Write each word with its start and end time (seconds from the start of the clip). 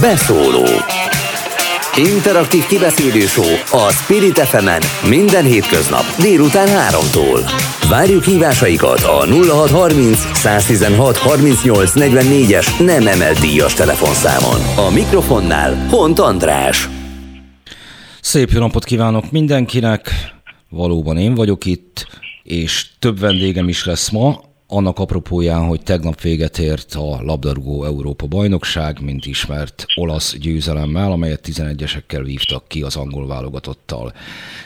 Beszóló 0.00 0.66
Interaktív 1.96 2.66
kibeszélő 2.66 3.24
a 3.70 3.90
Spirit 3.90 4.38
fm 4.38 4.68
minden 5.08 5.44
hétköznap 5.44 6.04
délután 6.20 6.68
3-tól. 6.68 7.50
Várjuk 7.88 8.24
hívásaikat 8.24 9.02
a 9.02 9.26
0630 9.26 10.18
116 10.38 11.16
38 11.16 11.92
44-es 11.94 12.86
nem 12.86 13.06
emelt 13.06 13.40
díjas 13.40 13.74
telefonszámon. 13.74 14.86
A 14.88 14.90
mikrofonnál 14.90 15.86
Hont 15.88 16.18
András. 16.18 16.88
Szép 18.20 18.50
jó 18.50 18.60
napot 18.60 18.84
kívánok 18.84 19.30
mindenkinek! 19.30 20.10
Valóban 20.68 21.16
én 21.16 21.34
vagyok 21.34 21.64
itt, 21.64 22.06
és 22.42 22.86
több 22.98 23.20
vendégem 23.20 23.68
is 23.68 23.84
lesz 23.84 24.10
ma 24.10 24.49
annak 24.70 24.98
apropóján, 24.98 25.66
hogy 25.66 25.82
tegnap 25.82 26.20
véget 26.20 26.58
ért 26.58 26.94
a 26.94 27.22
labdarúgó 27.22 27.84
Európa 27.84 28.26
bajnokság, 28.26 29.00
mint 29.00 29.26
ismert 29.26 29.84
olasz 29.94 30.36
győzelemmel, 30.36 31.12
amelyet 31.12 31.48
11-esekkel 31.52 32.20
vívtak 32.24 32.68
ki 32.68 32.82
az 32.82 32.96
angol 32.96 33.26
válogatottal 33.26 34.12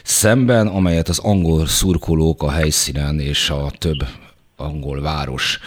szemben, 0.03 0.67
amelyet 0.67 1.09
az 1.09 1.19
angol 1.19 1.67
szurkolók 1.67 2.43
a 2.43 2.51
helyszínen 2.51 3.21
és 3.21 3.51
a 3.51 3.71
több 3.79 4.07
angol 4.57 5.01
város 5.01 5.59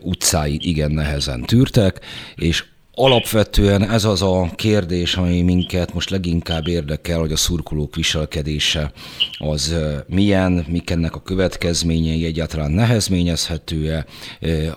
utcái 0.00 0.58
igen 0.60 0.90
nehezen 0.90 1.42
tűrtek, 1.42 2.00
és 2.34 2.64
Alapvetően 2.94 3.90
ez 3.90 4.04
az 4.04 4.22
a 4.22 4.50
kérdés, 4.54 5.16
ami 5.16 5.42
minket 5.42 5.94
most 5.94 6.10
leginkább 6.10 6.68
érdekel, 6.68 7.18
hogy 7.18 7.32
a 7.32 7.36
szurkolók 7.36 7.94
viselkedése 7.94 8.92
az 9.38 9.74
milyen, 10.06 10.64
mik 10.68 10.90
ennek 10.90 11.14
a 11.14 11.22
következményei, 11.22 12.24
egyáltalán 12.24 12.70
nehezményezhető-e, 12.70 14.06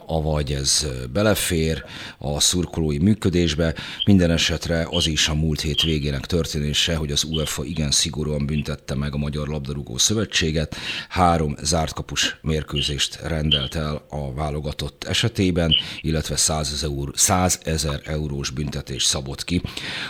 avagy 0.05 0.51
ez 0.51 0.87
belefér 1.13 1.83
a 2.17 2.39
szurkolói 2.39 2.97
működésbe. 2.97 3.73
Minden 4.05 4.31
esetre 4.31 4.87
az 4.89 5.07
is 5.07 5.27
a 5.27 5.33
múlt 5.33 5.61
hét 5.61 5.81
végének 5.81 6.25
történése, 6.25 6.95
hogy 6.95 7.11
az 7.11 7.23
UEFA 7.23 7.63
igen 7.63 7.91
szigorúan 7.91 8.45
büntette 8.45 8.95
meg 8.95 9.13
a 9.13 9.17
Magyar 9.17 9.47
Labdarúgó 9.47 9.97
Szövetséget. 9.97 10.75
Három 11.09 11.55
zártkapus 11.61 12.37
mérkőzést 12.41 13.19
rendelt 13.23 13.75
el 13.75 14.05
a 14.09 14.33
válogatott 14.33 15.03
esetében, 15.03 15.75
illetve 16.01 16.35
100 16.35 16.71
ezer, 16.73 16.89
100 17.13 17.59
ezer 17.63 18.03
eurós 18.05 18.49
büntetés 18.49 19.03
szabott 19.03 19.43
ki. 19.43 19.61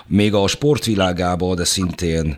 Még 0.06 0.34
a 0.34 0.48
sportvilágába, 0.48 1.56
de 1.56 1.64
szintén 1.64 2.38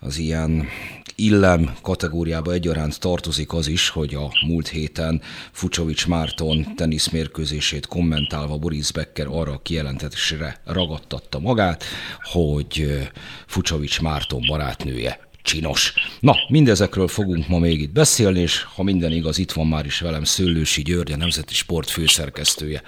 az 0.00 0.18
ilyen 0.18 0.68
illem 1.14 1.74
kategóriába 1.82 2.52
egyaránt 2.52 3.00
tartozik 3.00 3.52
az 3.52 3.66
is, 3.66 3.88
hogy 3.88 4.14
a 4.14 4.30
múlt 4.46 4.68
héten 4.68 5.22
Fucsovics 5.52 6.06
Márton 6.06 6.74
teniszmérkőzését 6.76 7.86
kommentálva 7.86 8.56
Boris 8.56 8.92
Becker 8.92 9.26
arra 9.26 9.52
a 9.52 9.60
kijelentésre 9.62 10.60
ragadtatta 10.64 11.38
magát, 11.38 11.84
hogy 12.22 12.98
Fucsovics 13.46 14.00
Márton 14.00 14.42
barátnője 14.46 15.28
csinos. 15.42 15.94
Na, 16.20 16.36
mindezekről 16.48 17.08
fogunk 17.08 17.48
ma 17.48 17.58
még 17.58 17.80
itt 17.80 17.92
beszélni, 17.92 18.40
és 18.40 18.62
ha 18.62 18.82
minden 18.82 19.12
igaz, 19.12 19.38
itt 19.38 19.52
van 19.52 19.66
már 19.66 19.86
is 19.86 20.00
velem 20.00 20.24
Szőlősi 20.24 20.82
György, 20.82 21.12
a 21.12 21.16
Nemzeti 21.16 21.54
Sport 21.54 21.90
főszerkesztője. 21.90 22.82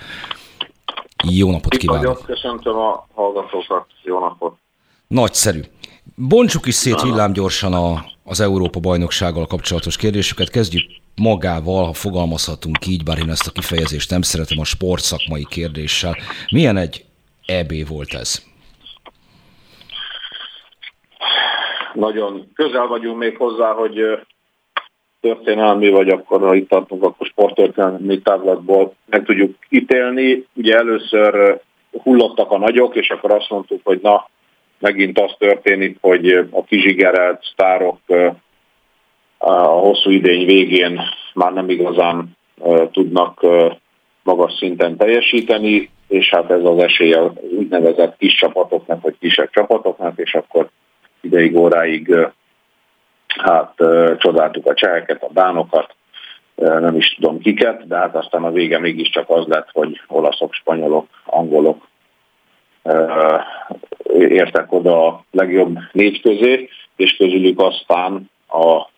Jó 1.24 1.50
napot 1.50 1.76
kívánok! 1.76 2.02
Nagyon 2.02 2.22
köszöntöm 2.24 2.76
a 2.76 3.06
hallgatókat, 3.14 3.86
jó 4.02 4.18
napot! 4.18 4.56
Nagyszerű. 5.06 5.60
Bontsuk 6.14 6.66
is 6.66 6.74
szét 6.74 7.02
villámgyorsan 7.02 7.72
a, 7.72 8.04
az 8.24 8.40
Európa 8.40 8.80
bajnoksággal 8.80 9.46
kapcsolatos 9.46 9.96
kérdéseket. 9.96 10.50
Kezdjük 10.50 10.84
magával, 11.14 11.84
ha 11.84 11.92
fogalmazhatunk 11.92 12.86
így, 12.86 13.02
bár 13.04 13.18
én 13.18 13.30
ezt 13.30 13.46
a 13.46 13.50
kifejezést 13.50 14.10
nem 14.10 14.22
szeretem 14.22 14.58
a 14.58 14.64
sportszakmai 14.64 15.46
kérdéssel. 15.50 16.16
Milyen 16.50 16.76
egy 16.76 17.04
EB 17.46 17.88
volt 17.88 18.12
ez? 18.14 18.44
Nagyon 21.94 22.50
közel 22.54 22.86
vagyunk 22.86 23.18
még 23.18 23.36
hozzá, 23.36 23.72
hogy 23.72 23.94
történelmi, 25.26 25.88
vagy 25.88 26.08
akkor, 26.08 26.40
ha 26.40 26.54
itt 26.54 26.68
tartunk, 26.68 27.02
akkor 27.02 27.26
sporttörténelmi 27.26 28.20
távlatból 28.20 28.94
meg 29.06 29.24
tudjuk 29.24 29.54
ítélni. 29.68 30.46
Ugye 30.54 30.76
először 30.76 31.60
hullottak 32.02 32.50
a 32.50 32.58
nagyok, 32.58 32.96
és 32.96 33.10
akkor 33.10 33.32
azt 33.32 33.50
mondtuk, 33.50 33.80
hogy 33.84 33.98
na, 34.02 34.28
megint 34.78 35.20
az 35.20 35.34
történik, 35.38 35.98
hogy 36.00 36.30
a 36.50 36.64
kizsigerelt 36.64 37.42
sztárok 37.52 37.98
a 39.38 39.52
hosszú 39.52 40.10
idény 40.10 40.46
végén 40.46 41.00
már 41.34 41.52
nem 41.52 41.68
igazán 41.68 42.36
tudnak 42.92 43.46
magas 44.22 44.52
szinten 44.52 44.96
teljesíteni, 44.96 45.90
és 46.08 46.30
hát 46.30 46.50
ez 46.50 46.64
az 46.64 46.78
esély 46.78 47.12
az 47.12 47.30
úgynevezett 47.58 48.16
kis 48.16 48.34
csapatoknak, 48.34 49.02
vagy 49.02 49.14
kisebb 49.20 49.50
csapatoknak, 49.50 50.18
és 50.18 50.34
akkor 50.34 50.68
ideig 51.20 51.56
óráig 51.56 52.16
hát 53.38 53.74
csodáltuk 54.18 54.66
a 54.66 54.74
cseheket, 54.74 55.22
a 55.22 55.30
dánokat, 55.32 55.94
nem 56.56 56.96
is 56.96 57.14
tudom 57.14 57.38
kiket, 57.38 57.86
de 57.86 57.96
hát 57.96 58.14
aztán 58.14 58.44
a 58.44 58.50
vége 58.50 58.78
mégiscsak 58.78 59.30
az 59.30 59.46
lett, 59.46 59.68
hogy 59.72 60.00
olaszok, 60.08 60.52
spanyolok, 60.52 61.06
angolok 61.24 61.88
értek 64.12 64.72
oda 64.72 65.06
a 65.06 65.24
legjobb 65.30 65.78
négy 65.92 66.20
közé, 66.20 66.68
és 66.96 67.16
közülük 67.16 67.60
aztán 67.60 68.30
a, 68.48 68.88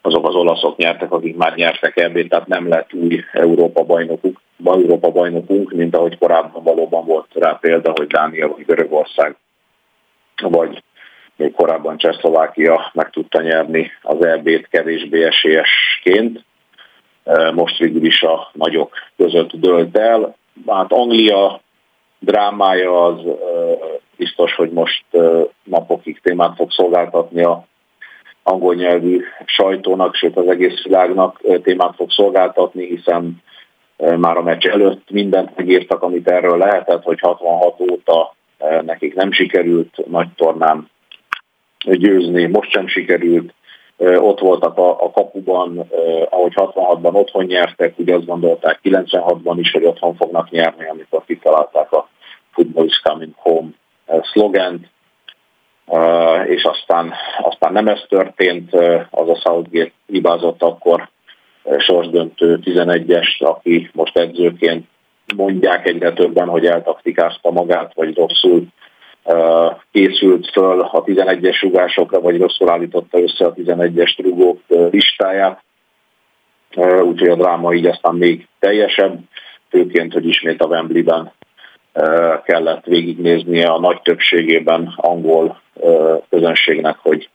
azok 0.00 0.28
az 0.28 0.34
olaszok 0.34 0.76
nyertek, 0.76 1.12
akik 1.12 1.36
már 1.36 1.54
nyertek 1.54 1.96
ebbé, 1.96 2.24
tehát 2.24 2.46
nem 2.46 2.68
lett 2.68 2.92
új 2.92 3.24
Európa 3.32 3.82
bajnokuk, 3.82 4.40
Európa 4.64 5.10
bajnokunk, 5.10 5.72
mint 5.72 5.96
ahogy 5.96 6.18
korábban 6.18 6.62
valóban 6.62 7.04
volt 7.04 7.26
rá 7.34 7.58
példa, 7.60 7.92
hogy 7.96 8.06
Dánia 8.06 8.48
vagy 8.48 8.64
Görögország, 8.64 9.36
vagy 10.42 10.82
még 11.36 11.54
korábban 11.54 11.96
Csehszlovákia 11.96 12.90
meg 12.94 13.10
tudta 13.10 13.42
nyerni 13.42 13.90
az 14.02 14.24
EB-t 14.24 14.68
kevésbé 14.68 15.24
esélyesként. 15.24 16.44
Most 17.54 17.78
végül 17.78 18.04
is 18.04 18.22
a 18.22 18.50
nagyok 18.52 18.94
között 19.16 19.50
dölt 19.52 19.98
el. 19.98 20.36
Hát 20.66 20.92
Anglia 20.92 21.60
drámája 22.18 23.04
az 23.04 23.20
biztos, 24.16 24.54
hogy 24.54 24.70
most 24.70 25.04
napokig 25.64 26.20
témát 26.20 26.54
fog 26.56 26.70
szolgáltatni 26.70 27.42
a 27.42 27.66
angol 28.42 28.74
nyelvű 28.74 29.24
sajtónak, 29.44 30.14
sőt 30.14 30.36
az 30.36 30.48
egész 30.48 30.82
világnak 30.82 31.40
témát 31.62 31.94
fog 31.94 32.10
szolgáltatni, 32.10 32.86
hiszen 32.86 33.42
már 34.16 34.36
a 34.36 34.42
meccs 34.42 34.66
előtt 34.66 35.10
mindent 35.10 35.56
megírtak, 35.56 36.02
amit 36.02 36.28
erről 36.28 36.58
lehetett, 36.58 37.02
hogy 37.02 37.20
66 37.20 37.80
óta 37.80 38.34
nekik 38.82 39.14
nem 39.14 39.32
sikerült 39.32 40.06
nagy 40.06 40.28
tornán 40.36 40.90
győzni, 41.84 42.46
most 42.46 42.70
sem 42.70 42.86
sikerült, 42.86 43.52
ott 43.98 44.40
voltak 44.40 44.78
a, 44.78 45.04
a 45.04 45.10
kapuban, 45.10 45.78
ahogy 46.30 46.52
66-ban 46.56 47.14
otthon 47.14 47.44
nyertek, 47.44 47.98
ugye 47.98 48.14
azt 48.14 48.26
gondolták 48.26 48.80
96-ban 48.84 49.54
is, 49.56 49.70
hogy 49.72 49.84
otthon 49.84 50.14
fognak 50.14 50.50
nyerni, 50.50 50.88
amikor 50.88 51.22
kitalálták 51.26 51.92
a 51.92 52.08
Football 52.52 52.84
is 52.84 53.00
coming 53.00 53.32
home 53.36 53.68
szlogent, 54.32 54.86
és 56.46 56.62
aztán, 56.62 57.12
aztán 57.42 57.72
nem 57.72 57.88
ez 57.88 58.00
történt, 58.08 58.74
az 59.10 59.28
a 59.28 59.40
Southgate 59.44 59.92
hibázott 60.06 60.62
akkor 60.62 61.08
sorsdöntő 61.78 62.58
11-es, 62.64 63.38
aki 63.38 63.90
most 63.92 64.18
edzőként 64.18 64.86
mondják 65.36 65.88
egyre 65.88 66.12
többen, 66.12 66.48
hogy 66.48 66.66
eltaktikázta 66.66 67.50
magát, 67.50 67.94
vagy 67.94 68.16
rosszul 68.16 68.66
készült 69.92 70.50
föl 70.50 70.80
a 70.80 71.04
11-es 71.04 71.58
rugásokra, 71.60 72.20
vagy 72.20 72.40
rosszul 72.40 72.70
állította 72.70 73.20
össze 73.20 73.44
a 73.44 73.54
11-es 73.54 74.14
rugók 74.22 74.60
listáját. 74.90 75.62
Úgyhogy 77.04 77.28
a 77.28 77.36
dráma 77.36 77.74
így 77.74 77.86
aztán 77.86 78.14
még 78.14 78.46
teljesebb, 78.58 79.18
főként, 79.68 80.12
hogy 80.12 80.26
ismét 80.26 80.62
a 80.62 80.66
Wembley-ben 80.66 81.32
kellett 82.44 82.84
végignéznie 82.84 83.66
a 83.66 83.80
nagy 83.80 84.00
többségében 84.02 84.92
angol 84.96 85.60
közönségnek, 86.30 86.98
hogy, 87.02 87.28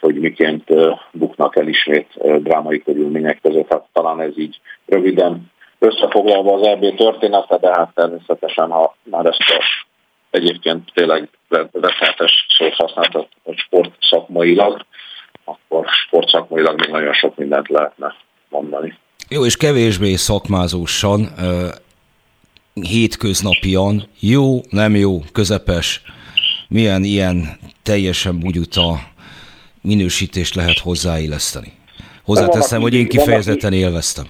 hogy 0.00 0.14
miként 0.14 0.64
buknak 1.12 1.56
el 1.56 1.68
ismét 1.68 2.08
drámai 2.42 2.82
körülmények 2.82 3.38
között. 3.42 3.72
Hát 3.72 3.84
talán 3.92 4.20
ez 4.20 4.38
így 4.38 4.60
röviden 4.86 5.50
összefoglalva 5.78 6.54
az 6.54 6.66
EB 6.66 6.94
története, 6.96 7.56
de 7.56 7.68
hát 7.68 7.94
természetesen, 7.94 8.70
ha 8.70 8.96
már 9.02 9.26
ezt 9.26 9.38
a 9.38 9.88
egyébként 10.30 10.90
tényleg 10.94 11.28
veszetes 11.72 12.46
szót 12.58 12.74
használt 12.74 13.14
a 13.14 13.52
sport 13.56 13.92
szakmailag, 14.00 14.86
akkor 15.44 15.86
sport 16.06 16.28
szakmailag 16.28 16.80
még 16.80 16.90
nagyon 16.90 17.12
sok 17.12 17.36
mindent 17.36 17.68
lehetne 17.68 18.14
mondani. 18.48 18.98
Jó, 19.28 19.44
és 19.44 19.56
kevésbé 19.56 20.14
szakmázósan, 20.14 21.28
hétköznapian, 22.74 24.08
jó, 24.20 24.60
nem 24.70 24.96
jó, 24.96 25.20
közepes, 25.32 26.02
milyen 26.68 27.04
ilyen 27.04 27.58
teljesen 27.82 28.38
bugyuta 28.38 28.98
minősítést 29.82 30.54
lehet 30.54 30.78
hozzáilleszteni? 30.78 31.72
Hozzáteszem, 32.24 32.80
hogy 32.80 32.94
én 32.94 33.08
kifejezetten 33.08 33.72
élveztem 33.72 34.26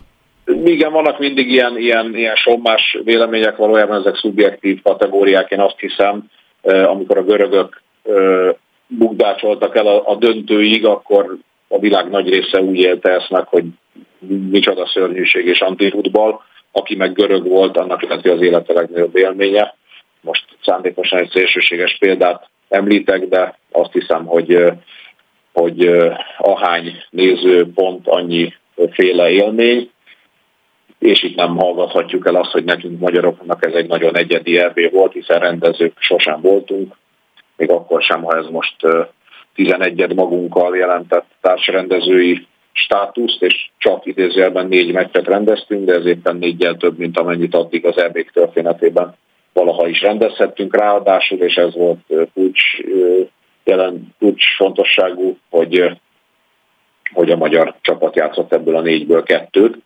igen, 0.65 0.93
vannak 0.93 1.19
mindig 1.19 1.51
ilyen, 1.51 1.79
ilyen, 1.79 2.17
ilyen 2.17 2.37
sommás 2.37 2.99
vélemények, 3.05 3.57
valójában 3.57 4.01
ezek 4.01 4.17
szubjektív 4.17 4.83
kategóriák, 4.83 5.51
én 5.51 5.61
azt 5.61 5.79
hiszem, 5.79 6.25
amikor 6.63 7.19
a 7.19 7.25
görögök 7.25 7.83
bukdácsoltak 8.87 9.77
el 9.77 9.87
a, 9.87 10.09
a 10.09 10.15
döntőig, 10.15 10.85
akkor 10.85 11.37
a 11.69 11.79
világ 11.79 12.11
nagy 12.11 12.29
része 12.29 12.61
úgy 12.61 12.79
élte 12.79 13.11
ezt 13.11 13.31
meg, 13.31 13.47
hogy 13.47 13.65
micsoda 14.51 14.87
szörnyűség 14.87 15.47
és 15.47 15.61
antifutball. 15.61 16.41
Aki 16.73 16.97
meg 16.97 17.13
görög 17.13 17.49
volt, 17.49 17.77
annak 17.77 18.05
hogy 18.05 18.31
az 18.31 18.41
élete 18.41 18.73
legnagyobb 18.73 19.17
élménye. 19.17 19.75
Most 20.21 20.45
szándékosan 20.65 21.19
egy 21.19 21.31
szélsőséges 21.31 21.97
példát 21.99 22.49
említek, 22.69 23.29
de 23.29 23.59
azt 23.73 23.93
hiszem, 23.93 24.25
hogy, 24.25 24.65
hogy 25.53 25.91
ahány 26.39 27.03
néző 27.11 27.73
pont 27.75 28.09
annyi 28.09 28.55
féle 28.91 29.31
élmény, 29.31 29.91
és 31.01 31.23
itt 31.23 31.37
nem 31.37 31.57
hallgathatjuk 31.57 32.27
el 32.27 32.35
azt, 32.35 32.51
hogy 32.51 32.65
nekünk 32.65 33.01
magyaroknak 33.01 33.67
ez 33.67 33.73
egy 33.73 33.89
nagyon 33.89 34.17
egyedi 34.17 34.59
EB 34.59 34.93
volt, 34.93 35.13
hiszen 35.13 35.41
rendezők 35.41 35.93
sosem 35.99 36.41
voltunk, 36.41 36.97
még 37.57 37.71
akkor 37.71 38.03
sem, 38.03 38.23
ha 38.23 38.37
ez 38.37 38.47
most 38.47 38.77
11 39.55 40.15
magunkkal 40.15 40.77
jelentett 40.77 41.27
társrendezői 41.41 42.47
státuszt, 42.73 43.43
és 43.43 43.71
csak 43.79 44.07
idézőjelben 44.07 44.67
négy 44.67 44.93
meccset 44.93 45.27
rendeztünk, 45.27 45.85
de 45.85 45.95
ez 45.95 46.07
éppen 46.07 46.37
négyel 46.37 46.77
több, 46.77 46.99
mint 46.99 47.19
amennyit 47.19 47.55
addig 47.55 47.87
az 47.87 47.99
eb 47.99 48.19
történetében 48.33 49.17
valaha 49.53 49.89
is 49.89 50.01
rendezhettünk. 50.01 50.77
Ráadásul, 50.77 51.39
és 51.39 51.55
ez 51.55 51.75
volt 51.75 51.99
kulcs, 52.35 52.63
jelen 53.65 54.15
kulcs 54.19 54.57
fontosságú, 54.57 55.37
hogy, 55.51 55.99
hogy 57.13 57.31
a 57.31 57.37
magyar 57.37 57.75
csapat 57.81 58.17
játszott 58.17 58.53
ebből 58.53 58.77
a 58.77 58.81
négyből 58.81 59.23
kettőt, 59.23 59.79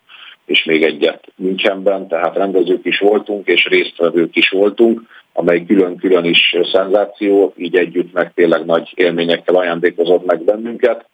és 0.47 0.65
még 0.65 0.83
egyet 0.83 1.25
Münchenben, 1.37 2.09
tehát 2.09 2.37
rendezők 2.37 2.85
is 2.85 2.99
voltunk, 2.99 3.47
és 3.47 3.65
résztvevők 3.65 4.37
is 4.37 4.49
voltunk, 4.49 5.03
amely 5.33 5.65
külön-külön 5.65 6.25
is 6.25 6.57
szenzáció, 6.73 7.53
így 7.57 7.77
együtt 7.77 8.13
meg 8.13 8.33
tényleg 8.35 8.65
nagy 8.65 8.93
élményekkel 8.95 9.55
ajándékozott 9.55 10.25
meg 10.25 10.43
bennünket. 10.43 11.09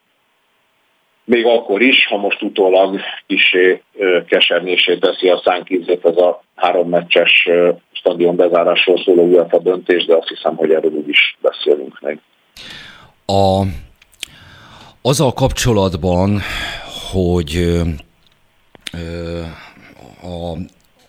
Még 1.24 1.46
akkor 1.46 1.82
is, 1.82 2.06
ha 2.06 2.16
most 2.16 2.42
utólag 2.42 3.00
kisé 3.26 3.82
kesernésé 4.26 4.98
teszi 4.98 5.28
a 5.28 5.40
szánkízét 5.44 6.04
ez 6.04 6.16
a 6.16 6.42
három 6.54 6.88
meccses 6.88 7.48
stadion 7.92 8.36
bezárásról 8.36 9.02
szóló 9.04 9.22
UEFA 9.22 9.58
döntés, 9.58 10.04
de 10.04 10.16
azt 10.16 10.28
hiszem, 10.28 10.56
hogy 10.56 10.70
erről 10.70 11.04
is 11.06 11.36
beszélünk 11.40 12.00
még. 12.00 12.18
A, 13.26 13.62
azzal 15.02 15.32
kapcsolatban, 15.32 16.40
hogy 17.12 17.80
a, 20.22 20.56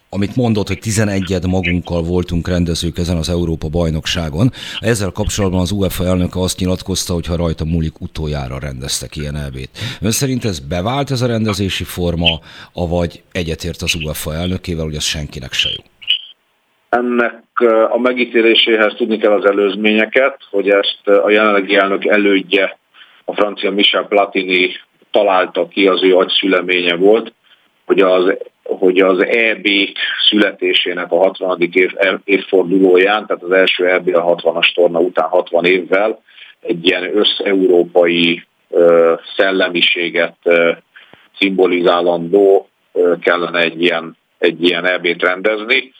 amit 0.09 0.35
mondott, 0.35 0.67
hogy 0.67 0.79
11 0.79 1.47
magunkkal 1.47 2.01
voltunk 2.03 2.47
rendezők 2.47 2.97
ezen 2.97 3.17
az 3.17 3.29
Európa 3.29 3.67
bajnokságon. 3.67 4.49
Ezzel 4.79 5.11
kapcsolatban 5.11 5.59
az 5.59 5.71
UEFA 5.71 6.05
elnöke 6.05 6.39
azt 6.39 6.59
nyilatkozta, 6.59 7.13
hogy 7.13 7.27
ha 7.27 7.35
rajta 7.35 7.65
múlik, 7.65 8.01
utoljára 8.01 8.59
rendeztek 8.59 9.15
ilyen 9.15 9.35
elvét. 9.35 9.69
Ön 10.01 10.11
szerint 10.11 10.45
ez 10.45 10.59
bevált 10.59 11.11
ez 11.11 11.21
a 11.21 11.27
rendezési 11.27 11.83
forma, 11.83 12.39
avagy 12.73 13.23
egyetért 13.31 13.81
az 13.81 13.95
UEFA 13.95 14.33
elnökével, 14.33 14.83
hogy 14.83 14.95
ez 14.95 15.03
senkinek 15.03 15.53
se 15.53 15.69
jó? 15.69 15.83
Ennek 16.89 17.43
a 17.91 17.97
megítéléséhez 17.97 18.93
tudni 18.97 19.17
kell 19.17 19.31
az 19.31 19.45
előzményeket, 19.45 20.37
hogy 20.49 20.69
ezt 20.69 21.07
a 21.23 21.29
jelenlegi 21.29 21.75
elnök 21.75 22.05
elődje, 22.05 22.79
a 23.25 23.33
francia 23.33 23.71
Michel 23.71 24.03
Platini 24.07 24.69
találta 25.11 25.67
ki, 25.67 25.87
az 25.87 26.03
ő 26.03 26.15
agyszüleménye 26.15 26.95
volt, 26.95 27.33
hogy 27.91 27.99
az, 27.99 28.37
hogy 28.63 28.99
az 28.99 29.25
EB 29.25 29.67
születésének 30.29 31.11
a 31.11 31.17
60. 31.17 31.69
Év, 31.71 31.91
évfordulóján, 32.23 33.25
tehát 33.25 33.43
az 33.43 33.51
első 33.51 33.87
EB 33.87 34.15
a 34.15 34.35
60-as 34.35 34.73
torna 34.73 34.99
után 34.99 35.27
60 35.27 35.65
évvel 35.65 36.21
egy 36.61 36.87
ilyen 36.87 37.17
összeurópai 37.17 38.43
szellemiséget 39.35 40.35
szimbolizálandó 41.37 42.69
kellene 43.21 43.59
egy 43.59 43.81
ilyen, 43.81 44.17
egy 44.37 44.63
ilyen 44.63 44.85
EB-t 44.85 45.21
rendezni, 45.21 45.91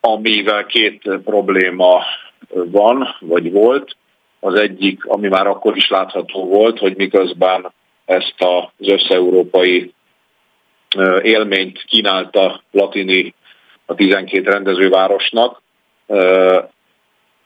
amivel 0.00 0.66
két 0.66 1.10
probléma 1.24 2.02
van, 2.48 3.16
vagy 3.20 3.52
volt. 3.52 3.96
Az 4.40 4.54
egyik, 4.54 5.04
ami 5.06 5.28
már 5.28 5.46
akkor 5.46 5.76
is 5.76 5.88
látható 5.88 6.44
volt, 6.44 6.78
hogy 6.78 6.96
miközben 6.96 7.72
ezt 8.04 8.34
az 8.38 8.88
összeurópai 8.88 9.94
élményt 11.22 11.84
kínálta 11.84 12.62
Latini 12.70 13.34
a 13.86 13.94
12 13.94 14.50
rendezővárosnak, 14.50 15.62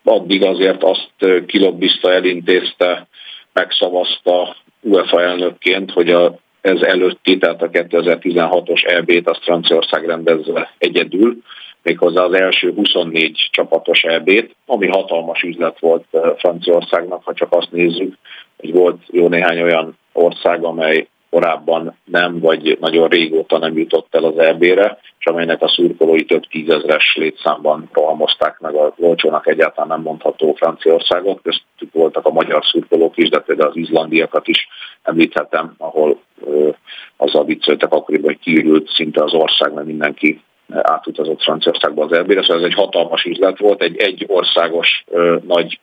addig 0.04 0.44
azért 0.44 0.82
azt 0.82 1.46
kilobbizta, 1.46 2.12
elintézte, 2.12 3.06
megszavazta 3.52 4.56
UEFA 4.80 5.22
elnökként, 5.22 5.90
hogy 5.90 6.10
a, 6.10 6.38
ez 6.60 6.80
előtti, 6.80 7.38
tehát 7.38 7.62
a 7.62 7.70
2016-os 7.70 8.86
EB-t 8.86 9.28
azt 9.28 9.42
Franciaország 9.42 10.06
rendezve 10.06 10.74
egyedül, 10.78 11.36
méghozzá 11.82 12.22
az 12.22 12.32
első 12.32 12.72
24 12.72 13.48
csapatos 13.50 14.02
EB-t, 14.02 14.54
ami 14.66 14.86
hatalmas 14.86 15.42
üzlet 15.42 15.78
volt 15.78 16.04
Franciaországnak, 16.36 17.24
ha 17.24 17.34
csak 17.34 17.52
azt 17.52 17.72
nézzük, 17.72 18.14
hogy 18.56 18.72
volt 18.72 19.02
jó 19.10 19.28
néhány 19.28 19.62
olyan 19.62 19.98
ország, 20.12 20.64
amely 20.64 21.08
korábban 21.30 21.96
nem, 22.04 22.40
vagy 22.40 22.76
nagyon 22.80 23.08
régóta 23.08 23.58
nem 23.58 23.78
jutott 23.78 24.14
el 24.14 24.24
az 24.24 24.38
EB-re, 24.38 24.98
és 25.18 25.26
amelynek 25.26 25.62
a 25.62 25.68
szurkolói 25.68 26.24
több 26.24 26.42
tízezres 26.42 27.16
létszámban 27.16 27.88
rohamozták 27.92 28.58
meg 28.58 28.74
a 28.74 28.94
olcsónak 28.96 29.46
egyáltalán 29.46 29.88
nem 29.88 30.00
mondható 30.00 30.52
Franciaországot, 30.52 31.42
köztük 31.42 31.92
voltak 31.92 32.26
a 32.26 32.30
magyar 32.30 32.64
szurkolók 32.64 33.16
is, 33.16 33.28
de 33.28 33.38
például 33.38 33.68
az 33.68 33.76
izlandiakat 33.76 34.48
is 34.48 34.68
említhetem, 35.02 35.74
ahol 35.78 36.20
ö, 36.44 36.68
azzal 37.16 37.44
vicceltek 37.44 37.92
akkoriban, 37.92 38.30
hogy 38.30 38.38
kiürült 38.38 38.90
szinte 38.94 39.22
az 39.24 39.34
ország, 39.34 39.72
mert 39.72 39.86
mindenki 39.86 40.42
átutazott 40.72 41.42
Franciaországba 41.42 42.04
az 42.04 42.12
EB-re, 42.12 42.42
szóval 42.42 42.56
ez 42.56 42.70
egy 42.70 42.74
hatalmas 42.74 43.24
üzlet 43.24 43.58
volt, 43.58 43.82
egy 43.82 43.96
egy 43.96 44.24
országos 44.28 45.04
ö, 45.10 45.36
nagy 45.46 45.80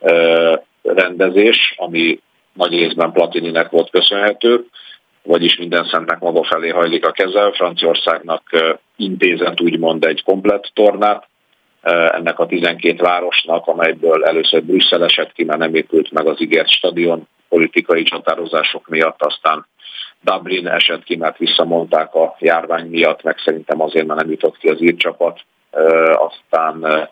ö, 0.00 0.54
rendezés, 0.82 1.74
ami 1.76 2.20
nagy 2.52 2.72
részben 2.72 3.12
Platininek 3.12 3.70
volt 3.70 3.90
köszönhető, 3.90 4.66
vagyis 5.26 5.56
minden 5.56 5.84
szentnek 5.84 6.18
maga 6.18 6.44
felé 6.44 6.68
hajlik 6.68 7.06
a 7.06 7.10
keze. 7.10 7.52
Franciaországnak 7.52 8.42
intézett 8.96 9.60
úgymond 9.60 10.04
egy 10.04 10.22
komplett 10.24 10.70
tornát, 10.74 11.28
ennek 12.12 12.38
a 12.38 12.46
12 12.46 13.02
városnak, 13.02 13.66
amelyből 13.66 14.24
először 14.24 14.62
Brüsszel 14.62 15.04
esett 15.04 15.32
ki, 15.32 15.44
mert 15.44 15.58
nem 15.58 15.74
épült 15.74 16.10
meg 16.10 16.26
az 16.26 16.40
ígért 16.40 16.70
stadion 16.70 17.28
politikai 17.48 18.02
csatározások 18.02 18.88
miatt, 18.88 19.22
aztán 19.22 19.66
Dublin 20.20 20.68
esett 20.68 21.04
ki, 21.04 21.16
mert 21.16 21.38
visszamondták 21.38 22.14
a 22.14 22.36
járvány 22.38 22.86
miatt, 22.86 23.22
meg 23.22 23.38
szerintem 23.44 23.80
azért, 23.80 24.06
mert 24.06 24.20
nem 24.20 24.30
jutott 24.30 24.58
ki 24.58 24.68
az 24.68 24.82
írcsapat. 24.82 25.40
Aztán, 26.12 27.08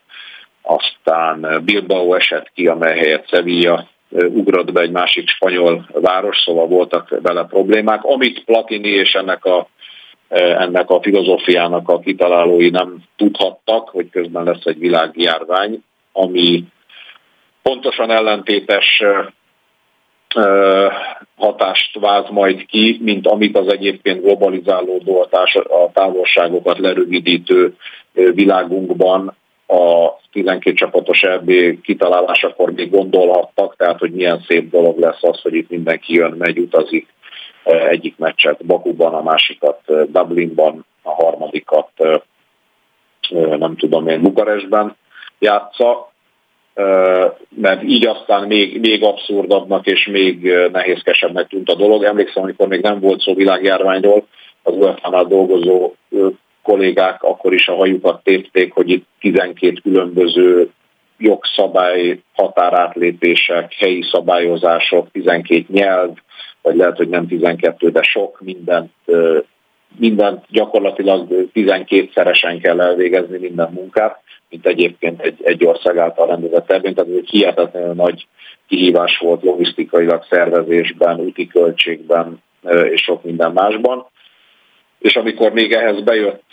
aztán 0.62 1.62
Bilbao 1.65 2.15
esett 2.15 2.50
ki, 2.55 2.67
amely 2.67 2.99
helyett 2.99 3.29
Sevilla 3.29 3.88
ugrott 4.14 4.73
be 4.73 4.80
egy 4.80 4.90
másik 4.90 5.28
spanyol 5.28 5.87
város, 5.92 6.42
szóval 6.44 6.66
voltak 6.66 7.18
vele 7.23 7.44
problémák, 7.44 8.04
amit 8.04 8.44
Platini 8.44 8.88
és 8.88 9.12
ennek 9.12 9.44
a, 9.44 9.68
ennek 10.28 10.90
a 10.90 11.02
filozófiának 11.02 11.88
a 11.88 11.99
kitalálói 11.99 12.71
nem 12.71 13.02
tudhattak, 13.16 13.88
hogy 13.88 14.11
közben 14.11 14.44
lesz 14.44 14.64
egy 14.64 14.78
világjárvány, 14.78 15.83
ami 16.12 16.64
pontosan 17.62 18.11
ellentétes 18.11 19.02
hatást 21.37 21.99
váz 21.99 22.25
majd 22.30 22.66
ki, 22.66 22.99
mint 23.02 23.26
amit 23.26 23.59
az 23.59 23.73
egyébként 23.73 24.23
globalizálódó 24.23 25.28
a 25.30 25.90
távolságokat 25.92 26.78
lerövidítő 26.78 27.75
világunkban 28.12 29.37
a 29.66 30.12
12 30.33 30.76
csapatos 30.76 31.23
EB 31.23 31.50
kitalálásakor 31.83 32.73
még 32.73 32.90
gondolhattak, 32.90 33.76
tehát 33.76 33.99
hogy 33.99 34.11
milyen 34.11 34.44
szép 34.49 34.71
dolog 34.71 34.99
lesz 34.99 35.23
az, 35.23 35.40
hogy 35.40 35.54
itt 35.54 35.71
mindenki 35.71 36.14
jön, 36.14 36.35
megy, 36.38 36.59
utazik 36.59 37.06
egyik 37.64 38.16
meccset 38.18 38.66
Bakuban, 38.66 39.14
a 39.14 39.23
másikat 39.23 39.80
Dublinban, 40.12 40.87
a 41.02 41.11
harmadikat 41.11 41.90
nem 43.59 43.76
tudom 43.76 44.09
én 44.09 44.21
Bukarestben 44.23 44.97
játsza, 45.38 46.12
mert 47.49 47.83
így 47.83 48.06
aztán 48.06 48.47
még, 48.47 48.80
még 48.80 49.02
abszurdabbnak 49.02 49.87
és 49.87 50.06
még 50.06 50.52
nehézkesebbnek 50.73 51.49
tűnt 51.49 51.68
a 51.68 51.75
dolog. 51.75 52.04
Emlékszem, 52.04 52.42
amikor 52.42 52.68
még 52.68 52.80
nem 52.80 53.00
volt 53.00 53.21
szó 53.21 53.35
világjárványról, 53.35 54.26
az 54.62 54.75
UEFA-nál 54.75 55.25
dolgozó 55.25 55.92
kollégák 56.64 57.23
akkor 57.23 57.52
is 57.52 57.68
a 57.68 57.75
hajukat 57.75 58.23
tépték, 58.23 58.73
hogy 58.73 58.90
itt 58.90 59.06
12 59.21 59.80
különböző 59.83 60.71
jogszabály, 61.18 62.21
határátlépések, 62.35 63.73
helyi 63.78 64.02
szabályozások, 64.11 65.11
12 65.12 65.64
nyelv, 65.68 66.11
vagy 66.62 66.76
lehet, 66.76 66.97
hogy 66.97 67.09
nem 67.09 67.26
12, 67.26 67.90
de 67.90 68.02
sok 68.02 68.40
mindent 68.40 68.90
mindent 69.99 70.44
gyakorlatilag 70.49 71.49
12-szeresen 71.54 72.59
kell 72.62 72.80
elvégezni 72.80 73.38
minden 73.38 73.73
munkát, 73.73 74.21
mint 74.49 74.66
egyébként 74.66 75.21
egy, 75.21 75.40
egy 75.42 75.64
ország 75.64 75.99
által 75.99 76.26
rendezett 76.26 76.66
tervén, 76.66 76.94
tehát 76.94 77.11
ez 77.11 77.16
egy 77.16 77.30
hihetetlenül 77.30 77.94
nagy 77.94 78.26
kihívás 78.68 79.18
volt 79.18 79.42
logisztikailag, 79.42 80.25
szervezésben, 80.30 81.21
úti 81.21 81.47
költségben 81.47 82.42
és 82.90 83.02
sok 83.02 83.25
minden 83.25 83.52
másban. 83.52 84.06
És 85.05 85.17
amikor 85.17 85.53
még 85.53 85.73
ehhez 85.73 86.03
bejött 86.03 86.53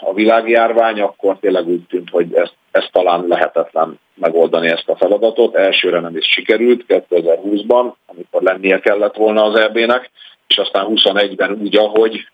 a 0.00 0.14
világjárvány, 0.14 1.00
akkor 1.00 1.36
tényleg 1.40 1.66
úgy 1.66 1.82
tűnt, 1.88 2.10
hogy 2.10 2.34
ezt, 2.34 2.54
ezt 2.70 2.92
talán 2.92 3.24
lehetetlen 3.28 3.98
megoldani 4.14 4.68
ezt 4.68 4.88
a 4.88 4.96
feladatot. 4.96 5.54
Elsőre 5.54 6.00
nem 6.00 6.16
is 6.16 6.26
sikerült 6.30 6.84
2020-ban, 6.88 7.92
amikor 8.06 8.42
lennie 8.42 8.78
kellett 8.78 9.16
volna 9.16 9.44
az 9.44 9.58
EB-nek, 9.58 10.10
és 10.46 10.56
aztán 10.56 10.86
21-ben 10.88 11.58
úgy, 11.62 11.76
ahogy 11.76 12.28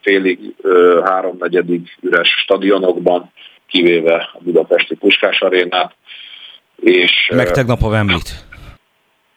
félig, 0.00 0.54
háromnegyedig 1.04 1.96
üres 2.00 2.28
stadionokban, 2.28 3.32
kivéve 3.66 4.30
a 4.32 4.38
budapesti 4.40 4.94
Puskás 4.94 5.40
arénát. 5.40 5.94
És, 6.76 7.30
meg 7.34 7.50
tegnap 7.50 7.82
a 7.82 7.88
Wembley-t 7.88 8.45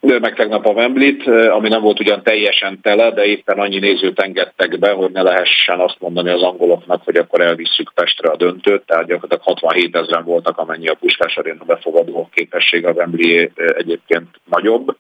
meg 0.01 0.36
tegnap 0.36 0.65
a 0.65 0.72
Wembley-t, 0.72 1.27
ami 1.27 1.68
nem 1.68 1.82
volt 1.82 2.00
ugyan 2.00 2.24
teljesen 2.24 2.82
tele, 2.82 3.12
de 3.12 3.25
éppen 3.25 3.60
annyi 3.60 3.79
nézőt 3.79 4.20
engedtek 4.20 4.79
be, 4.79 4.91
hogy 4.91 5.12
ne 5.12 5.22
lehessen 5.22 5.79
azt 5.79 6.00
mondani 6.00 6.29
az 6.29 6.41
angoloknak, 6.41 7.03
hogy 7.03 7.15
akkor 7.15 7.41
elvisszük 7.41 7.91
Pestre 7.94 8.29
a 8.29 8.36
döntőt, 8.36 8.86
tehát 8.86 9.06
gyakorlatilag 9.06 9.44
67 9.44 9.96
ezeren 9.96 10.24
voltak, 10.24 10.58
amennyi 10.58 10.88
a 10.88 10.96
Puskás 11.00 11.38
Aréna 11.38 11.63
befogadó 11.63 12.29
képesség 12.34 12.86
a 12.86 12.91
Wembley 12.91 13.48
egyébként 13.56 14.27
nagyobb, 14.46 14.96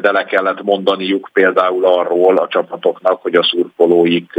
de 0.00 0.12
le 0.12 0.24
kellett 0.24 0.62
mondaniuk 0.62 1.30
például 1.32 1.84
arról 1.84 2.36
a 2.36 2.48
csapatoknak, 2.48 3.22
hogy 3.22 3.34
a 3.34 3.42
szurkolóik 3.42 4.32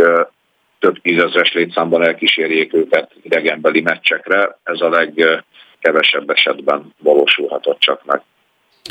több 0.80 1.02
tízezres 1.02 1.54
létszámban 1.54 2.04
elkísérjék 2.04 2.74
őket 2.74 3.12
idegenbeli 3.22 3.82
meccsekre. 3.82 4.58
Ez 4.64 4.82
a 4.82 4.90
legkevesebb 4.90 6.30
esetben 6.30 6.94
valósulhatott 7.04 7.80
csak 7.80 8.06
meg. 8.06 8.22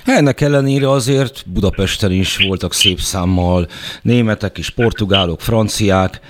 Ennek 0.04 0.40
ellenére 0.40 0.90
azért 0.90 1.44
Budapesten 1.46 2.12
is 2.12 2.36
voltak 2.36 2.72
szép 2.72 3.00
számmal 3.00 3.68
németek 4.02 4.58
is, 4.58 4.70
portugálok, 4.70 5.40
franciák, 5.40 6.20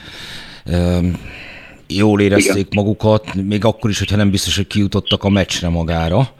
jól 1.86 2.20
érezték 2.20 2.66
Igen. 2.66 2.84
magukat, 2.84 3.34
még 3.34 3.64
akkor 3.64 3.90
is, 3.90 3.98
hogyha 3.98 4.16
nem 4.16 4.30
biztos, 4.30 4.56
hogy 4.56 4.66
kijutottak 4.66 5.24
a 5.24 5.28
meccsre 5.28 5.68
magára, 5.68 6.32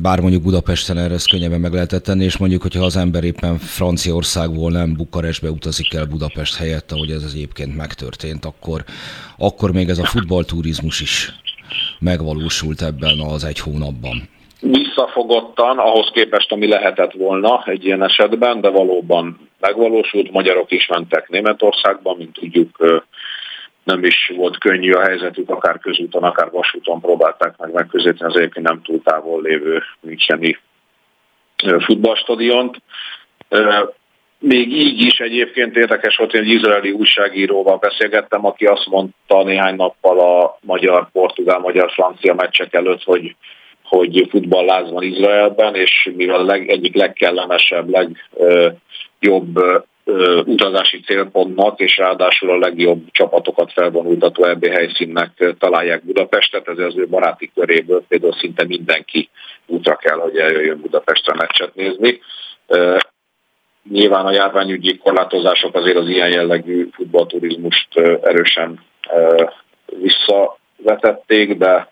bár 0.00 0.20
mondjuk 0.20 0.42
Budapesten 0.42 0.98
erre 0.98 1.14
ezt 1.14 1.30
könnyebben 1.30 1.60
meg 1.60 1.72
lehetett 1.72 2.02
tenni, 2.02 2.24
és 2.24 2.36
mondjuk, 2.36 2.62
hogyha 2.62 2.84
az 2.84 2.96
ember 2.96 3.24
éppen 3.24 3.58
Franciaországból 3.58 4.70
nem 4.70 4.94
Bukarestbe 4.94 5.50
utazik 5.50 5.94
el 5.94 6.04
Budapest 6.04 6.56
helyett, 6.56 6.92
ahogy 6.92 7.10
ez 7.10 7.22
egyébként 7.22 7.76
megtörtént, 7.76 8.44
akkor, 8.44 8.84
akkor 9.36 9.72
még 9.72 9.88
ez 9.88 9.98
a 9.98 10.06
futballturizmus 10.06 11.00
is 11.00 11.32
megvalósult 11.98 12.82
ebben 12.82 13.20
az 13.20 13.44
egy 13.44 13.58
hónapban 13.58 14.28
visszafogottan 14.60 15.78
ahhoz 15.78 16.10
képest, 16.12 16.52
ami 16.52 16.68
lehetett 16.68 17.12
volna 17.12 17.62
egy 17.64 17.84
ilyen 17.84 18.02
esetben, 18.02 18.60
de 18.60 18.68
valóban 18.68 19.48
megvalósult. 19.60 20.30
Magyarok 20.30 20.70
is 20.70 20.86
mentek 20.86 21.28
Németországba, 21.28 22.14
mint 22.14 22.32
tudjuk, 22.32 23.02
nem 23.84 24.04
is 24.04 24.32
volt 24.36 24.58
könnyű 24.58 24.92
a 24.92 25.00
helyzetük, 25.00 25.50
akár 25.50 25.78
közúton, 25.78 26.22
akár 26.22 26.50
vasúton 26.50 27.00
próbálták 27.00 27.56
meg 27.56 27.72
megközelíteni 27.72 28.30
az 28.30 28.36
egyébként 28.36 28.66
nem 28.66 28.82
túl 28.82 29.02
távol 29.02 29.42
lévő 29.42 29.82
Müncheni 30.00 30.58
futballstadiont. 31.78 32.82
Még 34.38 34.72
így 34.72 35.00
is 35.00 35.18
egyébként 35.18 35.76
érdekes 35.76 36.16
volt, 36.16 36.30
hogy 36.30 36.40
egy 36.40 36.48
izraeli 36.48 36.90
újságíróval 36.90 37.76
beszélgettem, 37.76 38.46
aki 38.46 38.64
azt 38.64 38.86
mondta 38.86 39.42
néhány 39.42 39.74
nappal 39.74 40.20
a 40.20 40.58
magyar, 40.60 41.08
portugál, 41.12 41.58
magyar, 41.58 41.90
francia 41.90 42.34
meccsek 42.34 42.74
előtt, 42.74 43.02
hogy 43.02 43.36
hogy 43.88 44.26
futballláz 44.30 44.90
van 44.90 45.02
Izraelben, 45.02 45.74
és 45.74 46.10
mivel 46.16 46.44
leg, 46.44 46.68
egyik 46.68 46.94
legkellemesebb, 46.94 47.88
legjobb 47.88 49.58
utazási 50.44 51.00
célpontnak, 51.00 51.80
és 51.80 51.96
ráadásul 51.96 52.50
a 52.50 52.58
legjobb 52.58 53.02
csapatokat 53.10 53.72
felvonultató 53.72 54.44
EB 54.44 54.66
helyszínnek 54.66 55.54
találják 55.58 56.04
Budapestet, 56.04 56.68
ezért 56.68 56.88
az 56.88 56.96
ő 56.96 57.06
baráti 57.08 57.50
köréből 57.54 58.04
például 58.08 58.32
szinte 58.32 58.64
mindenki 58.64 59.28
útra 59.66 59.96
kell, 59.96 60.16
hogy 60.16 60.36
eljöjjön 60.36 60.80
Budapestre 60.80 61.34
meccset 61.34 61.74
nézni. 61.74 62.20
Nyilván 63.90 64.26
a 64.26 64.32
járványügyi 64.32 64.98
korlátozások 64.98 65.74
azért 65.74 65.96
az 65.96 66.08
ilyen 66.08 66.30
jellegű 66.30 66.88
futballturizmust 66.92 67.98
erősen 68.22 68.80
visszavetették, 69.86 71.56
de 71.56 71.88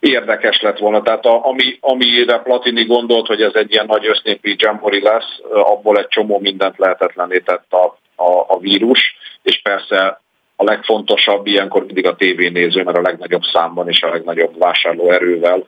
érdekes 0.00 0.60
lett 0.60 0.78
volna. 0.78 1.02
Tehát 1.02 1.26
a, 1.26 1.46
ami, 1.46 1.78
amire 1.80 2.38
Platini 2.38 2.84
gondolt, 2.84 3.26
hogy 3.26 3.42
ez 3.42 3.54
egy 3.54 3.72
ilyen 3.72 3.86
nagy 3.86 4.06
össznépi 4.06 4.56
jambori 4.58 5.02
lesz, 5.02 5.40
abból 5.52 5.98
egy 5.98 6.08
csomó 6.08 6.38
mindent 6.38 6.78
lehetetlené 6.78 7.38
tett 7.38 7.72
a, 7.72 7.98
a, 8.22 8.44
a 8.46 8.58
vírus, 8.58 9.16
és 9.42 9.60
persze 9.62 10.20
a 10.56 10.64
legfontosabb 10.64 11.46
ilyenkor 11.46 11.84
mindig 11.84 12.06
a 12.06 12.16
tévénéző, 12.16 12.82
mert 12.82 12.96
a 12.96 13.02
legnagyobb 13.02 13.42
számban 13.52 13.88
és 13.88 14.02
a 14.02 14.08
legnagyobb 14.08 14.58
vásárlóerővel 14.58 15.66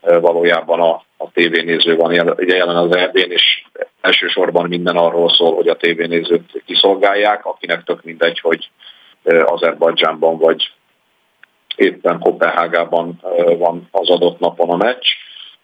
valójában 0.00 0.80
a, 0.80 1.04
a 1.16 1.30
tévénéző 1.32 1.96
van 1.96 2.12
jelen, 2.12 2.36
jelen 2.38 2.76
az 2.76 2.96
erdén, 2.96 3.30
és 3.30 3.64
elsősorban 4.00 4.68
minden 4.68 4.96
arról 4.96 5.30
szól, 5.30 5.54
hogy 5.54 5.68
a 5.68 5.76
tévénézőt 5.76 6.62
kiszolgálják, 6.66 7.46
akinek 7.46 7.84
tök 7.84 8.04
mindegy, 8.04 8.40
hogy 8.40 8.70
Azerbajdzsánban 9.44 10.38
vagy 10.38 10.72
éppen 11.80 12.18
Kopenhágában 12.18 13.20
van 13.58 13.88
az 13.90 14.10
adott 14.10 14.38
napon 14.38 14.70
a 14.70 14.76
meccs. 14.76 15.06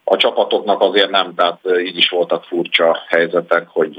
A 0.03 0.15
csapatoknak 0.15 0.81
azért 0.81 1.09
nem, 1.09 1.33
tehát 1.35 1.59
így 1.85 1.97
is 1.97 2.09
voltak 2.09 2.43
furcsa 2.43 2.97
helyzetek, 3.07 3.67
hogy 3.67 3.97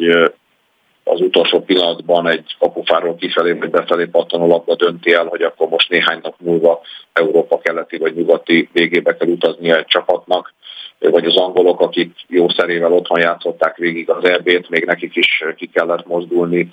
az 1.04 1.20
utolsó 1.20 1.60
pillanatban 1.60 2.28
egy 2.28 2.56
kapufáról 2.58 3.14
kifelé 3.14 3.52
vagy 3.52 3.70
befelé 3.70 4.04
pattanó 4.04 4.46
labda 4.46 4.74
dönti 4.74 5.12
el, 5.12 5.26
hogy 5.26 5.42
akkor 5.42 5.68
most 5.68 5.88
néhány 5.88 6.20
nap 6.22 6.34
múlva 6.38 6.80
Európa 7.12 7.58
keleti 7.58 7.96
vagy 7.98 8.14
nyugati 8.14 8.68
végébe 8.72 9.16
kell 9.16 9.28
utazni 9.28 9.70
egy 9.70 9.86
csapatnak, 9.86 10.54
vagy 10.98 11.24
az 11.24 11.36
angolok, 11.36 11.80
akik 11.80 12.16
jó 12.28 12.48
szerével 12.48 12.92
otthon 12.92 13.20
játszották 13.20 13.76
végig 13.76 14.10
az 14.10 14.24
EB-t, 14.24 14.68
még 14.68 14.84
nekik 14.84 15.16
is 15.16 15.44
ki 15.56 15.66
kellett 15.66 16.06
mozdulni 16.06 16.70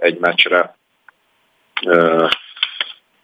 egy 0.00 0.18
meccsre 0.18 0.76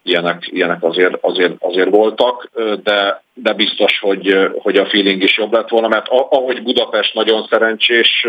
ilyenek, 0.02 0.49
ilyenek 0.50 0.82
azért, 0.82 1.14
azért, 1.21 1.52
azért 1.59 1.90
voltak, 1.90 2.50
de, 2.82 3.23
de 3.35 3.52
biztos, 3.52 3.99
hogy, 4.00 4.50
hogy 4.59 4.76
a 4.76 4.87
feeling 4.87 5.23
is 5.23 5.38
jobb 5.38 5.52
lett 5.52 5.68
volna, 5.68 5.88
mert 5.88 6.09
ahogy 6.09 6.62
Budapest 6.62 7.14
nagyon 7.14 7.47
szerencsés 7.50 8.26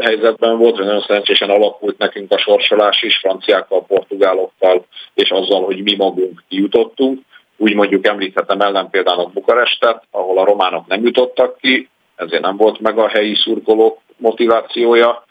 helyzetben 0.00 0.58
volt, 0.58 0.76
vagy 0.76 0.86
nagyon 0.86 1.04
szerencsésen 1.06 1.50
alakult 1.50 1.98
nekünk 1.98 2.32
a 2.32 2.38
sorsolás 2.38 3.02
is, 3.02 3.16
franciákkal, 3.16 3.84
portugálokkal, 3.86 4.84
és 5.14 5.30
azzal, 5.30 5.64
hogy 5.64 5.82
mi 5.82 5.96
magunk 5.96 6.42
kijutottunk, 6.48 7.20
úgy 7.56 7.74
mondjuk 7.74 8.06
említhetem 8.06 8.88
például 8.90 9.30
Bukarestet, 9.34 10.02
ahol 10.10 10.38
a 10.38 10.44
románok 10.44 10.86
nem 10.86 11.04
jutottak 11.04 11.58
ki, 11.60 11.88
ezért 12.16 12.42
nem 12.42 12.56
volt 12.56 12.80
meg 12.80 12.98
a 12.98 13.08
helyi 13.08 13.34
szurkolók 13.34 13.98
motivációja, 14.16 15.24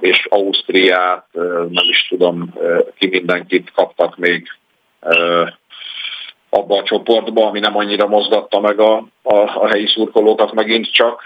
és 0.00 0.26
Ausztriát, 0.30 1.26
nem 1.70 1.88
is 1.88 2.06
tudom, 2.08 2.54
ki 2.98 3.06
mindenkit 3.06 3.70
kaptak 3.74 4.16
még 4.16 4.46
abba 6.50 6.76
a 6.76 6.82
csoportba, 6.82 7.46
ami 7.46 7.60
nem 7.60 7.76
annyira 7.76 8.06
mozgatta 8.06 8.60
meg 8.60 8.80
a, 8.80 8.96
a, 9.22 9.34
a 9.34 9.66
helyi 9.66 9.86
szurkolókat 9.86 10.52
megint 10.52 10.92
csak. 10.92 11.22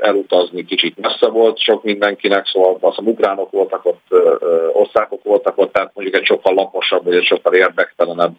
Elutazni 0.00 0.64
kicsit 0.64 0.98
messze 1.00 1.28
volt 1.28 1.58
sok 1.58 1.82
mindenkinek, 1.82 2.46
szóval 2.46 2.78
azt 2.80 2.98
a 2.98 3.02
ukránok 3.02 3.50
voltak 3.50 3.84
ott, 3.84 4.06
osztákok 4.72 5.22
voltak 5.22 5.58
ott, 5.58 5.72
tehát 5.72 5.90
mondjuk 5.94 6.16
egy 6.16 6.26
sokkal 6.26 6.54
laposabb, 6.54 7.04
vagy 7.04 7.14
egy 7.14 7.24
sokkal 7.24 7.54
érdektelenebb 7.54 8.32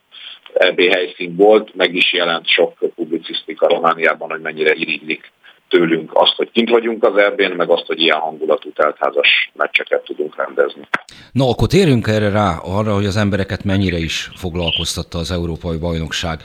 EB 0.53 0.81
helyszín 0.81 1.35
volt, 1.35 1.75
meg 1.75 1.95
is 1.95 2.13
jelent 2.13 2.47
sok 2.47 2.73
publicisztika 2.95 3.67
Romániában, 3.67 4.29
hogy 4.29 4.41
mennyire 4.41 4.73
irigylik 4.73 5.31
tőlünk 5.73 6.11
azt, 6.13 6.35
hogy 6.35 6.51
kint 6.51 6.69
vagyunk 6.69 7.03
az 7.03 7.17
erbén, 7.17 7.51
meg 7.51 7.69
azt, 7.69 7.85
hogy 7.85 7.99
ilyen 8.01 8.19
hangulatú 8.19 8.71
teltházas 8.71 9.51
meccseket 9.53 10.03
tudunk 10.03 10.35
rendezni. 10.35 10.87
No, 11.31 11.49
akkor 11.49 11.67
térjünk 11.67 12.07
erre 12.07 12.29
rá, 12.29 12.57
arra, 12.63 12.93
hogy 12.93 13.05
az 13.05 13.17
embereket 13.17 13.63
mennyire 13.63 13.97
is 13.97 14.29
foglalkoztatta 14.35 15.17
az 15.17 15.31
Európai 15.31 15.77
Bajnokság. 15.77 16.37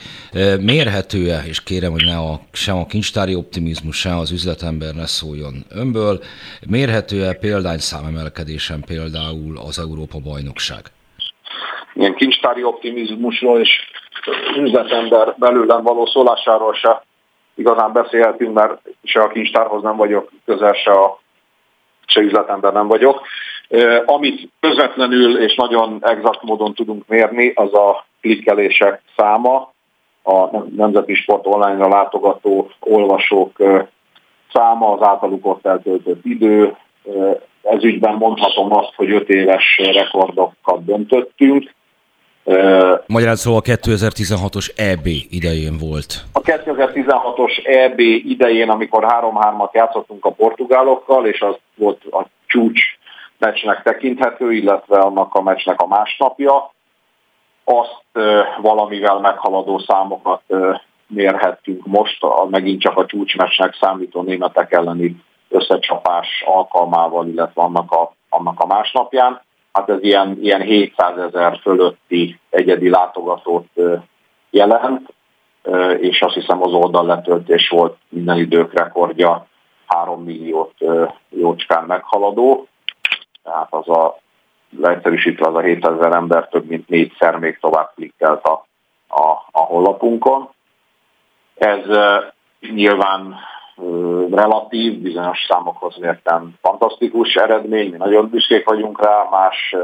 Mérhető-e, 0.59 1.43
és 1.47 1.63
kérem, 1.63 1.91
hogy 1.91 2.05
ne 2.05 2.17
a, 2.17 2.39
sem 2.51 2.77
a 2.77 2.85
kincstári 2.85 3.35
optimizmus, 3.35 3.97
sem 3.99 4.17
az 4.17 4.31
üzletember 4.31 4.93
ne 4.93 5.05
szóljon 5.05 5.53
önből, 5.69 6.19
mérhető-e 6.69 7.33
példányszámemelkedésen 7.33 8.81
például 8.87 9.57
az 9.67 9.79
Európa 9.79 10.17
Bajnokság? 10.29 10.81
Ilyen 11.93 12.15
kincstári 12.15 12.63
optimizmusról 12.63 13.59
és 13.59 13.69
üzletember 14.57 15.35
belőlem 15.37 15.83
való 15.83 16.05
szólásáról 16.05 16.73
se 16.73 17.07
igazán 17.59 17.91
beszélhetünk, 17.93 18.53
mert 18.53 18.81
se 19.03 19.21
a 19.21 19.27
kincstárhoz 19.27 19.83
nem 19.83 19.95
vagyok 19.95 20.31
közel, 20.45 20.73
se 20.73 20.91
a 20.91 21.19
se 22.05 22.21
üzletember 22.21 22.73
nem 22.73 22.87
vagyok. 22.87 23.21
Amit 24.05 24.49
közvetlenül 24.59 25.41
és 25.41 25.55
nagyon 25.55 25.97
exakt 26.01 26.41
módon 26.41 26.73
tudunk 26.73 27.07
mérni, 27.07 27.51
az 27.55 27.73
a 27.73 28.05
klikkelések 28.21 29.01
száma, 29.17 29.73
a 30.23 30.57
Nemzeti 30.75 31.13
Sport 31.13 31.47
online-ra 31.47 31.87
látogató 31.87 32.71
olvasók 32.79 33.57
száma, 34.53 34.91
az 34.91 35.07
általuk 35.07 35.45
ott 35.45 35.65
eltöltött 35.65 36.25
idő. 36.25 36.75
Ez 37.61 37.83
ügyben 37.83 38.15
mondhatom 38.15 38.77
azt, 38.77 38.93
hogy 38.95 39.11
öt 39.11 39.29
éves 39.29 39.79
rekordokat 39.93 40.85
döntöttünk. 40.85 41.73
Magyarán 43.05 43.35
szóval 43.35 43.59
a 43.59 43.69
2016-os 43.69 44.79
EB 44.79 45.05
idején 45.29 45.77
volt. 45.77 46.23
A 46.33 46.41
2016-os 46.41 47.67
EB 47.67 47.99
idején, 47.99 48.69
amikor 48.69 49.05
3-3-at 49.07 49.71
játszottunk 49.71 50.25
a 50.25 50.31
portugálokkal, 50.31 51.25
és 51.25 51.41
az 51.41 51.55
volt 51.75 52.01
a 52.11 52.25
csúcs 52.45 52.81
meccsnek 53.37 53.83
tekinthető, 53.83 54.51
illetve 54.51 54.99
annak 54.99 55.33
a 55.33 55.41
meccsnek 55.41 55.81
a 55.81 55.87
másnapja, 55.87 56.71
azt 57.63 58.27
valamivel 58.61 59.19
meghaladó 59.19 59.79
számokat 59.87 60.41
mérhettünk 61.07 61.85
most, 61.85 62.23
a, 62.23 62.47
megint 62.49 62.81
csak 62.81 62.97
a 62.97 63.05
csúcsmesnek 63.05 63.77
számító 63.81 64.21
németek 64.21 64.71
elleni 64.71 65.15
összecsapás 65.49 66.43
alkalmával, 66.45 67.27
illetve 67.27 67.61
annak 67.61 67.91
a, 67.91 68.13
annak 68.29 68.59
a 68.59 68.65
másnapján. 68.65 69.41
Hát 69.71 69.89
ez 69.89 70.03
ilyen, 70.03 70.37
ilyen 70.41 70.61
700 70.61 71.17
ezer 71.17 71.59
fölötti 71.61 72.39
egyedi 72.49 72.89
látogatót 72.89 73.67
jelent, 74.49 75.13
és 75.97 76.21
azt 76.21 76.33
hiszem 76.33 76.61
az 76.61 76.73
oldal 76.73 77.05
letöltés 77.05 77.69
volt 77.69 77.97
minden 78.09 78.37
idők 78.37 78.73
rekordja 78.73 79.47
3 79.85 80.23
milliót 80.23 80.73
jócskán 81.29 81.83
meghaladó. 81.83 82.67
Tehát 83.43 83.67
az 83.69 83.89
a 83.89 84.19
leegyszerűsítve 84.77 85.47
az 85.47 85.55
a 85.55 85.59
7000 85.59 86.13
ember 86.13 86.47
több 86.47 86.65
mint 86.65 86.87
négyszer 86.87 87.35
még 87.35 87.57
tovább 87.59 87.91
klikkelt 87.95 88.43
a, 88.43 88.65
a, 89.07 89.29
a 89.51 89.59
honlapunkon. 89.59 90.49
Ez 91.55 91.85
nyilván 92.59 93.35
relatív, 94.31 95.01
bizonyos 95.01 95.45
számokhoz 95.49 95.97
mérten 95.97 96.57
fantasztikus 96.61 97.35
eredmény, 97.35 97.89
mi 97.91 97.97
nagyon 97.97 98.29
büszkék 98.29 98.65
vagyunk 98.65 99.05
rá, 99.05 99.27
más 99.31 99.75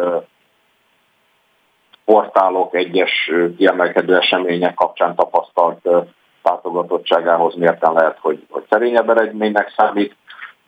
portálok 2.05 2.75
egyes 2.75 3.31
kiemelkedő 3.57 4.15
események 4.15 4.73
kapcsán 4.73 5.15
tapasztalt 5.15 5.89
látogatottságához 6.43 7.55
mérten 7.55 7.93
lehet, 7.93 8.17
hogy, 8.21 8.45
hogy 8.49 8.63
szerényebb 8.69 9.09
eredménynek 9.09 9.73
számít. 9.77 10.15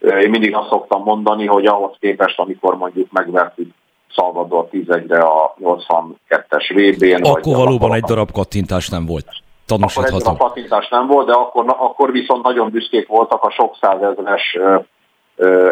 Én 0.01 0.29
mindig 0.29 0.55
azt 0.55 0.69
szoktam 0.69 1.03
mondani, 1.03 1.46
hogy 1.46 1.65
ahhoz 1.65 1.96
képest, 2.00 2.39
amikor 2.39 2.77
mondjuk 2.77 3.12
megvertük 3.12 3.74
Salvador 4.07 4.67
11-re 4.72 5.19
a 5.19 5.55
82-es 5.62 6.96
VB-n. 6.96 7.24
Akkor 7.24 7.55
valóban 7.55 7.93
egy 7.93 8.03
darab 8.03 8.31
kattintás 8.31 8.89
nem 8.89 9.05
volt. 9.05 9.25
Tanúsítható. 9.67 10.15
Akkor 10.15 10.21
darab 10.21 10.38
kattintás 10.38 10.88
nem 10.89 11.07
volt, 11.07 11.27
de 11.27 11.33
akkor, 11.33 11.65
akkor 11.67 12.12
viszont 12.12 12.43
nagyon 12.43 12.71
büszkék 12.71 13.07
voltak 13.07 13.43
a 13.43 13.50
sok 13.50 13.75
százezres 13.81 14.57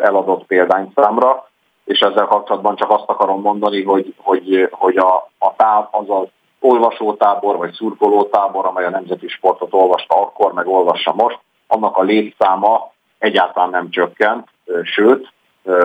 eladott 0.01 0.45
példányszámra, 0.45 1.47
és 1.85 1.99
ezzel 1.99 2.25
kapcsolatban 2.25 2.75
csak 2.75 2.89
azt 2.89 3.03
akarom 3.09 3.41
mondani, 3.41 3.83
hogy, 3.83 4.13
hogy, 4.17 4.67
hogy 4.71 4.97
a, 4.97 5.29
a 5.39 5.55
táv, 5.55 5.87
az 5.91 6.05
az 6.07 6.27
olvasótábor 6.59 7.57
vagy 7.57 7.73
szurkolótábor, 7.73 8.65
amely 8.65 8.85
a 8.85 8.89
nemzeti 8.89 9.27
sportot 9.27 9.73
olvasta 9.73 10.21
akkor, 10.21 10.53
meg 10.53 10.67
olvassa 10.67 11.13
most, 11.13 11.39
annak 11.67 11.97
a 11.97 12.01
létszáma 12.01 12.91
egyáltalán 13.19 13.69
nem 13.69 13.89
csökkent, 13.89 14.47
sőt, 14.83 15.33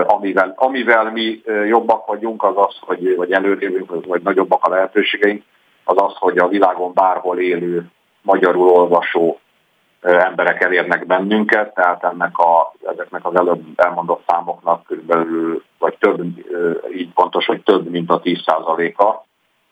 amivel, 0.07 0.53
amivel 0.57 1.11
mi 1.11 1.41
jobbak 1.69 2.07
vagyunk, 2.07 2.43
az 2.43 2.57
az, 2.57 2.77
hogy, 2.81 3.17
vagy 3.17 3.33
előrébb, 3.33 4.07
vagy 4.07 4.23
nagyobbak 4.23 4.65
a 4.65 4.69
lehetőségeink, 4.69 5.45
az 5.85 5.97
az, 5.97 6.13
hogy 6.19 6.39
a 6.39 6.49
világon 6.49 6.93
bárhol 6.95 7.39
élő 7.39 7.91
magyarul 8.23 8.69
olvasó 8.69 9.41
emberek 10.01 10.63
elérnek 10.63 11.07
bennünket, 11.07 11.75
tehát 11.75 12.05
ennek 12.05 12.39
a, 12.39 12.73
ezeknek 12.93 13.27
az 13.27 13.35
előbb 13.35 13.63
elmondott 13.77 14.23
számoknak 14.27 14.85
körülbelül, 14.85 15.65
vagy 15.79 15.97
több, 15.99 16.23
így 16.95 17.13
pontos, 17.15 17.47
hogy 17.47 17.63
több, 17.63 17.91
mint 17.91 18.11
a 18.11 18.21
10%-a 18.21 19.25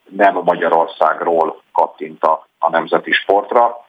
nem 0.09 0.41
Magyarországról 0.45 1.63
kattint 1.73 2.25
a, 2.25 2.47
a 2.59 2.71
nemzeti 2.71 3.13
sportra, 3.13 3.87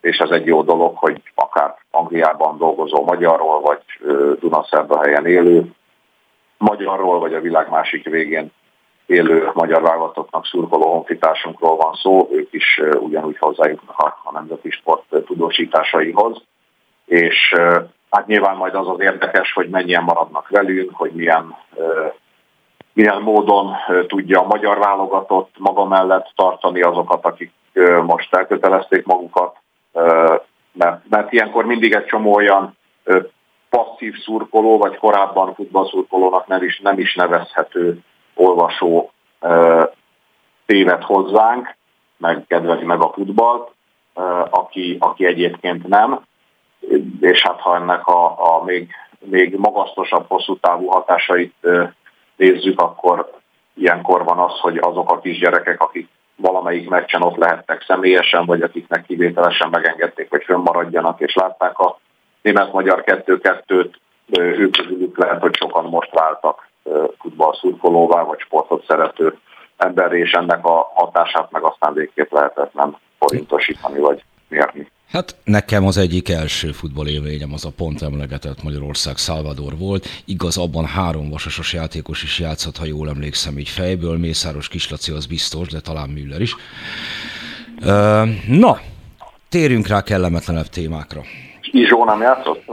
és 0.00 0.18
ez 0.18 0.30
egy 0.30 0.46
jó 0.46 0.62
dolog, 0.62 0.96
hogy 0.96 1.22
akár 1.34 1.74
Angliában 1.90 2.58
dolgozó 2.58 3.04
magyarról, 3.04 3.60
vagy 3.60 3.82
Dunaszerdahelyen 4.40 5.26
élő 5.26 5.72
magyarról, 6.58 7.18
vagy 7.18 7.34
a 7.34 7.40
világ 7.40 7.70
másik 7.70 8.04
végén 8.04 8.52
élő 9.08 9.50
magyar 9.54 9.82
vállalatoknak 9.82 10.46
szurkoló 10.46 10.92
honfitársunkról 10.92 11.76
van 11.76 11.94
szó, 11.94 12.28
ők 12.32 12.52
is 12.52 12.80
ugyanúgy 13.00 13.38
hozzájutnak 13.38 14.20
a 14.24 14.32
nemzeti 14.32 14.70
sport 14.70 15.02
tudósításaihoz, 15.26 16.42
és 17.04 17.54
hát 18.10 18.26
nyilván 18.26 18.56
majd 18.56 18.74
az 18.74 18.88
az 18.88 19.00
érdekes, 19.00 19.52
hogy 19.52 19.68
mennyien 19.68 20.02
maradnak 20.02 20.48
velünk, 20.48 20.90
hogy 20.94 21.10
milyen 21.10 21.56
milyen 22.92 23.20
módon 23.22 23.74
tudja 24.06 24.40
a 24.40 24.46
magyar 24.46 24.78
válogatott 24.78 25.54
maga 25.58 25.84
mellett 25.84 26.32
tartani 26.34 26.82
azokat, 26.82 27.24
akik 27.24 27.52
most 28.06 28.34
elkötelezték 28.34 29.06
magukat, 29.06 29.56
mert, 30.72 31.08
mert 31.08 31.32
ilyenkor 31.32 31.64
mindig 31.64 31.92
egy 31.92 32.04
csomó 32.04 32.34
olyan 32.34 32.76
passzív 33.70 34.14
szurkoló, 34.18 34.78
vagy 34.78 34.96
korábban 34.96 35.54
futballszurkolónak 35.54 36.46
nem 36.46 36.62
is, 36.62 36.80
nem 36.80 36.98
is 36.98 37.14
nevezhető 37.14 37.98
olvasó 38.38 39.10
téved 40.66 41.02
hozzánk, 41.02 41.76
meg 42.16 42.44
kedveli 42.48 42.84
meg 42.84 43.00
a 43.00 43.12
futballt, 43.12 43.70
aki, 44.50 44.96
aki 45.00 45.26
egyébként 45.26 45.86
nem, 45.86 46.20
és 47.20 47.42
hát 47.42 47.60
ha 47.60 47.74
ennek 47.74 48.06
a, 48.06 48.54
a 48.56 48.64
még, 48.64 48.90
még 49.18 49.56
magasztosabb, 49.56 50.24
hosszú 50.28 50.58
távú 50.58 50.86
hatásait 50.86 51.54
nézzük, 52.36 52.80
akkor 52.80 53.30
ilyenkor 53.74 54.24
van 54.24 54.38
az, 54.38 54.58
hogy 54.60 54.78
azok 54.80 55.10
a 55.10 55.20
kisgyerekek, 55.20 55.82
akik 55.82 56.08
valamelyik 56.36 56.88
meccsen 56.88 57.22
ott 57.22 57.36
lehettek 57.36 57.84
személyesen, 57.86 58.44
vagy 58.44 58.62
akiknek 58.62 59.06
kivételesen 59.06 59.68
megengedték, 59.70 60.30
hogy 60.30 60.44
fönnmaradjanak, 60.44 61.20
és 61.20 61.34
látták 61.34 61.78
a 61.78 61.98
német-magyar 62.42 63.02
2-2-t, 63.06 63.94
ők 64.36 65.18
lehet, 65.18 65.40
hogy 65.40 65.56
sokan 65.56 65.84
most 65.84 66.10
váltak 66.10 66.67
futballszurkolóvá, 67.18 68.22
vagy 68.22 68.38
sportot 68.38 68.84
szerető 68.88 69.38
ember, 69.76 70.12
és 70.12 70.30
ennek 70.30 70.64
a 70.64 70.92
hatását 70.94 71.50
meg 71.50 71.62
aztán 71.62 71.94
végképp 71.94 72.32
lehetetlen 72.32 72.96
forintosítani, 73.18 73.98
vagy 73.98 74.24
mérni. 74.48 74.90
Hát 75.08 75.36
nekem 75.44 75.86
az 75.86 75.96
egyik 75.96 76.28
első 76.28 76.72
futballélményem 76.72 77.52
az 77.52 77.64
a 77.64 77.70
pont 77.76 78.02
emlegetett 78.02 78.62
Magyarország 78.62 79.16
Salvador 79.16 79.72
volt. 79.78 80.06
Igaz, 80.24 80.58
abban 80.58 80.86
három 80.86 81.30
vasasos 81.30 81.72
játékos 81.72 82.22
is 82.22 82.38
játszott, 82.38 82.76
ha 82.76 82.84
jól 82.84 83.08
emlékszem 83.08 83.58
így 83.58 83.68
fejből. 83.68 84.18
Mészáros 84.18 84.68
Kislaci 84.68 85.12
az 85.12 85.26
biztos, 85.26 85.68
de 85.68 85.80
talán 85.80 86.08
Müller 86.08 86.40
is. 86.40 86.56
Na, 88.48 88.78
térjünk 89.48 89.86
rá 89.86 90.02
kellemetlenebb 90.02 90.66
témákra. 90.66 91.20
Izsó 91.70 92.04
nem 92.04 92.20
játszott? 92.20 92.64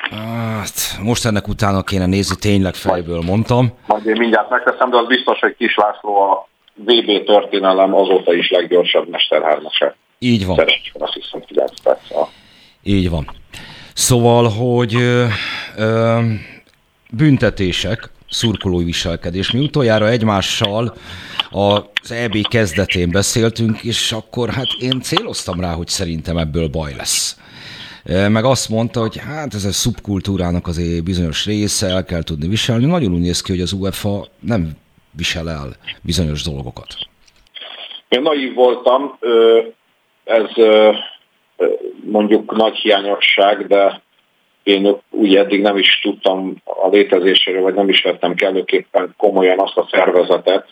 Hát, 0.00 0.98
most 1.02 1.24
ennek 1.26 1.48
utána 1.48 1.82
kéne 1.82 2.06
nézni, 2.06 2.36
tényleg 2.40 2.74
fejből 2.74 3.22
mondtam. 3.26 3.72
Majd 3.86 4.06
én 4.06 4.16
mindjárt 4.18 4.50
megteszem, 4.50 4.90
de 4.90 4.96
az 4.96 5.06
biztos, 5.06 5.38
hogy 5.38 5.54
Kis 5.58 5.76
László 5.76 6.16
a 6.16 6.48
VB 6.74 7.24
történelem 7.24 7.94
azóta 7.94 8.34
is 8.34 8.50
leggyorsabb 8.50 9.08
mesterhármasa. 9.08 9.94
Így 10.18 10.46
van. 10.46 10.56
Szerencsén 10.56 10.92
azt 10.98 11.12
hiszem 11.12 11.40
9 11.46 11.80
perc. 11.82 12.00
Így 12.82 13.10
van. 13.10 13.30
Szóval, 13.94 14.48
hogy 14.48 14.94
ö, 14.94 15.24
ö, 15.76 16.18
büntetések, 17.10 18.10
szurkolói 18.28 18.84
viselkedés. 18.84 19.50
Mi 19.50 19.58
utoljára 19.58 20.08
egymással 20.08 20.94
az 21.50 22.10
EB 22.10 22.36
kezdetén 22.48 23.10
beszéltünk, 23.10 23.82
és 23.82 24.12
akkor 24.12 24.48
hát 24.50 24.68
én 24.80 25.00
céloztam 25.00 25.60
rá, 25.60 25.72
hogy 25.72 25.88
szerintem 25.88 26.36
ebből 26.36 26.68
baj 26.68 26.94
lesz. 26.96 27.38
Meg 28.04 28.44
azt 28.44 28.68
mondta, 28.68 29.00
hogy 29.00 29.18
hát 29.18 29.54
ez 29.54 29.64
a 29.64 29.72
szubkultúrának 29.72 30.66
azért 30.66 31.04
bizonyos 31.04 31.46
része, 31.46 31.86
el 31.86 32.04
kell 32.04 32.22
tudni 32.22 32.48
viselni. 32.48 32.84
Nagyon 32.84 33.12
úgy 33.12 33.20
néz 33.20 33.40
ki, 33.40 33.52
hogy 33.52 33.60
az 33.60 33.72
UEFA 33.72 34.26
nem 34.40 34.70
visel 35.10 35.50
el 35.50 35.76
bizonyos 36.02 36.42
dolgokat. 36.42 36.94
Én 38.08 38.22
naív 38.22 38.54
voltam, 38.54 39.18
ez 40.24 40.44
mondjuk 42.04 42.56
nagy 42.56 42.76
hiányosság, 42.76 43.66
de 43.66 44.02
én 44.62 44.96
úgy 45.10 45.36
eddig 45.36 45.60
nem 45.60 45.76
is 45.76 46.00
tudtam 46.02 46.54
a 46.64 46.88
létezéséről, 46.88 47.62
vagy 47.62 47.74
nem 47.74 47.88
is 47.88 48.02
vettem 48.02 48.34
kellőképpen 48.34 49.14
komolyan 49.16 49.58
azt 49.58 49.76
a 49.76 49.88
szervezetet, 49.90 50.68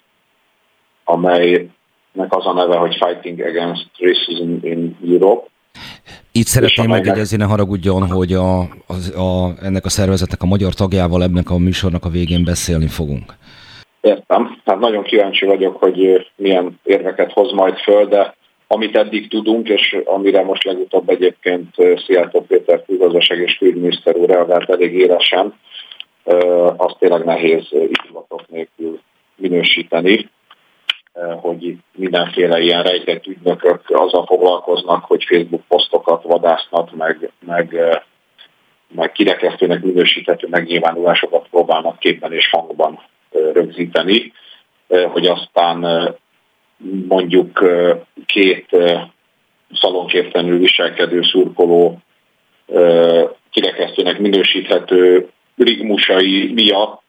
amelynek 1.05 2.29
az 2.29 2.47
a 2.47 2.53
neve, 2.53 2.77
hogy 2.77 2.97
Fighting 3.05 3.41
Against 3.41 3.89
Racism 3.99 4.67
in 4.67 4.97
Europe. 5.11 5.49
Itt 6.39 6.47
szeretném 6.47 6.89
megjegyezni, 6.89 7.37
ne 7.37 7.45
haragudjon, 7.45 8.09
hogy 8.09 8.33
a, 8.33 8.59
a, 8.61 9.21
a, 9.21 9.55
ennek 9.63 9.85
a 9.85 9.89
szervezetnek 9.89 10.43
a 10.43 10.47
magyar 10.47 10.75
tagjával 10.75 11.23
ennek 11.23 11.51
a 11.51 11.59
műsornak 11.59 12.05
a 12.05 12.09
végén 12.09 12.45
beszélni 12.45 12.87
fogunk. 12.87 13.33
Értem. 14.01 14.61
Hát 14.65 14.79
nagyon 14.79 15.03
kíváncsi 15.03 15.47
vagyok, 15.47 15.77
hogy 15.77 16.27
milyen 16.37 16.81
érveket 16.85 17.33
hoz 17.33 17.53
majd 17.53 17.77
föl, 17.79 18.07
de 18.07 18.35
amit 18.67 18.97
eddig 18.97 19.29
tudunk, 19.29 19.69
és 19.69 19.97
amire 20.05 20.43
most 20.43 20.65
legutóbb 20.65 21.09
egyébként 21.09 21.75
Szijjártó 22.07 22.41
Péter 22.41 22.85
külgazdaság 22.85 23.39
és 23.39 23.57
külügyminiszter 23.59 24.17
úr 24.17 24.29
reagált 24.29 24.71
elég 24.71 24.95
élesen, 24.95 25.55
azt 26.77 26.97
tényleg 26.99 27.25
nehéz 27.25 27.67
indulatok 27.71 28.49
nélkül 28.49 29.01
minősíteni, 29.37 30.29
hogy 31.41 31.77
mindenféle 31.97 32.61
ilyen 32.61 32.83
rejtett 32.83 33.27
ügynökök 33.27 33.81
azzal 33.87 34.27
foglalkoznak, 34.27 35.05
hogy 35.05 35.25
Facebook 35.25 35.63
posztokat 35.69 36.23
vadásznak, 36.23 36.97
meg, 36.97 37.31
meg, 37.47 37.77
meg 38.95 39.13
kirekesztőnek 39.13 39.83
minősíthető 39.83 40.47
megnyilvánulásokat 40.51 41.47
próbálnak 41.51 41.99
képen 41.99 42.33
és 42.33 42.49
hangban 42.51 43.01
rögzíteni, 43.53 44.33
hogy 44.89 45.27
aztán 45.27 45.87
mondjuk 47.09 47.65
két 48.27 48.77
szalonképtelenül 49.73 50.59
viselkedő 50.59 51.23
szurkoló 51.23 51.99
kirekesztőnek 53.51 54.19
minősíthető 54.19 55.29
rigmusai 55.57 56.53
miatt 56.53 57.03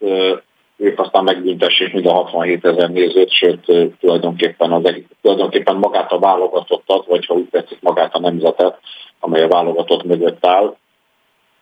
ők 0.79 0.99
aztán 0.99 1.23
megbüntessék 1.23 1.93
mind 1.93 2.05
a 2.05 2.13
67 2.13 2.65
ezer 2.65 2.89
nézőt, 2.89 3.31
sőt 3.31 3.95
tulajdonképpen, 3.99 4.71
az, 4.71 4.95
tulajdonképpen 5.21 5.75
magát 5.75 6.11
a 6.11 6.19
válogatottat, 6.19 7.05
vagy 7.05 7.25
ha 7.25 7.33
úgy 7.33 7.49
tetszik 7.49 7.81
magát 7.81 8.13
a 8.13 8.19
nemzetet, 8.19 8.79
amely 9.19 9.41
a 9.41 9.47
válogatott 9.47 10.03
mögött 10.03 10.45
áll, 10.45 10.75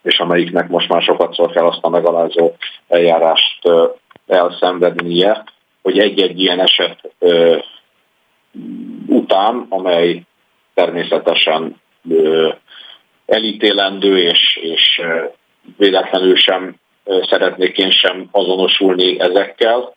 és 0.02 0.18
amelyiknek 0.18 0.68
most 0.68 0.88
már 0.88 1.02
sokat 1.02 1.34
szor 1.34 1.50
kell 1.50 1.66
azt 1.66 1.84
a 1.84 1.88
megalázó 1.88 2.52
eljárást 2.88 3.68
elszenvednie, 4.26 5.44
hogy 5.82 5.98
egy-egy 5.98 6.40
ilyen 6.40 6.60
eset 6.60 7.10
után, 9.06 9.66
amely 9.68 10.22
természetesen 10.74 11.80
elítélendő, 13.26 14.18
és, 14.18 14.58
és 14.62 15.02
véletlenül 15.76 16.36
sem 16.36 16.76
szeretnék 17.30 17.78
én 17.78 17.90
sem 17.90 18.28
azonosulni 18.30 19.20
ezekkel, 19.20 19.96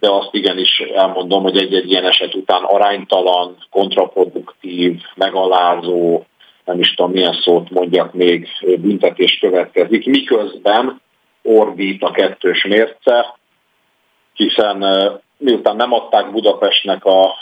de 0.00 0.10
azt 0.10 0.34
igenis 0.34 0.78
elmondom, 0.78 1.42
hogy 1.42 1.58
egy-egy 1.58 1.90
ilyen 1.90 2.04
eset 2.04 2.34
után 2.34 2.62
aránytalan, 2.62 3.56
kontraproduktív, 3.70 5.00
megalázó, 5.14 6.24
nem 6.64 6.80
is 6.80 6.94
tudom 6.94 7.12
milyen 7.12 7.38
szót 7.42 7.70
mondjak 7.70 8.12
még, 8.12 8.48
büntetés 8.60 9.38
következik, 9.38 10.06
miközben 10.06 11.00
ordít 11.42 12.02
a 12.02 12.10
kettős 12.10 12.64
mérce, 12.64 13.36
hiszen 14.34 14.84
miután 15.38 15.76
nem 15.76 15.92
adták 15.92 16.30
Budapestnek 16.30 17.04
a 17.04 17.34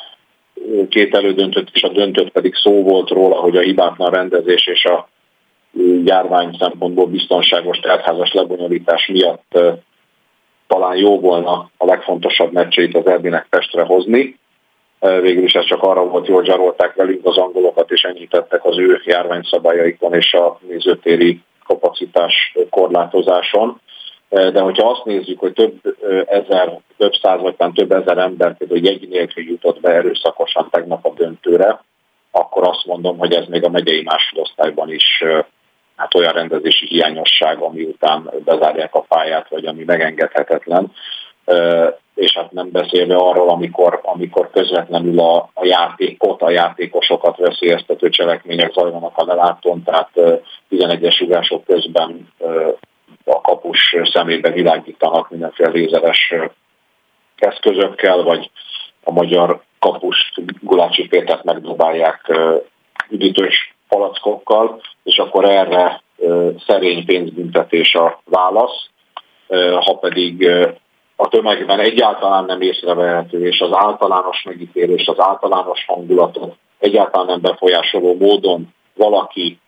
két 0.88 1.14
elődöntött 1.14 1.68
és 1.72 1.82
a 1.82 1.88
döntött 1.88 2.30
pedig 2.30 2.54
szó 2.54 2.82
volt 2.82 3.08
róla, 3.08 3.36
hogy 3.36 3.56
a 3.56 3.60
hibátlan 3.60 4.10
rendezés 4.10 4.66
és 4.66 4.84
a 4.84 5.08
járvány 6.04 6.56
szempontból 6.58 7.06
biztonságos 7.06 7.78
teltházas 7.78 8.32
lebonyolítás 8.32 9.06
miatt 9.06 9.58
talán 10.66 10.96
jó 10.96 11.20
volna 11.20 11.70
a 11.76 11.84
legfontosabb 11.84 12.52
meccseit 12.52 12.96
az 12.96 13.06
Erbinek 13.06 13.46
Pestre 13.50 13.82
hozni. 13.82 14.38
Végül 14.98 15.44
is 15.44 15.52
ez 15.52 15.64
csak 15.64 15.82
arra 15.82 16.04
volt, 16.04 16.28
hogy 16.28 16.44
zsarolták 16.44 16.94
velünk 16.94 17.26
az 17.26 17.38
angolokat, 17.38 17.90
és 17.90 18.02
enyhítettek 18.02 18.64
az 18.64 18.78
ő 18.78 19.00
járványszabályaikon 19.04 20.14
és 20.14 20.32
a 20.32 20.58
nézőtéri 20.68 21.40
kapacitás 21.66 22.54
korlátozáson. 22.70 23.80
De 24.28 24.60
hogyha 24.60 24.88
azt 24.88 25.04
nézzük, 25.04 25.38
hogy 25.38 25.52
több 25.52 25.96
ezer, 26.26 26.80
több 26.96 27.12
száz 27.22 27.40
vagy 27.40 27.54
több 27.74 27.92
ezer 27.92 28.18
ember 28.18 28.56
például 28.56 28.80
jegy 28.80 29.08
nélkül 29.08 29.44
jutott 29.44 29.80
be 29.80 29.90
erőszakosan 29.90 30.68
tegnap 30.70 31.06
a 31.06 31.12
döntőre, 31.16 31.84
akkor 32.30 32.68
azt 32.68 32.84
mondom, 32.86 33.18
hogy 33.18 33.32
ez 33.32 33.46
még 33.46 33.64
a 33.64 33.68
megyei 33.68 34.02
másodosztályban 34.02 34.92
is 34.92 35.24
hát 35.96 36.14
olyan 36.14 36.32
rendezési 36.32 36.86
hiányosság, 36.86 37.58
ami 37.58 37.82
után 37.82 38.30
bezárják 38.44 38.94
a 38.94 39.00
pályát, 39.00 39.48
vagy 39.48 39.66
ami 39.66 39.84
megengedhetetlen. 39.84 40.92
És 42.14 42.32
hát 42.32 42.52
nem 42.52 42.70
beszélve 42.70 43.16
arról, 43.16 43.48
amikor, 43.48 44.00
amikor 44.02 44.50
közvetlenül 44.50 45.20
a, 45.20 45.50
a 45.54 45.64
játékot, 45.64 46.42
a 46.42 46.50
játékosokat 46.50 47.36
veszélyeztető 47.36 48.08
cselekmények 48.08 48.72
zajlanak 48.72 49.16
a 49.16 49.24
lelátón, 49.24 49.82
tehát 49.82 50.10
11-es 50.70 51.22
ugások 51.22 51.64
közben 51.64 52.28
a 53.24 53.40
kapus 53.40 53.96
szemébe 54.12 54.50
világítanak 54.50 55.30
mindenféle 55.30 55.70
lézeres 55.70 56.34
eszközökkel, 57.36 58.22
vagy 58.22 58.50
a 59.04 59.10
magyar 59.10 59.62
kapust 59.78 60.40
Gulácsi 60.60 61.06
Pétert 61.06 61.44
megdobálják 61.44 62.32
üdítős 63.08 63.73
palackokkal, 63.94 64.80
és 65.02 65.18
akkor 65.18 65.44
erre 65.44 66.02
szerény 66.66 67.04
pénzbüntetés 67.04 67.94
a 67.94 68.20
válasz, 68.24 68.88
ha 69.80 69.94
pedig 70.00 70.48
a 71.16 71.28
tömegben 71.28 71.80
egyáltalán 71.80 72.44
nem 72.44 72.60
észrevehető, 72.60 73.46
és 73.46 73.60
az 73.60 73.70
általános 73.72 74.42
megítélés, 74.42 75.06
az 75.06 75.20
általános 75.20 75.84
hangulatot 75.86 76.54
egyáltalán 76.78 77.26
nem 77.26 77.40
befolyásoló 77.40 78.16
módon 78.18 78.74
valaki 78.94 79.58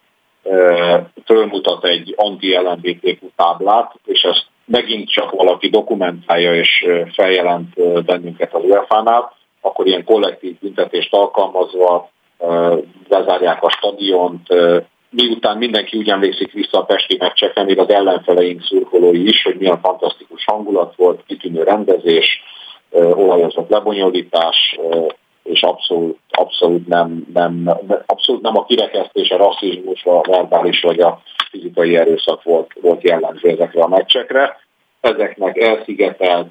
fölmutat 1.25 1.85
egy 1.85 2.15
anti-LMBTQ 2.17 3.27
táblát, 3.37 3.95
és 4.05 4.23
ezt 4.23 4.47
megint 4.65 5.11
csak 5.11 5.31
valaki 5.31 5.69
dokumentálja 5.69 6.55
és 6.55 6.87
feljelent 7.13 8.05
bennünket 8.05 8.55
az 8.55 8.63
UEFA-nál, 8.65 9.33
akkor 9.61 9.87
ilyen 9.87 10.05
kollektív 10.05 10.59
büntetést 10.59 11.15
alkalmazva 11.15 12.11
bezárják 13.09 13.63
a 13.63 13.71
stadiont, 13.71 14.47
miután 15.11 15.57
mindenki 15.57 15.99
úgy 15.99 16.09
emlékszik 16.09 16.53
vissza 16.53 16.79
a 16.79 16.85
Pesti 16.85 17.17
meccsekre, 17.19 17.65
még 17.65 17.79
az 17.79 17.89
ellenfeleink 17.89 18.63
szurkolói 18.63 19.29
is, 19.29 19.43
hogy 19.43 19.57
milyen 19.57 19.81
fantasztikus 19.81 20.45
hangulat 20.45 20.95
volt, 20.97 21.23
kitűnő 21.27 21.63
rendezés, 21.63 22.43
olajozott 22.91 23.71
lebonyolítás, 23.71 24.79
és 25.43 25.63
abszolút, 25.63 26.19
abszolút, 26.31 26.87
nem, 26.87 27.27
nem, 27.33 27.71
abszolút 28.07 28.43
nem 28.43 28.57
a 28.57 28.65
kirekesztés, 28.65 29.31
a 29.31 29.37
rasszizmus, 29.37 30.05
a 30.05 30.21
verbális 30.21 30.81
vagy 30.81 31.01
a 31.01 31.21
fizikai 31.51 31.97
erőszak 31.97 32.43
volt, 32.43 32.71
volt 32.81 33.03
jellemző 33.03 33.49
ezekre 33.49 33.83
a 33.83 33.89
meccsekre. 33.89 34.65
Ezeknek 35.01 35.57
elszigetelt 35.59 36.51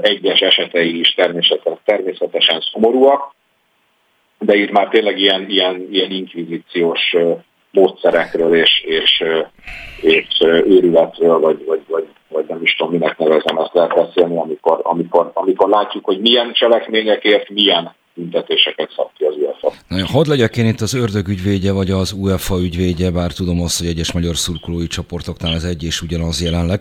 egyes 0.00 0.40
esetei 0.40 0.98
is 0.98 1.14
természetesen, 1.14 1.78
természetesen 1.84 2.60
szomorúak, 2.72 3.34
de 4.44 4.56
itt 4.56 4.70
már 4.70 4.88
tényleg 4.88 5.18
ilyen, 5.18 5.46
ilyen, 5.48 5.88
ilyen 5.90 6.10
inkvizíciós 6.10 7.16
módszerekről 7.70 8.54
és, 8.54 8.84
és, 8.86 9.24
és 10.00 10.26
őrületről, 10.66 11.38
vagy, 11.38 11.64
vagy, 11.66 11.80
vagy, 11.88 12.06
vagy 12.28 12.44
nem 12.48 12.62
is 12.62 12.74
tudom, 12.74 12.92
minek 12.92 13.18
nevezem, 13.18 13.58
ezt 13.58 13.74
lehet 13.74 13.94
beszélni, 13.94 14.36
amikor, 14.36 14.80
amikor, 14.82 15.30
amikor 15.34 15.68
látjuk, 15.68 16.04
hogy 16.04 16.20
milyen 16.20 16.52
cselekményekért 16.52 17.50
milyen 17.50 17.94
büntetéseket 18.14 18.90
szab 18.96 19.08
ki 19.16 19.24
az 19.24 19.34
UEFA. 19.36 19.72
Hadd 20.12 20.28
legyek 20.28 20.56
én 20.56 20.66
itt 20.66 20.80
az 20.80 20.94
ördög 20.94 21.28
ügyvédje, 21.28 21.72
vagy 21.72 21.90
az 21.90 22.12
UEFA 22.12 22.58
ügyvédje, 22.60 23.10
bár 23.10 23.32
tudom 23.32 23.60
azt, 23.60 23.78
hogy 23.78 23.88
egyes 23.88 24.12
magyar 24.12 24.36
szurkolói 24.36 24.86
csoportoknál 24.86 25.54
ez 25.54 25.64
egy 25.64 25.84
és 25.84 26.02
ugyanaz 26.02 26.42
jelenleg, 26.42 26.80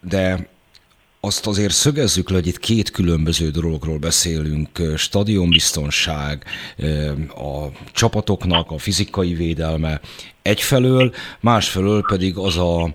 de 0.00 0.49
azt 1.20 1.46
azért 1.46 1.72
szögezzük 1.72 2.28
le, 2.28 2.34
hogy 2.34 2.46
itt 2.46 2.58
két 2.58 2.90
különböző 2.90 3.50
dologról 3.50 3.98
beszélünk. 3.98 4.82
Stadionbiztonság, 4.96 6.44
a 7.28 7.66
csapatoknak 7.92 8.70
a 8.70 8.78
fizikai 8.78 9.34
védelme 9.34 10.00
egyfelől, 10.42 11.14
másfelől 11.40 12.04
pedig 12.08 12.36
az 12.36 12.56
a 12.56 12.94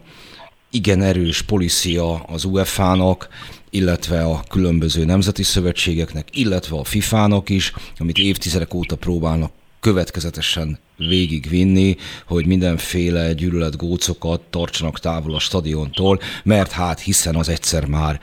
igen 0.70 1.02
erős 1.02 1.42
policia 1.42 2.14
az 2.14 2.44
UEFA-nak, 2.44 3.28
illetve 3.70 4.24
a 4.24 4.44
különböző 4.50 5.06
nemzeti 5.06 5.44
szövetségeknek, 5.44 6.28
illetve 6.32 6.78
a 6.78 6.84
FIFA-nak 6.84 7.50
is, 7.50 7.74
amit 7.98 8.18
évtizedek 8.18 8.74
óta 8.74 8.96
próbálnak 8.96 9.52
következetesen 9.86 10.80
végigvinni, 10.98 11.96
hogy 12.26 12.46
mindenféle 12.46 13.34
gyűlöletgócokat 13.34 14.42
tartsanak 14.42 15.00
távol 15.00 15.36
a 15.36 15.40
stadiontól, 15.40 16.20
mert 16.44 16.72
hát 16.72 17.00
hiszen 17.00 17.36
az 17.36 17.50
egyszer 17.50 17.86
már 17.86 18.20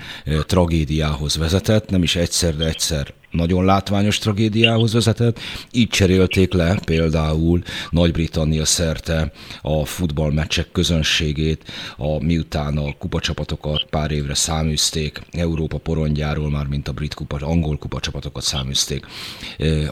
tragédiához 0.46 1.36
vezetett, 1.36 1.90
nem 1.90 2.02
is 2.02 2.16
egyszer, 2.16 2.56
de 2.56 2.66
egyszer 2.66 3.14
nagyon 3.30 3.64
látványos 3.64 4.18
tragédiához 4.18 4.92
vezetett. 4.92 5.38
Így 5.72 5.88
cserélték 5.88 6.52
le 6.52 6.78
például 6.84 7.62
Nagy-Britannia 7.90 8.64
szerte 8.64 9.32
a 9.62 9.84
futballmeccsek 9.84 10.72
közönségét, 10.72 11.64
a, 11.96 12.24
miután 12.24 12.76
a 12.76 12.92
kupacsapatokat 12.98 13.84
pár 13.90 14.10
évre 14.10 14.34
száműzték, 14.34 15.20
Európa 15.30 15.78
porondjáról 15.78 16.50
már, 16.50 16.66
mint 16.66 16.88
a 16.88 16.92
brit 16.92 17.14
kupa, 17.14 17.36
angol 17.40 17.78
kupacsapatokat 17.78 18.42
száműzték 18.42 19.06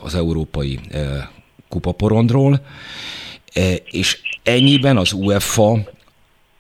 az 0.01 0.15
európai 0.15 0.79
kupaporondról, 1.71 2.61
És 3.91 4.21
ennyiben 4.43 4.97
az 4.97 5.13
UEFA, 5.13 5.77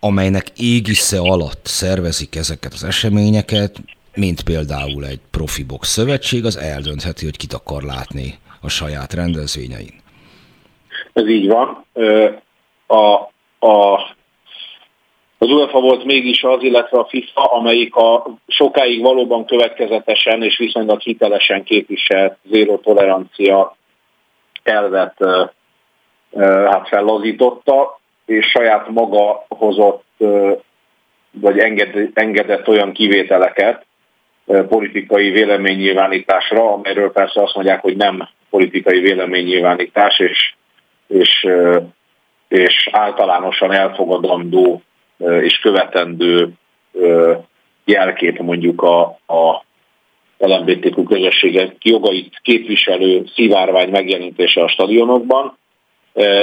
amelynek 0.00 0.46
égisze 0.56 1.18
alatt 1.18 1.66
szervezik 1.66 2.36
ezeket 2.36 2.72
az 2.72 2.84
eseményeket, 2.84 3.76
mint 4.14 4.42
például 4.42 5.04
egy 5.06 5.20
profi 5.30 5.64
box 5.64 5.88
szövetség, 5.88 6.44
az 6.44 6.56
eldöntheti, 6.56 7.24
hogy 7.24 7.36
kit 7.36 7.52
akar 7.52 7.82
látni 7.82 8.38
a 8.60 8.68
saját 8.68 9.12
rendezvényein. 9.12 9.94
Ez 11.12 11.28
így 11.28 11.46
van. 11.46 11.84
A, 12.86 13.04
a, 13.66 13.94
az 15.38 15.50
UEFA 15.50 15.80
volt 15.80 16.04
mégis 16.04 16.42
az, 16.42 16.62
illetve 16.62 16.98
a 16.98 17.06
FIFA, 17.08 17.42
amelyik 17.42 17.94
a 17.94 18.26
sokáig 18.46 19.02
valóban 19.02 19.44
következetesen 19.44 20.42
és 20.42 20.58
viszonylag 20.58 21.00
hitelesen 21.00 21.64
képviselt 21.64 22.36
zéró 22.50 22.76
tolerancia 22.76 23.76
elvet 24.62 25.14
hát 26.70 26.88
fellazította, 26.88 28.00
és 28.26 28.46
saját 28.46 28.88
maga 28.88 29.44
hozott, 29.48 30.04
vagy 31.30 31.58
engedett 32.14 32.68
olyan 32.68 32.92
kivételeket, 32.92 33.86
politikai 34.68 35.30
véleménynyilvánításra, 35.30 36.72
amelyről 36.72 37.12
persze 37.12 37.42
azt 37.42 37.54
mondják, 37.54 37.82
hogy 37.82 37.96
nem 37.96 38.28
politikai 38.50 39.00
véleménynyilvánítás, 39.00 40.18
és, 40.18 40.54
és, 41.06 41.48
és 42.48 42.88
általánosan 42.92 43.72
elfogadandó 43.72 44.82
és 45.40 45.58
követendő 45.58 46.48
jelkép 47.84 48.38
mondjuk 48.38 48.82
a, 48.82 49.00
a 49.26 49.64
LMBTQ 50.40 51.02
közösségek 51.02 51.84
jogait 51.84 52.40
képviselő 52.42 53.24
szivárvány 53.34 53.90
megjelenítése 53.90 54.62
a 54.62 54.68
stadionokban. 54.68 55.58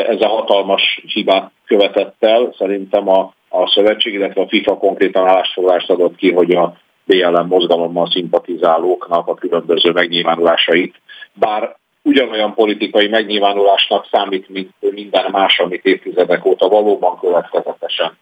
Ez 0.07 0.21
a 0.21 0.27
hatalmas 0.27 1.01
hibát 1.13 1.51
követett 1.65 2.15
el, 2.19 2.53
szerintem 2.57 3.09
a, 3.09 3.33
a 3.49 3.67
szövetség, 3.67 4.13
illetve 4.13 4.41
a 4.41 4.47
FIFA 4.47 4.77
konkrétan 4.77 5.27
állásfoglalást 5.27 5.89
adott 5.89 6.15
ki, 6.15 6.31
hogy 6.31 6.51
a 6.51 6.77
BLM 7.05 7.47
mozgalommal 7.47 8.09
szimpatizálóknak 8.11 9.27
a 9.27 9.33
különböző 9.33 9.91
megnyilvánulásait, 9.91 10.95
bár 11.33 11.75
ugyanolyan 12.01 12.53
politikai 12.53 13.07
megnyilvánulásnak 13.07 14.07
számít, 14.11 14.49
mint 14.49 14.71
minden 14.79 15.31
más, 15.31 15.59
amit 15.59 15.85
évtizedek 15.85 16.45
óta 16.45 16.67
valóban 16.67 17.19
következetesen 17.19 18.17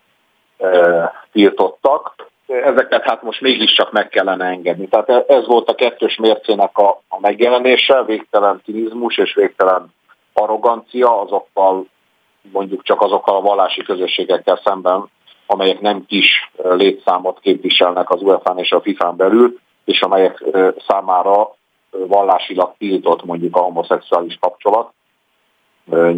e, 0.57 1.11
tiltottak. 1.31 2.31
Ezeket 2.47 3.03
hát 3.03 3.21
most 3.21 3.41
mégiscsak 3.41 3.91
meg 3.91 4.09
kellene 4.09 4.45
engedni. 4.45 4.87
Tehát 4.87 5.29
ez 5.29 5.45
volt 5.47 5.69
a 5.69 5.75
kettős 5.75 6.15
mércének 6.15 6.77
a, 6.77 7.01
a 7.07 7.19
megjelenése, 7.19 8.03
végtelen 8.03 8.61
cinizmus 8.65 9.17
és 9.17 9.33
végtelen 9.33 9.93
arrogancia 10.33 11.21
azokkal, 11.21 11.85
mondjuk 12.51 12.83
csak 12.83 13.01
azokkal 13.01 13.35
a 13.35 13.41
vallási 13.41 13.83
közösségekkel 13.83 14.61
szemben, 14.63 15.09
amelyek 15.47 15.79
nem 15.79 16.05
kis 16.05 16.51
létszámot 16.63 17.39
képviselnek 17.39 18.09
az 18.09 18.21
UEFA-n 18.21 18.57
és 18.57 18.71
a 18.71 18.81
FIFA-n 18.81 19.15
belül, 19.15 19.59
és 19.85 20.01
amelyek 20.01 20.43
számára 20.87 21.55
vallásilag 21.91 22.73
tiltott 22.77 23.25
mondjuk 23.25 23.55
a 23.55 23.61
homoszexuális 23.61 24.37
kapcsolat, 24.39 24.93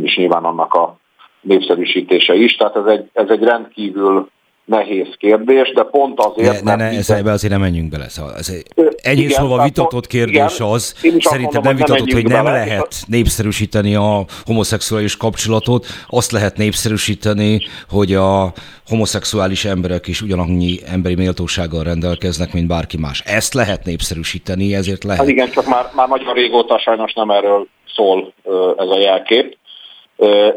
és 0.02 0.16
nyilván 0.16 0.44
annak 0.44 0.74
a 0.74 0.96
népszerűsítése 1.42 2.34
is. 2.34 2.56
Tehát 2.56 2.76
ez 2.76 2.86
egy, 2.86 3.10
ez 3.14 3.30
egy 3.30 3.44
rendkívül 3.44 4.30
nehéz 4.68 5.08
kérdés, 5.18 5.74
de 5.74 5.84
pont 5.84 6.20
azért... 6.20 6.64
Ne, 6.64 6.76
ne, 6.76 6.90
ne 6.90 6.98
ez 6.98 7.10
ebbe 7.10 7.32
azért 7.32 7.54
nem 7.54 7.62
menjünk 7.62 7.90
bele. 7.90 8.10
Szóval 8.10 8.36
ez 8.36 8.54
ennyi 9.02 9.28
szóval 9.28 9.64
vitatott 9.64 10.08
kérdés 10.08 10.56
igen, 10.56 10.68
az, 10.72 10.96
szerintem 11.20 11.42
mondom, 11.42 11.64
nem 11.64 11.76
vitatott, 11.76 12.12
hogy 12.12 12.26
nem 12.26 12.44
bele. 12.44 12.58
lehet 12.58 12.96
népszerűsíteni 13.08 13.96
a 13.96 14.26
homoszexuális 14.46 15.18
kapcsolatot, 15.18 15.86
azt 16.08 16.32
lehet 16.32 16.58
népszerűsíteni, 16.58 17.62
hogy 17.90 18.14
a 18.14 18.52
homoszexuális 18.88 19.66
emberek 19.66 20.08
is 20.08 20.22
ugyanannyi 20.22 20.80
emberi 20.86 21.16
méltósággal 21.16 21.84
rendelkeznek, 21.84 22.54
mint 22.54 22.68
bárki 22.68 22.98
más. 22.98 23.24
Ezt 23.26 23.54
lehet 23.54 23.86
népszerűsíteni, 23.86 24.76
ezért 24.76 25.04
lehet. 25.04 25.20
Hát 25.20 25.30
igen, 25.30 25.50
csak 25.50 25.68
már, 25.68 25.86
már 25.96 26.08
nagyon 26.08 26.34
régóta 26.34 26.80
sajnos 26.80 27.14
nem 27.14 27.30
erről 27.30 27.68
szól 27.96 28.34
ez 28.78 28.88
a 28.88 29.00
jelkép. 29.00 29.58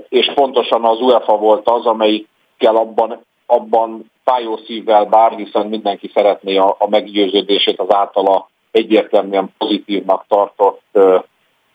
És 0.09 0.33
pontosan 0.35 0.85
az 0.85 1.01
UEFA 1.01 1.37
volt 1.37 1.69
az, 1.69 1.87
amelyikkel 1.87 2.77
abban 2.77 3.29
abban 3.51 4.11
fájó 4.25 4.57
szívvel 4.67 5.05
bár, 5.05 5.33
hiszen 5.33 5.67
mindenki 5.67 6.11
szeretné 6.15 6.57
a, 6.57 6.77
a 6.79 6.89
meggyőződését 6.89 7.79
az 7.79 7.95
általa 7.95 8.49
egyértelműen 8.71 9.53
pozitívnak 9.59 10.25
tartott 10.29 10.81
ö, 10.93 11.19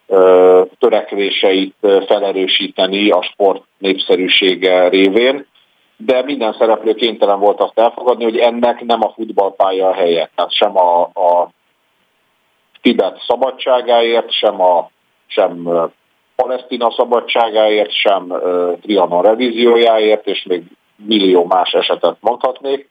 ö, 0.08 0.62
törekvéseit 0.80 1.76
felerősíteni 1.82 3.10
a 3.10 3.22
sport 3.22 3.64
népszerűsége 3.78 4.88
révén, 4.88 5.48
de 5.98 6.24
minden 6.24 6.56
szereplő 6.60 6.94
kénytelen 6.94 7.40
volt 7.40 7.60
azt 7.60 7.80
elfogadni, 7.80 8.24
hogy 8.24 8.38
ennek 8.38 8.86
nem 8.86 9.04
a 9.04 9.12
futballpálya 9.16 9.88
a 9.88 9.94
helye. 9.94 10.30
Tehát 10.36 10.54
sem 10.54 10.78
a, 10.78 11.02
a 11.02 11.50
Tibet 12.82 13.24
szabadságáért, 13.28 14.32
sem 14.32 14.62
a 14.62 14.90
sem 15.28 15.70
Palesztina 16.36 16.92
szabadságáért, 16.92 17.92
sem 17.92 18.26
uh, 18.30 18.80
Trianon 18.82 19.22
revíziójáért, 19.22 20.28
és 20.28 20.44
még 20.44 20.64
millió 20.96 21.46
más 21.46 21.72
esetet 21.74 22.18
mondhatnék, 22.20 22.90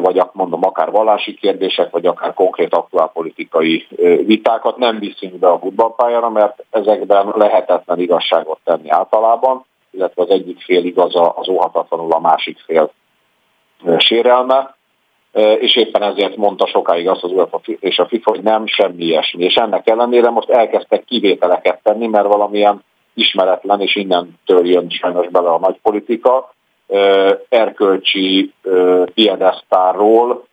vagy 0.00 0.22
mondom, 0.32 0.64
akár 0.64 0.90
vallási 0.90 1.34
kérdések, 1.34 1.90
vagy 1.90 2.06
akár 2.06 2.34
konkrét 2.34 2.74
aktuálpolitikai 2.74 3.86
vitákat. 4.26 4.76
Nem 4.76 4.98
viszünk 4.98 5.34
be 5.34 5.48
a 5.48 5.58
futballpályára, 5.58 6.30
mert 6.30 6.64
ezekben 6.70 7.32
lehetetlen 7.36 7.98
igazságot 7.98 8.58
tenni 8.64 8.90
általában, 8.90 9.64
illetve 9.90 10.22
az 10.22 10.30
egyik 10.30 10.62
fél 10.62 10.84
igaza 10.84 11.28
az 11.28 11.48
óhatatlanul 11.48 12.12
a 12.12 12.20
másik 12.20 12.58
fél 12.66 12.90
sérelme, 13.96 14.76
és 15.58 15.76
éppen 15.76 16.02
ezért 16.02 16.36
mondta 16.36 16.66
sokáig 16.66 17.08
azt 17.08 17.24
az 17.24 17.32
UEFA 17.32 17.60
és 17.64 17.98
a 17.98 18.06
FIFA, 18.06 18.30
hogy 18.30 18.42
nem 18.42 18.66
semmi 18.66 19.04
ilyesmi. 19.04 19.44
És 19.44 19.54
ennek 19.54 19.88
ellenére 19.88 20.30
most 20.30 20.50
elkezdtek 20.50 21.04
kivételeket 21.04 21.82
tenni, 21.82 22.06
mert 22.06 22.26
valamilyen 22.26 22.84
ismeretlen, 23.14 23.80
és 23.80 23.96
innentől 23.96 24.66
jön 24.66 24.90
sajnos 24.90 25.28
bele 25.28 25.48
a 25.48 25.58
nagy 25.58 25.78
politika, 25.82 26.54
erkölcsi 27.48 28.52
piedesztárról 29.14 30.44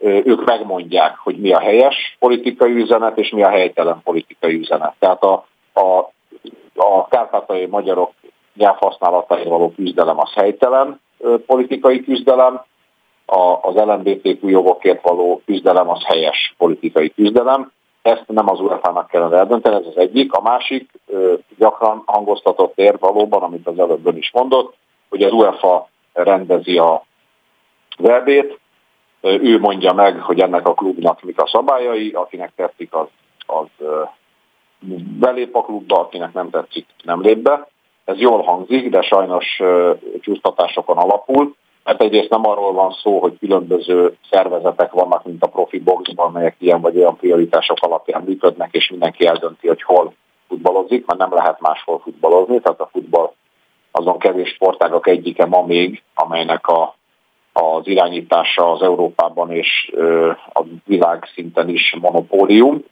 ők 0.00 0.44
megmondják, 0.44 1.16
hogy 1.18 1.36
mi 1.36 1.52
a 1.52 1.58
helyes 1.58 2.16
politikai 2.18 2.72
üzenet, 2.72 3.18
és 3.18 3.30
mi 3.30 3.42
a 3.42 3.48
helytelen 3.48 4.00
politikai 4.04 4.54
üzenet. 4.54 4.94
Tehát 4.98 5.22
a, 5.22 5.46
a, 5.72 6.10
a 6.74 7.08
kárpátai 7.08 7.66
magyarok 7.66 8.12
nyelvhasználatai 8.54 9.44
való 9.44 9.72
küzdelem 9.76 10.20
az 10.20 10.32
helytelen 10.32 11.00
politikai 11.46 12.04
küzdelem, 12.04 12.62
a, 13.26 13.58
az 13.62 13.74
LMBTQ 13.74 14.48
jogokért 14.48 15.02
való 15.02 15.42
küzdelem 15.46 15.90
az 15.90 16.04
helyes 16.04 16.54
politikai 16.58 17.12
küzdelem. 17.14 17.72
Ezt 18.02 18.24
nem 18.26 18.48
az 18.48 18.60
UEFA-nak 18.60 19.08
kellene 19.08 19.36
eldönteni, 19.36 19.76
ez 19.76 19.86
az 19.86 19.96
egyik. 19.96 20.32
A 20.32 20.42
másik 20.42 20.90
gyakran 21.58 22.02
hangoztatott 22.06 22.78
ér 22.78 22.98
valóban, 22.98 23.42
amit 23.42 23.66
az 23.66 23.78
előbb 23.78 24.16
is 24.16 24.30
mondott, 24.32 24.74
hogy 25.08 25.22
az 25.22 25.32
UEFA 25.32 25.88
rendezi 26.12 26.78
a 26.78 27.04
verbét, 27.98 28.58
ő 29.20 29.58
mondja 29.58 29.92
meg, 29.92 30.20
hogy 30.20 30.40
ennek 30.40 30.66
a 30.68 30.74
klubnak 30.74 31.22
mik 31.22 31.40
a 31.40 31.48
szabályai, 31.48 32.10
akinek 32.10 32.52
tetszik, 32.56 32.94
az, 32.94 33.06
az 33.46 33.86
belép 35.18 35.56
a 35.56 35.62
klubba, 35.62 36.00
akinek 36.00 36.32
nem 36.32 36.50
tetszik, 36.50 36.86
nem 37.02 37.20
lép 37.20 37.38
be. 37.38 37.68
Ez 38.04 38.18
jól 38.18 38.42
hangzik, 38.42 38.90
de 38.90 39.02
sajnos 39.02 39.60
csúsztatásokon 40.20 40.96
alapul, 40.96 41.54
mert 41.84 42.02
egyrészt 42.02 42.30
nem 42.30 42.46
arról 42.46 42.72
van 42.72 42.92
szó, 43.02 43.18
hogy 43.18 43.38
különböző 43.38 44.16
szervezetek 44.30 44.92
vannak, 44.92 45.24
mint 45.24 45.42
a 45.42 45.46
profi 45.46 45.78
boxban, 45.78 46.26
amelyek 46.26 46.56
ilyen 46.58 46.80
vagy 46.80 46.96
olyan 46.96 47.16
prioritások 47.16 47.78
alapján 47.80 48.22
működnek, 48.22 48.68
és 48.72 48.90
mindenki 48.90 49.26
eldönti, 49.26 49.66
hogy 49.66 49.82
hol 49.82 50.12
futballozik, 50.48 51.06
mert 51.06 51.18
nem 51.18 51.32
lehet 51.32 51.60
máshol 51.60 51.98
futballozni, 51.98 52.60
tehát 52.60 52.80
a 52.80 52.88
futball 52.92 53.32
azon 53.98 54.18
kevés 54.18 54.48
sportágak 54.48 55.06
egyike 55.06 55.44
ma 55.46 55.62
még, 55.66 56.02
amelynek 56.14 56.68
a, 56.68 56.96
az 57.52 57.86
irányítása 57.86 58.70
az 58.70 58.82
Európában 58.82 59.50
és 59.50 59.92
a 60.52 60.62
világ 60.84 61.28
szinten 61.34 61.68
is 61.68 61.96
monopólium. 62.00 62.84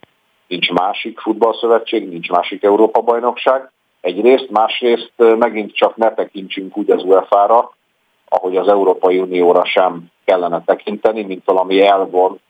Nincs 0.46 0.70
másik 0.70 1.18
futballszövetség, 1.18 2.08
nincs 2.08 2.28
másik 2.30 2.62
Európa-bajnokság. 2.62 3.70
Egyrészt, 4.00 4.50
másrészt 4.50 5.12
megint 5.16 5.74
csak 5.74 5.96
ne 5.96 6.14
tekintsünk 6.14 6.76
úgy 6.76 6.90
az 6.90 7.02
UEFA-ra, 7.02 7.74
ahogy 8.28 8.56
az 8.56 8.68
Európai 8.68 9.18
Unióra 9.18 9.64
sem 9.64 10.04
kellene 10.24 10.62
tekinteni, 10.64 11.22
mint 11.22 11.44
valami 11.44 11.86
elvont, 11.86 12.40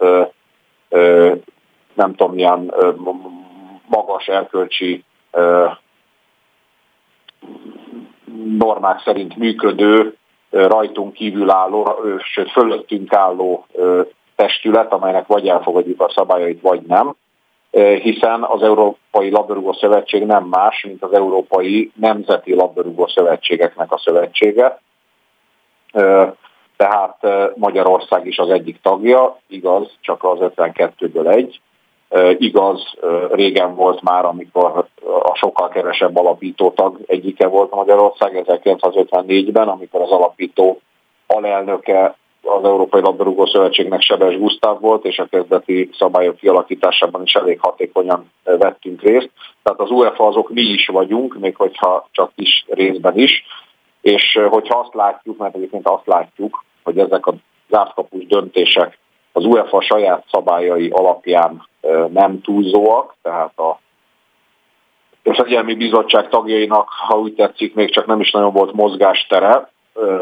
nem 1.95 2.15
tudom, 2.15 2.35
milyen 2.35 2.75
magas 3.87 4.27
erkölcsi 4.27 5.05
normák 8.59 9.01
szerint 9.01 9.37
működő, 9.37 10.17
rajtunk 10.51 11.13
kívül 11.13 11.51
álló, 11.51 11.99
sőt 12.19 12.51
fölöttünk 12.51 13.13
álló 13.13 13.67
testület, 14.37 14.93
amelynek 14.93 15.27
vagy 15.27 15.49
elfogadjuk 15.49 16.01
a 16.01 16.13
szabályait, 16.15 16.61
vagy 16.61 16.81
nem. 16.81 17.15
hiszen 18.03 18.43
az 18.43 18.63
Európai 18.63 19.31
Labdarúgó 19.31 19.73
Szövetség 19.73 20.25
nem 20.27 20.45
más, 20.45 20.85
mint 20.85 21.03
az 21.03 21.13
Európai 21.13 21.93
Nemzeti 21.95 22.55
Labdarúgó 22.55 23.07
Szövetségeknek 23.07 23.93
a 23.93 23.99
szövetsége. 23.99 24.81
Tehát 26.77 27.27
Magyarország 27.57 28.27
is 28.27 28.39
az 28.39 28.51
egyik 28.51 28.81
tagja, 28.83 29.39
igaz, 29.49 29.91
csak 30.01 30.25
az 30.25 30.39
52-ből 30.41 31.35
egy. 31.35 31.61
Igaz, 32.39 32.95
régen 33.31 33.75
volt 33.75 34.03
már, 34.03 34.25
amikor 34.25 34.87
a 35.23 35.35
sokkal 35.35 35.69
kevesebb 35.69 36.17
alapító 36.17 36.71
tag 36.71 36.99
egyike 37.07 37.47
volt 37.47 37.75
Magyarország, 37.75 38.45
1954-ben, 38.47 39.69
amikor 39.69 40.01
az 40.01 40.11
alapító 40.11 40.81
alelnöke 41.27 42.17
az 42.43 42.65
Európai 42.65 43.01
Labdarúgó 43.01 43.47
Szövetségnek 43.47 44.01
Sebes 44.01 44.39
Gusztáv 44.39 44.81
volt, 44.81 45.05
és 45.05 45.19
a 45.19 45.27
kezdeti 45.27 45.91
szabályok 45.99 46.37
kialakításában 46.37 47.23
is 47.23 47.35
elég 47.35 47.61
hatékonyan 47.61 48.31
vettünk 48.45 49.03
részt. 49.03 49.31
Tehát 49.63 49.81
az 49.81 49.91
UEFA 49.91 50.27
azok 50.27 50.51
mi 50.51 50.61
is 50.61 50.87
vagyunk, 50.87 51.39
még 51.39 51.57
hogyha 51.57 52.09
csak 52.11 52.31
is 52.35 52.65
részben 52.69 53.19
is, 53.19 53.45
és 54.01 54.39
hogyha 54.49 54.79
azt 54.79 54.95
látjuk, 54.95 55.39
mert 55.39 55.55
egyébként 55.55 55.89
azt 55.89 56.07
látjuk, 56.07 56.65
hogy 56.83 56.99
ezek 56.99 57.27
a 57.27 57.35
zártkapus 57.71 58.27
döntések 58.27 58.99
az 59.33 59.45
UEFA 59.45 59.81
saját 59.81 60.25
szabályai 60.31 60.89
alapján 60.89 61.69
nem 62.13 62.41
túlzóak, 62.41 63.15
tehát 63.23 63.59
a 63.59 63.79
Fegyelmi 65.33 65.75
Bizottság 65.75 66.29
tagjainak, 66.29 66.89
ha 66.89 67.19
úgy 67.19 67.35
tetszik, 67.35 67.75
még 67.75 67.91
csak 67.91 68.07
nem 68.07 68.21
is 68.21 68.31
nagyon 68.31 68.53
volt 68.53 68.73
mozgástere, 68.73 69.73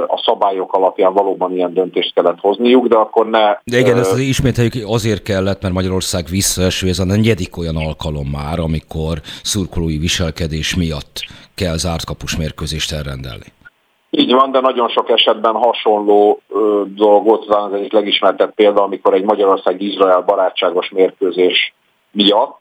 a 0.06 0.22
szabályok 0.24 0.72
alapján 0.72 1.12
valóban 1.12 1.52
ilyen 1.52 1.74
döntést 1.74 2.14
kellett 2.14 2.40
hozniuk, 2.40 2.86
de 2.86 2.96
akkor 2.96 3.30
ne... 3.30 3.58
De 3.64 3.78
igen, 3.78 3.98
ezt 3.98 4.18
ismételjük, 4.18 4.72
azért 4.86 5.22
kellett, 5.22 5.62
mert 5.62 5.74
Magyarország 5.74 6.24
visszaeső, 6.30 6.88
ez 6.88 6.98
a 6.98 7.04
negyedik 7.04 7.56
olyan 7.56 7.76
alkalom 7.76 8.26
már, 8.26 8.58
amikor 8.58 9.18
szurkolói 9.42 9.98
viselkedés 9.98 10.76
miatt 10.76 11.26
kell 11.54 11.76
zárt 11.76 12.04
kapus 12.04 12.36
mérkőzést 12.36 12.92
elrendelni. 12.92 13.46
Így 14.10 14.32
van, 14.32 14.50
de 14.50 14.60
nagyon 14.60 14.88
sok 14.88 15.10
esetben 15.10 15.54
hasonló 15.54 16.40
ö, 16.48 16.82
dolgot, 16.86 17.44
az 17.48 17.72
egyik 17.72 17.92
legismertebb 17.92 18.54
példa, 18.54 18.82
amikor 18.82 19.14
egy 19.14 19.24
Magyarország-Izrael 19.24 20.20
barátságos 20.20 20.90
mérkőzés 20.90 21.74
miatt 22.10 22.60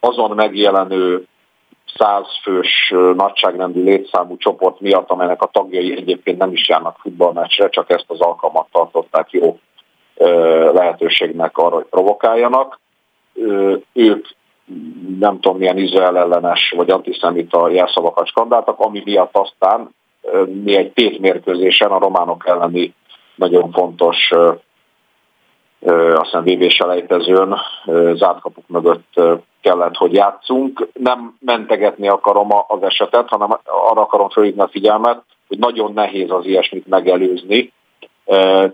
azon 0.00 0.30
megjelenő 0.30 1.26
százfős 1.98 2.94
nagyságrendű 3.14 3.82
létszámú 3.82 4.36
csoport 4.36 4.80
miatt, 4.80 5.10
amelynek 5.10 5.42
a 5.42 5.50
tagjai 5.52 5.96
egyébként 5.96 6.38
nem 6.38 6.52
is 6.52 6.68
járnak 6.68 6.96
futballmeccsre, 7.00 7.68
csak 7.68 7.90
ezt 7.90 8.04
az 8.06 8.20
alkalmat 8.20 8.66
tartották 8.72 9.30
jó 9.30 9.58
lehetőségnek 10.72 11.58
arra, 11.58 11.74
hogy 11.74 11.86
provokáljanak. 11.90 12.80
Ők 13.92 14.26
nem 15.18 15.40
tudom 15.40 15.58
milyen 15.58 15.78
Izrael 15.78 16.18
ellenes 16.18 16.72
vagy 16.76 16.90
antiszemita 16.90 17.68
jelszavakat 17.68 18.26
skandáltak, 18.26 18.80
ami 18.80 19.02
miatt 19.04 19.36
aztán 19.36 19.94
mi 20.62 20.76
egy 20.76 20.92
tétmérkőzésen 20.92 21.90
a 21.90 21.98
románok 21.98 22.46
elleni 22.46 22.94
nagyon 23.34 23.72
fontos 23.72 24.32
azt 25.86 26.24
hiszem 26.24 26.44
VB 26.44 26.70
selejtezőn 26.70 27.56
zárt 28.14 28.42
mögött 28.66 29.20
kellett, 29.60 29.96
hogy 29.96 30.12
játszunk. 30.12 30.88
Nem 30.92 31.36
mentegetni 31.40 32.08
akarom 32.08 32.48
az 32.66 32.82
esetet, 32.82 33.28
hanem 33.28 33.58
arra 33.64 34.00
akarom 34.00 34.28
felhívni 34.28 34.60
a 34.60 34.68
figyelmet, 34.68 35.22
hogy 35.48 35.58
nagyon 35.58 35.92
nehéz 35.92 36.30
az 36.30 36.46
ilyesmit 36.46 36.86
megelőzni. 36.86 37.72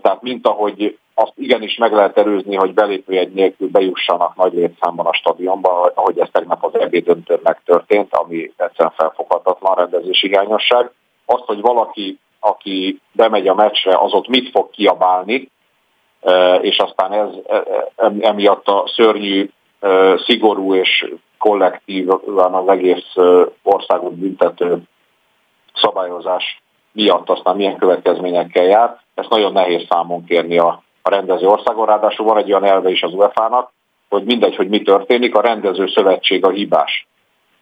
Tehát 0.01 0.21
mint 0.21 0.47
ahogy 0.47 0.97
azt 1.13 1.33
igenis 1.35 1.77
meg 1.77 1.93
lehet 1.93 2.17
előzni, 2.17 2.55
hogy 2.55 2.73
belépőjegy 2.73 3.33
nélkül 3.33 3.69
bejussanak 3.69 4.35
nagy 4.35 4.53
létszámban 4.53 5.05
a 5.05 5.13
stadionba, 5.13 5.91
ahogy 5.95 6.19
ez 6.19 6.27
tegnap 6.31 6.63
az 6.65 6.79
EB 6.79 6.95
döntőn 6.95 7.39
megtörtént, 7.43 8.13
ami 8.13 8.51
egyszerűen 8.57 8.93
felfoghatatlan 8.95 9.75
rendezési 9.75 10.27
hiányosság. 10.27 10.91
Azt, 11.25 11.43
hogy 11.45 11.61
valaki, 11.61 12.19
aki 12.39 12.99
bemegy 13.11 13.47
a 13.47 13.55
meccsre, 13.55 13.97
az 13.97 14.13
ott 14.13 14.27
mit 14.27 14.49
fog 14.49 14.69
kiabálni, 14.69 15.49
és 16.61 16.77
aztán 16.77 17.13
ez 17.13 17.29
emiatt 18.19 18.67
a 18.67 18.83
szörnyű, 18.95 19.49
szigorú 20.25 20.75
és 20.75 21.13
kollektívan 21.37 22.53
az 22.53 22.67
egész 22.67 23.13
országot 23.63 24.13
büntető 24.13 24.81
szabályozás 25.73 26.61
miatt 26.91 27.29
aztán 27.29 27.55
milyen 27.55 27.77
következményekkel 27.77 28.63
jár, 28.63 28.99
ezt 29.13 29.29
nagyon 29.29 29.51
nehéz 29.51 29.85
számon 29.89 30.25
kérni 30.25 30.57
a, 30.57 30.83
a 31.01 31.09
rendező 31.09 31.47
országon. 31.47 31.85
Ráadásul 31.85 32.25
van 32.25 32.37
egy 32.37 32.51
olyan 32.51 32.65
elve 32.65 32.89
is 32.89 33.01
az 33.01 33.13
UEFA-nak, 33.13 33.71
hogy 34.09 34.23
mindegy, 34.23 34.55
hogy 34.55 34.69
mi 34.69 34.81
történik, 34.81 35.35
a 35.35 35.41
rendező 35.41 35.87
szövetség 35.87 36.45
a 36.45 36.49
hibás. 36.49 37.07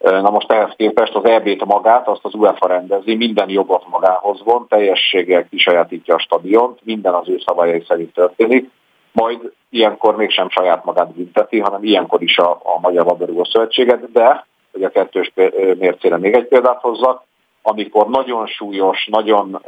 Na 0.03 0.29
most 0.29 0.51
ehhez 0.51 0.73
képest 0.75 1.15
az 1.15 1.25
EB-t 1.25 1.65
magát, 1.65 2.07
azt 2.07 2.25
az 2.25 2.33
UEFA 2.33 2.67
rendezi, 2.67 3.15
minden 3.15 3.49
jogot 3.49 3.87
magához 3.89 4.43
von, 4.43 4.67
teljességgel 4.67 5.47
kisajátítja 5.49 6.15
a 6.15 6.19
stadiont, 6.19 6.79
minden 6.83 7.13
az 7.13 7.29
ő 7.29 7.41
szabályai 7.45 7.83
szerint 7.87 8.13
történik, 8.13 8.69
majd 9.11 9.51
ilyenkor 9.69 10.15
mégsem 10.15 10.49
saját 10.49 10.85
magát 10.85 11.13
bünteti, 11.13 11.59
hanem 11.59 11.83
ilyenkor 11.83 12.21
is 12.21 12.37
a, 12.37 12.51
a 12.51 12.79
Magyar 12.81 13.05
Labdarúgó 13.05 13.43
Szövetséget, 13.43 14.11
de, 14.11 14.45
hogy 14.71 14.83
a 14.83 14.89
kettős 14.89 15.31
mércére 15.79 16.17
még 16.17 16.33
egy 16.33 16.47
példát 16.47 16.81
hozzak, 16.81 17.23
amikor 17.61 18.09
nagyon 18.09 18.47
súlyos, 18.47 19.07
nagyon, 19.11 19.61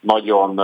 nagyon 0.00 0.60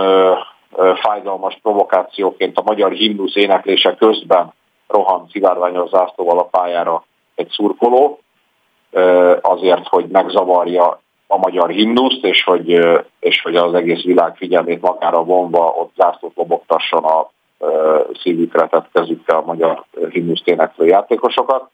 fájdalmas 0.95 1.59
provokációként 1.61 2.57
a 2.57 2.63
magyar 2.65 2.91
himnusz 2.91 3.35
éneklése 3.35 3.95
közben 3.95 4.53
rohan 4.87 5.27
szivárványos 5.31 5.89
zászlóval 5.89 6.39
a 6.39 6.43
pályára 6.43 7.03
egy 7.35 7.49
szurkoló, 7.49 8.19
azért, 9.41 9.87
hogy 9.87 10.05
megzavarja 10.07 10.99
a 11.27 11.37
magyar 11.37 11.69
himnuszt, 11.69 12.23
és 12.25 12.43
hogy, 12.43 12.69
és 13.19 13.41
hogy 13.41 13.55
az 13.55 13.73
egész 13.73 14.03
világ 14.03 14.35
figyelmét 14.35 14.81
magára 14.81 15.23
vonva 15.23 15.73
ott 15.77 15.91
zászlót 15.95 16.35
lobogtasson 16.35 17.03
a 17.03 17.29
szívükre 18.21 18.67
tett 18.67 18.89
kezükkel 18.93 19.37
a 19.37 19.45
magyar 19.45 19.83
himnuszt 20.09 20.47
éneklő 20.47 20.85
játékosokat, 20.85 21.69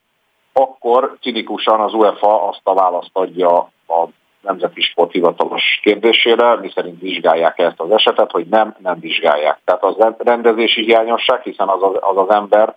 akkor 0.52 1.16
cinikusan 1.20 1.80
az 1.80 1.94
UEFA 1.94 2.48
azt 2.48 2.60
a 2.62 2.74
választ 2.74 3.10
adja 3.12 3.56
a 3.86 4.04
Nemzeti 4.40 4.80
Sport 4.80 5.12
hivatalos 5.12 5.80
kérdésére, 5.82 6.56
miszerint 6.56 7.00
vizsgálják 7.00 7.58
ezt 7.58 7.80
az 7.80 7.90
esetet, 7.90 8.30
hogy 8.30 8.46
nem, 8.46 8.76
nem 8.78 9.00
vizsgálják. 9.00 9.60
Tehát 9.64 9.84
az 9.84 9.96
rendezési 10.18 10.82
hiányosság, 10.84 11.42
hiszen 11.42 11.68
az 11.68 11.82
az, 11.82 11.96
az, 12.00 12.16
az 12.16 12.34
ember 12.34 12.76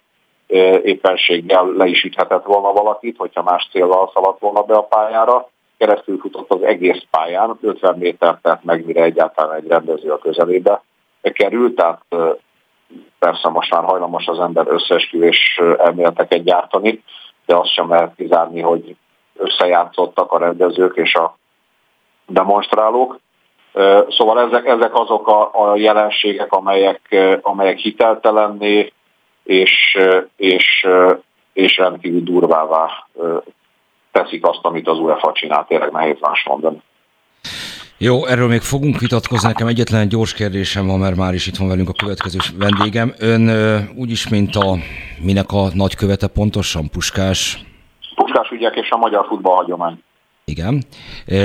éppenséggel 0.84 1.66
le 1.66 1.86
is 1.86 2.04
üthetett 2.04 2.46
volna 2.46 2.72
valakit, 2.72 3.18
hogyha 3.18 3.44
más 3.44 3.68
célral 3.72 4.12
szaladt 4.14 4.40
volna 4.40 4.62
be 4.62 4.76
a 4.76 4.84
pályára, 4.84 5.50
keresztül 5.78 6.18
futott 6.20 6.52
az 6.52 6.62
egész 6.62 7.04
pályán, 7.10 7.58
50 7.62 7.98
méter 7.98 8.40
tett 8.42 8.64
meg, 8.64 8.86
mire 8.86 9.04
egyáltalán 9.04 9.56
egy 9.56 9.68
rendező 9.68 10.12
a 10.12 10.18
közelébe 10.18 10.82
került, 11.22 11.76
tehát 11.76 12.02
persze 13.20 13.50
most 13.50 13.72
már 13.72 13.84
hajlamos 13.84 14.28
az 14.28 14.40
ember 14.40 14.66
összeesküvés 14.68 15.62
elméleteket 15.78 16.44
gyártani, 16.44 17.04
de 17.46 17.56
azt 17.56 17.74
sem 17.74 17.90
lehet 17.90 18.16
kizárni, 18.16 18.62
hogy 18.62 18.96
összejátszottak 19.38 20.32
a 20.32 20.38
rendezők 20.38 20.96
és 20.96 21.16
a 21.16 21.38
demonstrálók. 22.28 23.20
Szóval 24.10 24.40
ezek, 24.40 24.66
ezek 24.66 24.96
azok 25.00 25.28
a, 25.28 25.50
a 25.54 25.76
jelenségek, 25.76 26.52
amelyek, 26.52 27.16
amelyek 27.42 27.78
hiteltelenné 27.78 28.92
és, 29.46 29.98
és, 30.38 30.88
és 31.54 31.78
rendkívül 31.78 32.22
durvává 32.22 33.08
teszik 34.12 34.46
azt, 34.46 34.60
amit 34.62 34.88
az 34.88 35.00
UEFA 35.00 35.32
csinál, 35.32 35.66
tényleg 35.68 35.92
nehéz 35.92 36.18
más 36.22 36.44
mondani. 36.48 36.82
Jó, 37.98 38.26
erről 38.26 38.48
még 38.48 38.62
fogunk 38.62 39.00
vitatkozni. 39.00 39.48
Nekem 39.48 39.68
egyetlen 39.68 40.02
egy 40.02 40.08
gyors 40.08 40.34
kérdésem 40.34 40.88
van, 40.88 41.00
mert 41.00 41.16
már 41.16 41.34
is 41.34 41.48
itt 41.48 41.56
van 41.56 41.68
velünk 41.68 41.90
a 41.90 41.94
következő 41.94 42.40
vendégem. 42.58 43.14
Ön 43.20 43.50
úgyis, 43.96 44.30
mint 44.30 44.56
a 44.56 44.78
minek 45.22 45.52
a 45.52 45.68
nagykövete 45.74 46.28
pontosan, 46.28 46.90
Puskás? 46.90 47.60
Puskás 48.16 48.50
ügyek 48.52 48.76
és 48.76 48.90
a 48.90 48.98
magyar 48.98 49.26
futballhagyomány. 49.28 50.04
Igen. 50.46 50.84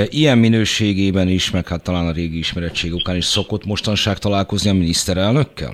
Ilyen 0.08 0.38
minőségében 0.38 1.28
is, 1.28 1.50
meg 1.50 1.68
hát 1.68 1.82
talán 1.82 2.06
a 2.06 2.12
régi 2.12 2.38
ismerettség 2.38 2.94
okán 2.94 3.16
is 3.16 3.24
szokott 3.24 3.64
mostanság 3.64 4.18
találkozni 4.18 4.70
a 4.70 4.74
miniszterelnökkel? 4.74 5.72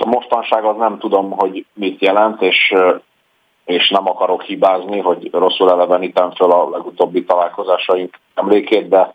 A 0.00 0.08
mostanság 0.08 0.64
az 0.64 0.76
nem 0.76 0.98
tudom, 0.98 1.30
hogy 1.30 1.66
mit 1.74 2.00
jelent, 2.00 2.42
és, 2.42 2.74
és 3.64 3.88
nem 3.90 4.08
akarok 4.08 4.42
hibázni, 4.42 4.98
hogy 4.98 5.28
rosszul 5.32 5.70
elevenítem 5.70 6.30
föl 6.30 6.50
a 6.50 6.68
legutóbbi 6.70 7.24
találkozásaink 7.24 8.18
emlékét, 8.34 8.88
de 8.88 9.14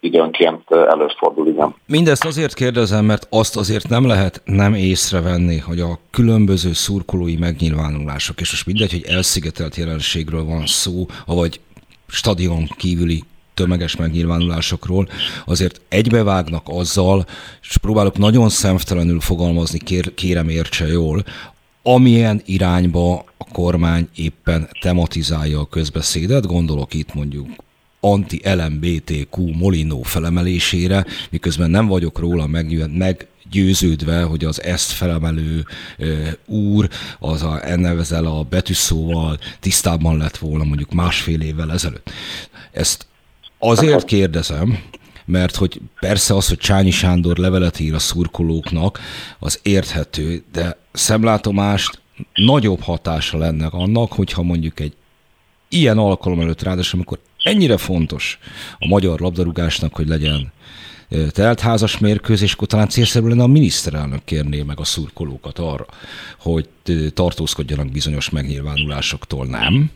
időnként 0.00 0.70
előfordul, 0.70 1.46
igen. 1.46 1.74
Mindezt 1.86 2.24
azért 2.24 2.54
kérdezem, 2.54 3.04
mert 3.04 3.26
azt 3.30 3.56
azért 3.56 3.88
nem 3.88 4.06
lehet 4.06 4.42
nem 4.44 4.74
észrevenni, 4.74 5.58
hogy 5.58 5.80
a 5.80 5.98
különböző 6.10 6.72
szurkolói 6.72 7.36
megnyilvánulások, 7.36 8.40
és 8.40 8.50
most 8.50 8.66
mindegy, 8.66 8.92
hogy 8.92 9.14
elszigetelt 9.14 9.76
jelenségről 9.76 10.44
van 10.44 10.66
szó, 10.66 10.92
vagy 11.26 11.60
stadion 12.08 12.68
kívüli 12.76 13.22
tömeges 13.56 13.96
megnyilvánulásokról, 13.96 15.08
azért 15.44 15.80
egybevágnak 15.88 16.62
azzal, 16.64 17.26
és 17.62 17.76
próbálok 17.76 18.18
nagyon 18.18 18.48
szemtelenül 18.48 19.20
fogalmazni, 19.20 19.78
kér, 19.78 20.14
kérem 20.14 20.48
értse 20.48 20.86
jól, 20.86 21.24
amilyen 21.82 22.42
irányba 22.44 23.24
a 23.36 23.44
kormány 23.52 24.08
éppen 24.14 24.68
tematizálja 24.80 25.60
a 25.60 25.68
közbeszédet, 25.68 26.46
gondolok 26.46 26.94
itt 26.94 27.14
mondjuk 27.14 27.48
anti-LMBTQ 28.00 29.42
Molinó 29.42 30.02
felemelésére, 30.02 31.06
miközben 31.30 31.70
nem 31.70 31.86
vagyok 31.86 32.18
róla 32.18 32.46
meggyőződve, 32.92 34.22
hogy 34.22 34.44
az 34.44 34.62
ezt 34.62 34.90
felemelő 34.90 35.66
úr 36.46 36.88
az 37.18 37.42
a, 37.42 37.68
ennevezel 37.68 38.26
a 38.26 38.42
betűszóval 38.42 39.38
tisztában 39.60 40.16
lett 40.16 40.36
volna 40.36 40.64
mondjuk 40.64 40.92
másfél 40.92 41.40
évvel 41.40 41.72
ezelőtt. 41.72 42.10
Ezt 42.72 43.06
azért 43.58 44.04
kérdezem, 44.04 44.78
mert 45.24 45.56
hogy 45.56 45.80
persze 46.00 46.34
az, 46.34 46.48
hogy 46.48 46.58
Csányi 46.58 46.90
Sándor 46.90 47.36
levelet 47.36 47.80
ír 47.80 47.94
a 47.94 47.98
szurkolóknak, 47.98 49.00
az 49.38 49.60
érthető, 49.62 50.44
de 50.52 50.78
szemlátomást 50.92 52.00
nagyobb 52.34 52.80
hatása 52.80 53.38
lenne 53.38 53.66
annak, 53.66 54.12
hogyha 54.12 54.42
mondjuk 54.42 54.80
egy 54.80 54.92
ilyen 55.68 55.98
alkalom 55.98 56.40
előtt 56.40 56.62
ráadásul, 56.62 56.98
amikor 56.98 57.18
ennyire 57.42 57.76
fontos 57.76 58.38
a 58.78 58.86
magyar 58.86 59.20
labdarúgásnak, 59.20 59.94
hogy 59.94 60.08
legyen 60.08 60.52
teltházas 61.30 61.98
mérkőzés, 61.98 62.52
akkor 62.52 62.68
talán 62.68 62.88
célszerű 62.88 63.26
lenne 63.26 63.42
a 63.42 63.46
miniszterelnök 63.46 64.24
kérné 64.24 64.62
meg 64.62 64.80
a 64.80 64.84
szurkolókat 64.84 65.58
arra, 65.58 65.86
hogy 66.38 66.68
tartózkodjanak 67.14 67.90
bizonyos 67.90 68.30
megnyilvánulásoktól, 68.30 69.46
nem? 69.46 69.90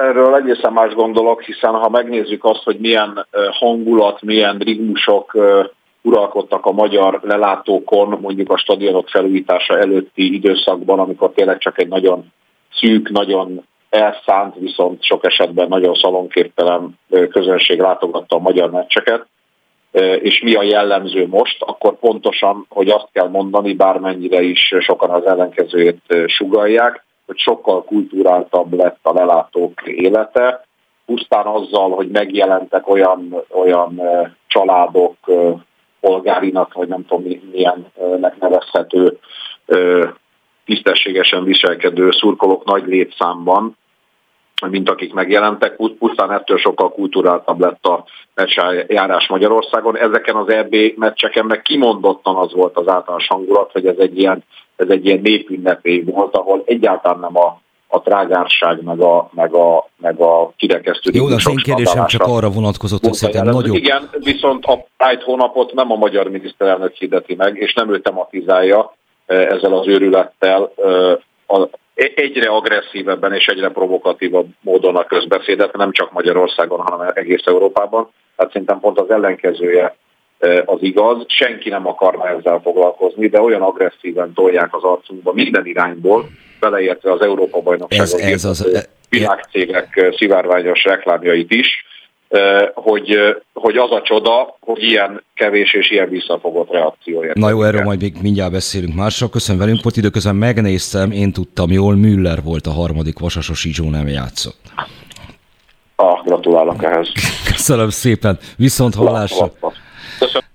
Erről 0.00 0.34
egészen 0.34 0.72
más 0.72 0.94
gondolok, 0.94 1.42
hiszen 1.42 1.72
ha 1.72 1.88
megnézzük 1.88 2.44
azt, 2.44 2.62
hogy 2.62 2.78
milyen 2.78 3.26
hangulat, 3.50 4.22
milyen 4.22 4.58
rigmusok 4.58 5.36
uralkodtak 6.02 6.66
a 6.66 6.72
magyar 6.72 7.20
lelátókon, 7.22 8.18
mondjuk 8.20 8.50
a 8.50 8.56
stadionok 8.56 9.08
felújítása 9.08 9.78
előtti 9.78 10.34
időszakban, 10.34 10.98
amikor 10.98 11.32
tényleg 11.32 11.58
csak 11.58 11.78
egy 11.78 11.88
nagyon 11.88 12.32
szűk, 12.74 13.10
nagyon 13.10 13.64
elszánt, 13.90 14.54
viszont 14.58 15.02
sok 15.02 15.26
esetben 15.26 15.68
nagyon 15.68 15.94
szalonképtelen 15.94 16.98
közönség 17.30 17.80
látogatta 17.80 18.36
a 18.36 18.40
magyar 18.40 18.70
meccseket, 18.70 19.26
és 20.20 20.40
mi 20.40 20.54
a 20.54 20.62
jellemző 20.62 21.26
most, 21.26 21.62
akkor 21.62 21.98
pontosan, 21.98 22.66
hogy 22.68 22.88
azt 22.88 23.08
kell 23.12 23.28
mondani, 23.28 23.74
bármennyire 23.74 24.42
is 24.42 24.74
sokan 24.78 25.10
az 25.10 25.26
ellenkezőjét 25.26 26.14
sugalják, 26.26 27.05
hogy 27.26 27.38
sokkal 27.38 27.84
kultúráltabb 27.84 28.72
lett 28.72 28.98
a 29.02 29.12
lelátók 29.12 29.82
élete, 29.86 30.66
pusztán 31.06 31.46
azzal, 31.46 31.90
hogy 31.90 32.08
megjelentek 32.08 32.88
olyan, 32.88 33.44
olyan 33.50 34.02
családok, 34.46 35.16
polgárinak, 36.00 36.72
vagy 36.72 36.88
nem 36.88 37.06
tudom 37.06 37.40
milyennek 37.52 38.38
nevezhető 38.38 39.18
tisztességesen 40.64 41.44
viselkedő 41.44 42.10
szurkolók 42.10 42.64
nagy 42.64 42.86
létszámban, 42.86 43.76
mint 44.70 44.90
akik 44.90 45.12
megjelentek, 45.12 45.76
pusztán 45.98 46.32
ettől 46.32 46.58
sokkal 46.58 46.92
kulturáltabb 46.92 47.60
lett 47.60 47.84
a 47.84 48.04
járás 48.86 49.28
Magyarországon. 49.28 49.96
Ezeken 49.96 50.36
az 50.36 50.48
EB 50.48 50.74
meccseken 50.96 51.46
meg 51.46 51.62
kimondottan 51.62 52.36
az 52.36 52.52
volt 52.52 52.76
az 52.76 52.88
általános 52.88 53.26
hangulat, 53.26 53.72
hogy 53.72 53.86
ez 53.86 53.98
egy 53.98 54.18
ilyen, 54.18 54.44
ez 54.76 54.88
egy 54.88 55.06
ilyen 55.06 55.20
népünnepé 55.20 56.00
volt, 56.00 56.36
ahol 56.36 56.62
egyáltalán 56.66 57.20
nem 57.20 57.36
a 57.36 57.60
a 57.88 58.00
trágárság, 58.00 58.82
meg 58.82 59.00
a, 59.00 59.30
meg 59.34 59.54
a, 59.54 59.88
meg 59.96 60.20
a 60.20 60.52
kirekesztő. 60.56 61.10
Jó, 61.14 61.28
de 61.28 61.34
az 61.34 61.48
én 61.48 61.56
kérdésem 61.56 62.06
csak 62.06 62.22
arra 62.22 62.50
vonatkozott, 62.50 63.04
hogy 63.04 63.12
szerintem 63.12 63.54
nagyobb... 63.54 63.74
Igen, 63.74 64.08
viszont 64.18 64.64
a 64.64 64.86
Pride 64.96 65.22
hónapot 65.24 65.72
nem 65.72 65.90
a 65.90 65.96
magyar 65.96 66.28
miniszterelnök 66.28 66.92
hirdeti 66.92 67.34
meg, 67.34 67.56
és 67.56 67.74
nem 67.74 67.92
ő 67.92 68.00
tematizálja 68.00 68.94
ezzel 69.26 69.72
az 69.72 69.86
őrülettel 69.86 70.72
egyre 71.94 72.48
agresszívebben 72.48 73.32
és 73.32 73.46
egyre 73.46 73.68
provokatívabb 73.68 74.46
módon 74.60 74.96
a 74.96 75.04
közbeszédet, 75.04 75.76
nem 75.76 75.92
csak 75.92 76.12
Magyarországon, 76.12 76.80
hanem 76.80 77.10
egész 77.14 77.42
Európában. 77.44 78.10
Hát 78.36 78.48
szerintem 78.52 78.80
pont 78.80 79.00
az 79.00 79.10
ellenkezője 79.10 79.96
az 80.64 80.78
igaz. 80.80 81.24
Senki 81.26 81.68
nem 81.68 81.86
akarna 81.86 82.28
ezzel 82.28 82.60
foglalkozni, 82.62 83.26
de 83.28 83.40
olyan 83.40 83.62
agresszíven 83.62 84.32
tolják 84.32 84.74
az 84.74 84.82
arcunkba 84.82 85.32
minden 85.32 85.66
irányból, 85.66 86.28
beleértve 86.60 87.12
az 87.12 87.20
Európa 87.20 87.60
bajnokságot, 87.60 88.20
ez, 88.20 88.32
ez 88.32 88.44
az, 88.44 88.88
világcégek 89.08 90.12
szivárványos 90.16 90.84
reklámjait 90.84 91.50
is, 91.50 91.84
hogy, 92.74 93.36
hogy 93.52 93.76
az 93.76 93.90
a 93.90 94.02
csoda, 94.02 94.56
hogy 94.60 94.82
ilyen 94.82 95.22
kevés 95.34 95.74
és 95.74 95.90
ilyen 95.90 96.08
visszafogott 96.08 96.70
reakció 96.70 97.14
érkezik. 97.14 97.42
Na 97.42 97.50
jó, 97.50 97.62
erről 97.62 97.82
majd 97.82 98.00
még 98.00 98.14
mindjárt 98.22 98.52
beszélünk 98.52 98.94
másra. 98.94 99.28
Köszönöm 99.28 99.60
velünk, 99.60 99.82
volt 99.82 99.96
időközben 99.96 100.36
megnéztem, 100.36 101.10
én 101.10 101.32
tudtam 101.32 101.70
jól, 101.70 101.94
Müller 101.94 102.42
volt 102.44 102.66
a 102.66 102.70
harmadik, 102.70 103.18
Vasasos 103.18 103.64
Izsó 103.64 103.90
nem 103.90 104.08
játszott. 104.08 104.60
Ah, 105.96 106.24
gratulálok 106.24 106.84
ehhez. 106.84 107.12
Köszönöm 107.52 107.88
szépen, 107.88 108.38
viszont 108.56 108.94
hallásra. 108.94 109.52
Köszönöm. 110.18 110.48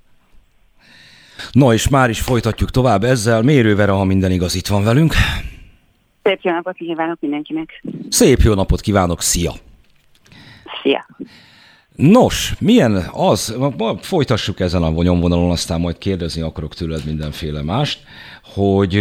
Na 1.52 1.74
és 1.74 1.90
már 1.90 2.10
is 2.10 2.22
folytatjuk 2.22 2.70
tovább 2.70 3.04
ezzel. 3.04 3.42
Mérővere, 3.42 3.92
ha 3.92 4.04
minden 4.04 4.32
igaz, 4.32 4.56
itt 4.56 4.68
van 4.68 4.84
velünk. 4.84 5.14
Szép 6.24 6.40
jó 6.42 6.52
napot 6.52 6.76
kívánok 6.76 7.18
mindenkinek. 7.20 7.84
Szép 8.10 8.40
jó 8.40 8.54
napot 8.54 8.82
kívánok, 8.82 9.22
szia! 9.22 9.54
Szia! 10.82 11.06
Nos, 11.96 12.54
milyen 12.60 12.96
az, 13.12 13.58
folytassuk 14.02 14.60
ezen 14.60 14.84
a 14.84 15.04
nyomvonalon, 15.04 15.52
aztán 15.52 15.80
majd 15.80 15.98
kérdezni 15.98 16.42
akarok 16.42 16.74
tőled 16.74 17.06
mindenféle 17.06 17.62
mást, 17.62 18.00
hogy 18.44 19.00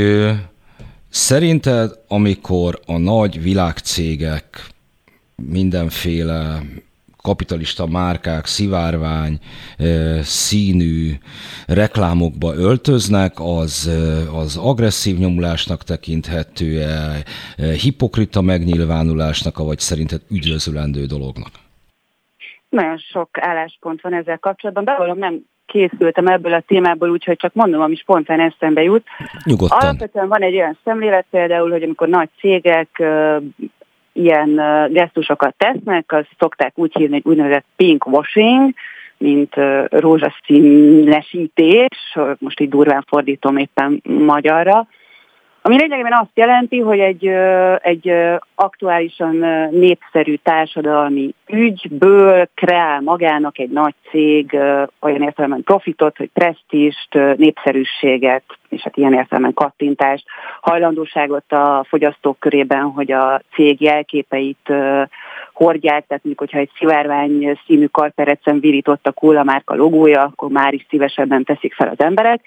szerinted, 1.09 1.91
amikor 2.09 2.81
a 2.87 2.99
nagy 2.99 3.43
világcégek 3.43 4.67
mindenféle 5.37 6.63
kapitalista 7.23 7.87
márkák 7.87 8.47
szivárvány 8.47 9.39
színű 10.23 11.13
reklámokba 11.67 12.55
öltöznek, 12.55 13.33
az, 13.37 13.91
az 14.35 14.57
agresszív 14.57 15.19
nyomulásnak 15.19 15.83
tekinthető-e, 15.83 17.25
hipokrita 17.83 18.41
megnyilvánulásnak, 18.41 19.59
vagy 19.59 19.79
szerinted 19.79 20.21
üdvözölendő 20.31 21.05
dolognak? 21.05 21.51
Nagyon 22.69 22.99
sok 22.99 23.29
álláspont 23.33 24.01
van 24.01 24.15
ezzel 24.15 24.39
kapcsolatban. 24.39 24.85
Bevallom, 24.85 25.19
nem 25.19 25.45
készültem 25.67 26.27
ebből 26.27 26.53
a 26.53 26.63
témából, 26.67 27.11
úgyhogy 27.11 27.37
csak 27.37 27.55
mondom, 27.55 27.81
ami 27.81 27.95
spontán 27.95 28.41
eszembe 28.41 28.83
jut. 28.83 29.07
Nyugodtan. 29.45 29.79
Alapvetően 29.79 30.29
van 30.29 30.43
egy 30.43 30.55
olyan 30.55 30.79
szemlélet 30.85 31.27
például, 31.31 31.71
hogy 31.71 31.83
amikor 31.83 32.09
nagy 32.09 32.29
cégek 32.39 33.03
ilyen 34.13 34.55
gesztusokat 34.93 35.55
tesznek, 35.57 36.13
azt 36.13 36.29
szokták 36.39 36.73
úgy 36.75 36.93
hívni, 36.95 37.21
hogy 37.23 37.33
úgynevezett 37.33 37.65
pink 37.77 38.07
washing, 38.07 38.73
mint 39.19 39.55
rózsaszínesítés, 39.89 42.17
most 42.39 42.61
így 42.61 42.69
durván 42.69 43.05
fordítom 43.09 43.57
éppen 43.57 44.03
magyarra, 44.03 44.87
ami 45.63 45.77
lényegében 45.77 46.13
azt 46.13 46.31
jelenti, 46.35 46.79
hogy 46.79 46.99
egy, 46.99 47.27
egy 47.83 48.13
aktuálisan 48.55 49.37
népszerű 49.71 50.35
társadalmi 50.35 51.35
ügyből 51.47 52.49
kreál 52.55 53.01
magának 53.01 53.59
egy 53.59 53.71
nagy 53.71 53.95
cég 54.11 54.59
olyan 55.01 55.23
értelemben 55.23 55.63
profitot, 55.63 56.17
hogy 56.17 56.31
presztist, 56.33 57.15
népszerűséget, 57.37 58.43
és 58.69 58.83
hát 58.83 58.97
ilyen 58.97 59.15
értelemben 59.15 59.55
kattintást, 59.55 60.25
hajlandóságot 60.61 61.53
a 61.53 61.85
fogyasztók 61.89 62.39
körében, 62.39 62.83
hogy 62.83 63.13
a 63.13 63.43
cég 63.55 63.81
jelképeit 63.81 64.73
hordják, 65.53 66.07
tehát 66.07 66.25
mondjuk, 66.25 66.39
hogyha 66.39 66.59
egy 66.59 66.71
szivárvány 66.79 67.59
színű 67.67 67.87
karperecen 67.87 68.61
virított 68.61 69.07
a 69.07 69.13
Kóla 69.13 69.45
márka 69.45 69.75
logója, 69.75 70.23
akkor 70.23 70.51
már 70.51 70.75
is 70.75 70.87
szívesebben 70.89 71.45
teszik 71.45 71.75
fel 71.75 71.89
az 71.89 72.01
emberek 72.01 72.41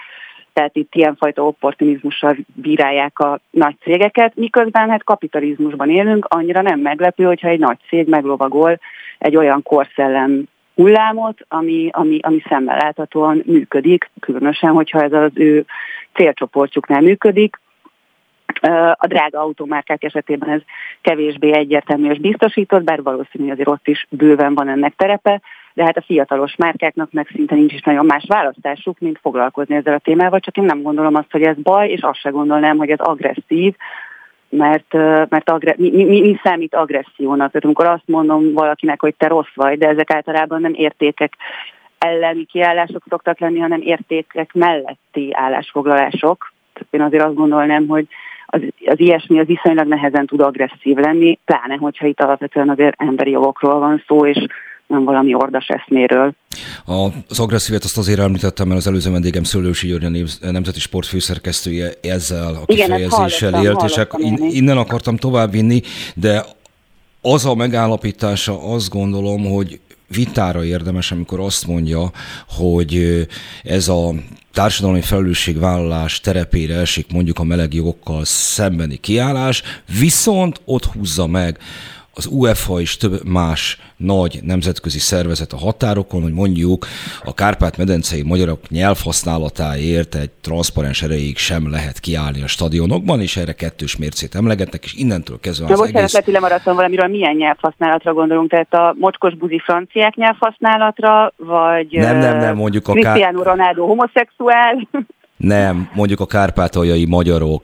tehát 0.53 0.75
itt 0.75 0.95
ilyenfajta 0.95 1.45
opportunizmussal 1.45 2.35
bírálják 2.53 3.19
a 3.19 3.39
nagy 3.49 3.75
cégeket, 3.81 4.35
miközben 4.35 4.89
hát 4.89 5.03
kapitalizmusban 5.03 5.89
élünk, 5.89 6.25
annyira 6.25 6.61
nem 6.61 6.79
meglepő, 6.79 7.23
hogyha 7.23 7.47
egy 7.47 7.59
nagy 7.59 7.77
cég 7.87 8.07
meglovagol 8.07 8.79
egy 9.17 9.35
olyan 9.35 9.63
korszellem 9.63 10.43
hullámot, 10.75 11.45
ami, 11.47 11.89
ami, 11.91 12.19
ami 12.21 12.43
szemmel 12.49 12.77
láthatóan 12.77 13.43
működik, 13.45 14.09
különösen, 14.19 14.69
hogyha 14.69 15.03
ez 15.03 15.13
az 15.13 15.31
ő 15.33 15.65
célcsoportjuknál 16.13 17.01
működik. 17.01 17.61
A 18.93 19.07
drága 19.07 19.39
automárkák 19.39 20.03
esetében 20.03 20.49
ez 20.49 20.61
kevésbé 21.01 21.53
egyértelmű 21.53 22.09
és 22.09 22.19
biztosított, 22.19 22.83
bár 22.83 23.03
valószínű 23.03 23.51
azért 23.51 23.67
ott 23.67 23.87
is 23.87 24.07
bőven 24.09 24.53
van 24.53 24.69
ennek 24.69 24.93
terepe, 24.95 25.41
de 25.73 25.83
hát 25.83 25.97
a 25.97 26.01
fiatalos 26.01 26.55
márkáknak 26.55 27.11
meg 27.11 27.27
szinte 27.31 27.55
nincs 27.55 27.73
is 27.73 27.81
nagyon 27.81 28.05
más 28.05 28.25
választásuk, 28.27 28.99
mint 28.99 29.19
foglalkozni 29.21 29.75
ezzel 29.75 29.93
a 29.93 29.99
témával, 29.99 30.39
csak 30.39 30.57
én 30.57 30.63
nem 30.63 30.81
gondolom 30.81 31.15
azt, 31.15 31.31
hogy 31.31 31.41
ez 31.41 31.55
baj, 31.55 31.89
és 31.89 32.01
azt 32.01 32.19
se 32.19 32.29
gondolnám, 32.29 32.77
hogy 32.77 32.89
ez 32.89 32.99
agresszív, 32.99 33.75
mert, 34.49 34.93
mert 35.29 35.49
agre- 35.49 35.77
mi, 35.77 35.89
mi, 35.89 36.03
mi 36.03 36.39
számít 36.43 36.75
agressziónak? 36.75 37.47
Tehát 37.47 37.65
amikor 37.65 37.85
azt 37.85 38.07
mondom 38.07 38.53
valakinek, 38.53 39.01
hogy 39.01 39.15
te 39.15 39.27
rossz 39.27 39.53
vagy, 39.55 39.77
de 39.77 39.87
ezek 39.87 40.11
általában 40.11 40.61
nem 40.61 40.73
értékek 40.75 41.33
elleni 41.97 42.45
kiállások 42.45 43.03
szoktak 43.09 43.39
lenni, 43.39 43.59
hanem 43.59 43.81
értékek 43.81 44.53
melletti 44.53 45.29
állásfoglalások, 45.31 46.53
én 46.89 47.01
azért 47.01 47.23
azt 47.23 47.35
gondolnám, 47.35 47.87
hogy 47.87 48.07
az, 48.45 48.61
az 48.85 48.99
ilyesmi 48.99 49.39
az 49.39 49.45
viszonylag 49.45 49.87
nehezen 49.87 50.25
tud 50.25 50.41
agresszív 50.41 50.97
lenni, 50.97 51.39
pláne 51.45 51.75
hogyha 51.75 52.07
itt 52.07 52.21
alapvetően 52.21 52.69
azért 52.69 53.01
emberi 53.01 53.31
jogokról 53.31 53.79
van 53.79 54.03
szó, 54.07 54.25
és 54.25 54.45
nem 54.93 55.03
valami 55.03 55.33
ordas 55.33 55.67
eszméről. 55.67 56.35
Az 57.27 57.39
agresszívet 57.39 57.83
azt 57.83 57.97
azért 57.97 58.19
említettem, 58.19 58.67
mert 58.67 58.79
az 58.79 58.87
előző 58.87 59.11
vendégem 59.11 59.43
Szőlősi 59.43 59.87
György, 59.87 60.23
a 60.41 60.51
Nemzeti 60.51 60.79
Sport 60.79 61.07
főszerkesztője 61.07 61.91
ezzel 62.01 62.55
a 62.55 62.65
kifejezéssel 62.65 63.63
élt, 63.63 63.83
és 63.83 64.01
innen 64.49 64.77
akartam 64.77 65.17
továbbvinni, 65.17 65.81
de 66.15 66.45
az 67.21 67.45
a 67.45 67.55
megállapítása 67.55 68.73
azt 68.73 68.89
gondolom, 68.89 69.45
hogy 69.45 69.79
vitára 70.07 70.63
érdemes, 70.63 71.11
amikor 71.11 71.39
azt 71.39 71.67
mondja, 71.67 72.11
hogy 72.47 73.25
ez 73.63 73.87
a 73.87 74.13
társadalmi 74.53 75.01
felelősségvállalás 75.01 76.19
terepére 76.19 76.75
esik 76.75 77.11
mondjuk 77.11 77.39
a 77.39 77.43
meleg 77.43 77.73
jogokkal 77.73 78.25
szembeni 78.25 78.97
kiállás, 78.97 79.63
viszont 79.99 80.61
ott 80.65 80.85
húzza 80.85 81.27
meg 81.27 81.57
az 82.15 82.25
UEFA 82.25 82.79
és 82.79 82.97
több 82.97 83.25
más 83.25 83.77
nagy 83.97 84.39
nemzetközi 84.43 84.99
szervezet 84.99 85.53
a 85.53 85.57
határokon, 85.57 86.21
hogy 86.21 86.33
mondjuk 86.33 86.85
a 87.23 87.33
Kárpát-medencei 87.33 88.21
magyarok 88.21 88.69
nyelvhasználatáért 88.69 90.15
egy 90.15 90.29
transzparens 90.41 91.01
erejéig 91.01 91.37
sem 91.37 91.69
lehet 91.69 91.99
kiállni 91.99 92.41
a 92.41 92.47
stadionokban, 92.47 93.21
és 93.21 93.37
erre 93.37 93.53
kettős 93.53 93.97
mércét 93.97 94.35
emlegetnek, 94.35 94.83
és 94.83 94.93
innentől 94.93 95.39
kezdve 95.39 95.65
az 95.65 95.79
bocsánat, 95.79 95.95
egész... 95.95 96.23
hogy 96.23 96.33
lemaradtam 96.33 96.75
valamiről, 96.75 97.07
milyen 97.07 97.35
nyelvhasználatra 97.35 98.13
gondolunk, 98.13 98.49
tehát 98.49 98.73
a 98.73 98.95
mocskos 98.99 99.35
buzi 99.35 99.59
franciák 99.59 100.15
nyelvhasználatra, 100.15 101.33
vagy 101.37 101.87
nem, 101.91 102.17
nem, 102.17 102.37
nem, 102.37 102.55
mondjuk 102.55 102.87
a 102.87 102.91
Cristiano 102.91 103.43
Ronaldo 103.43 103.85
homoszexuál? 103.85 104.87
Nem, 105.37 105.89
mondjuk 105.93 106.19
a 106.19 106.25
kárpátaljai 106.25 107.05
magyarok 107.05 107.63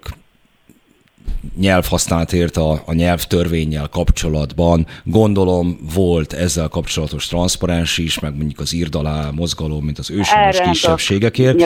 nyelvhasználatért 1.58 2.58
a, 2.58 2.82
a 2.86 2.94
nyelvtörvényel 2.94 3.88
kapcsolatban. 3.88 4.88
Gondolom 5.04 5.80
volt 5.94 6.34
ezzel 6.34 6.68
kapcsolatos 6.68 7.28
transzparens 7.28 7.98
is, 7.98 8.20
meg 8.20 8.36
mondjuk 8.36 8.60
az 8.60 8.74
írdalá 8.74 9.30
mozgalom, 9.30 9.86
mint 9.86 10.00
az 10.00 10.10
őshonos 10.10 10.60
kisebbségekért. 10.62 11.58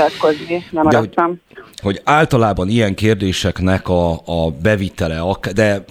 nem 0.72 0.89
de 0.89 0.97
hogy, 0.97 1.14
hogy 1.82 2.01
általában 2.03 2.70
ilyen 2.70 2.95
kérdéseknek 2.95 3.89
a, 3.89 4.11
a 4.11 4.51
bevitele, 4.61 5.22
de 5.53 5.84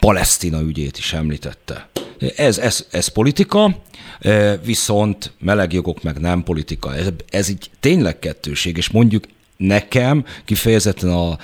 Palesztina 0.00 0.60
ügyét 0.60 0.98
is 0.98 1.12
említette. 1.12 1.88
Ez, 2.36 2.58
ez, 2.58 2.86
ez 2.90 3.08
politika, 3.08 3.76
e, 4.20 4.56
viszont 4.56 5.32
melegjogok 5.38 6.02
meg 6.02 6.18
nem 6.18 6.42
politika. 6.42 6.94
Ez, 6.94 7.06
ez 7.30 7.48
így 7.48 7.70
tényleg 7.80 8.18
kettőség, 8.18 8.76
és 8.76 8.90
mondjuk 8.90 9.24
nekem 9.58 10.24
kifejezetten 10.44 11.10
a 11.10 11.36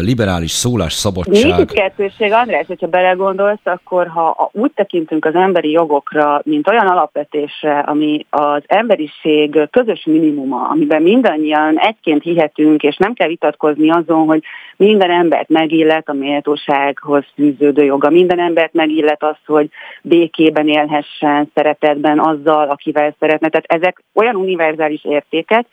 liberális 0.00 0.50
szólás 0.50 0.92
szabadság. 0.92 1.56
Nincs 1.56 1.70
kettőség, 1.70 2.32
András, 2.32 2.66
hogyha 2.66 2.86
belegondolsz, 2.86 3.64
akkor 3.64 4.06
ha 4.06 4.50
úgy 4.52 4.70
tekintünk 4.74 5.24
az 5.24 5.34
emberi 5.34 5.70
jogokra, 5.70 6.40
mint 6.44 6.68
olyan 6.68 6.86
alapvetésre, 6.86 7.78
ami 7.78 8.26
az 8.30 8.62
emberiség 8.66 9.68
közös 9.70 10.04
minimuma, 10.04 10.68
amiben 10.68 11.02
mindannyian 11.02 11.78
egyként 11.78 12.22
hihetünk, 12.22 12.82
és 12.82 12.96
nem 12.96 13.12
kell 13.12 13.28
vitatkozni 13.28 13.90
azon, 13.90 14.26
hogy 14.26 14.42
minden 14.76 15.10
embert 15.10 15.48
megillet 15.48 16.08
a 16.08 16.12
méltósághoz 16.12 17.24
fűződő 17.34 17.84
joga, 17.84 18.10
minden 18.10 18.40
embert 18.40 18.72
megillet 18.72 19.22
az, 19.22 19.36
hogy 19.46 19.68
békében 20.02 20.68
élhessen, 20.68 21.50
szeretetben 21.54 22.18
azzal, 22.18 22.68
akivel 22.68 23.14
szeretne. 23.18 23.48
Tehát 23.48 23.82
ezek 23.82 24.02
olyan 24.14 24.34
univerzális 24.34 25.04
értékek, 25.04 25.66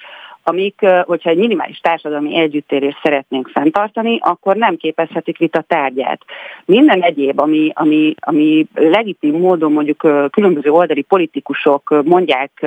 amik, 0.43 0.85
hogyha 1.03 1.29
egy 1.29 1.37
minimális 1.37 1.79
társadalmi 1.79 2.37
együttérést 2.37 2.99
szeretnénk 3.03 3.47
fenntartani, 3.47 4.17
akkor 4.21 4.55
nem 4.55 4.77
képezhetik 4.77 5.37
vita 5.37 5.61
tárgyát. 5.61 6.21
Minden 6.65 7.01
egyéb, 7.01 7.39
ami, 7.39 7.71
ami, 7.73 8.15
ami 8.19 8.67
legitim 8.73 9.39
módon 9.39 9.71
mondjuk 9.71 10.29
különböző 10.31 10.69
oldali 10.69 11.01
politikusok 11.01 12.03
mondják 12.05 12.65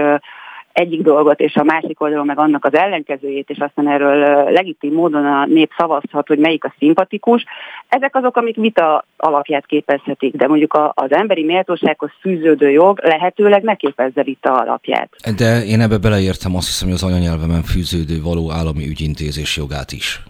egyik 0.72 1.02
dolgot, 1.02 1.40
és 1.40 1.54
a 1.54 1.62
másik 1.62 2.00
oldalon 2.00 2.26
meg 2.26 2.38
annak 2.38 2.64
az 2.64 2.74
ellenkezőjét, 2.74 3.50
és 3.50 3.58
aztán 3.58 3.88
erről 3.88 4.50
legitim 4.50 4.92
módon 4.92 5.26
a 5.26 5.46
nép 5.46 5.70
szavazhat, 5.76 6.26
hogy 6.26 6.38
melyik 6.38 6.64
a 6.64 6.74
szimpatikus. 6.78 7.44
Ezek 7.88 8.16
azok, 8.16 8.36
amik 8.36 8.56
vita 8.56 9.04
alapját 9.16 9.66
képezhetik, 9.66 10.34
de 10.34 10.46
mondjuk 10.46 10.92
az 10.94 11.12
emberi 11.12 11.44
méltósághoz 11.44 12.10
fűződő 12.20 12.70
jog 12.70 13.00
lehetőleg 13.02 13.62
ne 13.62 13.74
képezze 13.74 14.22
vita 14.22 14.52
alapját. 14.52 15.08
De 15.36 15.64
én 15.64 15.80
ebbe 15.80 15.98
beleértem 15.98 16.56
azt 16.56 16.66
hiszem, 16.66 16.88
hogy 16.88 16.96
az 16.96 17.04
anyanyelvemen 17.04 17.62
fűződő 17.62 18.22
való 18.22 18.50
állami 18.50 18.86
ügyintézés 18.88 19.56
jogát 19.56 19.92
is. 19.92 20.20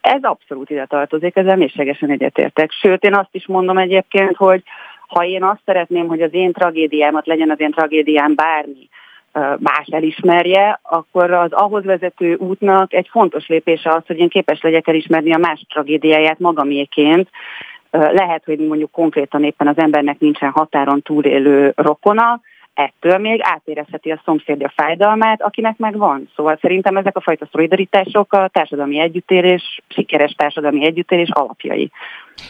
Ez 0.00 0.22
abszolút 0.22 0.70
ide 0.70 0.86
tartozik, 0.86 1.36
ezzel 1.36 1.56
mélységesen 1.56 2.10
egyetértek. 2.10 2.70
Sőt, 2.72 3.04
én 3.04 3.14
azt 3.14 3.28
is 3.34 3.46
mondom 3.46 3.78
egyébként, 3.78 4.36
hogy 4.36 4.62
ha 5.06 5.24
én 5.24 5.44
azt 5.44 5.60
szeretném, 5.64 6.06
hogy 6.06 6.20
az 6.20 6.34
én 6.34 6.52
tragédiámat 6.52 7.26
legyen 7.26 7.50
az 7.50 7.60
én 7.60 7.70
tragédiám 7.70 8.34
bármi, 8.34 8.88
más 9.58 9.86
elismerje, 9.90 10.80
akkor 10.82 11.30
az 11.30 11.52
ahhoz 11.52 11.84
vezető 11.84 12.34
útnak 12.34 12.92
egy 12.92 13.08
fontos 13.10 13.46
lépése 13.46 13.90
az, 13.90 14.02
hogy 14.06 14.18
én 14.18 14.28
képes 14.28 14.60
legyek 14.60 14.88
elismerni 14.88 15.32
a 15.32 15.38
más 15.38 15.64
tragédiáját 15.68 16.38
magaméként. 16.38 17.28
Lehet, 17.90 18.42
hogy 18.44 18.58
mondjuk 18.58 18.90
konkrétan 18.90 19.44
éppen 19.44 19.66
az 19.66 19.78
embernek 19.78 20.18
nincsen 20.18 20.50
határon 20.50 21.02
túlélő 21.02 21.72
rokona, 21.76 22.40
ettől 22.74 23.18
még 23.18 23.40
átérezheti 23.42 24.10
a 24.10 24.22
szomszédja 24.24 24.72
fájdalmát, 24.76 25.42
akinek 25.42 25.78
meg 25.78 25.96
van. 25.96 26.30
Szóval 26.36 26.58
szerintem 26.60 26.96
ezek 26.96 27.16
a 27.16 27.20
fajta 27.20 27.48
szolidaritások 27.52 28.32
a 28.32 28.48
társadalmi 28.52 29.00
együttérés, 29.00 29.80
sikeres 29.88 30.32
társadalmi 30.32 30.84
együttérés 30.84 31.28
alapjai. 31.30 31.90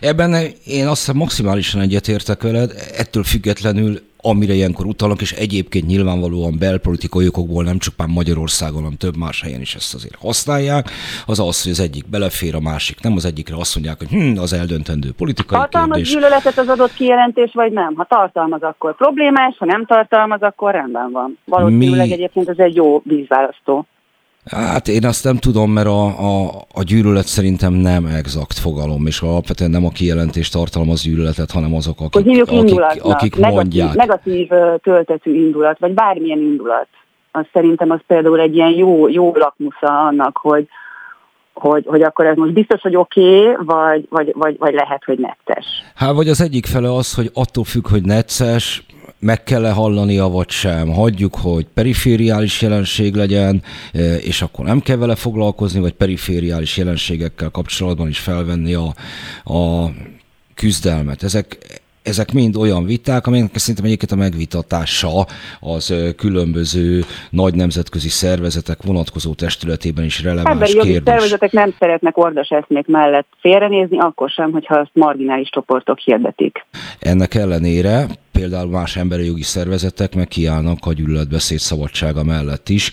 Ebben 0.00 0.30
én 0.64 0.86
azt 0.86 0.98
hiszem 0.98 1.16
maximálisan 1.16 1.80
egyetértek 1.80 2.42
veled, 2.42 2.70
ettől 2.96 3.22
függetlenül 3.22 3.98
amire 4.22 4.52
ilyenkor 4.52 4.86
utalnak, 4.86 5.20
és 5.20 5.32
egyébként 5.32 5.86
nyilvánvalóan 5.86 6.56
belpolitikai 6.58 7.26
okokból 7.26 7.64
nem 7.64 7.78
csupán 7.78 8.08
Magyarországon, 8.10 8.82
hanem 8.82 8.96
több 8.96 9.16
más 9.16 9.42
helyen 9.42 9.60
is 9.60 9.74
ezt 9.74 9.94
azért 9.94 10.14
használják, 10.14 10.90
az 11.26 11.40
az, 11.40 11.62
hogy 11.62 11.72
az 11.72 11.80
egyik 11.80 12.08
belefér, 12.10 12.54
a 12.54 12.60
másik 12.60 13.00
nem, 13.00 13.12
az 13.12 13.24
egyikre 13.24 13.56
azt 13.56 13.74
mondják, 13.74 13.98
hogy 13.98 14.08
hm, 14.08 14.38
az 14.38 14.52
eldöntendő 14.52 15.12
politikai 15.16 15.58
tartalmaz 15.58 15.96
kérdés. 15.96 16.12
gyűlöletet 16.12 16.58
az 16.58 16.68
adott 16.68 16.94
kijelentés, 16.94 17.50
vagy 17.52 17.72
nem? 17.72 17.94
Ha 17.96 18.06
tartalmaz, 18.08 18.62
akkor 18.62 18.96
problémás, 18.96 19.56
ha 19.58 19.64
nem 19.64 19.86
tartalmaz, 19.86 20.42
akkor 20.42 20.72
rendben 20.72 21.10
van. 21.10 21.38
Valószínűleg 21.44 22.06
Mi... 22.06 22.12
egyébként 22.12 22.48
ez 22.48 22.58
egy 22.58 22.74
jó 22.74 23.00
vízválasztó. 23.04 23.86
Hát 24.50 24.88
én 24.88 25.04
azt 25.04 25.24
nem 25.24 25.36
tudom, 25.36 25.70
mert 25.70 25.86
a, 25.86 26.06
a, 26.06 26.48
a 26.74 26.82
gyűlölet 26.82 27.26
szerintem 27.26 27.72
nem 27.72 28.06
exakt 28.06 28.58
fogalom, 28.58 29.06
és 29.06 29.20
alapvetően 29.20 29.70
nem 29.70 29.84
a 29.84 29.90
kijelentés 29.90 30.48
tartalmaz 30.48 31.02
gyűlöletet, 31.02 31.50
hanem 31.50 31.74
azok, 31.74 32.00
akik, 32.00 32.42
akik, 32.42 32.80
akik 33.02 33.36
negatív, 33.36 33.54
mondják. 33.54 33.94
Negatív 33.94 34.48
töltetű 34.82 35.34
indulat, 35.34 35.78
vagy 35.78 35.92
bármilyen 35.92 36.38
indulat. 36.38 36.86
Az 37.30 37.44
szerintem 37.52 37.90
az 37.90 38.00
például 38.06 38.40
egy 38.40 38.54
ilyen 38.54 38.70
jó, 38.70 39.08
jó 39.08 39.32
lakmusza 39.34 40.06
annak, 40.06 40.36
hogy, 40.36 40.68
hogy, 41.54 41.84
hogy 41.86 42.02
akkor 42.02 42.26
ez 42.26 42.36
most 42.36 42.52
biztos, 42.52 42.80
hogy 42.80 42.96
oké, 42.96 43.48
okay, 43.50 43.64
vagy, 43.64 44.06
vagy, 44.10 44.32
vagy, 44.34 44.56
vagy 44.58 44.74
lehet, 44.74 45.04
hogy 45.04 45.18
netes. 45.18 45.66
Hát 45.94 46.14
vagy 46.14 46.28
az 46.28 46.40
egyik 46.40 46.66
fele 46.66 46.94
az, 46.94 47.14
hogy 47.14 47.30
attól 47.34 47.64
függ, 47.64 47.88
hogy 47.88 48.02
necces, 48.02 48.86
meg 49.18 49.42
kell-e 49.42 49.72
hallania, 49.72 50.28
vagy 50.28 50.50
sem. 50.50 50.88
Hagyjuk, 50.88 51.34
hogy 51.42 51.66
perifériális 51.74 52.62
jelenség 52.62 53.14
legyen, 53.14 53.62
e, 53.92 54.16
és 54.16 54.42
akkor 54.42 54.64
nem 54.64 54.80
kell 54.80 54.96
vele 54.96 55.14
foglalkozni, 55.14 55.80
vagy 55.80 55.92
perifériális 55.92 56.76
jelenségekkel 56.76 57.50
kapcsolatban 57.50 58.08
is 58.08 58.18
felvenni 58.18 58.74
a, 58.74 58.94
a 59.54 59.90
küzdelmet. 60.54 61.22
Ezek, 61.22 61.81
ezek 62.02 62.32
mind 62.32 62.56
olyan 62.56 62.84
viták, 62.84 63.26
amelyek 63.26 63.56
szerintem 63.56 63.84
egyébként 63.84 64.12
a 64.12 64.16
megvitatása 64.16 65.26
az 65.60 65.94
különböző 66.16 67.04
nagy 67.30 67.54
nemzetközi 67.54 68.08
szervezetek 68.08 68.82
vonatkozó 68.82 69.34
testületében 69.34 70.04
is 70.04 70.22
releváns 70.22 70.48
Emberi 70.48 70.72
kérdés. 70.72 70.92
Jogi 70.94 71.02
szervezetek 71.04 71.52
nem 71.52 71.74
szeretnek 71.78 72.16
ordas 72.16 72.48
eszmék 72.48 72.86
mellett 72.86 73.26
félrenézni, 73.40 73.98
akkor 73.98 74.30
sem, 74.30 74.52
hogyha 74.52 74.78
azt 74.78 74.90
marginális 74.92 75.48
csoportok 75.48 75.98
hirdetik. 75.98 76.66
Ennek 76.98 77.34
ellenére 77.34 78.06
például 78.32 78.70
más 78.70 78.96
emberi 78.96 79.24
jogi 79.24 79.42
szervezetek 79.42 80.14
meg 80.14 80.28
kiállnak 80.28 80.78
a 80.80 80.92
gyűlöletbeszéd 80.92 81.58
szabadsága 81.58 82.24
mellett 82.24 82.68
is. 82.68 82.92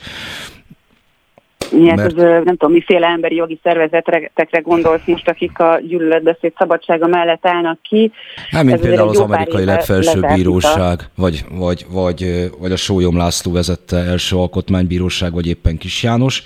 Hát 1.72 1.96
Mert... 1.96 2.20
ez, 2.20 2.44
nem 2.44 2.58
tudom, 2.58 2.72
miféle 2.72 3.08
emberi 3.08 3.36
jogi 3.36 3.60
szervezetekre 3.64 4.60
gondolsz 4.60 5.06
most, 5.06 5.28
akik 5.30 5.60
a 5.60 5.80
gyűlöletbeszéd 5.82 6.54
szabadsága 6.58 7.08
mellett 7.08 7.46
állnak 7.46 7.82
ki. 7.82 8.12
Hát, 8.52 8.64
mint 8.64 8.76
ez 8.76 8.82
például 8.82 9.10
az 9.10 9.20
amerikai 9.20 9.66
legfelsőbb 9.66 10.26
bíróság, 10.34 11.00
vagy, 11.16 11.46
vagy, 11.52 11.86
vagy, 11.92 12.50
vagy 12.60 12.72
a 12.72 12.76
Sólyom 12.76 13.18
László 13.18 13.52
vezette 13.52 13.98
első 13.98 14.36
alkotmánybíróság, 14.36 15.34
vagy 15.34 15.48
éppen 15.48 15.78
Kis 15.78 16.04
János 16.04 16.44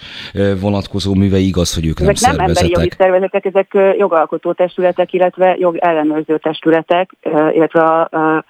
vonatkozó 0.61 1.13
műve 1.13 1.37
igaz, 1.37 1.73
hogy 1.73 1.85
ők 1.85 1.99
ezek 1.99 2.19
nem, 2.19 2.35
nem 2.35 2.45
szervezetek. 2.45 2.63
emberi 2.63 2.81
jogi 2.81 2.95
szervezetek, 2.97 3.45
ezek 3.45 3.97
jogalkotó 3.97 4.53
testületek, 4.53 5.13
illetve 5.13 5.55
jogellenőrző 5.59 6.37
testületek, 6.37 7.11
illetve 7.53 7.81
a, 7.81 8.01
a 8.01 8.45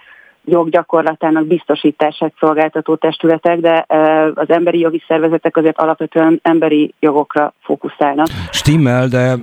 joggyakorlatának 0.46 1.48
biztosítását 1.48 2.34
szolgáltató 2.40 2.96
testületek, 2.96 3.60
de 3.60 3.86
az 4.34 4.50
emberi 4.50 4.80
jogi 4.80 5.04
szervezetek 5.08 5.58
azért 5.58 5.78
alapvetően 5.78 6.40
emberi 6.42 6.94
jogokra 7.00 7.54
fókuszálnak. 7.62 8.28
Stimmel, 8.52 9.08
de 9.08 9.36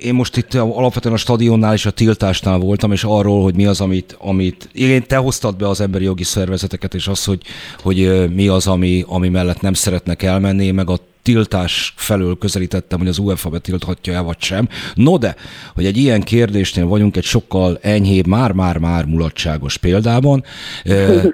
én 0.00 0.14
most 0.14 0.36
itt 0.36 0.54
alapvetően 0.54 1.14
a 1.14 1.18
stadionnál 1.18 1.72
és 1.74 1.86
a 1.86 1.90
tiltásnál 1.90 2.58
voltam, 2.58 2.92
és 2.92 3.04
arról, 3.04 3.42
hogy 3.42 3.54
mi 3.54 3.66
az, 3.66 3.80
amit, 3.80 4.16
amit 4.20 4.68
igen, 4.72 5.06
te 5.06 5.16
hoztad 5.16 5.56
be 5.56 5.68
az 5.68 5.80
emberi 5.80 6.04
jogi 6.04 6.24
szervezeteket, 6.24 6.94
és 6.94 7.08
az, 7.08 7.24
hogy, 7.24 7.42
hogy 7.82 8.28
mi 8.34 8.48
az, 8.48 8.66
ami, 8.66 9.04
ami 9.06 9.28
mellett 9.28 9.60
nem 9.60 9.74
szeretnek 9.74 10.22
elmenni, 10.22 10.70
meg 10.70 10.90
a 10.90 10.98
tiltás 11.22 11.94
felől 11.96 12.38
közelítettem, 12.38 12.98
hogy 12.98 13.08
az 13.08 13.18
UEFA 13.18 13.48
betilthatja 13.48 14.12
el 14.12 14.22
vagy 14.22 14.40
sem. 14.40 14.68
No 14.94 15.18
de, 15.18 15.36
hogy 15.74 15.86
egy 15.86 15.96
ilyen 15.96 16.22
kérdésnél 16.22 16.86
vagyunk 16.86 17.16
egy 17.16 17.24
sokkal 17.24 17.78
enyhébb, 17.82 18.26
már-már-már 18.26 19.04
mulatságos 19.04 19.76
példában, 19.76 20.44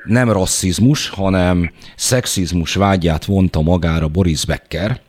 nem 0.05 0.33
rasszizmus, 0.33 1.09
hanem 1.09 1.73
szexizmus 1.97 2.75
vágyát 2.75 3.25
vonta 3.25 3.61
magára 3.61 4.09
Boris 4.09 4.45
Becker, 4.45 5.01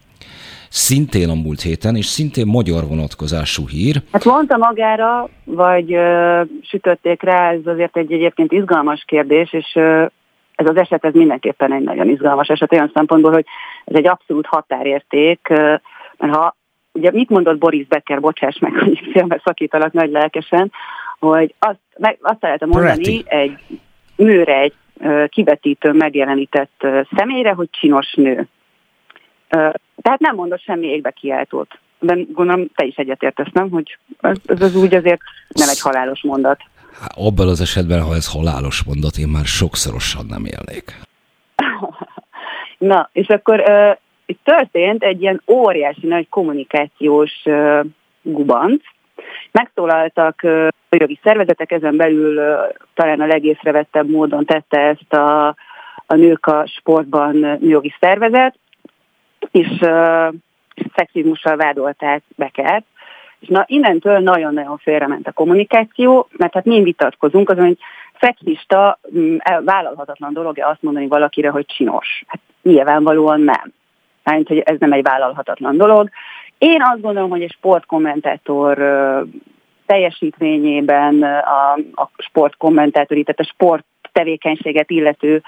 szintén 0.75 1.29
a 1.29 1.33
múlt 1.33 1.61
héten, 1.61 1.95
és 1.95 2.05
szintén 2.05 2.47
magyar 2.47 2.83
vonatkozású 2.87 3.67
hír. 3.67 3.95
Hát 4.11 4.25
mondta 4.25 4.57
magára, 4.57 5.29
vagy 5.43 5.93
ö, 5.93 6.41
sütötték 6.61 7.21
rá, 7.23 7.51
ez 7.51 7.65
azért 7.65 7.97
egy 7.97 8.11
egyébként 8.11 8.51
izgalmas 8.51 9.03
kérdés, 9.07 9.53
és 9.53 9.71
ö, 9.75 10.05
ez 10.55 10.69
az 10.69 10.75
eset 10.75 11.05
ez 11.05 11.13
mindenképpen 11.13 11.73
egy 11.73 11.83
nagyon 11.83 12.09
izgalmas 12.09 12.47
eset 12.47 12.71
olyan 12.71 12.91
szempontból, 12.93 13.31
hogy 13.31 13.45
ez 13.85 13.95
egy 13.95 14.07
abszolút 14.07 14.45
határérték, 14.45 15.47
ö, 15.49 15.75
mert 16.17 16.35
ha 16.35 16.55
ugye 16.91 17.11
mit 17.11 17.29
mondott 17.29 17.57
Boris 17.57 17.87
Becker, 17.87 18.19
bocsáss 18.19 18.59
meg, 18.59 18.73
hogy 18.73 18.99
félbe 19.11 19.41
szakítalak 19.43 19.91
nagy 19.91 20.11
lelkesen, 20.11 20.71
hogy 21.19 21.55
azt, 21.59 21.79
meg, 21.97 22.17
azt 22.21 22.39
szeretem 22.39 22.69
mondani 22.69 23.23
egy 23.25 23.57
nőre, 24.15 24.59
egy 24.59 24.73
kivetítő 25.29 25.91
megjelenített 25.91 26.87
személyre, 27.15 27.51
hogy 27.51 27.69
csinos 27.71 28.13
nő. 28.13 28.47
Tehát 30.01 30.19
nem 30.19 30.35
mondott 30.35 30.61
semmi 30.61 30.87
égbe 30.87 31.11
kiáltót. 31.11 31.79
De 31.99 32.17
gondolom 32.33 32.67
te 32.75 32.85
is 32.85 32.95
egyetértesz, 32.95 33.51
nem? 33.53 33.69
Hogy 33.69 33.97
ez, 34.21 34.37
ez 34.45 34.61
az 34.61 34.75
úgy 34.75 34.95
azért 34.95 35.21
nem 35.47 35.69
egy 35.69 35.79
halálos 35.79 36.21
mondat. 36.21 36.59
Hát, 36.99 37.11
abban 37.15 37.47
az 37.47 37.61
esetben, 37.61 38.01
ha 38.01 38.15
ez 38.15 38.31
halálos 38.31 38.83
mondat, 38.83 39.17
én 39.17 39.27
már 39.27 39.45
sokszorosan 39.45 40.25
nem 40.25 40.45
élnék. 40.45 40.95
Na, 42.91 43.09
és 43.13 43.27
akkor 43.27 43.59
uh, 43.59 43.97
itt 44.25 44.39
történt 44.43 45.03
egy 45.03 45.21
ilyen 45.21 45.41
óriási 45.47 46.07
nagy 46.07 46.29
kommunikációs 46.29 47.41
uh, 47.45 47.85
gubanc. 48.21 48.83
Megszólaltak 49.51 50.39
uh, 50.43 50.67
a 50.89 50.95
jogi 50.95 51.19
szervezetek, 51.23 51.71
ezen 51.71 51.97
belül 51.97 52.37
uh, 52.37 52.75
talán 52.93 53.21
a 53.21 53.25
legészrevettebb 53.25 54.09
módon 54.09 54.45
tette 54.45 54.79
ezt 54.79 55.13
a, 55.13 55.47
a 56.05 56.15
nők 56.15 56.45
a 56.45 56.65
sportban 56.67 57.35
nőjogi 57.35 57.93
szervezet, 57.99 58.55
és 59.51 59.67
uh, 59.81 60.33
szexizmussal 60.95 61.55
vádolták 61.55 62.23
Bekert. 62.35 62.85
És 63.39 63.47
na, 63.47 63.63
innentől 63.67 64.19
nagyon-nagyon 64.19 64.77
félrement 64.77 65.27
a 65.27 65.31
kommunikáció, 65.31 66.27
mert 66.37 66.53
hát 66.53 66.65
mi 66.65 66.83
vitatkozunk 66.83 67.49
azon, 67.49 67.65
hogy 67.65 67.77
szexista 68.19 68.99
mm, 69.17 69.35
vállalhatatlan 69.63 70.33
dolog-e 70.33 70.67
azt 70.67 70.81
mondani 70.81 71.07
valakire, 71.07 71.49
hogy 71.49 71.65
csinos. 71.65 72.23
Hát 72.27 72.41
nyilvánvalóan 72.61 73.41
nem. 73.41 73.73
Mert 74.23 74.47
hogy 74.47 74.59
ez 74.59 74.79
nem 74.79 74.91
egy 74.91 75.03
vállalhatatlan 75.03 75.77
dolog. 75.77 76.09
Én 76.57 76.81
azt 76.81 77.01
gondolom, 77.01 77.29
hogy 77.29 77.41
egy 77.41 77.51
sportkommentátor 77.51 78.77
teljesítményében 79.85 81.23
a, 81.23 81.71
a 82.01 82.09
sportkommentátori, 82.17 83.23
tehát 83.23 83.39
a 83.39 83.53
sport 83.53 83.85
tevékenységet 84.11 84.89
illető 84.89 85.41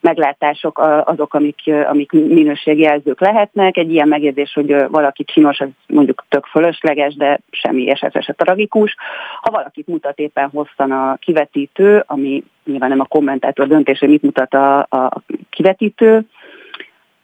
meglátások 0.00 0.78
azok, 1.04 1.34
amik, 1.34 1.60
amik 1.88 2.12
minőségjelzők 2.12 3.20
lehetnek. 3.20 3.76
Egy 3.76 3.92
ilyen 3.92 4.08
megjegyzés, 4.08 4.52
hogy 4.52 4.88
valaki 4.88 5.24
csinos, 5.24 5.60
az 5.60 5.68
mondjuk 5.86 6.24
tök 6.28 6.46
fölösleges, 6.46 7.14
de 7.14 7.40
semmi 7.50 7.90
eset 7.90 8.22
se 8.22 8.32
tragikus. 8.32 8.96
Ha 9.40 9.50
valakit 9.50 9.86
mutat 9.86 10.18
éppen 10.18 10.50
hosszan 10.52 10.90
a 10.90 11.16
kivetítő, 11.16 12.04
ami 12.06 12.44
nyilván 12.64 12.88
nem 12.88 13.00
a 13.00 13.04
kommentátor 13.04 13.66
döntés, 13.66 13.98
hogy 13.98 14.08
mit 14.08 14.22
mutat 14.22 14.54
a, 14.54 14.78
a 14.78 15.22
kivetítő, 15.50 16.26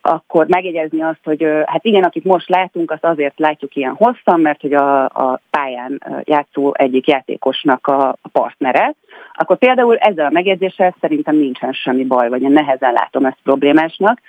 akkor 0.06 0.46
megjegyezni 0.48 1.02
azt, 1.02 1.20
hogy 1.24 1.46
hát 1.64 1.84
igen, 1.84 2.02
akit 2.02 2.24
most 2.24 2.48
látunk, 2.48 2.90
azt 2.90 3.04
azért 3.04 3.38
látjuk 3.38 3.76
ilyen 3.76 3.94
hosszan, 3.94 4.40
mert 4.40 4.60
hogy 4.60 4.72
a, 4.72 5.04
a 5.04 5.40
pályán 5.50 6.02
játszó 6.24 6.74
egyik 6.74 7.06
játékosnak 7.06 7.86
a, 7.86 8.08
a 8.08 8.28
partnere, 8.32 8.94
akkor 9.34 9.58
például 9.58 9.96
ezzel 9.96 10.26
a 10.26 10.30
megjegyzéssel 10.30 10.94
szerintem 11.00 11.36
nincsen 11.36 11.72
semmi 11.72 12.04
baj, 12.04 12.28
vagy 12.28 12.42
én 12.42 12.50
nehezen 12.50 12.92
látom 12.92 13.24
ezt 13.24 13.38
problémásnak. 13.42 14.20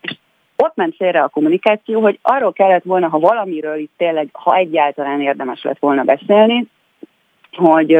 És 0.00 0.16
ott 0.56 0.76
ment 0.76 0.96
félre 0.96 1.22
a 1.22 1.28
kommunikáció, 1.28 2.00
hogy 2.00 2.18
arról 2.22 2.52
kellett 2.52 2.84
volna, 2.84 3.08
ha 3.08 3.18
valamiről 3.18 3.78
itt 3.78 3.92
tényleg, 3.96 4.28
ha 4.32 4.56
egyáltalán 4.56 5.20
érdemes 5.20 5.62
lett 5.62 5.78
volna 5.78 6.02
beszélni, 6.02 6.66
hogy 7.52 7.94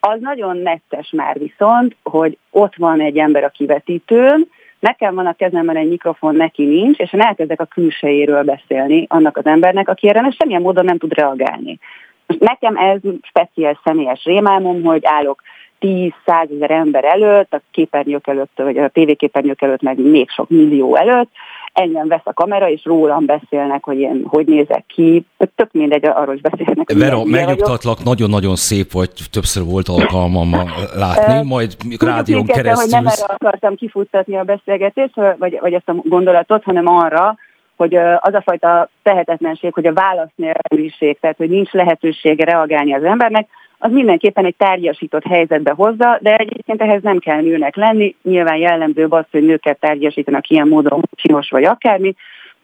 az 0.00 0.20
nagyon 0.20 0.56
nettes 0.56 1.10
már 1.10 1.38
viszont, 1.38 1.96
hogy 2.02 2.38
ott 2.50 2.76
van 2.76 3.00
egy 3.00 3.18
ember 3.18 3.44
a 3.44 3.48
kivetítőn, 3.48 4.48
nekem 4.82 5.14
van 5.14 5.26
a 5.26 5.32
kezemben 5.32 5.76
egy 5.76 5.88
mikrofon, 5.88 6.34
neki 6.34 6.64
nincs, 6.64 6.98
és 6.98 7.12
én 7.12 7.20
elkezdek 7.20 7.60
a 7.60 7.64
külsejéről 7.64 8.42
beszélni 8.42 9.06
annak 9.08 9.36
az 9.36 9.46
embernek, 9.46 9.88
aki 9.88 10.08
erre 10.08 10.30
semmilyen 10.30 10.62
módon 10.62 10.84
nem 10.84 10.98
tud 10.98 11.14
reagálni. 11.14 11.78
Most 12.26 12.40
nekem 12.40 12.76
ez 12.76 12.98
speciális 13.22 13.78
személyes 13.84 14.24
rémálmom, 14.24 14.82
hogy 14.82 15.00
állok 15.04 15.42
10 15.78 16.12
ezer 16.24 16.70
ember 16.70 17.04
előtt, 17.04 17.54
a 17.54 17.60
képernyők 17.70 18.26
előtt, 18.26 18.52
vagy 18.54 18.78
a 18.78 18.88
tévéképernyők 18.88 19.62
előtt, 19.62 19.82
meg 19.82 19.98
még 19.98 20.30
sok 20.30 20.48
millió 20.48 20.96
előtt, 20.96 21.30
engem 21.72 22.08
vesz 22.08 22.20
a 22.24 22.32
kamera, 22.32 22.68
és 22.68 22.84
rólam 22.84 23.26
beszélnek, 23.26 23.84
hogy 23.84 23.98
én 23.98 24.24
hogy 24.26 24.46
nézek 24.46 24.84
ki, 24.86 25.24
tök 25.54 25.72
mindegy, 25.72 26.06
arról 26.06 26.34
is 26.34 26.40
beszélnek. 26.40 26.92
Vera, 26.92 27.24
megnyugtatlak, 27.24 28.04
nagyon-nagyon 28.04 28.56
szép 28.56 28.92
vagy, 28.92 29.10
többször 29.30 29.64
volt 29.64 29.88
alkalmam 29.88 30.50
látni, 30.94 31.48
majd 31.48 31.76
rádión 31.98 32.46
keresztül. 32.46 32.74
hogy 32.74 32.90
nem 32.90 33.06
erre 33.06 33.34
akartam 33.34 33.74
kifuttatni 33.74 34.36
a 34.36 34.42
beszélgetést, 34.42 35.14
vagy, 35.38 35.58
vagy 35.60 35.72
ezt 35.72 35.88
a 35.88 35.94
gondolatot, 36.04 36.62
hanem 36.62 36.86
arra, 36.86 37.36
hogy 37.76 37.94
az 37.96 38.34
a 38.34 38.42
fajta 38.44 38.88
tehetetlenség, 39.02 39.72
hogy 39.72 39.86
a 39.86 39.92
válasz 39.92 40.32
nélküliség, 40.34 41.18
tehát 41.20 41.36
hogy 41.36 41.48
nincs 41.48 41.70
lehetősége 41.70 42.44
reagálni 42.44 42.94
az 42.94 43.04
embernek, 43.04 43.48
az 43.84 43.92
mindenképpen 43.92 44.44
egy 44.44 44.56
tárgyasított 44.56 45.26
helyzetbe 45.26 45.72
hozza, 45.76 46.18
de 46.20 46.36
egyébként 46.36 46.82
ehhez 46.82 47.02
nem 47.02 47.18
kell 47.18 47.40
nőnek 47.40 47.76
lenni. 47.76 48.14
Nyilván 48.22 48.56
jellemző 48.56 49.06
az, 49.08 49.24
hogy 49.30 49.42
nőket 49.42 49.80
tárgyasítanak 49.80 50.48
ilyen 50.48 50.68
módon, 50.68 51.02
csinos 51.14 51.50
vagy 51.50 51.64
akármi, 51.64 52.14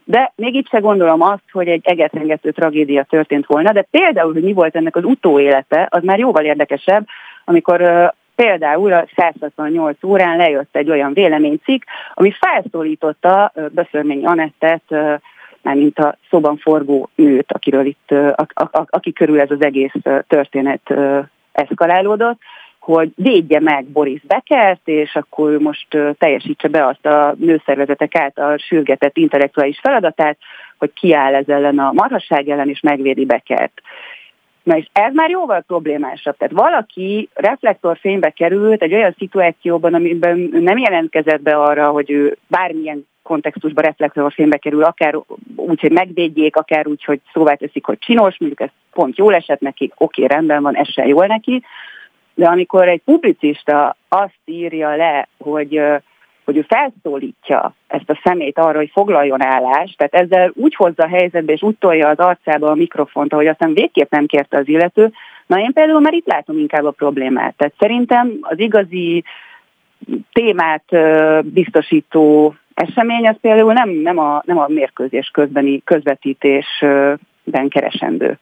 de 0.05 0.33
még 0.37 0.55
itt 0.55 0.69
se 0.69 0.79
gondolom 0.79 1.23
azt, 1.23 1.43
hogy 1.53 1.69
egy 1.69 1.81
egetrengető 1.85 2.51
tragédia 2.51 3.03
történt 3.03 3.47
volna, 3.47 3.73
de 3.73 3.87
például, 3.91 4.33
hogy 4.33 4.43
mi 4.43 4.53
volt 4.53 4.77
ennek 4.77 4.97
az 4.97 5.05
utóélete, 5.05 5.87
az 5.91 6.03
már 6.03 6.19
jóval 6.19 6.45
érdekesebb, 6.45 7.07
amikor 7.45 8.13
például 8.35 8.93
a 8.93 9.07
168 9.17 10.05
órán 10.05 10.37
lejött 10.37 10.77
egy 10.77 10.91
olyan 10.91 11.13
véleménycikk, 11.13 11.83
ami 12.15 12.33
felszólította 12.41 13.53
uh, 13.55 13.69
Böszörményi 13.69 14.25
Anettet, 14.25 14.83
mint 15.63 15.99
a 15.99 16.17
szóban 16.31 16.57
forgó 16.57 17.09
nőt, 17.15 17.53
akiről 17.53 17.87
itt, 17.87 18.15
aki 18.87 19.13
körül 19.13 19.41
ez 19.41 19.51
az 19.51 19.63
egész 19.63 19.93
történet 20.27 20.95
eszkalálódott, 21.53 22.39
hogy 22.79 23.11
védje 23.17 23.61
meg 23.61 23.85
Boris 23.85 24.21
Beckert, 24.27 24.81
és 24.85 25.15
akkor 25.15 25.59
most 25.59 25.87
teljesítse 26.19 26.69
be 26.69 26.87
azt 26.87 27.07
a 27.07 27.35
nőszervezetek 27.39 28.15
által 28.15 28.57
sürgetett 28.57 29.17
intellektuális 29.17 29.79
feladatát, 29.83 30.39
hogy 30.79 30.93
kiáll 30.93 31.35
ez 31.35 31.49
ellen 31.49 31.79
a 31.79 31.93
marhasság 31.93 32.49
ellen, 32.49 32.69
és 32.69 32.81
megvédi 32.81 33.25
Beckert. 33.25 33.81
Na 34.63 34.77
és 34.77 34.89
ez 34.93 35.15
már 35.15 35.31
jóval 35.31 35.61
problémásabb. 35.67 36.37
Tehát 36.37 36.55
valaki 36.55 37.29
reflektorfénybe 37.35 38.31
került 38.31 38.83
egy 38.83 38.95
olyan 38.95 39.15
szituációban, 39.19 39.95
amiben 39.95 40.49
nem 40.53 40.79
jelentkezett 40.79 41.43
be 41.43 41.57
arra, 41.57 41.91
hogy 41.91 42.11
ő 42.11 42.37
bármilyen 42.47 43.07
kontextusba 43.29 43.81
reflektorfénybe 43.81 44.57
kerül, 44.57 44.83
akár 44.83 45.17
úgy, 45.57 45.81
hogy 45.81 45.93
megvédjék, 45.93 46.57
akár 46.57 46.87
úgy, 46.87 47.05
hogy 47.05 47.21
szóvá 47.33 47.55
teszik, 47.55 47.85
hogy 47.85 47.99
csinos, 47.99 48.39
mondjuk 48.39 48.61
ez 48.61 48.71
pont 48.93 49.17
jól 49.17 49.35
esett 49.35 49.61
neki, 49.61 49.93
oké, 49.97 50.25
rendben 50.25 50.63
van, 50.63 50.77
ez 50.77 50.89
se 50.93 51.07
jól 51.07 51.27
neki, 51.27 51.63
de 52.35 52.47
amikor 52.47 52.89
egy 52.89 53.03
publicista 53.05 53.97
azt 54.09 54.41
írja 54.45 54.97
le, 54.97 55.29
hogy 55.39 55.81
hogy 56.45 56.57
ő 56.57 56.67
felszólítja 56.69 57.75
ezt 57.87 58.11
a 58.11 58.21
szemét 58.25 58.59
arra, 58.59 58.79
hogy 58.79 58.91
foglaljon 58.93 59.43
állást, 59.43 59.97
tehát 59.97 60.15
ezzel 60.15 60.53
úgy 60.55 60.75
hozza 60.75 61.03
a 61.03 61.09
helyzetbe, 61.09 61.53
és 61.53 61.63
úgy 61.63 61.77
tolja 61.79 62.09
az 62.09 62.19
arcába 62.19 62.71
a 62.71 62.75
mikrofont, 62.75 63.33
ahogy 63.33 63.47
aztán 63.47 63.75
végképp 63.75 64.11
nem 64.11 64.27
kérte 64.27 64.59
az 64.59 64.69
illető, 64.69 65.13
na 65.47 65.61
én 65.61 65.73
például 65.73 66.01
már 66.01 66.13
itt 66.13 66.27
látom 66.27 66.59
inkább 66.59 66.85
a 66.85 66.91
problémát. 66.91 67.55
Tehát 67.57 67.75
szerintem 67.79 68.39
az 68.41 68.59
igazi 68.59 69.25
témát 70.33 70.85
biztosító 71.45 72.55
esemény 72.79 73.27
az 73.27 73.37
például 73.41 73.73
nem, 73.73 73.91
nem, 73.91 74.19
a, 74.19 74.43
nem 74.47 74.59
a 74.59 74.67
mérkőzés 74.69 75.31
közbeni 75.33 75.83
közvetítésben 75.85 77.69
keresendő. 77.69 78.39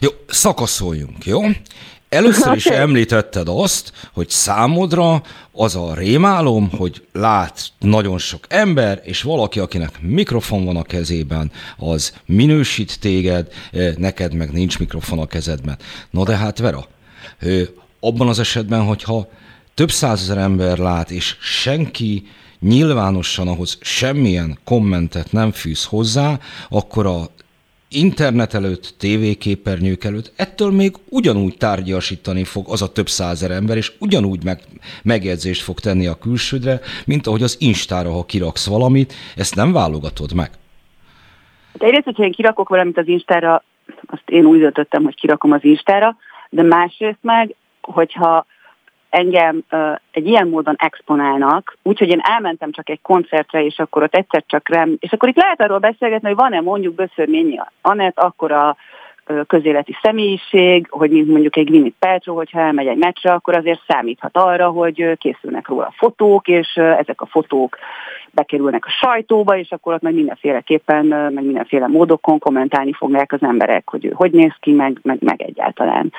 Jó, 0.00 0.10
szakaszoljunk, 0.26 1.24
jó? 1.24 1.40
Először 2.08 2.56
is 2.56 2.66
említetted 2.86 3.46
azt, 3.48 3.92
hogy 4.12 4.28
számodra 4.28 5.22
az 5.52 5.76
a 5.76 5.94
rémálom, 5.94 6.70
hogy 6.78 7.02
lát 7.12 7.68
nagyon 7.78 8.18
sok 8.18 8.44
ember, 8.48 9.00
és 9.02 9.22
valaki, 9.22 9.60
akinek 9.60 9.90
mikrofon 10.00 10.64
van 10.64 10.76
a 10.76 10.82
kezében, 10.82 11.50
az 11.76 12.20
minősít 12.26 13.00
téged, 13.00 13.48
neked 13.96 14.34
meg 14.34 14.52
nincs 14.52 14.78
mikrofon 14.78 15.18
a 15.18 15.26
kezedben. 15.26 15.76
No 16.10 16.24
de 16.24 16.36
hát 16.36 16.58
Vera, 16.58 16.84
abban 18.00 18.28
az 18.28 18.38
esetben, 18.38 18.84
hogyha 18.84 19.28
több 19.74 19.90
százezer 19.90 20.38
ember 20.38 20.78
lát, 20.78 21.10
és 21.10 21.36
senki 21.40 22.22
nyilvánosan 22.60 23.48
ahhoz 23.48 23.78
semmilyen 23.80 24.58
kommentet 24.64 25.32
nem 25.32 25.50
fűz 25.50 25.84
hozzá, 25.84 26.38
akkor 26.68 27.06
a 27.06 27.18
internet 27.90 28.54
előtt, 28.54 28.94
tévéképernyők 28.98 30.04
előtt, 30.04 30.32
ettől 30.36 30.70
még 30.70 30.96
ugyanúgy 31.08 31.56
tárgyasítani 31.56 32.44
fog 32.44 32.64
az 32.68 32.82
a 32.82 32.92
több 32.92 33.08
százer 33.08 33.50
ember, 33.50 33.76
és 33.76 33.92
ugyanúgy 33.98 34.44
meg, 34.44 34.58
megjegyzést 35.02 35.62
fog 35.62 35.80
tenni 35.80 36.06
a 36.06 36.18
külsődre, 36.18 36.80
mint 37.06 37.26
ahogy 37.26 37.42
az 37.42 37.56
Instára, 37.60 38.10
ha 38.10 38.24
kiraksz 38.24 38.68
valamit, 38.68 39.12
ezt 39.36 39.54
nem 39.54 39.72
válogatod 39.72 40.34
meg. 40.34 40.50
De 41.72 41.86
egyrészt, 41.86 42.04
hogyha 42.04 42.24
én 42.24 42.32
kirakok 42.32 42.68
valamit 42.68 42.98
az 42.98 43.08
Instára, 43.08 43.62
azt 44.06 44.22
én 44.26 44.44
úgy 44.44 44.58
döntöttem, 44.58 45.02
hogy 45.02 45.14
kirakom 45.14 45.52
az 45.52 45.64
Instára, 45.64 46.16
de 46.50 46.62
másrészt 46.62 47.18
meg, 47.20 47.54
hogyha 47.80 48.46
engem 49.10 49.62
uh, 49.70 49.94
egy 50.10 50.26
ilyen 50.26 50.48
módon 50.48 50.74
exponálnak, 50.78 51.76
úgyhogy 51.82 52.08
én 52.08 52.20
elmentem 52.22 52.70
csak 52.70 52.88
egy 52.88 53.00
koncertre, 53.02 53.64
és 53.64 53.78
akkor 53.78 54.02
ott 54.02 54.14
egyszer 54.14 54.44
csak 54.46 54.68
rám, 54.68 54.96
és 54.98 55.12
akkor 55.12 55.28
itt 55.28 55.36
lehet 55.36 55.60
arról 55.60 55.78
beszélgetni, 55.78 56.28
hogy 56.28 56.36
van-e 56.36 56.60
mondjuk 56.60 56.94
Böszörményi 56.94 57.60
Anett, 57.82 58.18
akkor 58.18 58.52
a 58.52 58.76
uh, 59.28 59.40
közéleti 59.46 59.96
személyiség, 60.02 60.86
hogy 60.90 61.10
mint 61.10 61.28
mondjuk 61.28 61.56
egy 61.56 61.70
Gwyneth 61.70 61.96
Paltrow, 61.98 62.36
hogyha 62.36 62.60
elmegy 62.60 62.86
egy 62.86 62.98
meccsre, 62.98 63.32
akkor 63.32 63.54
azért 63.54 63.82
számíthat 63.86 64.36
arra, 64.36 64.68
hogy 64.68 65.16
készülnek 65.18 65.68
róla 65.68 65.92
fotók, 65.96 66.48
és 66.48 66.74
ezek 66.76 67.20
a 67.20 67.26
fotók 67.26 67.78
bekerülnek 68.30 68.86
a 68.86 68.90
sajtóba, 68.90 69.56
és 69.56 69.70
akkor 69.70 69.94
ott 69.94 70.02
meg 70.02 70.14
mindenféleképpen, 70.14 71.06
meg 71.06 71.44
mindenféle 71.44 71.86
módokon 71.86 72.38
kommentálni 72.38 72.92
fogják 72.92 73.32
az 73.32 73.42
emberek, 73.42 73.90
hogy 73.90 74.04
ő 74.04 74.10
hogy 74.14 74.30
néz 74.30 74.54
ki, 74.60 74.72
meg, 74.72 74.98
meg, 75.02 75.18
meg 75.20 75.42
egyáltalán. 75.42 76.12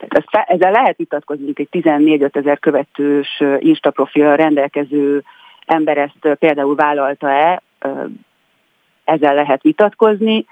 Tehát 0.00 0.26
ezt, 0.26 0.48
ezzel 0.48 0.70
lehet 0.70 0.96
vitatkozni, 0.96 1.52
egy 1.54 1.68
14 1.70 2.22
ezer 2.32 2.58
követős 2.58 3.42
Insta 3.58 3.90
profilra 3.90 4.34
rendelkező 4.34 5.22
ember 5.66 5.98
ezt 5.98 6.36
például 6.38 6.74
vállalta-e, 6.74 7.62
ezzel 9.04 9.34
lehet 9.34 9.62
vitatkozni, 9.62 10.46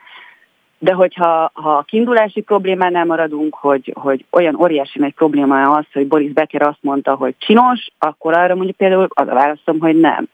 de 0.78 0.92
hogyha 0.92 1.50
ha 1.54 1.76
a 1.76 1.82
kiindulási 1.82 2.40
problémánál 2.40 3.04
maradunk, 3.04 3.54
hogy, 3.54 3.92
hogy 3.94 4.24
olyan 4.30 4.60
óriási 4.60 4.98
nagy 4.98 5.14
probléma 5.14 5.62
az, 5.62 5.84
hogy 5.92 6.06
Boris 6.06 6.32
Becker 6.32 6.62
azt 6.62 6.78
mondta, 6.80 7.14
hogy 7.14 7.34
csinos, 7.38 7.88
akkor 7.98 8.36
arra 8.36 8.54
mondjuk 8.54 8.76
például 8.76 9.06
az 9.08 9.28
a 9.28 9.34
válaszom, 9.34 9.78
hogy 9.80 10.00
nem. 10.00 10.28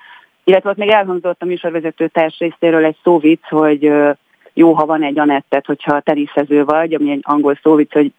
Illetve 0.44 0.70
ott 0.70 0.76
még 0.76 0.88
elhangzott 0.88 1.42
a 1.42 1.44
műsorvezető 1.44 2.08
társ 2.08 2.38
részéről 2.38 2.84
egy 2.84 2.96
szóvic, 3.02 3.48
hogy 3.48 3.92
jó, 4.52 4.72
ha 4.72 4.86
van 4.86 5.02
egy 5.02 5.18
anettet, 5.18 5.66
hogyha 5.66 6.00
teniszező 6.00 6.64
vagy, 6.64 6.94
ami 6.94 7.10
egy 7.10 7.22
angol 7.22 7.58
szóvic, 7.62 7.92
hogy 7.92 8.12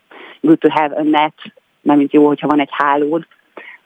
good 0.46 0.60
to 0.60 0.70
have 0.70 0.96
a 0.96 1.04
net, 1.04 1.34
nem 1.82 1.98
mint 1.98 2.14
jó, 2.14 2.28
hogyha 2.28 2.48
van 2.48 2.60
egy 2.60 2.70
hálód, 2.72 3.28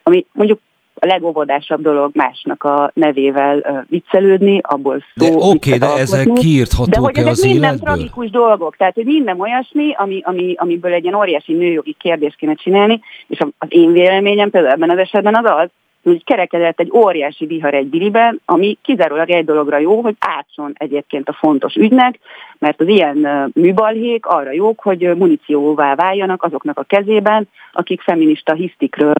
ami 0.04 0.26
mondjuk 0.32 0.60
a 1.00 1.06
legóvodásabb 1.06 1.82
dolog 1.82 2.12
másnak 2.14 2.64
a 2.64 2.92
nevével 2.94 3.58
uh, 3.58 3.78
viccelődni, 3.90 4.60
abból 4.64 5.04
szó. 5.16 5.26
De 5.26 5.36
oké, 5.36 5.74
okay, 5.74 5.78
de 5.78 6.00
ezek 6.00 6.34
kiírthatók 6.34 6.94
De 6.94 7.00
hogy 7.00 7.18
ezek 7.18 7.32
az 7.32 7.44
minden 7.44 7.64
életből? 7.64 7.94
tragikus 7.94 8.30
dolgok, 8.30 8.76
tehát 8.76 8.94
hogy 8.94 9.06
minden 9.06 9.40
olyasmi, 9.40 9.94
ami, 9.98 10.22
ami, 10.24 10.54
amiből 10.58 10.94
egy 10.94 11.04
ilyen 11.04 11.16
óriási 11.16 11.54
nőjogi 11.54 11.96
kérdést 12.00 12.36
kéne 12.36 12.54
csinálni, 12.54 13.02
és 13.28 13.40
az 13.58 13.68
én 13.68 13.92
véleményem 13.92 14.50
például 14.50 14.74
ebben 14.74 14.90
az 14.90 14.98
esetben 14.98 15.36
az 15.36 15.52
az, 15.64 15.70
hogy 16.04 16.24
kerekedett 16.24 16.80
egy 16.80 16.92
óriási 16.94 17.46
vihar 17.46 17.74
egy 17.74 17.88
biliben, 17.88 18.42
ami 18.46 18.78
kizárólag 18.82 19.30
egy 19.30 19.46
dologra 19.46 19.78
jó, 19.78 20.02
hogy 20.02 20.16
átson 20.20 20.72
egyébként 20.74 21.30
a 21.30 21.34
fontos 21.34 21.76
ügynek, 21.76 22.20
mert 22.60 22.82
az 22.82 22.88
ilyen 22.88 23.52
műbalhék 23.54 24.26
arra 24.26 24.52
jók, 24.52 24.80
hogy 24.80 25.16
munícióvá 25.18 25.96
váljanak 25.96 26.44
azoknak 26.44 26.80
a 26.80 26.84
kezében, 26.84 27.48
akik 27.72 28.02
feminista 28.02 28.54
hisztikről 28.54 29.14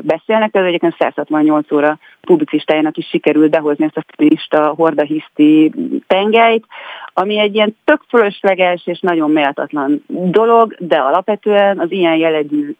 beszélnek. 0.00 0.54
Ez 0.54 0.64
egyébként 0.64 0.96
168 0.98 1.72
óra 1.72 1.98
publicistájának 2.20 2.96
is 2.96 3.06
sikerült 3.06 3.50
behozni 3.50 3.84
ezt 3.84 3.96
a 3.96 4.04
feminista 4.16 4.74
hordahiszti 4.76 5.72
tengelyt, 6.06 6.66
ami 7.14 7.38
egy 7.38 7.54
ilyen 7.54 7.76
tök 7.84 8.00
fölösleges 8.08 8.86
és 8.86 9.00
nagyon 9.00 9.30
méltatlan 9.30 10.04
dolog, 10.08 10.76
de 10.78 10.96
alapvetően 10.96 11.78
az 11.78 11.90
ilyen 11.90 12.16
jellegű 12.16 12.74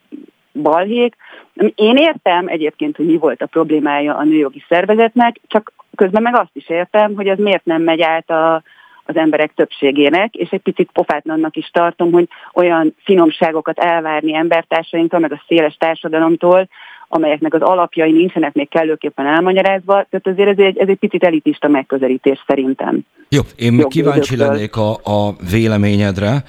balhék. 0.53 1.17
Én 1.75 1.97
értem 1.97 2.49
egyébként, 2.49 2.97
hogy 2.97 3.07
mi 3.07 3.17
volt 3.17 3.43
a 3.43 3.47
problémája 3.47 4.17
a 4.17 4.25
nőjogi 4.25 4.65
szervezetnek, 4.69 5.41
csak 5.47 5.73
közben 5.95 6.23
meg 6.23 6.35
azt 6.35 6.51
is 6.53 6.69
értem, 6.69 7.15
hogy 7.15 7.29
az 7.29 7.39
miért 7.39 7.65
nem 7.65 7.83
megy 7.83 8.01
át 8.01 8.31
a, 8.31 8.63
az 9.05 9.17
emberek 9.17 9.53
többségének, 9.55 10.35
és 10.35 10.51
egy 10.51 10.61
picit 10.61 10.91
pofátlannak 10.93 11.57
is 11.57 11.71
tartom, 11.73 12.13
hogy 12.13 12.29
olyan 12.53 12.95
finomságokat 13.05 13.79
elvárni 13.79 14.35
embertársainktól, 14.35 15.21
meg 15.21 15.33
a 15.33 15.43
széles 15.47 15.77
társadalomtól, 15.79 16.69
amelyeknek 17.09 17.55
az 17.55 17.61
alapjai 17.61 18.13
nincsenek 18.13 18.55
még 18.55 18.69
kellőképpen 18.69 19.27
elmagyarázva, 19.27 19.93
tehát 19.93 20.27
azért 20.27 20.49
ez 20.49 20.59
egy, 20.59 20.79
ez 20.79 20.89
egy 20.89 20.99
picit 20.99 21.25
elitista 21.25 21.69
megközelítés 21.69 22.45
szerintem. 22.47 23.01
Jó, 23.29 23.41
én 23.57 23.73
még 23.73 23.87
kíváncsi 23.87 24.37
lennék 24.37 24.77
a, 24.77 24.91
a 24.91 25.35
véleményedre, 25.51 26.45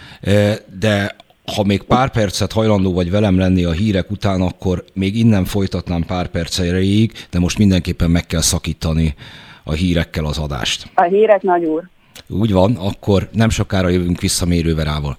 de 0.80 1.16
ha 1.56 1.64
még 1.64 1.84
pár 1.84 2.12
percet 2.12 2.52
hajlandó 2.52 2.94
vagy 2.94 3.12
velem 3.12 3.38
lenni 3.38 3.64
a 3.64 3.72
hírek 3.72 4.12
után, 4.12 4.41
akkor 4.41 4.84
még 4.94 5.18
innen 5.18 5.46
folytatnám 5.46 6.04
pár 6.04 6.28
perceig, 6.28 7.12
de 7.32 7.39
most 7.39 7.58
mindenképpen 7.58 8.12
meg 8.12 8.26
kell 8.26 8.41
szakítani 8.41 9.16
a 9.64 9.72
hírekkel 9.72 10.26
az 10.26 10.38
adást. 10.38 10.91
A 10.94 11.04
hírek 11.04 11.41
nagy 11.41 11.64
úr. 11.64 11.84
Úgy 12.28 12.52
van, 12.52 12.76
akkor 12.76 13.30
nem 13.32 13.50
sokára 13.50 13.89
jövünk 13.89 14.22
vissza 14.22 14.46
mérőverával. 14.46 15.18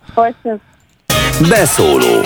Beszóló. 1.49 2.21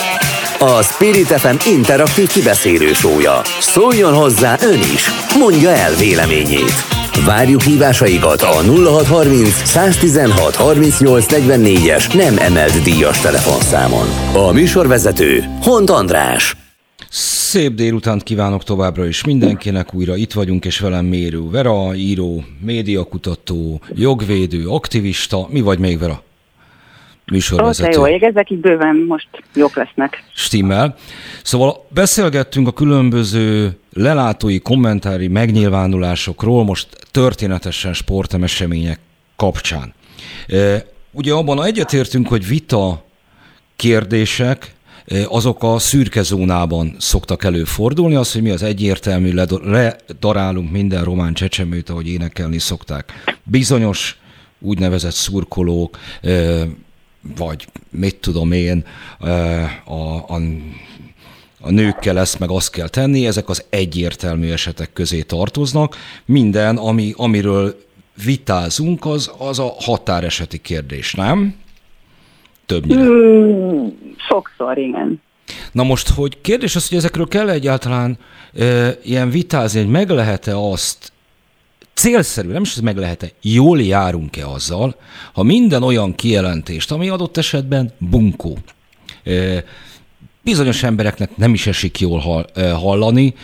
A 0.59 0.83
Spirit 0.83 1.27
FM 1.27 1.69
interaktív 1.69 2.29
kibeszélő 2.29 2.93
sója. 2.93 3.41
Szóljon 3.61 4.15
hozzá 4.15 4.57
ön 4.61 4.79
is. 4.79 5.09
Mondja 5.39 5.71
el 5.71 5.95
véleményét. 5.95 6.98
Várjuk 7.27 7.61
hívásaikat 7.61 8.43
a 8.43 8.63
0630 8.63 9.49
116 9.65 10.55
38 10.55 11.33
es 11.89 12.09
nem 12.09 12.39
emelt 12.39 12.83
díjas 12.83 13.21
telefonszámon. 13.21 14.07
A 14.35 14.53
műsorvezető 14.53 15.45
Hont 15.63 15.91
András. 15.91 16.57
Szép 17.11 17.75
délutánt 17.75 18.23
kívánok 18.23 18.65
továbbra 18.65 19.07
is 19.07 19.25
mindenkinek, 19.25 19.95
újra 19.95 20.17
itt 20.17 20.33
vagyunk, 20.33 20.65
és 20.65 20.79
velem 20.79 21.05
Mérő 21.05 21.51
Vera, 21.51 21.95
író, 21.95 22.45
médiakutató, 22.61 23.81
jogvédő, 23.95 24.67
aktivista, 24.67 25.47
mi 25.51 25.61
vagy 25.61 25.79
még 25.79 25.99
Vera? 25.99 26.23
Műsorvezető. 27.31 27.99
Ó, 27.99 28.07
jó, 28.07 28.17
ezek 28.21 28.51
így 28.51 28.59
bőven 28.59 28.97
most 28.97 29.29
jók 29.55 29.77
lesznek. 29.77 30.25
Stimmel. 30.35 30.97
Szóval 31.43 31.87
beszélgettünk 31.89 32.67
a 32.69 32.73
különböző 32.73 33.79
lelátói, 33.93 34.59
kommentári 34.59 35.29
megnyilvánulásokról, 35.29 36.65
most 36.65 36.89
történetesen 37.11 37.93
sportesemények 37.93 38.99
kapcsán. 39.37 39.95
E, 40.47 40.85
ugye 41.13 41.33
abban 41.33 41.65
egyetértünk, 41.65 42.29
hogy 42.29 42.47
vita 42.47 43.05
kérdések, 43.77 44.75
e, 45.07 45.25
azok 45.29 45.63
a 45.63 45.79
szürke 45.79 46.23
zónában 46.23 46.97
szoktak 46.99 47.45
előfordulni, 47.45 48.15
az, 48.15 48.33
hogy 48.33 48.43
mi 48.43 48.51
az 48.51 48.63
egyértelmű, 48.63 49.33
ledarálunk 49.33 50.71
minden 50.71 51.05
román 51.05 51.35
csecsemőt, 51.35 51.91
ahogy 51.91 52.09
énekelni 52.09 52.59
szokták. 52.59 53.13
Bizonyos 53.43 54.19
úgynevezett 54.61 55.13
szurkolók, 55.13 55.99
e, 56.23 56.65
vagy 57.37 57.67
mit 57.91 58.17
tudom 58.17 58.53
én, 58.53 58.85
a, 59.19 59.29
a, 59.93 60.39
a 61.61 61.71
nőkkel 61.71 62.19
ezt 62.19 62.39
meg 62.39 62.51
azt 62.51 62.71
kell 62.71 62.89
tenni, 62.89 63.27
ezek 63.27 63.49
az 63.49 63.65
egyértelmű 63.71 64.51
esetek 64.51 64.93
közé 64.93 65.23
tartoznak. 65.23 65.97
Minden, 66.25 66.77
ami, 66.77 67.13
amiről 67.17 67.87
vitázunk, 68.25 69.07
az, 69.07 69.31
az 69.39 69.59
a 69.59 69.75
határeseti 69.79 70.59
kérdés, 70.59 71.15
nem? 71.15 71.55
Többnyire. 72.67 73.01
Mm, 73.01 73.87
sokszor, 74.29 74.79
igen. 74.79 75.23
Na 75.73 75.83
most, 75.83 76.09
hogy 76.09 76.41
kérdés 76.41 76.77
az, 76.77 76.89
hogy 76.89 76.99
ezekről 76.99 77.29
kell 77.29 77.49
egyáltalán 77.49 78.19
e, 78.55 78.99
ilyen 79.03 79.31
vitázni, 79.31 79.81
hogy 79.81 79.91
meg 79.91 80.11
lehet-e 80.11 80.57
azt 80.57 81.13
célszerű, 81.99 82.49
nem 82.49 82.63
is 82.63 82.71
ez 82.73 82.81
meg 82.81 82.97
lehet-e, 82.97 83.31
jól 83.43 83.83
járunk-e 83.83 84.47
azzal, 84.47 84.97
ha 85.33 85.43
minden 85.43 85.83
olyan 85.83 86.15
kijelentést, 86.15 86.91
ami 86.91 87.09
adott 87.09 87.37
esetben 87.37 87.93
bunkó, 87.99 88.59
bizonyos 90.43 90.83
embereknek 90.83 91.37
nem 91.37 91.55
is 91.55 91.67
esik 91.67 92.01
jól 92.01 92.47
hallani. 92.55 93.35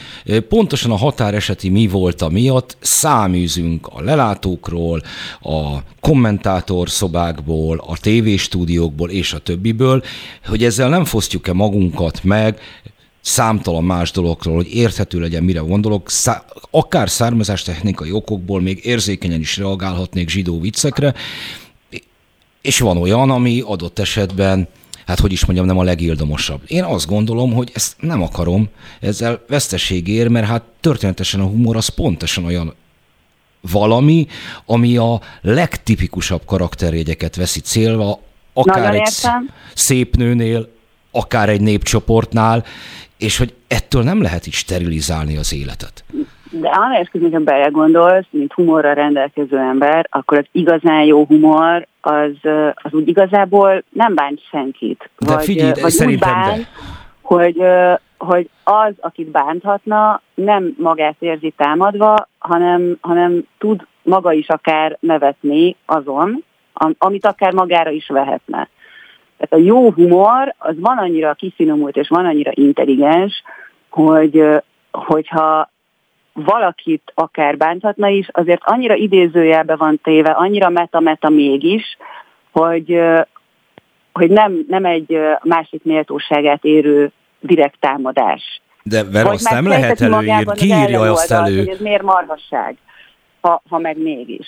Pontosan 0.49 0.91
a 0.91 0.97
határeseti 0.97 1.69
mi 1.69 1.87
volt 1.87 2.23
a 2.23 2.29
miatt 2.29 2.77
száműzünk 2.81 3.87
a 3.87 4.03
lelátókról, 4.03 5.03
a 5.41 5.79
kommentátor 6.01 6.91
szobákból, 6.91 7.85
a 7.87 7.99
tévéstúdiókból 7.99 9.11
és 9.11 9.33
a 9.33 9.39
többiből, 9.39 10.03
hogy 10.45 10.65
ezzel 10.65 10.89
nem 10.89 11.05
fosztjuk-e 11.05 11.53
magunkat 11.53 12.21
meg 12.23 12.61
számtalan 13.25 13.85
más 13.85 14.11
dologról, 14.11 14.55
hogy 14.55 14.75
érthető 14.75 15.21
legyen, 15.21 15.43
mire 15.43 15.61
gondolok, 15.61 16.11
szá- 16.11 16.53
akár 16.71 17.11
származástechnikai 17.11 18.13
okokból 18.13 18.61
még 18.61 18.85
érzékenyen 18.85 19.41
is 19.41 19.57
reagálhatnék 19.57 20.29
zsidó 20.29 20.61
viccekre, 20.61 21.15
és 22.63 22.79
van 22.79 22.97
olyan, 22.97 23.31
ami 23.31 23.61
adott 23.61 23.99
esetben 23.99 24.69
hát 25.07 25.21
hogy 25.21 25.33
is 25.33 25.45
mondjam, 25.45 25.67
nem 25.67 25.79
a 25.79 25.83
legildomosabb. 25.83 26.61
Én 26.67 26.85
azt 26.85 27.07
gondolom, 27.07 27.53
hogy 27.53 27.71
ezt 27.75 27.97
nem 28.01 28.23
akarom 28.23 28.69
ezzel 29.01 29.45
veszteség 29.49 30.09
ér, 30.09 30.29
mert 30.29 30.47
hát 30.47 30.63
történetesen 30.81 31.41
a 31.41 31.47
humor 31.47 31.77
az 31.77 31.89
pontosan 31.89 32.45
olyan 32.45 32.75
valami, 33.61 34.27
ami 34.67 34.97
a 34.97 35.21
legtipikusabb 35.41 36.45
karakterjegyeket 36.45 37.37
veszi 37.37 37.61
célva, 37.61 38.21
akár 38.53 38.77
Nagyon 38.77 38.95
egy 38.95 39.13
értem. 39.15 39.51
szép 39.75 40.17
nőnél, 40.17 40.69
akár 41.11 41.49
egy 41.49 41.61
népcsoportnál, 41.61 42.65
és 43.25 43.39
hogy 43.39 43.55
ettől 43.69 44.03
nem 44.03 44.23
lehet 44.23 44.47
is 44.47 44.57
sterilizálni 44.57 45.37
az 45.37 45.55
életet. 45.55 46.05
De 46.51 46.69
anélkül, 46.69 47.21
hogyha 47.21 47.39
belegondolsz, 47.39 48.27
mint 48.31 48.53
humorra 48.53 48.93
rendelkező 48.93 49.59
ember, 49.59 50.07
akkor 50.11 50.39
az 50.39 50.47
igazán 50.53 51.05
jó 51.05 51.25
humor 51.25 51.87
az, 52.01 52.31
az 52.75 52.93
úgy 52.93 53.09
igazából 53.09 53.85
nem 53.91 54.15
bánt 54.15 54.41
senkit. 54.51 55.11
De 55.19 55.35
vagy, 55.35 55.45
figyelj, 55.45 55.73
vagy 55.81 56.05
úgy 56.07 56.19
bán, 56.19 56.59
de. 56.59 56.69
hogy, 57.21 57.63
hogy 58.19 58.49
az, 58.65 58.93
akit 59.01 59.29
bánthatna, 59.31 60.21
nem 60.35 60.75
magát 60.79 61.17
érzi 61.19 61.55
támadva, 61.57 62.29
hanem, 62.39 62.99
hanem 63.01 63.47
tud 63.59 63.87
maga 64.03 64.33
is 64.33 64.49
akár 64.49 64.97
nevetni 65.01 65.77
azon, 65.87 66.45
amit 66.99 67.27
akár 67.27 67.53
magára 67.53 67.91
is 67.91 68.07
vehetne. 68.09 68.69
Tehát 69.49 69.65
a 69.65 69.69
jó 69.69 69.91
humor 69.91 70.55
az 70.59 70.75
van 70.79 70.99
annyira 70.99 71.35
kifinomult 71.35 71.97
és 71.97 72.09
van 72.09 72.27
annyira 72.27 72.51
intelligens, 72.55 73.43
hogy 73.91 74.45
hogyha 74.91 75.71
valakit 76.33 77.13
akár 77.15 77.57
bánthatna 77.57 78.09
is, 78.09 78.29
azért 78.33 78.61
annyira 78.65 78.95
idézőjelbe 78.95 79.77
van 79.77 80.01
téve, 80.03 80.31
annyira 80.31 80.69
meta-meta 80.69 81.29
mégis, 81.29 81.97
hogy, 82.53 83.01
hogy 84.13 84.31
nem, 84.31 84.65
nem 84.69 84.85
egy 84.85 85.19
másik 85.43 85.85
méltóságát 85.85 86.65
érő 86.65 87.13
direkt 87.41 87.81
támadás. 87.81 88.61
De 88.83 89.05
Vera, 89.05 89.31
azt 89.31 89.51
nem 89.51 89.67
lehet 89.67 90.01
előírni, 90.01 90.53
ki 90.55 90.67
írja 90.67 91.01
azt 91.01 91.33
elő? 91.33 91.59
Hogy 91.59 91.69
ez 91.69 91.81
miért 91.81 92.03
marhasság, 92.03 92.77
ha, 93.41 93.63
ha 93.69 93.79
meg 93.79 93.99
mégis. 93.99 94.47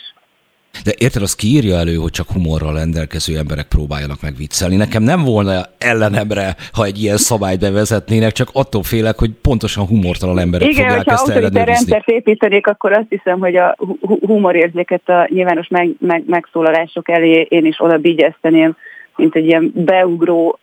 De 0.84 0.92
érted, 0.98 1.22
az 1.22 1.34
kiírja 1.34 1.76
elő, 1.76 1.94
hogy 1.94 2.10
csak 2.10 2.30
humorral 2.30 2.74
rendelkező 2.74 3.36
emberek 3.38 3.66
próbáljanak 3.68 4.22
meg 4.22 4.36
viccelni. 4.36 4.76
Nekem 4.76 5.02
nem 5.02 5.24
volna 5.24 5.62
ellenemre, 5.78 6.56
ha 6.72 6.84
egy 6.84 7.02
ilyen 7.02 7.16
szabályt 7.16 7.60
bevezetnének, 7.60 8.32
csak 8.32 8.48
attól 8.52 8.82
félek, 8.82 9.18
hogy 9.18 9.30
pontosan 9.42 9.86
humortalan 9.86 10.38
emberek 10.38 10.68
Igen, 10.68 10.86
fogják 10.86 11.06
ezt 11.06 11.28
ellenőrizni. 11.28 11.60
Igen, 11.60 11.74
rendszert 11.74 12.08
építenék, 12.08 12.66
akkor 12.66 12.92
azt 12.92 13.08
hiszem, 13.08 13.38
hogy 13.38 13.56
a 13.56 13.76
humorérzéket 14.20 15.08
a 15.08 15.26
nyilvános 15.30 15.68
meg, 15.68 15.90
meg, 15.98 16.22
megszólalások 16.26 17.08
elé 17.08 17.46
én 17.48 17.66
is 17.66 17.80
oda 17.80 17.98
bigyezteném, 17.98 18.76
mint 19.16 19.34
egy 19.34 19.46
ilyen 19.46 19.72
beugró 19.74 20.58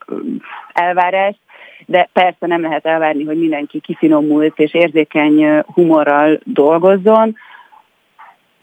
elvárás 0.74 1.36
de 1.86 2.09
persze 2.14 2.47
nem 2.47 2.61
lehet 2.61 2.86
elvárni, 2.86 3.24
hogy 3.24 3.38
mindenki 3.38 3.80
kifinomult 3.80 4.59
és 4.59 4.74
érzékeny 4.74 5.64
humorral 5.74 6.39
dolgozzon 6.43 7.36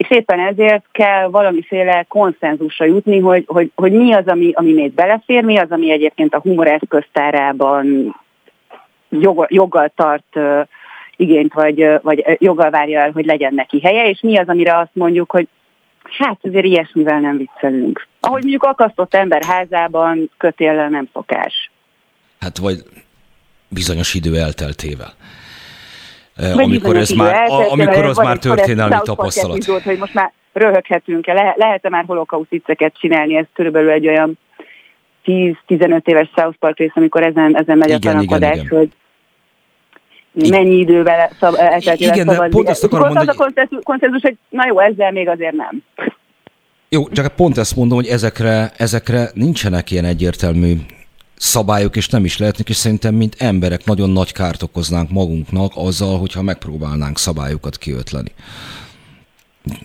és 0.01 0.09
éppen 0.09 0.39
ezért 0.39 0.85
kell 0.91 1.27
valamiféle 1.27 2.05
konszenzusra 2.07 2.85
jutni, 2.85 3.19
hogy, 3.19 3.43
hogy, 3.47 3.71
hogy 3.75 3.91
mi 3.91 4.13
az, 4.13 4.27
ami, 4.27 4.51
ami 4.53 4.73
még 4.73 4.93
belefér, 4.93 5.43
mi 5.43 5.57
az, 5.57 5.71
ami 5.71 5.91
egyébként 5.91 6.33
a 6.33 6.39
humor 6.39 6.67
eszköztárában 6.67 8.15
jog, 9.09 9.45
joggal 9.49 9.91
tart 9.95 10.35
uh, 10.35 10.61
igényt, 11.15 11.53
vagy, 11.53 11.85
vagy 12.01 12.37
joggal 12.39 12.69
várja 12.69 12.99
el, 12.99 13.11
hogy 13.11 13.25
legyen 13.25 13.53
neki 13.53 13.79
helye, 13.81 14.09
és 14.09 14.19
mi 14.21 14.37
az, 14.37 14.47
amire 14.47 14.77
azt 14.77 14.91
mondjuk, 14.93 15.31
hogy 15.31 15.47
hát 16.17 16.39
azért 16.41 16.65
ilyesmivel 16.65 17.19
nem 17.19 17.37
viccelünk. 17.37 18.07
Ahogy 18.19 18.41
mondjuk 18.41 18.63
akasztott 18.63 19.13
ember 19.13 19.43
házában 19.43 20.29
kötéllel 20.37 20.89
nem 20.89 21.09
szokás. 21.13 21.71
Hát 22.39 22.57
vagy 22.57 22.83
bizonyos 23.67 24.13
idő 24.13 24.37
elteltével. 24.37 25.13
Vagy 26.35 26.63
amikor, 26.63 26.97
ez 26.97 27.09
már, 27.09 27.49
amikor 27.69 28.05
az 28.05 28.17
már 28.17 28.37
történelmi 28.37 28.95
tapasztalat. 29.03 29.55
Epizód, 29.55 29.81
hogy 29.81 29.97
most 29.97 30.13
már 30.13 30.31
röhöghetünk-e, 30.53 31.33
le, 31.33 31.53
lehet-e 31.57 31.89
már 31.89 32.03
holokauszt 32.07 32.49
vicceket 32.49 32.93
csinálni, 32.99 33.35
ez 33.35 33.45
körülbelül 33.53 33.89
egy 33.89 34.07
olyan 34.07 34.37
10-15 35.25 36.07
éves 36.07 36.29
South 36.35 36.57
Park 36.57 36.77
rész, 36.77 36.91
amikor 36.93 37.23
ezen, 37.23 37.57
ezen 37.57 37.77
megy 37.77 37.89
igen, 37.89 38.15
a 38.15 38.15
tanakodás, 38.15 38.59
hogy 38.69 38.89
mennyi 40.49 40.75
idővel 40.75 41.31
szab, 41.39 41.55
eltelt 41.57 41.99
Igen, 41.99 42.27
de 42.27 42.47
pont 42.49 42.69
ezt 42.69 42.83
akarom 42.83 43.05
mondani, 43.05 43.29
az 43.29 43.67
a 43.69 43.79
konszenzus, 43.83 44.21
hogy 44.21 44.37
na 44.49 44.65
jó, 44.67 44.79
ezzel 44.79 45.11
még 45.11 45.27
azért 45.27 45.55
nem. 45.55 45.83
Jó, 46.89 47.09
csak 47.09 47.35
pont 47.35 47.57
ezt 47.57 47.75
mondom, 47.75 47.97
hogy 47.97 48.07
ezekre, 48.07 48.71
ezekre 48.77 49.29
nincsenek 49.33 49.91
ilyen 49.91 50.05
egyértelmű 50.05 50.73
szabályok, 51.41 51.95
és 51.95 52.09
nem 52.09 52.25
is 52.25 52.37
lehetnek, 52.37 52.69
és 52.69 52.75
szerintem, 52.75 53.13
mint 53.15 53.35
emberek 53.39 53.85
nagyon 53.85 54.09
nagy 54.09 54.31
kárt 54.31 54.61
okoznánk 54.61 55.09
magunknak 55.09 55.71
azzal, 55.75 56.19
hogyha 56.19 56.41
megpróbálnánk 56.41 57.17
szabályokat 57.17 57.77
kiötleni. 57.77 58.31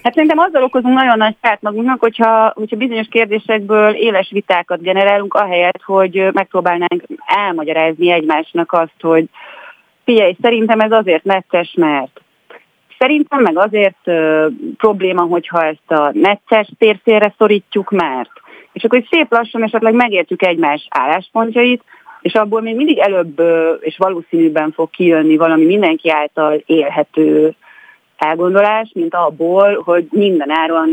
Hát 0.02 0.14
szerintem 0.14 0.38
azzal 0.38 0.62
okozunk 0.62 0.94
nagyon 0.94 1.18
nagy 1.18 1.36
kárt 1.40 1.62
magunknak, 1.62 2.00
hogyha, 2.00 2.52
hogyha 2.54 2.76
bizonyos 2.76 3.06
kérdésekből 3.10 3.94
éles 3.94 4.28
vitákat 4.30 4.82
generálunk, 4.82 5.34
ahelyett, 5.34 5.82
hogy 5.82 6.28
megpróbálnánk 6.32 7.02
elmagyarázni 7.26 8.10
egymásnak 8.10 8.72
azt, 8.72 9.00
hogy 9.00 9.28
figyelj, 10.04 10.36
szerintem 10.42 10.80
ez 10.80 10.92
azért 10.92 11.24
necces, 11.24 11.74
mert 11.76 12.20
szerintem 12.98 13.42
meg 13.42 13.58
azért 13.58 13.98
ö, 14.04 14.46
probléma, 14.76 15.22
hogyha 15.22 15.64
ezt 15.64 15.90
a 15.90 16.10
necces 16.12 16.68
térfélre 16.78 17.34
szorítjuk, 17.38 17.90
mert 17.90 18.30
és 18.76 18.84
akkor 18.84 18.98
egy 18.98 19.08
szép 19.10 19.32
lassan 19.32 19.62
esetleg 19.62 19.94
megértjük 19.94 20.42
egymás 20.42 20.86
álláspontjait, 20.90 21.82
és 22.20 22.32
abból 22.32 22.60
még 22.60 22.76
mindig 22.76 22.98
előbb 22.98 23.42
és 23.80 23.96
valószínűbben 23.98 24.72
fog 24.72 24.90
kijönni 24.90 25.36
valami 25.36 25.64
mindenki 25.64 26.10
által 26.10 26.62
élhető 26.66 27.54
elgondolás, 28.16 28.90
mint 28.94 29.14
abból, 29.14 29.82
hogy 29.84 30.06
minden 30.10 30.50
áron 30.50 30.88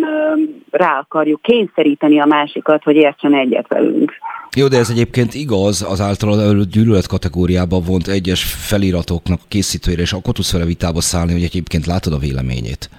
rá 0.72 0.98
akarjuk 1.00 1.42
kényszeríteni 1.42 2.20
a 2.20 2.26
másikat, 2.26 2.84
hogy 2.84 2.96
értsen 2.96 3.34
egyet 3.34 3.68
velünk. 3.68 4.14
Jó, 4.56 4.68
de 4.68 4.78
ez 4.78 4.90
egyébként 4.90 5.34
igaz 5.34 5.86
az 5.90 6.02
általad 6.02 6.40
előtt 6.40 6.72
gyűlölet 6.72 7.08
kategóriában 7.08 7.84
vont 7.86 8.08
egyes 8.08 8.44
feliratoknak 8.44 9.40
készítőire, 9.48 10.02
és 10.02 10.14
akkor 10.14 10.34
tudsz 10.34 10.52
vele 10.52 10.66
vitába 10.66 11.02
szállni, 11.02 11.32
hogy 11.32 11.44
egyébként 11.44 11.86
látod 11.86 12.14
a 12.14 12.18
véleményét. 12.18 12.90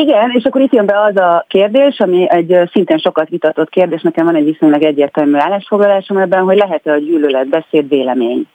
Igen, 0.00 0.30
és 0.30 0.44
akkor 0.44 0.60
itt 0.60 0.72
jön 0.72 0.86
be 0.86 1.00
az 1.00 1.16
a 1.16 1.44
kérdés, 1.48 1.98
ami 1.98 2.30
egy 2.30 2.68
szintén 2.72 2.98
sokat 2.98 3.28
vitatott 3.28 3.68
kérdés, 3.68 4.02
nekem 4.02 4.24
van 4.24 4.34
egy 4.34 4.44
viszonylag 4.44 4.82
egyértelmű 4.82 5.36
állásfoglalásom 5.36 6.16
ebben, 6.16 6.42
hogy 6.42 6.56
lehet-e 6.56 6.92
a 6.92 6.98
gyűlölet 6.98 7.48
beszéd 7.48 7.88
vélemény. 7.88 8.46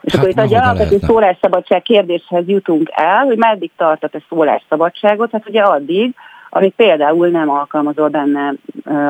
És 0.00 0.12
hát 0.12 0.20
akkor 0.20 0.30
itt 0.30 0.40
egy 0.40 0.54
alapvető 0.54 0.98
szólásszabadság 0.98 1.82
kérdéshez 1.82 2.46
jutunk 2.46 2.88
el, 2.92 3.24
hogy 3.24 3.36
meddig 3.36 3.70
tartat 3.76 4.14
a 4.14 4.20
szólásszabadságot, 4.28 5.30
hát 5.30 5.48
ugye 5.48 5.62
addig, 5.62 6.14
amíg 6.50 6.72
például 6.74 7.28
nem 7.28 7.50
alkalmazol 7.50 8.08
benne 8.08 8.52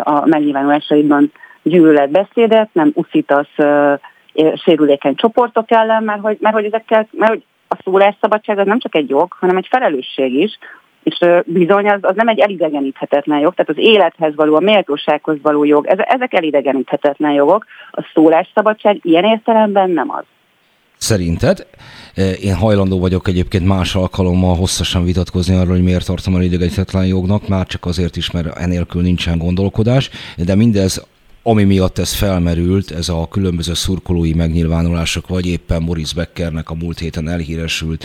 a 0.02 0.26
megnyilvánulásaidban 0.26 1.32
gyűlöletbeszédet, 1.62 2.68
nem 2.72 2.90
uszítasz 2.94 3.54
sérülékeny 4.54 5.14
csoportok 5.14 5.70
ellen, 5.70 6.02
mert 6.02 6.20
hogy, 6.20 6.36
mert 6.40 6.54
hogy 6.54 6.64
ezekkel, 6.64 7.08
mert 7.10 7.30
hogy 7.30 7.42
a 7.68 7.76
szólásszabadság 7.84 8.58
az 8.58 8.66
nem 8.66 8.78
csak 8.78 8.94
egy 8.94 9.08
jog, 9.08 9.32
hanem 9.38 9.56
egy 9.56 9.66
felelősség 9.70 10.34
is, 10.34 10.58
és 11.08 11.42
bizony 11.44 11.88
az, 11.88 11.98
az 12.00 12.14
nem 12.16 12.28
egy 12.28 12.38
elidegeníthetetlen 12.38 13.38
jog, 13.38 13.54
tehát 13.54 13.70
az 13.70 13.84
élethez 13.84 14.34
való, 14.34 14.54
a 14.54 14.60
méltósághoz 14.60 15.36
való 15.42 15.64
jog, 15.64 15.86
ezek 15.86 16.34
elidegeníthetetlen 16.34 17.32
jogok, 17.32 17.64
a 17.90 18.10
szólásszabadság 18.14 18.98
ilyen 19.02 19.24
értelemben 19.24 19.90
nem 19.90 20.10
az. 20.10 20.24
Szerinted? 20.96 21.66
Én 22.40 22.54
hajlandó 22.54 22.98
vagyok 22.98 23.28
egyébként 23.28 23.66
más 23.66 23.94
alkalommal 23.94 24.56
hosszasan 24.56 25.04
vitatkozni 25.04 25.54
arról, 25.54 25.72
hogy 25.72 25.82
miért 25.82 26.06
tartom 26.06 26.34
el 26.34 26.42
idegeníthetetlen 26.42 27.06
jognak, 27.06 27.48
már 27.48 27.66
csak 27.66 27.86
azért 27.86 28.16
is, 28.16 28.30
mert 28.30 28.58
enélkül 28.58 29.02
nincsen 29.02 29.38
gondolkodás, 29.38 30.10
de 30.36 30.54
mindez 30.54 31.06
ami 31.42 31.64
miatt 31.64 31.98
ez 31.98 32.14
felmerült, 32.14 32.90
ez 32.90 33.08
a 33.08 33.28
különböző 33.30 33.74
szurkolói 33.74 34.34
megnyilvánulások, 34.34 35.28
vagy 35.28 35.46
éppen 35.46 35.84
Boris 35.84 36.14
Beckernek 36.14 36.70
a 36.70 36.74
múlt 36.74 36.98
héten 36.98 37.28
elhíresült 37.28 38.04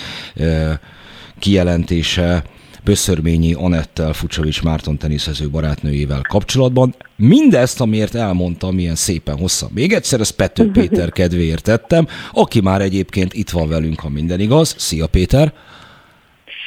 kijelentése, 1.39 2.43
Böszörményi 2.85 3.53
Anettel, 3.53 4.13
Fucsovics 4.13 4.63
Márton 4.63 4.97
teniszező 4.97 5.49
barátnőjével 5.49 6.21
kapcsolatban. 6.29 6.93
Mindezt, 7.15 7.81
amiért 7.81 8.15
elmondtam, 8.15 8.75
milyen 8.75 8.95
szépen 8.95 9.37
hosszan. 9.37 9.69
Még 9.73 9.93
egyszer, 9.93 10.19
ezt 10.19 10.35
Pető 10.35 10.71
Péter 10.77 11.09
kedvéért 11.09 11.63
tettem, 11.63 12.05
aki 12.33 12.61
már 12.61 12.81
egyébként 12.81 13.33
itt 13.33 13.49
van 13.49 13.69
velünk, 13.69 13.99
ha 13.99 14.09
minden 14.09 14.39
igaz. 14.39 14.75
Szia 14.77 15.07
Péter! 15.07 15.47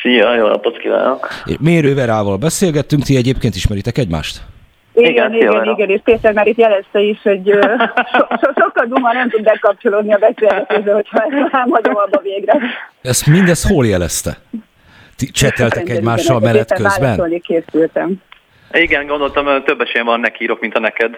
Szia, 0.02 0.34
jó 0.34 0.46
napot 0.46 0.78
kívánok! 0.78 1.28
Mérő 1.60 1.94
Verával 1.94 2.36
beszélgettünk, 2.36 3.02
ti 3.02 3.16
egyébként 3.16 3.54
ismeritek 3.54 3.98
egymást? 3.98 4.42
Igen, 4.94 5.34
igen, 5.34 5.34
igen, 5.34 5.64
igen, 5.64 5.88
és 5.88 6.00
Péter 6.04 6.32
már 6.32 6.46
itt 6.46 6.58
jelezte 6.58 7.00
is, 7.00 7.22
hogy 7.22 7.46
so, 8.12 8.24
so, 8.40 8.50
sokkal 8.56 8.86
duma 8.86 9.12
nem 9.12 9.30
tud 9.30 9.42
bekapcsolódni 9.42 10.12
a 10.12 10.18
beszélgetésbe, 10.18 10.92
hogyha 10.92 11.24
nem 11.28 11.68
hagyom 11.70 11.96
abba 11.96 12.20
végre. 12.22 12.58
Ezt 13.02 13.26
mindez 13.26 13.68
hol 13.68 13.86
jelezte? 13.86 14.36
Ti 15.16 15.26
cseteltek 15.26 15.88
egymással 15.88 16.40
menet 16.40 16.72
közben? 16.74 17.40
készültem. 17.40 18.22
Igen, 18.72 19.06
gondoltam, 19.06 19.64
több 19.64 19.80
esélyem 19.80 20.06
van 20.06 20.20
neki 20.20 20.42
írok, 20.42 20.60
mint 20.60 20.74
a 20.74 20.80
neked. 20.80 21.16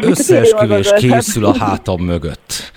Összeesküvés 0.00 0.92
készül 0.96 1.44
a 1.44 1.58
hátam 1.58 2.00
mögött. 2.00 2.72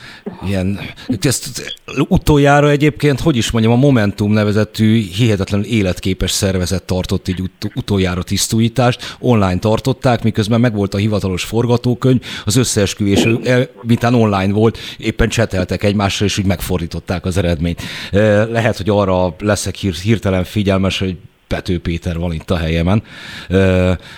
Ilyen, 0.48 0.80
ezt 1.22 1.76
utoljára 2.08 2.70
egyébként, 2.70 3.20
hogy 3.20 3.38
is 3.38 3.52
mondjam, 3.52 3.74
a 3.74 3.78
Momentum 3.78 4.32
nevezetű 4.32 5.02
hihetetlenül 5.02 5.66
életképes 5.66 6.32
szervezet 6.32 6.84
tartott 6.84 7.28
így 7.28 7.40
ut- 7.40 7.72
utoljára 7.76 8.24
tisztújítást, 8.24 9.16
online 9.20 9.60
tartották, 9.60 10.24
miközben 10.24 10.60
megvolt 10.60 10.94
a 10.94 10.98
hivatalos 10.98 11.44
forgatókönyv, 11.44 12.22
az 12.46 12.56
összeesküvés, 12.56 13.28
mintán 13.82 14.14
online 14.14 14.54
volt, 14.54 14.78
éppen 14.98 15.30
cseteltek 15.30 15.84
egymással, 15.84 16.28
és 16.28 16.38
úgy 16.38 16.46
megfordították 16.46 17.26
az 17.26 17.38
eredményt. 17.38 17.82
Lehet, 18.50 18.78
hogy 18.78 18.90
arra 18.90 19.36
leszek 19.40 19.76
hirtelen 19.76 20.44
figyelmes, 20.44 21.00
hogy 21.00 21.18
Pető 21.54 21.80
Péter 21.80 22.18
van 22.18 22.34
itt 22.34 22.51
a 22.51 22.58
helyemen. 22.58 23.04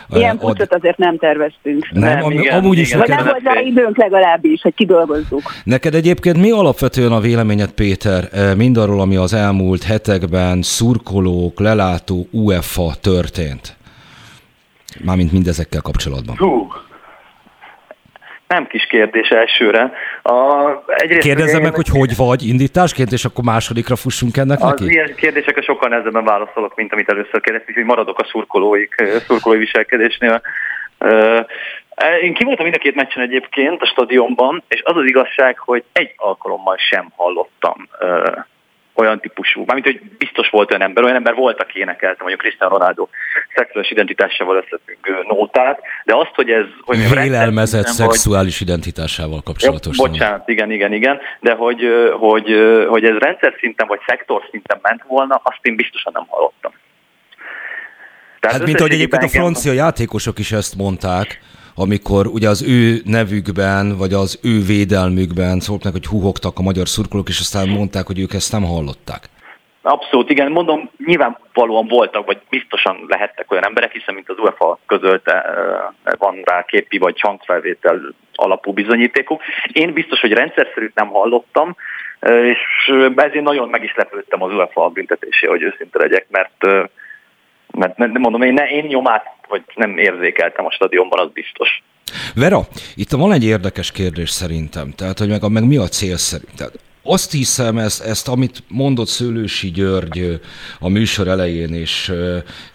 Ilyen 0.09 0.37
pucsot 0.37 0.73
azért 0.73 0.97
nem 0.97 1.17
terveztünk. 1.17 1.91
Nem, 1.91 2.23
am, 2.23 2.31
igen, 2.31 2.57
amúgy 2.57 2.77
is 2.77 2.87
igen. 2.87 2.99
neked... 2.99 3.15
Nem 3.15 3.25
volt 3.25 3.43
rá 3.43 3.61
időnk 3.61 3.97
legalábbis, 3.97 4.61
hogy 4.61 4.73
kidolgozzuk. 4.73 5.41
Neked 5.63 5.95
egyébként 5.95 6.37
mi 6.37 6.51
alapvetően 6.51 7.11
a 7.11 7.19
véleményed, 7.19 7.71
Péter, 7.71 8.29
mindarról, 8.57 9.01
ami 9.01 9.15
az 9.15 9.33
elmúlt 9.33 9.83
hetekben 9.83 10.61
szurkolók, 10.61 11.59
lelátó 11.59 12.27
UEFA 12.31 12.93
történt? 13.01 13.75
Mármint 15.03 15.31
mindezekkel 15.31 15.81
kapcsolatban. 15.81 16.35
Hú, 16.37 16.67
nem 18.47 18.67
kis 18.67 18.85
kérdés 18.85 19.29
elsőre. 19.29 19.91
A, 20.21 20.69
egyrészt 20.87 21.27
Kérdezzem 21.27 21.61
meg, 21.61 21.75
hogy 21.75 21.89
hogy 21.89 22.15
vagy 22.15 22.47
indításként, 22.47 23.11
és 23.11 23.25
akkor 23.25 23.43
másodikra 23.43 23.95
fussunk 23.95 24.37
ennek 24.37 24.59
az 24.61 24.69
neki? 24.69 24.85
ilyen 24.85 25.15
kérdésekre 25.15 25.61
sokkal 25.61 25.89
nehezebben 25.89 26.23
válaszolok, 26.23 26.75
mint 26.75 26.93
amit 26.93 27.09
először 27.09 27.41
kérdeztem, 27.41 27.73
hogy 27.73 27.83
maradok 27.83 28.19
a 28.19 28.25
szurkolóik, 28.25 28.95
szurkolói 29.27 29.57
viselkedésnél. 29.57 30.41
Én 32.21 32.33
kivoltam 32.33 32.63
mind 32.63 32.75
a 32.75 32.81
két 32.81 32.95
meccsen 32.95 33.23
egyébként 33.23 33.81
a 33.81 33.85
stadionban, 33.85 34.63
és 34.67 34.81
az 34.83 34.97
az 34.97 35.05
igazság, 35.05 35.57
hogy 35.59 35.83
egy 35.91 36.13
alkalommal 36.15 36.77
sem 36.77 37.11
hallottam 37.15 37.87
olyan 38.95 39.19
típusú, 39.19 39.63
mármint, 39.65 39.85
hogy 39.85 40.01
biztos 40.17 40.49
volt 40.49 40.69
olyan 40.71 40.81
ember, 40.81 41.03
olyan 41.03 41.15
ember 41.15 41.33
volt, 41.33 41.61
aki 41.61 41.79
énekelte 41.79 42.17
mondjuk 42.19 42.41
Cristiano 42.41 42.77
Ronaldo 42.77 43.07
szexuális 43.55 43.91
identitásával 43.91 44.55
összefüggő 44.55 45.23
nótát, 45.27 45.79
de 46.05 46.15
azt, 46.15 46.31
hogy 46.33 46.49
ez... 46.49 46.65
Hogy 46.81 47.09
Vélelmezett 47.09 47.87
szexuális 47.87 48.59
vagy... 48.59 48.67
identitásával 48.67 49.41
kapcsolatos. 49.43 49.97
Ja, 49.97 50.07
bocsánat, 50.07 50.49
igen, 50.49 50.71
igen, 50.71 50.93
igen, 50.93 51.19
de 51.39 51.53
hogy, 51.53 51.81
hogy, 52.19 52.47
hogy 52.87 53.05
ez 53.05 53.17
rendszer 53.17 53.55
szinten 53.59 53.87
vagy 53.87 53.99
szektor 54.07 54.47
szinten 54.51 54.79
ment 54.81 55.03
volna, 55.07 55.41
azt 55.43 55.59
én 55.61 55.75
biztosan 55.75 56.11
nem 56.15 56.25
hallottam. 56.27 56.73
Tehát 58.39 58.57
hát 58.57 58.65
mint 58.65 58.79
ahogy 58.79 58.93
egyébként 58.93 59.23
a 59.23 59.27
francia 59.27 59.71
játékosok 59.71 60.39
is 60.39 60.51
ezt 60.51 60.75
mondták, 60.75 61.39
amikor 61.75 62.27
ugye 62.27 62.49
az 62.49 62.63
ő 62.67 63.01
nevükben, 63.05 63.97
vagy 63.97 64.13
az 64.13 64.39
ő 64.43 64.61
védelmükben 64.61 65.59
szóltak, 65.59 65.91
hogy 65.91 66.05
húhogtak 66.05 66.59
a 66.59 66.61
magyar 66.61 66.87
szurkolók, 66.87 67.29
és 67.29 67.39
aztán 67.39 67.69
mondták, 67.69 68.05
hogy 68.05 68.19
ők 68.19 68.33
ezt 68.33 68.51
nem 68.51 68.63
hallották. 68.63 69.23
Abszolút, 69.81 70.29
igen. 70.29 70.51
Mondom, 70.51 70.89
nyilvánvalóan 71.05 71.87
voltak, 71.87 72.25
vagy 72.25 72.41
biztosan 72.49 73.05
lehettek 73.07 73.51
olyan 73.51 73.65
emberek, 73.65 73.91
hiszen 73.91 74.15
mint 74.15 74.29
az 74.29 74.37
UEFA 74.39 74.79
közölte, 74.85 75.45
van 76.17 76.41
rá 76.43 76.63
képi 76.63 76.97
vagy 76.97 77.19
hangfelvétel 77.19 78.15
alapú 78.33 78.73
bizonyítékok. 78.73 79.41
Én 79.71 79.93
biztos, 79.93 80.19
hogy 80.19 80.31
rendszerszerűt 80.31 80.95
nem 80.95 81.07
hallottam, 81.07 81.75
és 82.21 82.59
ezért 83.15 83.43
nagyon 83.43 83.69
meg 83.69 83.83
is 83.83 83.93
lepődtem 83.95 84.41
az 84.41 84.53
UEFA 84.53 84.89
büntetésé, 84.89 85.47
hogy 85.47 85.61
őszinte 85.61 85.99
legyek, 85.99 86.25
mert 86.29 86.89
mert 87.75 87.97
nem 87.97 88.11
mondom, 88.11 88.41
én, 88.41 88.53
ne, 88.53 88.69
én 88.69 88.85
nyomát 88.85 89.25
vagy 89.47 89.63
nem 89.75 89.97
érzékeltem 89.97 90.65
a 90.65 90.71
stadionban, 90.71 91.19
az 91.19 91.31
biztos. 91.33 91.83
Vera, 92.35 92.67
itt 92.95 93.11
van 93.11 93.31
egy 93.31 93.45
érdekes 93.45 93.91
kérdés 93.91 94.29
szerintem, 94.29 94.91
tehát 94.91 95.19
hogy 95.19 95.29
meg, 95.29 95.51
meg 95.51 95.67
mi 95.67 95.77
a 95.77 95.87
célszerű? 95.87 96.43
Tehát 96.57 96.73
azt 97.07 97.31
hiszem, 97.31 97.77
ezt, 97.77 98.03
ezt, 98.03 98.27
amit 98.27 98.63
mondott 98.67 99.07
Szőlősi 99.07 99.71
György 99.71 100.39
a 100.79 100.89
műsor 100.89 101.27
elején, 101.27 101.73
és 101.73 102.13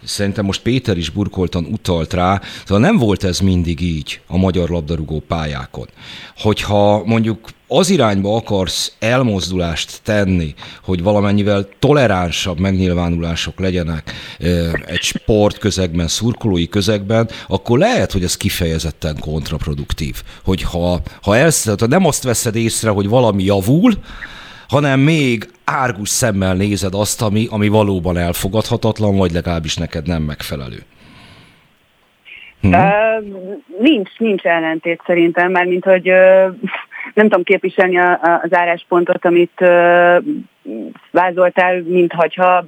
szerintem 0.02 0.44
most 0.44 0.62
Péter 0.62 0.96
is 0.96 1.10
burkoltan 1.10 1.64
utalt 1.64 2.12
rá, 2.12 2.40
szóval 2.64 2.82
nem 2.82 2.96
volt 2.96 3.24
ez 3.24 3.40
mindig 3.40 3.80
így 3.80 4.20
a 4.26 4.36
magyar 4.36 4.68
labdarúgó 4.68 5.22
pályákon. 5.28 5.86
Hogyha 6.36 7.04
mondjuk 7.04 7.48
az 7.72 7.90
irányba 7.90 8.36
akarsz 8.36 8.96
elmozdulást 8.98 10.00
tenni, 10.02 10.54
hogy 10.84 11.02
valamennyivel 11.02 11.68
toleránsabb 11.78 12.58
megnyilvánulások 12.58 13.58
legyenek 13.58 14.12
egy 14.86 15.00
sportközegben, 15.02 16.08
szurkolói 16.08 16.68
közegben, 16.68 17.28
akkor 17.48 17.78
lehet, 17.78 18.12
hogy 18.12 18.22
ez 18.22 18.36
kifejezetten 18.36 19.16
kontraproduktív. 19.20 20.22
Hogyha 20.44 21.00
ha 21.22 21.36
elsz, 21.36 21.80
ha 21.80 21.86
nem 21.86 22.06
azt 22.06 22.22
veszed 22.22 22.56
észre, 22.56 22.90
hogy 22.90 23.08
valami 23.08 23.44
javul, 23.44 23.92
hanem 24.68 25.00
még 25.00 25.48
árgus 25.64 26.08
szemmel 26.08 26.54
nézed 26.54 26.94
azt, 26.94 27.22
ami, 27.22 27.46
ami 27.50 27.68
valóban 27.68 28.16
elfogadhatatlan, 28.16 29.16
vagy 29.16 29.32
legalábbis 29.32 29.76
neked 29.76 30.06
nem 30.06 30.22
megfelelő. 30.22 30.82
Hmm. 32.60 32.72
Uh, 32.72 33.24
nincs, 33.80 34.10
nincs 34.18 34.42
ellentét 34.42 35.02
szerintem, 35.06 35.50
mert 35.50 35.68
mint 35.68 35.84
hogy 35.84 36.10
uh, 36.10 36.54
nem 37.14 37.28
tudom 37.28 37.42
képviselni 37.42 37.98
a, 37.98 38.10
a, 38.10 38.40
az 38.42 38.54
álláspontot, 38.54 39.24
amit 39.24 39.60
uh, 39.60 40.24
vázoltál, 41.10 41.80
mintha 41.80 42.64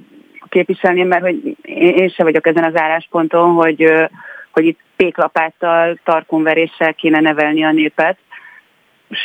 képviselném, 0.49 1.07
mert 1.07 1.21
hogy 1.21 1.57
én, 1.61 1.95
én 1.95 2.09
se 2.09 2.23
vagyok 2.23 2.47
ezen 2.47 2.63
az 2.63 2.79
állásponton, 2.79 3.53
hogy, 3.53 3.83
uh, 3.83 4.09
hogy 4.51 4.65
itt 4.65 4.79
péklapáttal, 4.95 5.97
tarkonveréssel 6.03 6.93
kéne 6.93 7.19
nevelni 7.19 7.63
a 7.63 7.71
népet. 7.71 8.17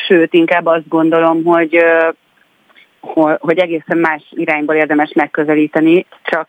Sőt, 0.06 0.34
inkább 0.34 0.66
azt 0.66 0.88
gondolom, 0.88 1.44
hogy 1.44 1.76
uh, 1.76 2.14
hogy 3.38 3.58
egészen 3.58 3.98
más 3.98 4.22
irányból 4.30 4.74
érdemes 4.74 5.12
megközelíteni, 5.14 6.06
csak 6.22 6.48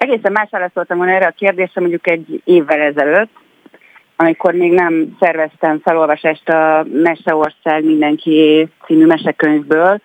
Egészen 0.00 0.32
más 0.32 0.48
válaszoltam 0.50 0.96
volna 0.96 1.12
erre 1.12 1.26
a 1.26 1.34
kérdésre 1.36 1.80
mondjuk 1.80 2.08
egy 2.08 2.40
évvel 2.44 2.80
ezelőtt, 2.80 3.30
amikor 4.22 4.54
még 4.54 4.72
nem 4.72 5.16
szerveztem 5.20 5.80
felolvasást 5.84 6.48
a 6.48 6.86
Meseország 6.92 7.84
mindenki 7.84 8.68
című 8.86 9.06
mesekönyvből, 9.06 10.00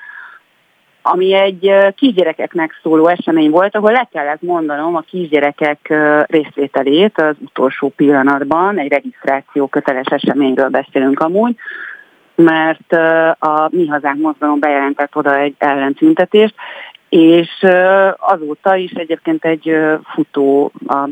ami 1.01 1.33
egy 1.33 1.71
kisgyerekeknek 1.95 2.79
szóló 2.81 3.07
esemény 3.07 3.49
volt, 3.49 3.75
ahol 3.75 3.91
le 3.91 4.07
kellett 4.11 4.41
mondanom 4.41 4.95
a 4.95 5.03
kisgyerekek 5.09 5.93
részvételét 6.25 7.17
az 7.17 7.35
utolsó 7.39 7.93
pillanatban, 7.95 8.79
egy 8.79 8.91
regisztráció 8.91 9.67
köteles 9.67 10.07
eseményről 10.07 10.69
beszélünk 10.69 11.19
amúgy, 11.19 11.55
mert 12.35 12.93
a 13.39 13.69
Mi 13.71 13.87
Hazánk 13.87 14.21
mozgalom 14.21 14.59
bejelentett 14.59 15.15
oda 15.15 15.39
egy 15.39 15.55
ellentüntetést, 15.57 16.55
és 17.09 17.65
azóta 18.17 18.75
is 18.75 18.91
egyébként 18.91 19.45
egy 19.45 19.77
futó 20.13 20.71
a 20.87 21.09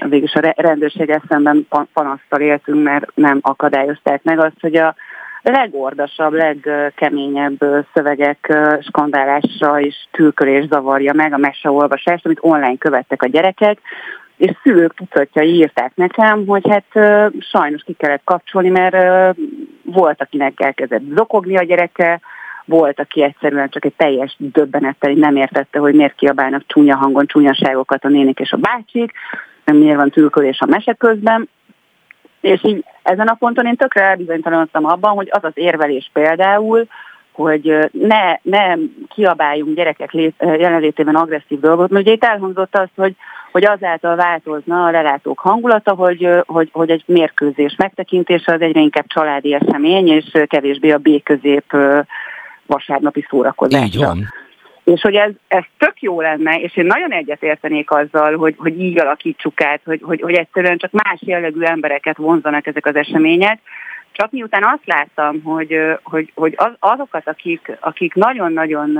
végülis 0.00 0.34
a 0.34 0.52
rendőrséggel 0.56 1.22
szemben 1.28 1.66
panasztal 1.92 2.40
éltünk, 2.40 2.82
mert 2.82 3.06
nem 3.14 3.38
akadályozták 3.42 4.22
meg 4.22 4.38
azt, 4.38 4.60
hogy 4.60 4.76
a 4.76 4.94
legordasabb, 5.42 6.32
legkeményebb 6.32 7.86
szövegek 7.94 8.58
skandálása 8.80 9.80
és 9.80 9.94
tülkölés 10.10 10.66
zavarja 10.66 11.12
meg 11.12 11.32
a 11.32 11.38
meseolvasást, 11.38 12.24
amit 12.24 12.38
online 12.40 12.76
követtek 12.76 13.22
a 13.22 13.28
gyerekek, 13.28 13.78
és 14.36 14.50
szülők 14.62 14.94
tucatjai 14.94 15.54
írták 15.54 15.92
nekem, 15.94 16.46
hogy 16.46 16.68
hát 16.68 16.84
sajnos 17.38 17.82
ki 17.82 17.92
kellett 17.92 18.24
kapcsolni, 18.24 18.68
mert 18.68 18.96
volt, 19.82 20.22
akinek 20.22 20.60
elkezdett 20.60 21.02
zokogni 21.16 21.56
a 21.56 21.62
gyereke, 21.62 22.20
volt, 22.64 23.00
aki 23.00 23.22
egyszerűen 23.22 23.68
csak 23.68 23.84
egy 23.84 23.94
teljes 23.96 24.36
döbbenettel 24.38 25.12
nem 25.12 25.36
értette, 25.36 25.78
hogy 25.78 25.94
miért 25.94 26.14
kiabálnak 26.14 26.62
csúnya 26.66 26.96
hangon 26.96 27.26
csúnyaságokat 27.26 28.04
a 28.04 28.08
nénik 28.08 28.38
és 28.38 28.52
a 28.52 28.56
bácsik, 28.56 29.12
miért 29.76 29.96
van 29.96 30.10
tülkölés 30.10 30.60
a 30.60 30.66
mese 30.66 30.92
közben. 30.92 31.48
És 32.40 32.64
így 32.64 32.84
ezen 33.02 33.26
a 33.26 33.34
ponton 33.34 33.66
én 33.66 33.76
tökre 33.76 34.02
elbizonytalanodtam 34.02 34.84
abban, 34.84 35.14
hogy 35.14 35.28
az 35.30 35.44
az 35.44 35.52
érvelés 35.54 36.10
például, 36.12 36.86
hogy 37.32 37.90
ne, 37.92 38.36
ne 38.42 38.74
kiabáljunk 39.08 39.76
gyerekek 39.76 40.12
jelenlétében 40.38 41.14
agresszív 41.14 41.60
dolgot, 41.60 41.90
mert 41.90 42.04
ugye 42.04 42.14
itt 42.14 42.24
elhangzott 42.24 42.76
az, 42.76 42.88
hogy, 42.96 43.14
hogy 43.52 43.64
azáltal 43.64 44.16
változna 44.16 44.84
a 44.84 44.90
lelátók 44.90 45.38
hangulata, 45.38 45.94
hogy, 45.94 46.28
hogy, 46.46 46.68
hogy 46.72 46.90
egy 46.90 47.02
mérkőzés 47.06 47.74
megtekintése 47.78 48.52
az 48.52 48.60
egyre 48.60 48.80
inkább 48.80 49.06
családi 49.06 49.54
esemény, 49.54 50.08
és 50.08 50.24
kevésbé 50.46 50.90
a 50.90 50.98
B-közép 50.98 51.76
vasárnapi 52.66 53.26
szórakozás. 53.28 53.84
Így 53.84 53.98
van. 53.98 54.26
És 54.94 55.00
hogy 55.00 55.14
ez, 55.14 55.30
ez 55.48 55.62
tök 55.78 56.02
jó 56.02 56.20
lenne, 56.20 56.60
és 56.60 56.76
én 56.76 56.86
nagyon 56.86 57.12
egyetértenék 57.12 57.90
azzal, 57.90 58.36
hogy, 58.36 58.54
hogy 58.58 58.80
így 58.80 59.00
alakítsuk 59.00 59.60
át, 59.60 59.80
hogy, 59.84 60.00
hogy, 60.02 60.20
hogy 60.20 60.34
egyszerűen 60.34 60.78
csak 60.78 60.90
más 60.90 61.18
jellegű 61.20 61.60
embereket 61.60 62.16
vonzanak 62.16 62.66
ezek 62.66 62.86
az 62.86 62.96
események, 62.96 63.60
csak 64.12 64.30
miután 64.30 64.64
azt 64.64 64.86
láttam, 64.86 65.42
hogy, 65.42 65.80
hogy, 66.02 66.32
hogy 66.34 66.54
az, 66.56 66.72
azokat, 66.78 67.28
akik, 67.28 67.76
akik 67.80 68.14
nagyon-nagyon 68.14 68.98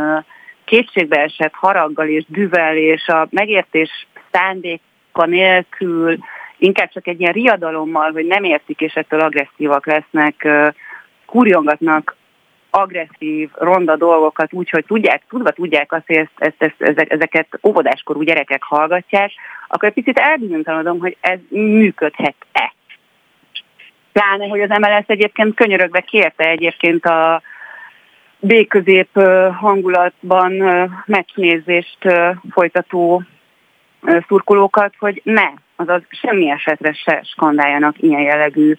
kétségbe 0.65 1.23
esett 1.23 1.53
haraggal 1.55 2.09
és 2.09 2.25
düvel 2.29 2.77
és 2.77 3.07
a 3.07 3.29
megértés 3.31 4.07
szándéka 4.31 5.27
nélkül, 5.27 6.19
inkább 6.59 6.91
csak 6.93 7.07
egy 7.07 7.21
ilyen 7.21 7.33
riadalommal, 7.33 8.13
hogy 8.13 8.27
nem 8.27 8.45
értik 8.45 8.81
és 8.81 8.95
ettől 8.95 9.21
agresszívak 9.21 9.87
lesznek, 9.87 10.49
kurjongatnak 11.27 12.17
agresszív, 12.71 13.51
ronda 13.55 13.97
dolgokat 13.97 14.53
úgy, 14.53 14.71
hogy 14.71 14.85
tudják, 14.85 15.23
tudva 15.29 15.51
tudják 15.51 15.93
azt, 15.93 16.07
hogy 16.07 16.17
ezt, 16.17 16.31
ezt, 16.59 16.75
ezt, 16.79 16.99
ezeket 16.99 17.47
óvodáskorú 17.63 18.23
gyerekek 18.23 18.63
hallgatják, 18.63 19.31
akkor 19.69 19.89
egy 19.89 19.95
picit 19.95 20.19
elbizonytalanodom, 20.19 20.99
hogy 20.99 21.17
ez 21.21 21.39
működhet-e. 21.49 22.73
Pláne, 24.13 24.47
hogy 24.47 24.61
az 24.61 24.79
MLS 24.79 25.05
egyébként 25.07 25.55
könyörögve 25.55 26.01
kérte 26.01 26.45
egyébként 26.45 27.05
a 27.05 27.43
B-közép 28.41 29.09
hangulatban 29.59 30.53
megnézést 31.07 31.99
folytató 32.51 33.23
szurkolókat, 34.27 34.95
hogy 34.99 35.21
ne, 35.25 35.49
azaz 35.77 36.03
semmi 36.11 36.51
esetre 36.51 36.93
se 36.93 37.23
skandáljanak 37.23 38.03
ilyen 38.03 38.23
jellegű 38.23 38.75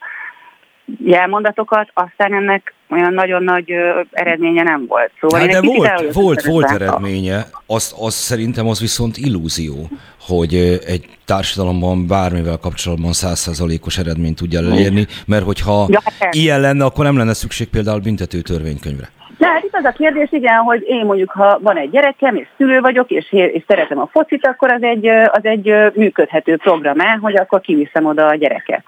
jelmondatokat, 1.04 1.90
aztán 1.94 2.34
ennek 2.34 2.74
olyan 2.90 3.14
nagyon 3.14 3.44
nagy 3.44 3.74
eredménye 4.12 4.64
nem 4.64 4.86
volt. 4.88 5.12
Szóval 5.20 5.40
hát 5.40 5.50
de 5.50 5.62
volt, 5.62 6.14
volt, 6.14 6.42
volt 6.42 6.72
eredménye, 6.72 7.46
azt, 7.66 7.96
azt 8.00 8.18
szerintem 8.18 8.68
az 8.68 8.80
viszont 8.80 9.18
illúzió, 9.18 9.88
hogy 10.22 10.54
egy 10.86 11.06
társadalomban 11.26 12.08
bármivel 12.08 12.58
kapcsolatban 12.58 13.14
százszázalékos 13.14 13.98
eredményt 13.98 14.36
tudja 14.36 14.60
elérni, 14.60 15.08
mert 15.28 15.46
hogyha 15.46 15.86
ja, 15.90 16.00
hát 16.04 16.34
ilyen 16.34 16.62
lenne, 16.62 16.86
akkor 16.86 17.06
nem 17.06 17.18
lenne 17.18 17.34
szükség 17.34 17.70
például 17.70 18.00
büntető 18.00 18.42
törvénykönyvre. 18.42 19.10
De 19.38 19.48
hát 19.48 19.64
itt 19.64 19.76
az 19.76 19.86
a 19.86 19.92
kérdés, 19.92 20.32
igen, 20.32 20.58
hogy 20.58 20.84
én 20.88 21.06
mondjuk, 21.06 21.32
ha 21.32 21.60
van 21.62 21.78
egy 21.78 21.90
gyerekem, 21.90 22.36
és 22.36 22.48
szülő 22.58 22.80
vagyok, 22.80 23.10
és, 23.10 23.32
és 23.32 23.64
szeretem 23.68 24.00
a 24.00 24.10
focit, 24.12 24.48
akkor 24.48 24.72
az 24.72 24.84
egy, 24.84 25.08
az 25.08 25.46
egy 25.46 25.74
működhető 25.94 26.58
program 26.58 26.98
hogy 27.22 27.36
akkor 27.36 27.62
kiviszem 27.62 28.06
oda 28.06 28.28
a 28.28 28.36
gyereket. 28.36 28.84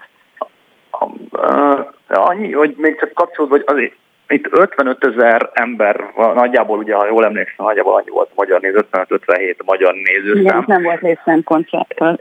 Annyi, 2.08 2.52
hogy 2.52 2.74
még 2.76 2.98
csak 2.98 3.12
kapcsolódva, 3.12 3.56
hogy 3.56 3.64
azért 3.66 3.94
itt 4.28 4.46
55 4.50 5.04
ezer 5.04 5.50
ember 5.52 6.12
nagyjából 6.16 6.78
ugye, 6.78 6.94
ha 6.94 7.06
jól 7.06 7.24
emlékszem, 7.24 7.66
nagyjából 7.66 7.94
annyi 7.94 8.10
volt 8.10 8.30
magyar 8.34 8.60
néző, 8.60 8.86
55-57 8.92 9.56
a 9.56 9.62
magyar 9.64 9.94
nézőszám. 9.94 10.40
Igen, 10.40 10.64
nem 10.66 10.82
volt 10.82 11.00
részem 11.00 11.42
koncertől. 11.42 12.20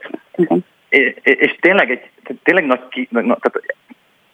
És, 0.89 1.13
és 1.23 1.57
tényleg, 1.59 1.91
egy, 1.91 2.09
tényleg 2.43 2.65
nagy, 2.65 2.87
ki, 2.89 3.07
nagy, 3.11 3.23
tehát 3.23 3.75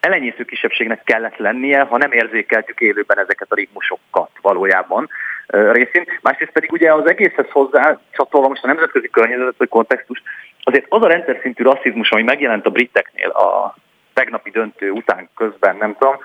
elenyésző 0.00 0.44
kisebbségnek 0.44 1.02
kellett 1.04 1.36
lennie, 1.36 1.80
ha 1.80 1.96
nem 1.96 2.12
érzékeltük 2.12 2.80
élőben 2.80 3.18
ezeket 3.18 3.46
a 3.50 3.54
ritmusokat 3.54 4.30
valójában 4.42 5.08
részint. 5.46 6.18
Másrészt 6.22 6.52
pedig 6.52 6.72
ugye 6.72 6.92
az 6.92 7.08
egészhez 7.08 7.50
hozzá 7.50 7.98
csatolva 8.10 8.48
most 8.48 8.64
a 8.64 8.66
nemzetközi 8.66 9.08
környezetet 9.08 9.54
vagy 9.58 9.68
kontextust, 9.68 10.22
azért 10.62 10.86
az 10.88 11.02
a 11.02 11.08
rendszer 11.08 11.38
szintű 11.42 11.62
rasszizmus, 11.62 12.10
ami 12.10 12.22
megjelent 12.22 12.66
a 12.66 12.70
briteknél 12.70 13.28
a 13.28 13.74
tegnapi 14.18 14.50
döntő 14.50 14.90
után 14.90 15.28
közben, 15.36 15.76
nem 15.76 15.96
tudom, 15.98 16.16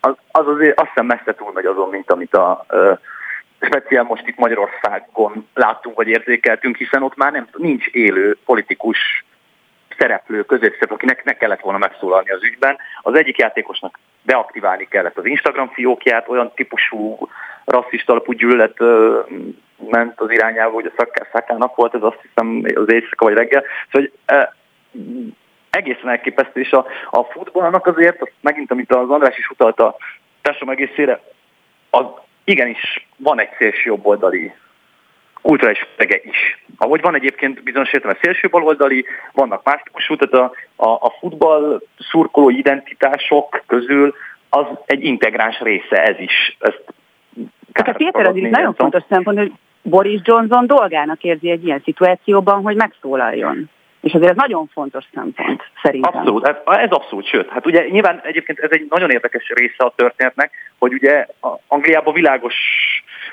az, 0.00 0.14
az 0.30 0.46
azért 0.46 0.80
azt 0.80 0.88
hiszem 0.88 1.06
messze 1.06 1.34
túl 1.34 1.52
megy 1.52 1.66
azon, 1.66 1.88
mint 1.88 2.10
amit 2.10 2.34
a 2.34 2.66
uh, 2.70 2.98
speciál 3.60 4.02
most 4.02 4.26
itt 4.26 4.36
Magyarországon 4.36 5.48
láttunk 5.54 5.96
vagy 5.96 6.08
érzékeltünk, 6.08 6.76
hiszen 6.76 7.02
ott 7.02 7.16
már 7.16 7.32
nem, 7.32 7.48
nincs 7.56 7.86
élő 7.86 8.36
politikus 8.44 9.24
szereplő, 9.98 10.44
középszereplő, 10.44 10.94
akinek 10.94 11.24
ne 11.24 11.32
kellett 11.32 11.60
volna 11.60 11.78
megszólalni 11.78 12.30
az 12.30 12.42
ügyben. 12.42 12.76
Az 13.02 13.14
egyik 13.14 13.38
játékosnak 13.38 13.98
deaktiválni 14.22 14.88
kellett 14.88 15.18
az 15.18 15.24
Instagram 15.24 15.68
fiókját, 15.68 16.28
olyan 16.28 16.52
típusú 16.54 17.28
rasszista 17.64 18.12
alapú 18.12 18.32
gyűlölet 18.32 18.78
ment 19.90 20.20
az 20.20 20.30
irányába, 20.30 20.70
hogy 20.70 20.92
a 20.96 21.04
szakának 21.32 21.76
volt, 21.76 21.94
ez 21.94 22.02
azt 22.02 22.20
hiszem 22.22 22.62
az 22.74 22.92
éjszaka 22.92 23.24
vagy 23.24 23.34
reggel. 23.34 23.64
Szóval, 23.90 24.10
hogy, 24.26 24.52
egészen 25.72 26.08
elképesztő, 26.08 26.60
és 26.60 26.70
a, 26.70 26.86
a 27.10 27.22
futballnak 27.22 27.86
azért, 27.86 28.22
azt 28.22 28.32
megint 28.40 28.70
amit 28.70 28.94
az 28.94 29.10
András 29.10 29.38
is 29.38 29.48
utalta 29.48 29.86
a 29.86 29.96
társadalom 30.42 30.80
egészére, 30.80 31.20
az 31.90 32.04
igenis 32.44 33.08
van 33.16 33.40
egy 33.40 33.50
szélső 33.58 33.82
jobboldali 33.84 34.52
kulturális 35.42 35.86
fege 35.96 36.20
is. 36.22 36.64
Ahogy 36.78 37.00
van 37.00 37.14
egyébként 37.14 37.62
bizonyos 37.62 37.92
értelemben 37.92 38.22
szélső 38.22 38.48
baloldali, 38.48 39.04
vannak 39.32 39.64
más 39.64 39.80
típusú, 39.84 40.16
tehát 40.16 40.52
a, 40.76 40.84
a, 40.84 40.88
a 40.88 41.14
futball 41.20 41.82
szurkoló 41.98 42.50
identitások 42.50 43.62
közül 43.66 44.14
az 44.48 44.66
egy 44.86 45.04
integráns 45.04 45.60
része 45.60 46.02
ez 46.02 46.18
is. 46.18 46.56
Ezt 46.60 46.82
tehát 47.72 47.94
a 47.94 47.96
Péter 47.96 48.26
az 48.26 48.34
nagyon 48.34 48.74
fontos 48.74 49.02
szempont, 49.08 49.38
hogy 49.38 49.52
Boris 49.82 50.20
Johnson 50.24 50.66
dolgának 50.66 51.22
érzi 51.22 51.50
egy 51.50 51.64
ilyen 51.64 51.80
szituációban, 51.84 52.62
hogy 52.62 52.76
megszólaljon. 52.76 53.70
És 54.02 54.12
azért 54.12 54.30
ez 54.30 54.36
nagyon 54.36 54.66
fontos 54.72 55.04
szempont, 55.14 55.62
szerintem. 55.82 56.16
Abszolút, 56.16 56.46
ez, 56.46 56.56
ez 56.64 56.90
abszolút, 56.90 57.26
sőt, 57.26 57.48
hát 57.48 57.66
ugye 57.66 57.88
nyilván 57.88 58.20
egyébként 58.24 58.58
ez 58.58 58.70
egy 58.70 58.86
nagyon 58.88 59.10
érdekes 59.10 59.48
része 59.48 59.84
a 59.84 59.92
történetnek, 59.96 60.50
hogy 60.78 60.92
ugye 60.92 61.26
Angliában 61.66 62.14
világos, 62.14 62.54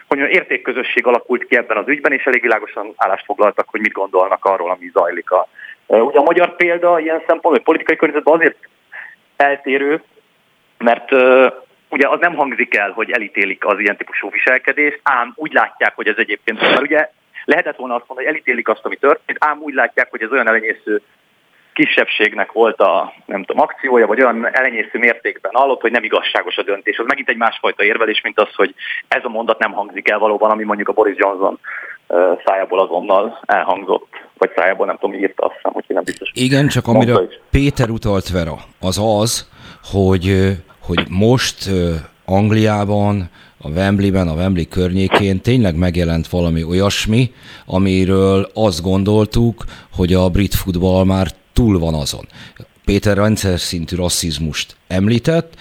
hogy 0.07 0.20
értékközösség 0.20 1.05
alakult 1.05 1.45
ki 1.45 1.55
ebben 1.55 1.78
az 1.78 1.88
ügyben, 1.88 2.11
és 2.11 2.24
elég 2.24 2.41
világosan 2.41 2.93
állást 2.95 3.26
foglaltak, 3.26 3.70
hogy 3.70 3.80
mit 3.80 3.91
gondolnak 3.91 4.45
arról, 4.45 4.70
ami 4.70 4.89
zajlik. 4.93 5.32
A, 5.32 5.47
ugye 5.86 6.20
a 6.20 6.24
magyar 6.24 6.55
példa 6.55 6.99
ilyen 6.99 7.17
szempontból, 7.17 7.51
hogy 7.51 7.63
politikai 7.63 7.95
környezetben 7.95 8.34
azért 8.34 8.57
eltérő, 9.36 10.03
mert 10.78 11.11
ugye 11.89 12.07
az 12.07 12.20
nem 12.20 12.36
hangzik 12.36 12.76
el, 12.76 12.91
hogy 12.91 13.11
elítélik 13.11 13.65
az 13.65 13.80
ilyen 13.80 13.97
típusú 13.97 14.30
viselkedést, 14.30 14.99
ám 15.03 15.34
úgy 15.36 15.53
látják, 15.53 15.95
hogy 15.95 16.07
ez 16.07 16.17
egyébként, 16.17 16.61
mert 16.61 16.82
ugye 16.82 17.09
Lehetett 17.50 17.76
volna 17.76 17.95
azt 17.95 18.04
mondani, 18.08 18.28
hogy 18.28 18.36
elítélik 18.36 18.68
azt, 18.68 18.86
ami 18.86 18.95
történt, 18.95 19.38
ám 19.39 19.60
úgy 19.62 19.74
látják, 19.74 20.10
hogy 20.10 20.22
ez 20.22 20.32
olyan 20.32 20.47
elenyésző 20.47 21.02
kisebbségnek 21.74 22.52
volt 22.52 22.80
a, 22.80 23.14
nem 23.26 23.43
tudom, 23.43 23.62
akciója, 23.62 24.08
vagy 24.08 24.22
olyan 24.22 24.56
elenyésző 24.56 25.00
mértékben 25.00 25.52
hallott, 25.54 25.82
hogy 25.82 25.91
nem 25.91 26.04
igazságos 26.04 26.58
a 26.58 26.64
döntés. 26.64 26.97
Az 26.97 27.06
megint 27.08 27.30
egy 27.30 27.38
másfajta 27.38 27.84
érvelés, 27.84 28.22
mint 28.22 28.39
az, 28.39 28.54
hogy 28.56 28.76
ez 29.08 29.24
a 29.24 29.30
mondat 29.30 29.60
nem 29.60 29.72
hangzik 29.72 30.10
el 30.10 30.20
valóban, 30.20 30.52
ami 30.52 30.64
mondjuk 30.64 30.89
a 30.89 30.93
Boris 30.93 31.18
Johnson 31.18 31.60
szájából 32.45 32.80
azonnal 32.80 33.39
elhangzott, 33.45 34.08
vagy 34.38 34.52
szájából 34.56 34.86
nem 34.86 34.97
tudom, 34.97 35.16
írta 35.16 35.45
azt 35.45 35.56
hiszem, 35.56 35.72
hogy 35.72 35.86
nem 35.88 36.04
biztos. 36.04 36.32
Igen, 36.34 36.68
csak 36.68 36.88
amire 36.88 37.20
Péter 37.52 37.89
utalt 37.89 38.30
Vera, 38.30 38.56
az 38.82 39.02
az, 39.20 39.50
hogy, 39.84 40.26
hogy 40.82 41.00
most 41.10 41.70
Angliában 42.26 43.30
a 43.62 43.70
Wembleyben, 43.70 44.28
a 44.28 44.34
Wembley 44.34 44.68
környékén 44.68 45.41
tényleg 45.41 45.76
megjelent 45.76 46.28
valami 46.28 46.64
olyasmi, 46.64 47.32
amiről 47.66 48.49
azt 48.53 48.82
gondoltuk, 48.82 49.64
hogy 49.93 50.14
a 50.14 50.30
brit 50.30 50.53
futball 50.53 51.05
már 51.05 51.28
túl 51.53 51.80
van 51.80 51.93
azon. 51.93 52.26
Péter 52.86 53.18
rendszer 53.18 53.60
szintű 53.60 53.95
rasszizmust 53.95 54.76
említett, 54.88 55.53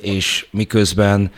és 0.00 0.46
miközben 0.50 1.30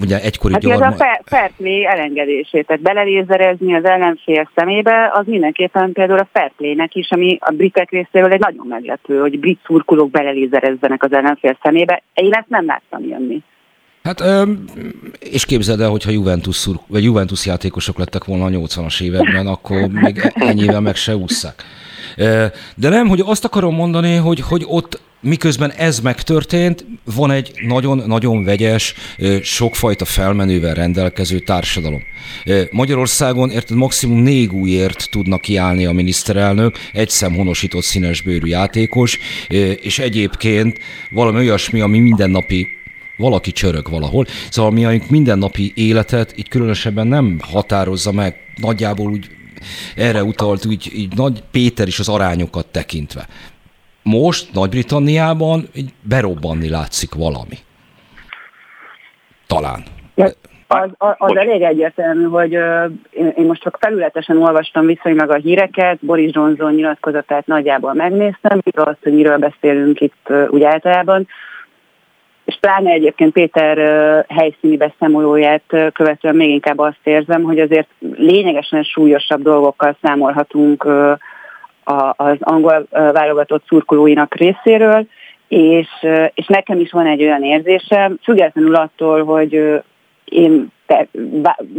ugye 0.00 0.20
egykori 0.20 0.52
hát 0.52 0.62
gyarma... 0.62 0.86
ez 0.86 1.00
a 1.00 1.20
fair 1.24 1.50
play 1.56 1.86
elengedését, 1.86 2.66
tehát 2.66 2.82
belelézerezni 2.82 3.74
az 3.74 3.84
ellenfél 3.84 4.50
szemébe, 4.54 5.10
az 5.12 5.26
mindenképpen 5.26 5.92
például 5.92 6.18
a 6.18 6.28
fair 6.32 6.52
play-nek 6.56 6.94
is, 6.94 7.10
ami 7.10 7.38
a 7.40 7.50
britek 7.50 7.90
részéről 7.90 8.32
egy 8.32 8.40
nagyon 8.40 8.66
meglepő, 8.68 9.20
hogy 9.20 9.38
brit 9.38 9.60
szurkolók 9.64 10.10
belelézerezzenek 10.10 11.02
az 11.02 11.12
ellenfél 11.12 11.58
szemébe. 11.62 12.02
Én 12.14 12.32
ezt 12.32 12.48
nem 12.48 12.66
láttam 12.66 13.04
jönni. 13.08 13.42
Hát, 14.02 14.22
és 15.18 15.44
képzeld 15.44 15.80
el, 15.80 15.88
hogyha 15.88 16.10
Juventus, 16.10 16.56
szur, 16.56 16.80
vagy 16.86 17.04
Juventus 17.04 17.46
játékosok 17.46 17.98
lettek 17.98 18.24
volna 18.24 18.44
a 18.44 18.48
80-as 18.48 19.00
években, 19.00 19.46
akkor 19.46 19.86
még 19.88 20.32
ennyivel 20.34 20.80
meg 20.80 20.96
se 20.96 21.16
ússzák. 21.16 21.64
De 22.74 22.88
nem, 22.88 23.08
hogy 23.08 23.22
azt 23.24 23.44
akarom 23.44 23.74
mondani, 23.74 24.14
hogy, 24.14 24.40
hogy 24.40 24.64
ott 24.66 25.00
miközben 25.20 25.72
ez 25.72 26.00
megtörtént, 26.00 26.84
van 27.04 27.30
egy 27.30 27.52
nagyon-nagyon 27.66 28.44
vegyes, 28.44 28.94
sokfajta 29.42 30.04
felmenővel 30.04 30.74
rendelkező 30.74 31.38
társadalom. 31.38 32.02
Magyarországon 32.70 33.50
érted 33.50 33.76
maximum 33.76 34.18
négy 34.18 34.52
újért 34.52 35.08
tudnak 35.10 35.40
kiállni 35.40 35.86
a 35.86 35.92
miniszterelnök, 35.92 36.76
egy 36.92 37.08
szem 37.08 37.34
honosított 37.34 37.82
színesbőrű 37.82 38.46
játékos, 38.46 39.18
és 39.80 39.98
egyébként 39.98 40.78
valami 41.10 41.38
olyasmi, 41.38 41.80
ami 41.80 41.98
mindennapi 41.98 42.68
valaki 43.22 43.52
csörög 43.52 43.90
valahol. 43.90 44.24
Szóval 44.50 44.70
mi 44.70 44.84
a 44.84 44.90
mindennapi 45.10 45.72
életet 45.74 46.38
így 46.38 46.48
különösebben 46.48 47.06
nem 47.06 47.38
határozza 47.52 48.12
meg, 48.12 48.36
nagyjából 48.56 49.10
úgy 49.10 49.26
erre 49.96 50.22
utalt 50.22 50.66
úgy, 50.66 50.90
így 50.94 51.16
Nagy 51.16 51.42
Péter 51.50 51.86
is 51.86 51.98
az 51.98 52.08
arányokat 52.08 52.66
tekintve. 52.66 53.26
Most 54.02 54.52
Nagy-Britanniában 54.52 55.68
így 55.74 55.92
berobbanni 56.00 56.68
látszik 56.68 57.14
valami. 57.14 57.56
Talán. 59.46 59.82
Az, 60.66 60.90
az, 60.98 61.14
az 61.18 61.36
elég 61.36 61.62
egyértelmű, 61.62 62.24
hogy 62.24 62.52
én 63.12 63.46
most 63.46 63.62
csak 63.62 63.78
felületesen 63.80 64.42
olvastam 64.42 64.86
viszonylag 64.86 65.30
a 65.30 65.34
híreket, 65.34 65.98
Boris 66.00 66.30
Johnson 66.34 66.74
nyilatkozatát 66.74 67.46
nagyjából 67.46 67.94
megnéztem, 67.94 68.60
azt, 68.74 68.98
hogy 69.02 69.14
miről 69.14 69.38
beszélünk 69.38 70.00
itt 70.00 70.26
uh, 70.28 70.46
úgy 70.50 70.62
általában, 70.62 71.26
pláne 72.66 72.90
egyébként 72.90 73.32
Péter 73.32 73.76
helyszíni 74.28 74.76
beszámolóját 74.76 75.62
követően 75.92 76.36
még 76.36 76.50
inkább 76.50 76.78
azt 76.78 77.00
érzem, 77.02 77.42
hogy 77.42 77.60
azért 77.60 77.88
lényegesen 78.16 78.82
súlyosabb 78.82 79.42
dolgokkal 79.42 79.96
számolhatunk 80.02 80.88
az 82.16 82.36
angol 82.40 82.86
válogatott 82.90 83.64
szurkolóinak 83.66 84.34
részéről, 84.34 85.06
és, 85.48 85.88
és 86.34 86.46
nekem 86.46 86.78
is 86.80 86.90
van 86.90 87.06
egy 87.06 87.22
olyan 87.22 87.42
érzésem, 87.42 88.18
függetlenül 88.22 88.74
attól, 88.74 89.24
hogy 89.24 89.82
én 90.24 90.72
te, 90.86 91.08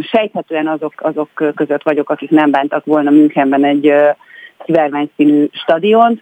sejthetően 0.01 0.67
azok, 0.67 0.93
azok 0.97 1.29
között 1.55 1.83
vagyok, 1.83 2.09
akik 2.09 2.29
nem 2.29 2.51
bántak 2.51 2.85
volna 2.85 3.09
Münchenben 3.09 3.63
egy 3.63 3.93
szivárvány 4.65 5.09
színű 5.15 5.47
stadiont, 5.51 6.21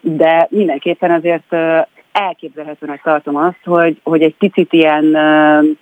de 0.00 0.46
mindenképpen 0.50 1.10
azért 1.10 1.56
elképzelhetőnek 2.12 3.02
tartom 3.02 3.36
azt, 3.36 3.64
hogy, 3.64 4.00
hogy 4.02 4.22
egy 4.22 4.34
picit 4.34 4.72
ilyen 4.72 5.16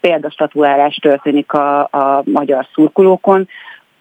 példastatuálás 0.01 0.97
történik 0.97 1.52
a, 1.52 1.81
a 1.81 2.23
magyar 2.24 2.66
szurkolókon, 2.73 3.48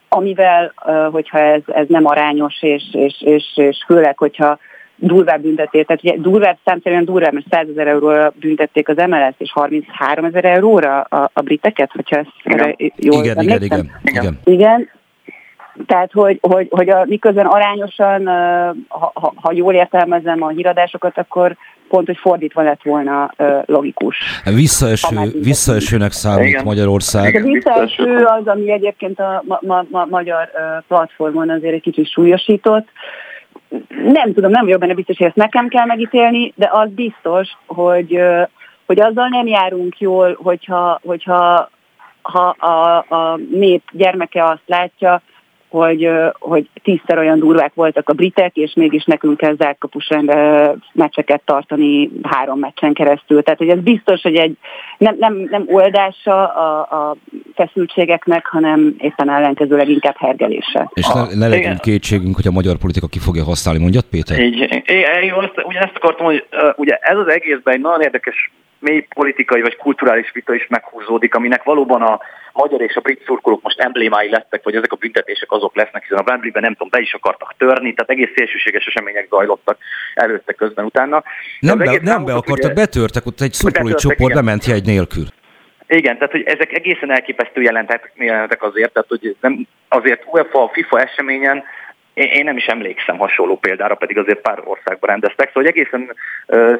amivel, 0.09 0.73
hogyha 1.11 1.39
ez, 1.39 1.61
ez 1.65 1.85
nem 1.87 2.05
arányos, 2.05 2.61
és, 2.61 2.83
és, 2.91 3.21
és, 3.21 3.43
és 3.55 3.83
főleg, 3.87 4.17
hogyha 4.17 4.57
durvább 4.95 5.41
büntetét, 5.41 5.87
tehát 5.87 6.03
ugye 6.03 6.17
durvább 6.17 6.57
számszerűen 6.65 7.05
durvább, 7.05 7.33
mert 7.33 7.45
100 7.49 7.67
ezer 7.69 7.87
euróra 7.87 8.33
büntették 8.39 8.89
az 8.89 8.95
MLS, 8.97 9.33
és 9.37 9.51
33 9.51 10.25
ezer 10.25 10.45
euróra 10.45 11.01
a, 11.01 11.29
a 11.33 11.41
briteket, 11.41 11.91
hogyha 11.91 12.17
ezt 12.17 12.31
igen. 12.43 12.75
jól 12.95 13.23
igen, 13.23 13.41
igen, 13.41 13.61
igen, 13.61 13.91
igen. 14.03 14.39
Igen, 14.43 14.89
tehát, 15.85 16.11
hogy, 16.11 16.37
hogy, 16.41 16.67
hogy 16.69 16.89
a, 16.89 17.05
miközben 17.05 17.45
arányosan, 17.45 18.27
ha, 18.87 19.11
ha, 19.13 19.33
ha 19.35 19.51
jól 19.51 19.73
értelmezem 19.73 20.43
a 20.43 20.49
híradásokat, 20.49 21.17
akkor 21.17 21.55
pont, 21.89 22.05
hogy 22.05 22.17
fordítva 22.17 22.61
lett 22.61 22.81
volna 22.83 23.33
logikus. 23.65 24.17
Visszaeső, 24.43 25.15
visszaesőnek 25.41 26.11
számít 26.11 26.47
Igen. 26.47 26.63
Magyarország. 26.63 27.35
A 27.35 27.41
visszaeső 27.41 28.23
az, 28.23 28.47
ami 28.47 28.71
egyébként 28.71 29.19
a 29.19 29.43
ma, 29.47 29.59
ma, 29.61 29.85
ma, 29.89 30.05
magyar 30.05 30.49
platformon 30.87 31.49
azért 31.49 31.73
egy 31.73 31.81
kicsit 31.81 32.11
súlyosított, 32.11 32.87
nem 34.03 34.33
tudom, 34.33 34.51
nem 34.51 34.63
vagyok 34.63 34.79
benne 34.79 34.93
biztos, 34.93 35.17
hogy 35.17 35.27
ezt 35.27 35.35
nekem 35.35 35.67
kell 35.67 35.85
megítélni, 35.85 36.53
de 36.55 36.69
az 36.71 36.89
biztos, 36.89 37.57
hogy, 37.65 38.21
hogy 38.85 38.99
azzal 38.99 39.27
nem 39.27 39.47
járunk 39.47 39.99
jól, 39.99 40.37
hogyha, 40.41 40.99
hogyha 41.03 41.69
ha 42.21 42.47
a, 42.49 42.97
a 42.97 43.39
nép 43.51 43.83
gyermeke 43.91 44.43
azt 44.43 44.63
látja, 44.65 45.21
hogy, 45.69 46.09
hogy 46.39 46.69
tízszer 46.83 47.17
olyan 47.17 47.39
durvák 47.39 47.73
voltak 47.73 48.09
a 48.09 48.13
britek, 48.13 48.55
és 48.55 48.73
mégis 48.75 49.03
nekünk 49.05 49.37
kell 49.37 49.55
zárkapus 49.55 50.09
meccseket 50.93 51.41
tartani 51.45 52.09
három 52.23 52.59
meccsen 52.59 52.93
keresztül. 52.93 53.43
Tehát, 53.43 53.59
hogy 53.59 53.69
ez 53.69 53.79
biztos, 53.79 54.21
hogy 54.21 54.35
egy 54.35 54.57
nem, 54.97 55.15
nem, 55.19 55.47
nem 55.49 55.63
oldása 55.67 56.47
a, 56.47 56.79
a 56.79 57.15
feszültségeknek, 57.55 58.45
hanem 58.45 58.95
éppen 58.97 59.29
ellenkezőleg 59.29 59.89
inkább 59.89 60.15
hergelése. 60.17 60.91
És 60.93 61.07
ne, 61.07 61.35
ne 61.35 61.47
legyen 61.47 61.77
kétségünk, 61.77 62.35
hogy 62.35 62.47
a 62.47 62.51
magyar 62.51 62.77
politika 62.77 63.07
ki 63.07 63.19
fogja 63.19 63.43
használni, 63.43 63.81
mondjad 63.81 64.03
Péter? 64.03 64.39
Így, 64.39 64.59
én, 64.85 65.03
én 65.23 65.33
azt, 65.33 65.53
ugyanezt 65.63 65.95
akartam, 65.95 66.25
hogy 66.25 66.45
uh, 66.51 66.69
ugye 66.75 66.95
ez 66.95 67.17
az 67.17 67.27
egészben 67.27 67.73
egy 67.73 67.81
nagyon 67.81 68.01
érdekes 68.01 68.51
mély 68.79 69.07
politikai 69.15 69.61
vagy 69.61 69.75
kulturális 69.75 70.31
vita 70.31 70.53
is 70.53 70.67
meghúzódik, 70.67 71.35
aminek 71.35 71.63
valóban 71.63 72.01
a 72.01 72.19
magyar 72.53 72.81
és 72.81 72.95
a 72.95 73.01
brit 73.01 73.23
szurkolók 73.25 73.61
most 73.61 73.79
emblémái 73.79 74.29
lettek, 74.29 74.63
vagy 74.63 74.75
ezek 74.75 74.91
a 74.91 74.95
büntetések 74.95 75.51
azok 75.51 75.75
lesznek, 75.75 76.01
hiszen 76.01 76.17
a 76.17 76.23
Wembley-ben 76.29 76.61
nem 76.61 76.71
tudom, 76.71 76.89
be 76.89 76.99
is 76.99 77.13
akartak 77.13 77.53
törni, 77.57 77.93
tehát 77.93 78.09
egész 78.09 78.29
szélsőséges 78.35 78.85
események 78.85 79.27
zajlottak 79.29 79.77
előtte, 80.13 80.53
közben, 80.53 80.85
utána. 80.85 81.23
Nem, 81.59 81.77
be, 81.77 81.99
nem 82.01 82.25
be 82.25 82.33
akartak, 82.33 82.71
ugye, 82.71 82.73
betörtek, 82.73 83.25
ott 83.25 83.41
egy 83.41 83.53
szurkolói 83.53 83.93
csoport 83.93 84.31
igen. 84.31 84.45
bement 84.45 84.65
jegy 84.65 84.85
nélkül. 84.85 85.25
Igen, 85.87 86.17
tehát 86.17 86.31
hogy 86.31 86.43
ezek 86.43 86.73
egészen 86.73 87.11
elképesztő 87.11 87.61
jelentek, 87.61 88.11
jelentek 88.15 88.63
azért, 88.63 88.93
tehát 88.93 89.09
hogy 89.09 89.35
nem, 89.41 89.67
azért 89.87 90.23
UEFA, 90.31 90.69
FIFA 90.73 91.01
eseményen 91.01 91.63
én, 92.19 92.43
nem 92.43 92.57
is 92.57 92.65
emlékszem 92.65 93.17
hasonló 93.17 93.57
példára, 93.57 93.95
pedig 93.95 94.17
azért 94.17 94.41
pár 94.41 94.61
országban 94.63 95.09
rendeztek, 95.09 95.47
szóval 95.47 95.69
egészen 95.69 96.15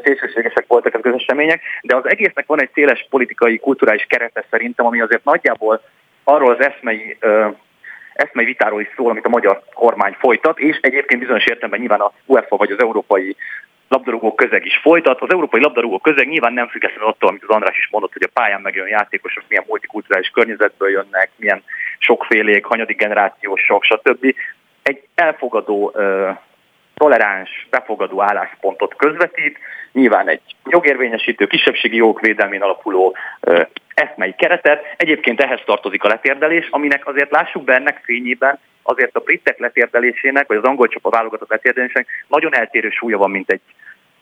szélsőségesek 0.03 0.65
voltak 0.67 1.05
az 1.05 1.13
események, 1.13 1.61
de 1.81 1.95
az 1.95 2.09
egésznek 2.09 2.45
van 2.47 2.61
egy 2.61 2.69
széles 2.73 3.07
politikai, 3.09 3.57
kulturális 3.57 4.05
kerete 4.09 4.45
szerintem, 4.49 4.85
ami 4.85 5.01
azért 5.01 5.23
nagyjából 5.23 5.81
arról 6.23 6.51
az 6.51 6.65
eszmei 6.65 7.17
eszmei 8.13 8.45
vitáról 8.45 8.81
is 8.81 8.87
szól, 8.95 9.09
amit 9.09 9.25
a 9.25 9.29
magyar 9.29 9.63
kormány 9.73 10.15
folytat, 10.19 10.59
és 10.59 10.77
egyébként 10.81 11.19
bizonyos 11.19 11.45
értelemben 11.45 11.79
nyilván 11.79 11.99
a 11.99 12.13
UEFA 12.25 12.55
vagy 12.55 12.71
az 12.71 12.81
európai 12.81 13.35
labdarúgó 13.87 14.35
közeg 14.35 14.65
is 14.65 14.77
folytat. 14.77 15.21
Az 15.21 15.31
európai 15.31 15.61
labdarúgó 15.61 15.99
közeg 15.99 16.27
nyilván 16.27 16.53
nem 16.53 16.67
függetlenül 16.67 17.07
attól, 17.07 17.29
amit 17.29 17.43
az 17.43 17.55
András 17.55 17.77
is 17.77 17.87
mondott, 17.91 18.13
hogy 18.13 18.23
a 18.23 18.39
pályán 18.39 18.61
megjön 18.61 18.87
játékosok 18.87 19.43
milyen 19.47 19.63
multikulturális 19.67 20.29
környezetből 20.29 20.89
jönnek, 20.89 21.29
milyen 21.35 21.63
sokfélék, 21.99 22.65
hanyadik 22.65 22.97
generációsok, 22.97 23.83
stb 23.83 24.35
egy 24.83 25.03
elfogadó, 25.15 25.93
toleráns, 26.95 27.67
befogadó 27.69 28.21
álláspontot 28.21 28.95
közvetít, 28.95 29.57
nyilván 29.91 30.29
egy 30.29 30.41
jogérvényesítő, 30.65 31.47
kisebbségi 31.47 31.95
jogok 31.95 32.19
védelmén 32.19 32.61
alapuló 32.61 33.15
eszmei 33.93 34.33
keretet. 34.37 34.83
Egyébként 34.97 35.41
ehhez 35.41 35.59
tartozik 35.65 36.03
a 36.03 36.07
letérdelés, 36.07 36.67
aminek 36.69 37.07
azért 37.07 37.31
lássuk 37.31 37.63
be 37.63 37.75
ennek 37.75 38.01
fényében, 38.03 38.59
azért 38.83 39.15
a 39.15 39.19
britek 39.19 39.59
letérdelésének, 39.59 40.47
vagy 40.47 40.57
az 40.57 40.63
angol 40.63 40.87
csapat 40.87 41.13
válogatott 41.13 41.49
letérdelésének 41.49 42.07
nagyon 42.27 42.55
eltérő 42.55 42.89
súlya 42.89 43.17
van, 43.17 43.29
mint 43.29 43.51
egy 43.51 43.61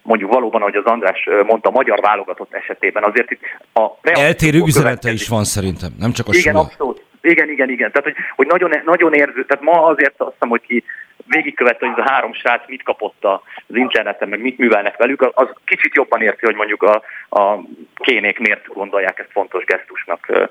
mondjuk 0.02 0.34
valóban, 0.34 0.62
ahogy 0.62 0.76
az 0.76 0.86
András 0.86 1.28
mondta, 1.46 1.70
a 1.70 1.72
magyar 1.72 2.00
válogatott 2.02 2.54
esetében. 2.54 3.04
Azért 3.04 3.32
itt 3.32 3.42
a 3.74 3.92
Eltérő 4.02 4.62
üzenete 4.66 5.12
is 5.12 5.28
van 5.28 5.44
szerintem, 5.44 5.90
nem 6.00 6.12
csak 6.12 6.28
a 6.28 6.32
Igen, 6.32 6.42
súlya. 6.42 6.60
abszolút. 6.60 7.06
Igen, 7.22 7.50
igen, 7.50 7.70
igen. 7.70 7.92
Tehát, 7.92 8.04
hogy, 8.04 8.26
hogy 8.36 8.48
nagyon, 8.48 8.82
nagyon 8.86 9.14
érző, 9.14 9.46
tehát 9.46 9.64
ma 9.64 9.86
azért 9.86 10.14
azt 10.18 10.32
hiszem, 10.32 10.50
hogy 10.50 10.62
ki 10.62 10.84
végigkövette, 11.26 11.88
hogy 11.88 12.00
ez 12.00 12.06
a 12.06 12.12
három 12.12 12.34
srác 12.34 12.68
mit 12.68 12.84
kapott 12.84 13.26
az 13.68 13.76
interneten, 13.76 14.30
meg 14.30 14.42
mit 14.42 14.58
művelnek 14.58 14.98
velük, 14.98 15.32
az 15.34 15.48
kicsit 15.66 15.96
jobban 15.96 16.22
érti, 16.22 16.46
hogy 16.46 16.56
mondjuk 16.56 16.84
a, 16.84 17.02
a 17.30 17.60
kénék 17.96 18.40
miért 18.40 18.68
gondolják 18.68 19.20
ezt 19.20 19.32
fontos 19.32 19.64
gesztusnak 19.64 20.50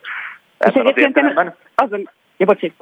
ebben 0.58 0.86
az 0.86 0.96
értelemben. 0.96 1.56
Azon, 1.74 2.10
ja, 2.36 2.46
bocsánat. 2.46 2.74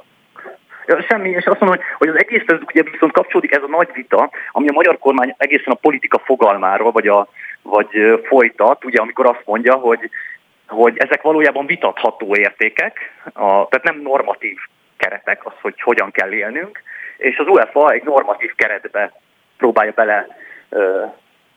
Ja, 0.87 1.03
semmi, 1.03 1.29
és 1.29 1.45
azt 1.45 1.61
mondom, 1.61 1.79
hogy, 1.79 1.87
hogy 1.99 2.09
az 2.09 2.19
egész 2.19 2.43
ez 2.47 2.59
ugye 2.67 2.83
viszont 2.83 3.13
kapcsolódik 3.13 3.55
ez 3.55 3.63
a 3.63 3.69
nagy 3.69 3.89
vita, 3.93 4.31
ami 4.53 4.69
a 4.69 4.73
magyar 4.73 4.99
kormány 4.99 5.35
egészen 5.37 5.73
a 5.73 5.75
politika 5.75 6.19
fogalmáról, 6.19 6.91
vagy, 6.91 7.07
a, 7.09 7.29
vagy 7.63 8.21
folytat, 8.25 8.85
ugye 8.85 9.01
amikor 9.01 9.27
azt 9.27 9.43
mondja, 9.45 9.75
hogy 9.75 10.11
hogy 10.75 10.99
ezek 10.99 11.23
valójában 11.23 11.67
vitatható 11.67 12.37
értékek, 12.37 12.99
a, 13.25 13.69
tehát 13.69 13.83
nem 13.83 14.01
normatív 14.03 14.59
keretek, 14.97 15.47
az, 15.47 15.53
hogy 15.61 15.81
hogyan 15.81 16.11
kell 16.11 16.33
élnünk, 16.33 16.83
és 17.17 17.39
az 17.39 17.47
UEFA 17.47 17.91
egy 17.91 18.03
normatív 18.03 18.55
keretbe 18.55 19.13
próbálja 19.57 19.93
bele 19.95 20.27
ö, 20.69 21.03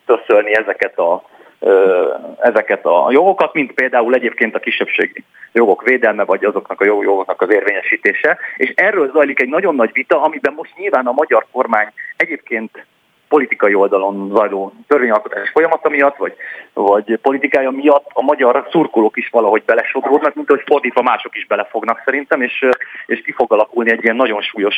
töszölni 0.05 0.55
ezeket 0.55 0.97
a, 0.99 1.23
ö, 1.59 2.13
ezeket 2.39 2.85
a 2.85 3.07
jogokat, 3.11 3.53
mint 3.53 3.71
például 3.71 4.13
egyébként 4.13 4.55
a 4.55 4.59
kisebbségi 4.59 5.23
jogok 5.51 5.83
védelme, 5.83 6.23
vagy 6.23 6.45
azoknak 6.45 6.81
a 6.81 6.85
jogoknak 6.85 7.41
az 7.41 7.51
érvényesítése. 7.51 8.37
És 8.57 8.73
erről 8.75 9.11
zajlik 9.11 9.41
egy 9.41 9.49
nagyon 9.49 9.75
nagy 9.75 9.89
vita, 9.93 10.21
amiben 10.21 10.53
most 10.53 10.77
nyilván 10.77 11.07
a 11.07 11.11
magyar 11.11 11.45
kormány 11.51 11.87
egyébként 12.17 12.85
politikai 13.27 13.73
oldalon 13.73 14.31
zajló 14.35 14.73
törvényalkotás 14.87 15.49
folyamata 15.49 15.89
miatt, 15.89 16.17
vagy, 16.17 16.35
vagy 16.73 17.17
politikája 17.21 17.69
miatt 17.71 18.09
a 18.13 18.21
magyar 18.21 18.67
szurkolók 18.71 19.17
is 19.17 19.29
valahogy 19.29 19.63
belesodródnak, 19.65 20.35
mint 20.35 20.49
hogy 20.49 20.63
fordítva 20.65 21.01
mások 21.01 21.35
is 21.35 21.45
belefognak 21.47 22.01
szerintem, 22.05 22.41
és, 22.41 22.65
és 23.05 23.21
ki 23.21 23.31
fog 23.31 23.53
alakulni 23.53 23.91
egy 23.91 24.03
ilyen 24.03 24.15
nagyon 24.15 24.41
súlyos 24.41 24.75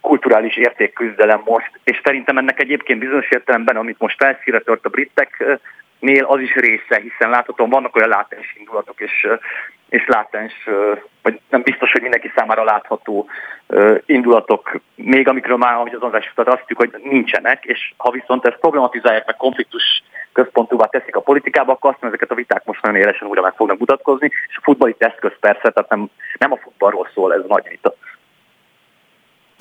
kulturális 0.00 0.56
értékküzdelem 0.56 1.42
most, 1.44 1.70
és 1.84 2.00
szerintem 2.04 2.38
ennek 2.38 2.60
egyébként 2.60 2.98
bizonyos 2.98 3.30
értelemben, 3.30 3.76
amit 3.76 3.98
most 3.98 4.16
felszíre 4.16 4.60
tört 4.60 4.84
a 4.84 4.90
briteknél, 6.00 6.24
az 6.24 6.40
is 6.40 6.54
része, 6.54 7.00
hiszen 7.00 7.30
láthatóan 7.30 7.70
vannak 7.70 7.96
olyan 7.96 8.08
látens 8.08 8.54
indulatok, 8.58 9.00
és, 9.00 9.28
és 9.88 10.06
látens, 10.06 10.52
vagy 11.22 11.40
nem 11.50 11.62
biztos, 11.62 11.92
hogy 11.92 12.00
mindenki 12.00 12.32
számára 12.34 12.64
látható 12.64 13.26
indulatok, 14.06 14.80
még 14.94 15.28
amikről 15.28 15.56
már, 15.56 15.74
ahogy 15.74 15.94
az 15.94 16.02
András 16.02 16.32
azt 16.34 16.64
tudjuk, 16.66 16.78
hogy 16.78 17.02
nincsenek, 17.02 17.64
és 17.64 17.92
ha 17.96 18.10
viszont 18.10 18.46
ezt 18.46 18.58
problematizálják, 18.58 19.26
meg 19.26 19.36
konfliktus 19.36 20.02
központúvá 20.32 20.86
teszik 20.86 21.16
a 21.16 21.20
politikába, 21.20 21.72
akkor 21.72 21.90
azt 21.90 22.04
ezeket 22.04 22.30
a 22.30 22.34
viták 22.34 22.64
most 22.64 22.82
nagyon 22.82 23.00
élesen 23.00 23.28
újra 23.28 23.42
meg 23.42 23.54
fognak 23.54 23.78
mutatkozni, 23.78 24.30
és 24.48 24.56
a 24.56 24.60
futball 24.62 24.88
itt 24.88 25.02
eszköz 25.02 25.32
persze, 25.40 25.70
tehát 25.70 25.90
nem, 25.90 26.10
nem 26.38 26.52
a 26.52 26.56
futballról 26.56 27.08
szól 27.14 27.34
ez 27.34 27.42
nagy 27.48 27.68
vita. 27.68 27.94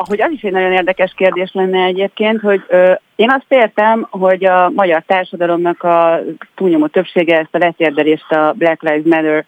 Ahogy 0.03 0.21
az 0.21 0.31
is 0.31 0.41
egy 0.41 0.51
nagyon 0.51 0.71
érdekes 0.71 1.13
kérdés 1.15 1.51
lenne 1.53 1.83
egyébként, 1.83 2.41
hogy 2.41 2.63
ö, 2.67 2.93
én 3.15 3.31
azt 3.31 3.45
értem, 3.47 4.07
hogy 4.09 4.45
a 4.45 4.69
magyar 4.75 5.03
társadalomnak 5.05 5.83
a 5.83 6.19
túlnyomó 6.55 6.87
többsége 6.87 7.37
ezt 7.39 7.55
a 7.55 7.57
letérdelést 7.57 8.31
a 8.31 8.53
Black 8.57 8.81
Lives 8.81 9.03
Matter 9.05 9.45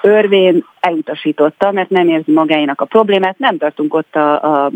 örvén 0.00 0.64
elutasította, 0.80 1.70
mert 1.70 1.90
nem 1.90 2.08
érzi 2.08 2.32
magáinak 2.32 2.80
a 2.80 2.84
problémát, 2.84 3.38
nem 3.38 3.58
tartunk 3.58 3.94
ott 3.94 4.16
a, 4.16 4.64
a 4.64 4.70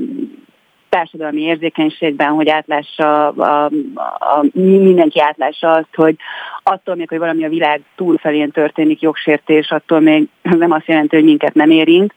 társadalmi 0.89 1.41
érzékenységben, 1.41 2.29
hogy 2.29 2.49
átlássa, 2.49 3.29
a, 3.29 3.65
a, 3.65 3.71
a, 4.19 4.45
mindenki 4.53 5.21
átlássa 5.21 5.73
azt, 5.73 5.95
hogy 5.95 6.17
attól 6.63 6.95
még, 6.95 7.09
hogy 7.09 7.19
valami 7.19 7.45
a 7.45 7.49
világ 7.49 7.81
túlfelén 7.97 8.51
történik 8.51 9.01
jogsértés, 9.01 9.71
attól 9.71 10.01
még 10.01 10.29
nem 10.43 10.71
azt 10.71 10.87
jelenti, 10.87 11.17
hogy 11.17 11.25
minket 11.25 11.55
nem 11.55 11.71
érint, 11.71 12.13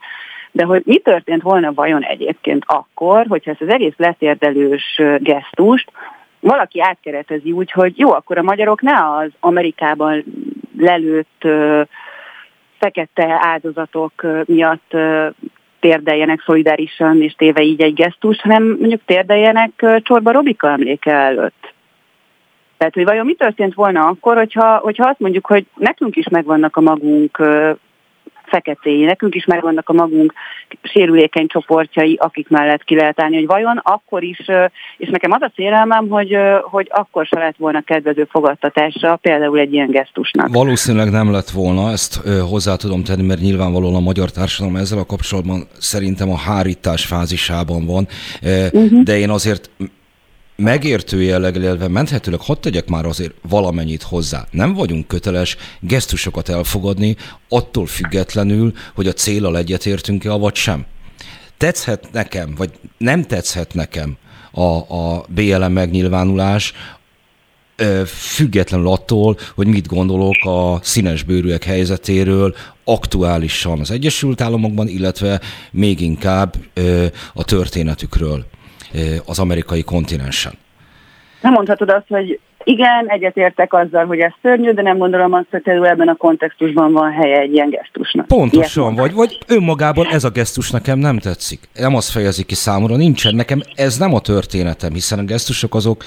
de 0.52 0.64
hogy 0.64 0.82
mi 0.84 0.98
történt 0.98 1.42
volna 1.42 1.72
vajon 1.74 2.02
egyébként 2.02 2.64
akkor, 2.66 3.26
hogyha 3.28 3.50
ezt 3.50 3.60
az 3.60 3.68
egész 3.68 3.94
letérdelős 3.96 5.00
gesztust 5.18 5.92
valaki 6.40 6.80
átkeretezi 6.80 7.52
úgy, 7.52 7.70
hogy 7.70 7.98
jó, 7.98 8.12
akkor 8.12 8.38
a 8.38 8.42
magyarok 8.42 8.80
ne 8.80 9.16
az 9.16 9.30
Amerikában 9.40 10.24
lelőtt 10.78 11.46
fekete 12.78 13.38
áldozatok 13.40 14.12
miatt 14.44 14.96
térdeljenek 15.80 16.42
szolidárisan 16.42 17.22
és 17.22 17.34
téve 17.34 17.62
így 17.62 17.80
egy 17.80 17.94
gesztus, 17.94 18.40
hanem 18.40 18.62
mondjuk 18.62 19.00
térdeljenek 19.04 19.86
Csorba 20.02 20.32
Robika 20.32 20.68
emléke 20.68 21.12
előtt. 21.12 21.72
Tehát, 22.76 22.94
hogy 22.94 23.04
vajon 23.04 23.26
mi 23.26 23.34
történt 23.34 23.74
volna 23.74 24.06
akkor, 24.06 24.36
hogyha, 24.36 24.76
hogyha 24.76 25.08
azt 25.08 25.20
mondjuk, 25.20 25.46
hogy 25.46 25.66
nekünk 25.74 26.16
is 26.16 26.28
megvannak 26.28 26.76
a 26.76 26.80
magunk 26.80 27.42
feketéi. 28.50 29.04
Nekünk 29.04 29.34
is 29.34 29.44
megvannak 29.44 29.88
a 29.88 29.92
magunk 29.92 30.32
sérülékeny 30.82 31.46
csoportjai, 31.46 32.16
akik 32.20 32.48
mellett 32.48 32.84
ki 32.84 32.94
lehet 32.94 33.20
állni, 33.20 33.36
hogy 33.36 33.46
vajon 33.46 33.80
akkor 33.82 34.22
is, 34.22 34.38
és 34.96 35.08
nekem 35.08 35.32
az 35.32 35.42
a 35.42 35.52
félelmem, 35.54 36.08
hogy, 36.08 36.36
hogy 36.62 36.88
akkor 36.90 37.26
se 37.26 37.38
lett 37.38 37.56
volna 37.56 37.80
kedvező 37.80 38.28
fogadtatása 38.30 39.16
például 39.16 39.58
egy 39.58 39.72
ilyen 39.72 39.90
gesztusnak. 39.90 40.48
Valószínűleg 40.52 41.10
nem 41.10 41.32
lett 41.32 41.50
volna, 41.50 41.90
ezt 41.90 42.20
hozzá 42.50 42.76
tudom 42.76 43.04
tenni, 43.04 43.26
mert 43.26 43.40
nyilvánvalóan 43.40 43.94
a 43.94 44.00
magyar 44.00 44.30
társadalom 44.30 44.76
ezzel 44.76 44.98
a 44.98 45.06
kapcsolatban 45.06 45.66
szerintem 45.78 46.30
a 46.30 46.36
hárítás 46.36 47.06
fázisában 47.06 47.86
van, 47.86 48.06
uh-huh. 48.72 49.02
de 49.02 49.18
én 49.18 49.30
azért 49.30 49.70
megértő 50.60 51.22
jelleggel 51.22 51.62
élve 51.62 51.88
menthetőleg 51.88 52.40
hadd 52.40 52.60
tegyek 52.60 52.88
már 52.88 53.04
azért 53.04 53.34
valamennyit 53.48 54.02
hozzá. 54.02 54.46
Nem 54.50 54.74
vagyunk 54.74 55.06
köteles 55.06 55.56
gesztusokat 55.80 56.48
elfogadni, 56.48 57.16
attól 57.48 57.86
függetlenül, 57.86 58.72
hogy 58.94 59.06
a 59.06 59.12
célral 59.12 59.56
egyetértünk-e, 59.56 60.30
vagy 60.30 60.54
sem. 60.54 60.86
Tetszhet 61.56 62.08
nekem, 62.12 62.54
vagy 62.56 62.70
nem 62.98 63.22
tetszhet 63.22 63.74
nekem 63.74 64.16
a, 64.52 64.94
a 64.94 65.24
BLM 65.28 65.72
megnyilvánulás, 65.72 66.72
függetlenül 68.06 68.88
attól, 68.88 69.38
hogy 69.54 69.66
mit 69.66 69.86
gondolok 69.86 70.44
a 70.44 70.80
színesbőrűek 70.82 71.64
helyzetéről 71.64 72.54
aktuálisan 72.84 73.80
az 73.80 73.90
Egyesült 73.90 74.40
Államokban, 74.40 74.88
illetve 74.88 75.40
még 75.70 76.00
inkább 76.00 76.56
a 77.34 77.44
történetükről 77.44 78.46
az 79.26 79.38
amerikai 79.38 79.82
kontinensen. 79.82 80.52
Nem 81.40 81.52
mondhatod 81.52 81.90
azt, 81.90 82.08
hogy 82.08 82.40
igen, 82.64 83.06
egyetértek 83.08 83.72
azzal, 83.72 84.06
hogy 84.06 84.18
ez 84.18 84.32
szörnyű, 84.42 84.70
de 84.70 84.82
nem 84.82 84.98
gondolom 84.98 85.32
azt, 85.32 85.46
hogy 85.50 85.62
ebben 85.64 86.08
a 86.08 86.14
kontextusban 86.14 86.92
van 86.92 87.12
helye 87.12 87.38
egy 87.38 87.52
ilyen 87.52 87.70
gesztusnak. 87.70 88.26
Pontosan, 88.26 88.94
vagy, 88.94 89.12
vagy 89.12 89.38
önmagában 89.48 90.06
ez 90.06 90.24
a 90.24 90.30
gesztus 90.30 90.70
nekem 90.70 90.98
nem 90.98 91.18
tetszik. 91.18 91.60
Nem 91.74 91.94
azt 91.94 92.10
fejezi 92.10 92.44
ki 92.44 92.54
számomra, 92.54 92.96
nincsen 92.96 93.34
nekem, 93.34 93.60
ez 93.74 93.98
nem 93.98 94.14
a 94.14 94.20
történetem, 94.20 94.92
hiszen 94.92 95.18
a 95.18 95.24
gesztusok 95.24 95.74
azok 95.74 96.04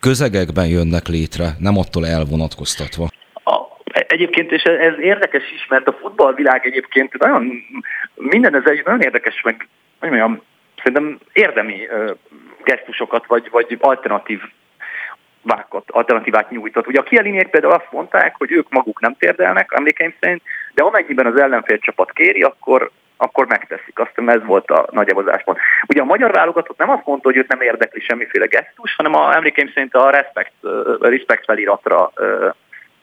közegekben 0.00 0.66
jönnek 0.66 1.06
létre, 1.08 1.46
nem 1.58 1.78
attól 1.78 2.06
elvonatkoztatva. 2.06 3.08
Egyébként, 4.06 4.50
és 4.50 4.62
ez 4.62 4.94
érdekes 5.00 5.42
is, 5.54 5.66
mert 5.68 5.88
a 5.88 5.96
futballvilág 6.00 6.66
egyébként 6.66 7.18
nagyon, 7.18 7.52
minden 8.14 8.54
ez 8.54 8.62
egy 8.64 8.82
nagyon 8.84 9.00
érdekes, 9.00 9.42
meg 9.44 9.68
olyan 10.00 10.42
szerintem 10.82 11.18
érdemi 11.32 11.88
gesztusokat, 12.64 13.26
vagy, 13.26 13.48
vagy 13.50 13.76
alternatív 13.80 14.40
vákat, 15.42 15.84
alternatívát 15.90 16.50
nyújtott. 16.50 16.86
Ugye 16.86 16.98
a 16.98 17.02
kieliniek 17.02 17.50
például 17.50 17.72
azt 17.72 17.92
mondták, 17.92 18.34
hogy 18.38 18.52
ők 18.52 18.70
maguk 18.70 19.00
nem 19.00 19.16
térdelnek, 19.18 19.72
emlékeim 19.72 20.14
szerint, 20.20 20.42
de 20.74 20.82
amennyiben 20.82 21.26
az 21.26 21.40
ellenfél 21.40 21.78
csapat 21.78 22.12
kéri, 22.12 22.42
akkor, 22.42 22.90
akkor 23.16 23.46
megteszik. 23.46 23.98
Azt 23.98 24.08
hiszem 24.08 24.28
ez 24.28 24.44
volt 24.44 24.70
a 24.70 24.88
nagy 24.90 25.12
pont. 25.44 25.58
Ugye 25.88 26.00
a 26.00 26.04
magyar 26.04 26.32
válogatott 26.32 26.78
nem 26.78 26.90
azt 26.90 27.06
mondta, 27.06 27.28
hogy 27.28 27.36
őt 27.36 27.48
nem 27.48 27.60
érdekli 27.60 28.00
semmiféle 28.00 28.46
gesztus, 28.46 28.94
hanem 28.96 29.14
a, 29.14 29.34
emlékeim 29.34 29.70
szerint 29.74 29.94
a 29.94 30.10
respect, 30.10 30.52
respect 31.00 31.44
feliratra 31.44 32.12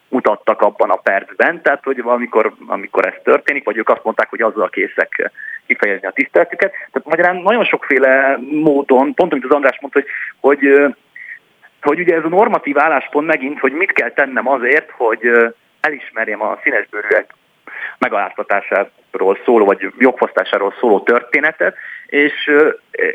mutattak 0.10 0.61
abban 0.61 0.89
a 0.89 0.95
percben, 0.95 1.61
tehát 1.61 1.84
hogy 1.84 1.99
amikor, 1.99 2.53
amikor 2.68 3.06
ez 3.06 3.14
történik, 3.23 3.64
vagy 3.64 3.77
ők 3.77 3.89
azt 3.89 4.03
mondták, 4.03 4.30
hogy 4.30 4.41
azzal 4.41 4.69
készek 4.69 5.31
kifejezni 5.69 6.07
a 6.07 6.11
tiszteletüket. 6.11 6.71
Tehát 6.71 7.07
magyarán 7.07 7.35
nagyon 7.35 7.65
sokféle 7.65 8.39
módon, 8.51 9.13
pont 9.13 9.31
amit 9.31 9.45
az 9.45 9.55
András 9.55 9.77
mondta, 9.81 9.99
hogy, 9.99 10.09
hogy, 10.39 10.95
hogy 11.81 11.99
ugye 11.99 12.15
ez 12.15 12.23
a 12.23 12.29
normatív 12.29 12.79
álláspont 12.79 13.27
megint, 13.27 13.59
hogy 13.59 13.71
mit 13.71 13.91
kell 13.91 14.11
tennem 14.11 14.47
azért, 14.47 14.89
hogy 14.91 15.21
elismerjem 15.81 16.41
a 16.41 16.59
színesbőrűek 16.63 17.33
megaláztatásáról 17.97 19.37
szóló, 19.45 19.65
vagy 19.65 19.91
jogfosztásáról 19.97 20.73
szóló 20.79 20.99
történetet, 20.99 21.75
és, 22.05 22.51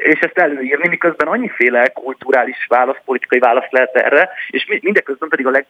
és 0.03 0.21
ezt 0.21 0.39
előírni, 0.39 0.89
miközben 0.89 1.29
annyiféle 1.29 1.89
kulturális 1.89 2.67
válasz, 2.69 2.99
politikai 3.05 3.39
válasz 3.39 3.71
lehet 3.71 3.97
erre, 3.97 4.31
és 4.49 4.79
mindeközben 4.81 5.29
pedig 5.29 5.47
a 5.47 5.51
leg, 5.51 5.67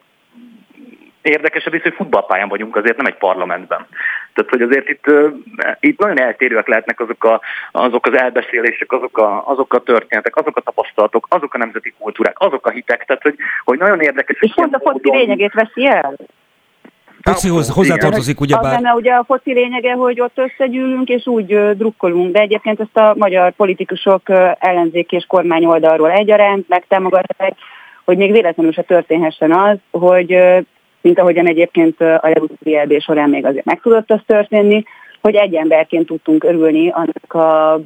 érdekesebb 1.24 1.74
is, 1.74 1.82
hogy 1.82 1.94
futballpályán 1.94 2.48
vagyunk, 2.48 2.76
azért 2.76 2.96
nem 2.96 3.06
egy 3.06 3.16
parlamentben. 3.16 3.86
Tehát, 4.34 4.50
hogy 4.50 4.62
azért 4.62 4.88
itt, 4.88 5.04
itt 5.80 5.98
nagyon 5.98 6.20
eltérőek 6.20 6.68
lehetnek 6.68 7.00
azok, 7.00 7.24
a, 7.24 7.40
azok 7.72 8.06
az 8.06 8.16
elbeszélések, 8.16 8.92
azok 8.92 9.18
a, 9.18 9.42
azok 9.46 9.74
a 9.74 9.82
történetek, 9.82 10.36
azok 10.36 10.56
a 10.56 10.60
tapasztalatok, 10.60 11.26
azok 11.30 11.54
a 11.54 11.58
nemzeti 11.58 11.94
kultúrák, 11.98 12.36
azok 12.38 12.66
a 12.66 12.70
hitek, 12.70 13.04
tehát, 13.04 13.22
hogy, 13.22 13.36
hogy 13.64 13.78
nagyon 13.78 14.00
érdekes. 14.00 14.36
És 14.40 14.52
pont 14.54 14.74
a 14.74 14.80
foci 14.80 15.10
lényegét 15.10 15.52
veszi 15.52 15.86
el? 15.86 16.14
Focihoz 17.22 17.68
hozzátartozik 17.68 18.40
ugye 18.40 18.54
bár... 18.54 18.64
Az 18.64 18.70
lenne 18.70 18.94
ugye 18.94 19.12
a 19.12 19.24
foci 19.24 19.52
lényege, 19.52 19.92
hogy 19.92 20.20
ott 20.20 20.38
összegyűlünk 20.38 21.08
és 21.08 21.26
úgy 21.26 21.76
drukkolunk, 21.76 22.32
de 22.32 22.40
egyébként 22.40 22.80
ezt 22.80 22.96
a 22.96 23.14
magyar 23.16 23.52
politikusok 23.52 24.22
ellenzék 24.58 25.12
és 25.12 25.24
kormány 25.28 25.64
oldalról 25.64 26.10
egyaránt 26.10 26.68
megtámogatják, 26.68 27.52
hogy 28.04 28.16
még 28.16 28.32
véletlenül 28.32 28.72
se 28.72 28.82
történhessen 28.82 29.52
az, 29.52 29.76
hogy 29.90 30.36
mint 31.04 31.18
ahogyan 31.18 31.46
egyébként 31.46 32.00
a 32.00 32.20
legutóbbi 32.22 32.76
EB 32.76 33.00
során 33.00 33.30
még 33.30 33.44
azért 33.44 33.64
meg 33.64 33.80
tudott 33.80 34.10
az 34.10 34.20
történni, 34.26 34.84
hogy 35.20 35.34
egy 35.34 35.54
emberként 35.54 36.06
tudtunk 36.06 36.44
örülni 36.44 36.90
annak 36.90 37.32
a 37.32 37.80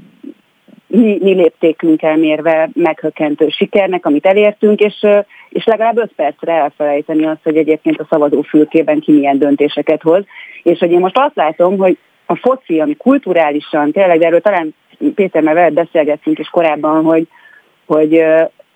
mi, 0.86 1.18
mi 1.20 1.32
léptékünkkel 1.34 2.16
mérve 2.16 2.68
meghökkentő 2.74 3.48
sikernek, 3.48 4.06
amit 4.06 4.26
elértünk, 4.26 4.80
és, 4.80 5.06
és 5.48 5.64
legalább 5.64 5.98
öt 5.98 6.12
percre 6.16 6.52
elfelejteni 6.52 7.26
azt, 7.26 7.42
hogy 7.42 7.56
egyébként 7.56 8.00
a 8.00 8.06
szavazó 8.10 8.42
fülkében 8.42 9.00
ki 9.00 9.12
milyen 9.12 9.38
döntéseket 9.38 10.02
hoz. 10.02 10.24
És 10.62 10.78
hogy 10.78 10.90
én 10.90 11.00
most 11.00 11.18
azt 11.18 11.36
látom, 11.36 11.78
hogy 11.78 11.98
a 12.26 12.36
foci, 12.36 12.80
ami 12.80 12.96
kulturálisan, 12.96 13.92
tényleg, 13.92 14.18
de 14.18 14.26
erről 14.26 14.40
talán 14.40 14.74
Péter 15.14 15.42
már 15.42 15.54
veled 15.54 15.72
beszélgettünk 15.72 16.38
is 16.38 16.48
korábban, 16.48 17.04
hogy, 17.04 17.26
hogy 17.86 18.24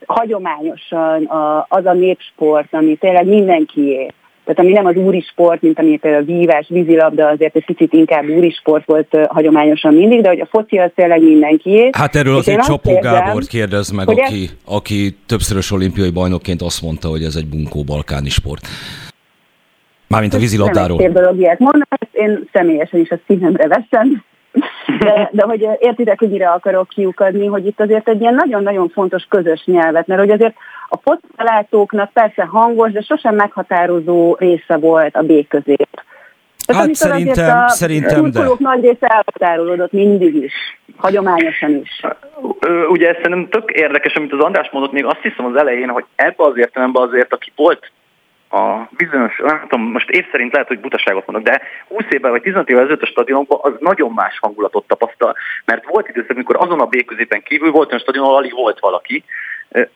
hagyományosan 0.07 1.31
az 1.69 1.87
a 1.87 1.93
népsport, 1.93 2.75
ami 2.75 2.97
tényleg 2.97 3.27
mindenkié, 3.27 4.11
tehát 4.45 4.59
ami 4.59 4.73
nem 4.73 4.87
az 4.87 4.97
úri 4.97 5.21
sport, 5.21 5.63
mint 5.63 5.79
ami 5.79 5.97
például 5.97 6.23
a 6.23 6.27
vívás, 6.27 6.67
vízilabda, 6.69 7.27
azért 7.27 7.57
egy 7.57 7.65
picit 7.65 7.93
inkább 7.93 8.29
úri 8.29 8.51
sport 8.51 8.87
volt 8.87 9.17
hagyományosan 9.29 9.95
mindig, 9.95 10.21
de 10.23 10.29
hogy 10.29 10.41
a 10.41 10.47
foci 10.47 10.79
az 10.79 10.91
tényleg 10.95 11.23
mindenkié. 11.23 11.91
Hát 11.93 12.17
erről 12.17 12.37
azért 12.37 12.65
Csapó 12.65 12.99
Gábort 12.99 13.47
kérdez 13.47 13.91
meg, 13.91 14.09
aki, 14.09 14.43
ez... 14.43 14.55
aki 14.65 15.17
többszörös 15.27 15.71
olimpiai 15.73 16.11
bajnokként 16.11 16.63
azt 16.63 16.83
mondta, 16.83 17.09
hogy 17.09 17.23
ez 17.23 17.37
egy 17.37 17.47
bunkó 17.47 17.83
balkáni 17.85 18.29
sport. 18.29 18.67
Mármint 20.09 20.35
a 20.35 20.39
vízilabdáról. 20.39 20.99
Nem 20.99 21.13
dolog 21.13 21.39
ilyet 21.39 21.59
mondani, 21.59 21.87
én 22.13 22.49
személyesen 22.53 23.01
is 23.01 23.11
a 23.11 23.19
szívemre 23.27 23.69
veszem, 23.69 24.25
de, 24.99 25.29
de 25.33 25.43
hogy 25.43 25.67
értitek, 25.79 26.19
hogy 26.19 26.31
mire 26.31 26.49
akarok 26.49 26.89
kiukadni, 26.89 27.47
hogy 27.47 27.67
itt 27.67 27.81
azért 27.81 28.09
egy 28.09 28.21
ilyen 28.21 28.35
nagyon-nagyon 28.35 28.89
fontos 28.89 29.27
közös 29.29 29.63
nyelvet, 29.65 30.07
mert 30.07 30.21
hogy 30.21 30.31
azért 30.31 30.55
a 30.93 31.01
fotbalátóknak 31.03 32.13
persze 32.13 32.45
hangos, 32.45 32.93
de 32.93 33.01
sosem 33.01 33.35
meghatározó 33.35 34.37
része 34.39 34.77
volt 34.77 35.17
a 35.17 35.23
béközép. 35.23 35.89
Tehát 36.67 36.83
hát 36.83 36.95
szerintem, 36.95 37.59
a 37.59 37.69
szerintem 37.69 38.31
de. 38.31 38.49
nagy 38.59 38.81
része 38.81 39.07
elhatárolódott 39.07 39.93
mindig 39.93 40.35
is, 40.35 40.53
hagyományosan 40.97 41.71
is. 41.71 42.01
Ugye 42.89 43.09
ez 43.09 43.15
szerintem 43.15 43.49
tök 43.49 43.71
érdekes, 43.71 44.15
amit 44.15 44.33
az 44.33 44.41
András 44.41 44.71
mondott, 44.71 44.93
még 44.93 45.05
azt 45.05 45.23
hiszem 45.23 45.45
az 45.45 45.57
elején, 45.57 45.89
hogy 45.89 46.05
ebbe 46.15 46.45
az 46.45 46.57
értelemben 46.57 47.03
azért, 47.03 47.33
aki 47.33 47.53
volt 47.57 47.91
a 48.51 48.89
bizonyos, 48.91 49.41
nem 49.45 49.61
tudom, 49.69 49.91
most 49.91 50.11
év 50.11 50.25
szerint 50.31 50.53
lehet, 50.53 50.69
hogy 50.69 50.81
butaságot 50.81 51.27
mondok, 51.27 51.45
de 51.45 51.63
20 51.89 52.05
évvel 52.11 52.31
vagy 52.31 52.43
15 52.43 52.69
évvel 52.69 52.83
ezelőtt 52.83 53.03
a 53.03 53.07
stadionokban 53.07 53.59
az 53.63 53.73
nagyon 53.79 54.13
más 54.13 54.39
hangulatot 54.39 54.87
tapasztal, 54.87 55.37
mert 55.65 55.87
volt 55.89 56.09
időszak, 56.09 56.31
amikor 56.31 56.57
azon 56.59 56.81
a 56.81 56.87
B 56.87 57.05
középen 57.05 57.43
kívül 57.43 57.71
volt 57.71 57.89
olyan 57.89 58.01
stadion, 58.01 58.25
ahol 58.25 58.37
alig 58.37 58.55
volt 58.55 58.81
valaki. 58.81 59.25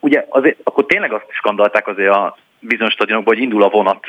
Ugye 0.00 0.26
azért, 0.28 0.58
akkor 0.62 0.86
tényleg 0.86 1.12
azt 1.12 1.26
skandalták 1.30 1.88
azért 1.88 2.12
a 2.12 2.36
bizonyos 2.60 2.92
stadionokban, 2.92 3.34
hogy 3.34 3.42
indul 3.42 3.62
a 3.62 3.68
vonat 3.68 4.06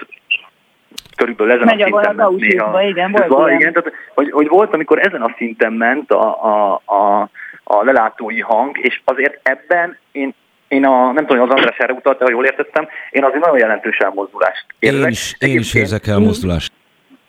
körülbelül 1.15 1.53
ezen 1.53 1.65
Megy 1.65 1.81
a 1.81 1.85
szinten 1.85 2.15
ment 2.15 2.39
néha. 2.39 2.81
Igen, 2.81 3.11
volt 3.11 3.27
szóval, 3.27 3.51
igen, 3.51 3.73
tehát, 3.73 3.93
hogy, 4.13 4.31
hogy, 4.31 4.47
volt, 4.47 4.73
amikor 4.73 4.99
ezen 4.99 5.21
a 5.21 5.33
szinten 5.37 5.73
ment 5.73 6.11
a, 6.11 6.45
a, 6.45 6.81
a, 6.85 7.29
a 7.63 7.83
lelátói 7.83 8.41
hang, 8.41 8.77
és 8.81 9.01
azért 9.03 9.39
ebben 9.43 9.97
én 10.11 10.33
én 10.67 10.85
a, 10.85 11.11
nem 11.11 11.25
tudom, 11.25 11.39
hogy 11.39 11.49
az 11.49 11.55
András 11.55 11.77
erre 11.77 11.93
utalta, 11.93 12.23
ha 12.23 12.31
jól 12.31 12.45
értettem, 12.45 12.87
én 13.09 13.23
azért 13.23 13.43
nagyon 13.43 13.57
jelentős 13.57 13.97
elmozdulást 13.97 14.65
érzek. 14.79 15.01
Én 15.01 15.09
is, 15.09 15.35
én 15.39 15.59
is 15.59 15.73
érzek 15.73 16.07
elmozdulást. 16.07 16.71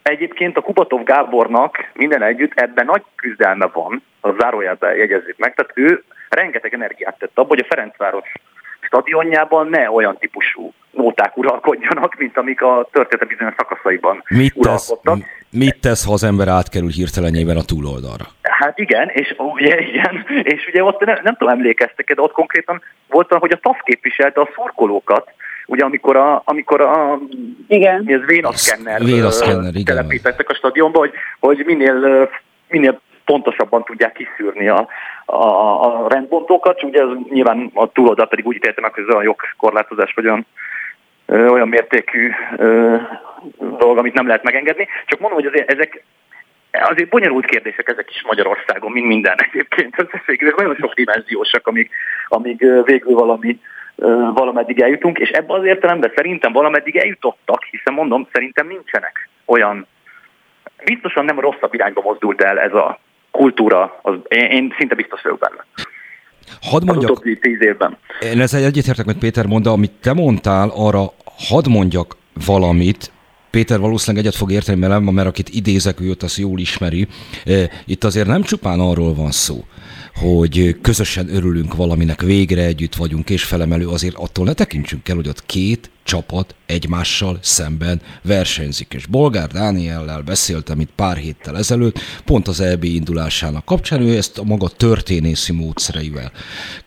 Egyébként 0.03 0.57
a 0.57 0.61
Kubatov 0.61 1.03
Gábornak 1.03 1.91
minden 1.95 2.23
együtt 2.23 2.53
ebben 2.55 2.85
nagy 2.85 3.03
küzdelme 3.15 3.67
van, 3.73 4.03
a 4.21 4.31
zárójelben 4.39 4.97
jegyezzük 4.97 5.35
meg, 5.37 5.55
tehát 5.55 5.73
ő 5.75 6.05
rengeteg 6.29 6.75
energiát 6.75 7.19
tett 7.19 7.39
abba, 7.39 7.49
hogy 7.49 7.59
a 7.59 7.67
Ferencváros 7.69 8.33
stadionjában 8.81 9.69
ne 9.69 9.91
olyan 9.91 10.17
típusú 10.19 10.73
nóták 10.91 11.37
uralkodjanak, 11.37 12.15
mint 12.19 12.37
amik 12.37 12.63
a 12.63 12.89
történet 12.93 13.29
bizonyos 13.29 13.55
szakaszaiban 13.57 14.23
mit 14.29 14.57
uralkodtak. 14.57 15.19
Tesz, 15.19 15.29
mit 15.51 15.81
tesz, 15.81 16.07
ha 16.07 16.13
az 16.13 16.25
ember 16.25 16.49
átkerül 16.49 16.89
hirtelenjében 16.89 17.57
a 17.57 17.65
túloldalra? 17.65 18.25
Hát 18.43 18.79
igen, 18.79 19.09
és 19.13 19.35
ugye 19.37 19.81
igen, 19.81 20.27
és 20.43 20.67
ugye 20.69 20.83
ott 20.83 21.05
nem, 21.05 21.19
nem 21.23 21.37
tudom 21.37 21.55
emlékeztek, 21.55 22.15
de 22.15 22.23
ott 22.23 22.33
konkrétan 22.33 22.83
volt, 23.09 23.33
hogy 23.33 23.53
a 23.53 23.59
TAF 23.63 23.79
képviselte 23.83 24.41
a 24.41 24.49
szurkolókat, 24.55 25.33
ugye 25.67 25.85
amikor 25.85 26.17
a, 26.17 26.43
amikor 26.45 26.81
a 26.81 27.19
igen. 27.69 28.05
ez 28.07 28.25
vénaszkenner, 28.27 29.01
telepítettek 29.85 30.49
a 30.49 30.55
stadionba, 30.55 30.99
hogy, 30.99 31.13
hogy 31.41 31.63
minél, 31.67 32.29
minél 32.69 33.01
pontosabban 33.29 33.85
tudják 33.85 34.13
kiszűrni 34.13 34.69
a, 34.69 34.89
a, 35.25 36.05
a 36.05 36.09
rendbontókat, 36.09 36.83
ugye 36.83 37.01
ez 37.01 37.09
nyilván 37.31 37.71
a 37.75 37.93
túloldal 37.93 38.29
pedig 38.29 38.47
úgy 38.47 38.57
ítéltem 38.57 38.85
meg, 38.85 38.95
hogy 38.95 39.05
ez 39.07 39.15
olyan 39.15 39.23
jogkorlátozás, 39.23 40.13
vagy 40.15 40.27
olyan, 40.27 40.47
ö, 41.27 41.49
olyan 41.49 41.69
mértékű 41.69 42.31
ö, 42.57 42.97
dolog, 43.57 43.99
amit 43.99 44.15
nem 44.15 44.27
lehet 44.27 44.43
megengedni. 44.43 44.89
Csak 45.07 45.21
mondom, 45.21 45.39
hogy 45.39 45.49
azért 45.49 45.71
ezek 45.71 46.05
azért 46.71 47.09
bonyolult 47.09 47.45
kérdések 47.45 47.89
ezek 47.89 48.11
is 48.11 48.23
Magyarországon, 48.27 48.93
mint 48.93 49.07
minden 49.07 49.37
egyébként. 49.49 49.95
Ezek 49.99 50.57
nagyon 50.57 50.75
sok 50.75 50.95
dimenziósak, 50.95 51.67
amíg, 51.67 51.91
amíg 52.29 52.67
végül 52.85 53.15
valami 53.15 53.61
valameddig 54.35 54.81
eljutunk, 54.81 55.19
és 55.19 55.29
ebben 55.29 55.59
az 55.59 55.65
értelemben 55.65 56.13
szerintem 56.15 56.53
valameddig 56.53 56.97
eljutottak, 56.97 57.65
hiszen 57.65 57.95
mondom, 57.95 58.29
szerintem 58.33 58.67
nincsenek 58.67 59.29
olyan, 59.45 59.87
biztosan 60.85 61.25
nem 61.25 61.41
rosszabb 61.41 61.75
irányba 61.75 62.01
mozdult 62.01 62.43
el 62.43 62.59
ez 62.59 62.75
a 62.75 62.99
kultúra, 63.31 63.99
az, 64.03 64.15
én, 64.29 64.45
én 64.45 64.75
szinte 64.79 64.95
biztos 64.95 65.23
vagyok 65.23 65.39
benne. 65.39 65.65
Hadd 66.61 66.85
mondjak, 66.85 67.11
az 67.11 67.37
tíz 67.41 67.63
évben. 67.63 67.97
Én 68.21 68.41
ezzel 68.41 68.65
egyetértek, 68.65 69.05
hogy 69.05 69.19
Péter 69.19 69.47
mondta, 69.47 69.71
amit 69.71 69.93
te 70.01 70.13
mondtál, 70.13 70.71
arra 70.75 71.13
hadd 71.49 71.69
mondjak 71.69 72.17
valamit, 72.47 73.13
Péter 73.51 73.79
valószínűleg 73.79 74.25
egyet 74.25 74.39
fog 74.39 74.51
érteni 74.53 74.81
velem, 74.81 75.03
mert 75.03 75.29
akit 75.29 75.49
idézek, 75.49 76.01
ő 76.01 76.15
azt 76.21 76.37
jól 76.37 76.59
ismeri. 76.59 77.07
Itt 77.87 78.05
azért 78.05 78.27
nem 78.27 78.43
csupán 78.43 78.81
arról 78.81 79.15
van 79.15 79.31
szó, 79.31 79.65
hogy 80.19 80.77
közösen 80.83 81.35
örülünk 81.35 81.75
valaminek, 81.75 82.23
végre 82.23 82.65
együtt 82.65 82.95
vagyunk 82.95 83.31
és 83.31 83.45
felemelő, 83.45 83.89
azért 83.89 84.15
attól 84.15 84.45
ne 84.45 84.53
tekintsünk 84.53 85.09
el, 85.09 85.17
hogy 85.17 85.29
ott 85.29 85.47
két 85.47 85.91
csapat 86.03 86.55
egymással 86.67 87.39
szemben 87.41 88.01
versenyzik. 88.23 88.95
És 88.95 89.07
Bolgár 89.07 89.49
Dániellel 89.49 90.23
beszéltem 90.23 90.81
itt 90.81 90.91
pár 90.95 91.17
héttel 91.17 91.57
ezelőtt, 91.57 91.99
pont 92.25 92.49
az 92.49 92.61
EB 92.61 92.85
indulásának 92.85 93.65
kapcsán, 93.65 94.03
ő 94.03 94.17
ezt 94.17 94.39
a 94.39 94.45
maga 94.45 94.69
történészi 94.69 95.53
módszereivel 95.53 96.33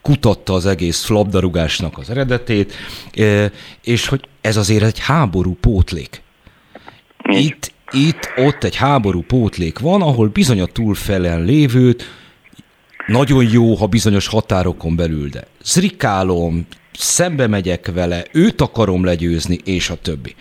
kutatta 0.01 0.53
az 0.53 0.65
egész 0.65 1.03
flabdarugásnak 1.03 1.97
az 1.97 2.09
eredetét, 2.09 2.73
és 3.83 4.07
hogy 4.07 4.27
ez 4.41 4.57
azért 4.57 4.83
egy 4.83 4.99
háború 4.99 5.57
pótlék. 5.59 6.21
Itt, 7.23 7.73
itt, 7.91 8.29
ott 8.35 8.63
egy 8.63 8.75
háború 8.75 9.21
pótlék 9.21 9.79
van, 9.79 10.01
ahol 10.01 10.27
bizony 10.27 10.61
a 10.61 10.65
túlfelen 10.65 11.43
lévőt 11.43 12.19
nagyon 13.07 13.43
jó, 13.51 13.73
ha 13.73 13.87
bizonyos 13.87 14.27
határokon 14.27 14.95
belül, 14.95 15.29
de 15.29 15.41
zrikálom, 15.63 16.67
szembe 16.93 17.47
megyek 17.47 17.91
vele, 17.93 18.21
őt 18.33 18.61
akarom 18.61 19.05
legyőzni, 19.05 19.57
és 19.65 19.89
a 19.89 19.95
többi. 20.03 20.35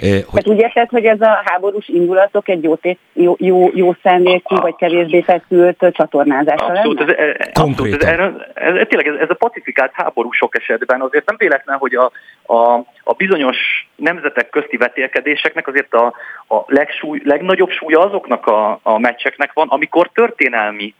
Eh, 0.00 0.22
hogy... 0.26 0.42
Hát 0.42 0.48
úgy 0.48 0.58
érted, 0.58 0.88
hogy 0.88 1.04
ez 1.04 1.20
a 1.20 1.42
háborús 1.44 1.88
indulatok 1.88 2.48
egy 2.48 2.62
jó, 2.62 2.74
tét, 2.76 2.98
jó, 3.12 3.36
jó, 3.38 3.70
jó 3.74 3.96
szándékú, 4.02 4.56
vagy 4.56 4.74
kevésbé 4.76 5.22
feszült 5.22 5.86
csatornázása 5.90 6.64
abszolút, 6.64 7.00
Ez, 7.00 7.08
ez, 7.08 7.36
abszolút, 7.52 8.02
ez, 8.02 8.18
ez, 8.54 8.74
ez, 8.74 8.86
tényleg 8.88 9.06
ez, 9.06 9.14
ez 9.20 9.30
a 9.30 9.34
pacifikált 9.34 9.90
háború 9.94 10.32
sok 10.32 10.56
esetben 10.56 11.00
azért 11.00 11.26
nem 11.26 11.36
véletlen, 11.38 11.76
hogy 11.78 11.94
a, 11.94 12.10
a, 12.52 12.84
a 13.04 13.12
bizonyos 13.16 13.56
nemzetek 13.96 14.50
közti 14.50 14.76
vetélkedéseknek 14.76 15.68
azért 15.68 15.94
a, 15.94 16.06
a 16.48 16.64
legsúly, 16.66 17.20
legnagyobb 17.24 17.70
súlya 17.70 18.00
azoknak 18.00 18.46
a, 18.46 18.80
a 18.82 18.98
meccseknek 18.98 19.52
van, 19.52 19.68
amikor 19.68 20.10
történelmi 20.14 20.94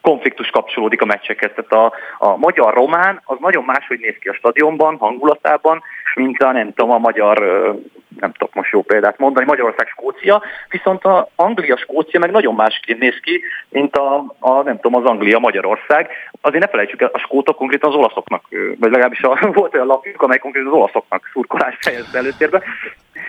konfliktus 0.00 0.50
kapcsolódik 0.50 1.02
a 1.02 1.04
meccsekhez. 1.04 1.50
Tehát 1.54 1.72
a, 1.72 1.92
a 2.18 2.36
magyar-román 2.36 3.20
az 3.24 3.36
nagyon 3.40 3.64
máshogy 3.64 3.98
néz 3.98 4.16
ki 4.20 4.28
a 4.28 4.34
stadionban, 4.34 4.96
hangulatában, 4.96 5.82
mint 6.14 6.42
a 6.42 6.52
nem 6.52 6.72
tudom, 6.74 6.90
a 6.90 6.98
magyar, 6.98 7.38
nem 8.20 8.32
tudok 8.32 8.54
most 8.54 8.70
jó 8.70 8.82
példát 8.82 9.18
mondani, 9.18 9.46
Magyarország-Skócia, 9.46 10.42
viszont 10.68 11.04
a 11.04 11.28
Anglia-Skócia 11.36 12.20
meg 12.20 12.30
nagyon 12.30 12.54
másként 12.54 12.98
néz 12.98 13.20
ki, 13.22 13.40
mint 13.68 13.96
a, 13.96 14.34
a 14.38 14.62
nem 14.62 14.80
tudom, 14.80 15.02
az 15.02 15.10
Anglia-Magyarország. 15.10 16.10
Azért 16.40 16.64
ne 16.64 16.70
felejtsük 16.70 17.02
el, 17.02 17.10
a 17.12 17.18
skótok 17.18 17.56
konkrétan 17.56 17.90
az 17.90 17.96
olaszoknak, 17.96 18.42
vagy 18.50 18.90
legalábbis 18.90 19.22
a, 19.22 19.38
volt 19.52 19.74
olyan 19.74 19.86
lapjuk, 19.86 20.22
amely 20.22 20.38
konkrétan 20.38 20.70
az 20.70 20.78
olaszoknak 20.78 21.30
szurkolást 21.32 21.84
helyezte 21.84 22.18
előtérbe. 22.18 22.62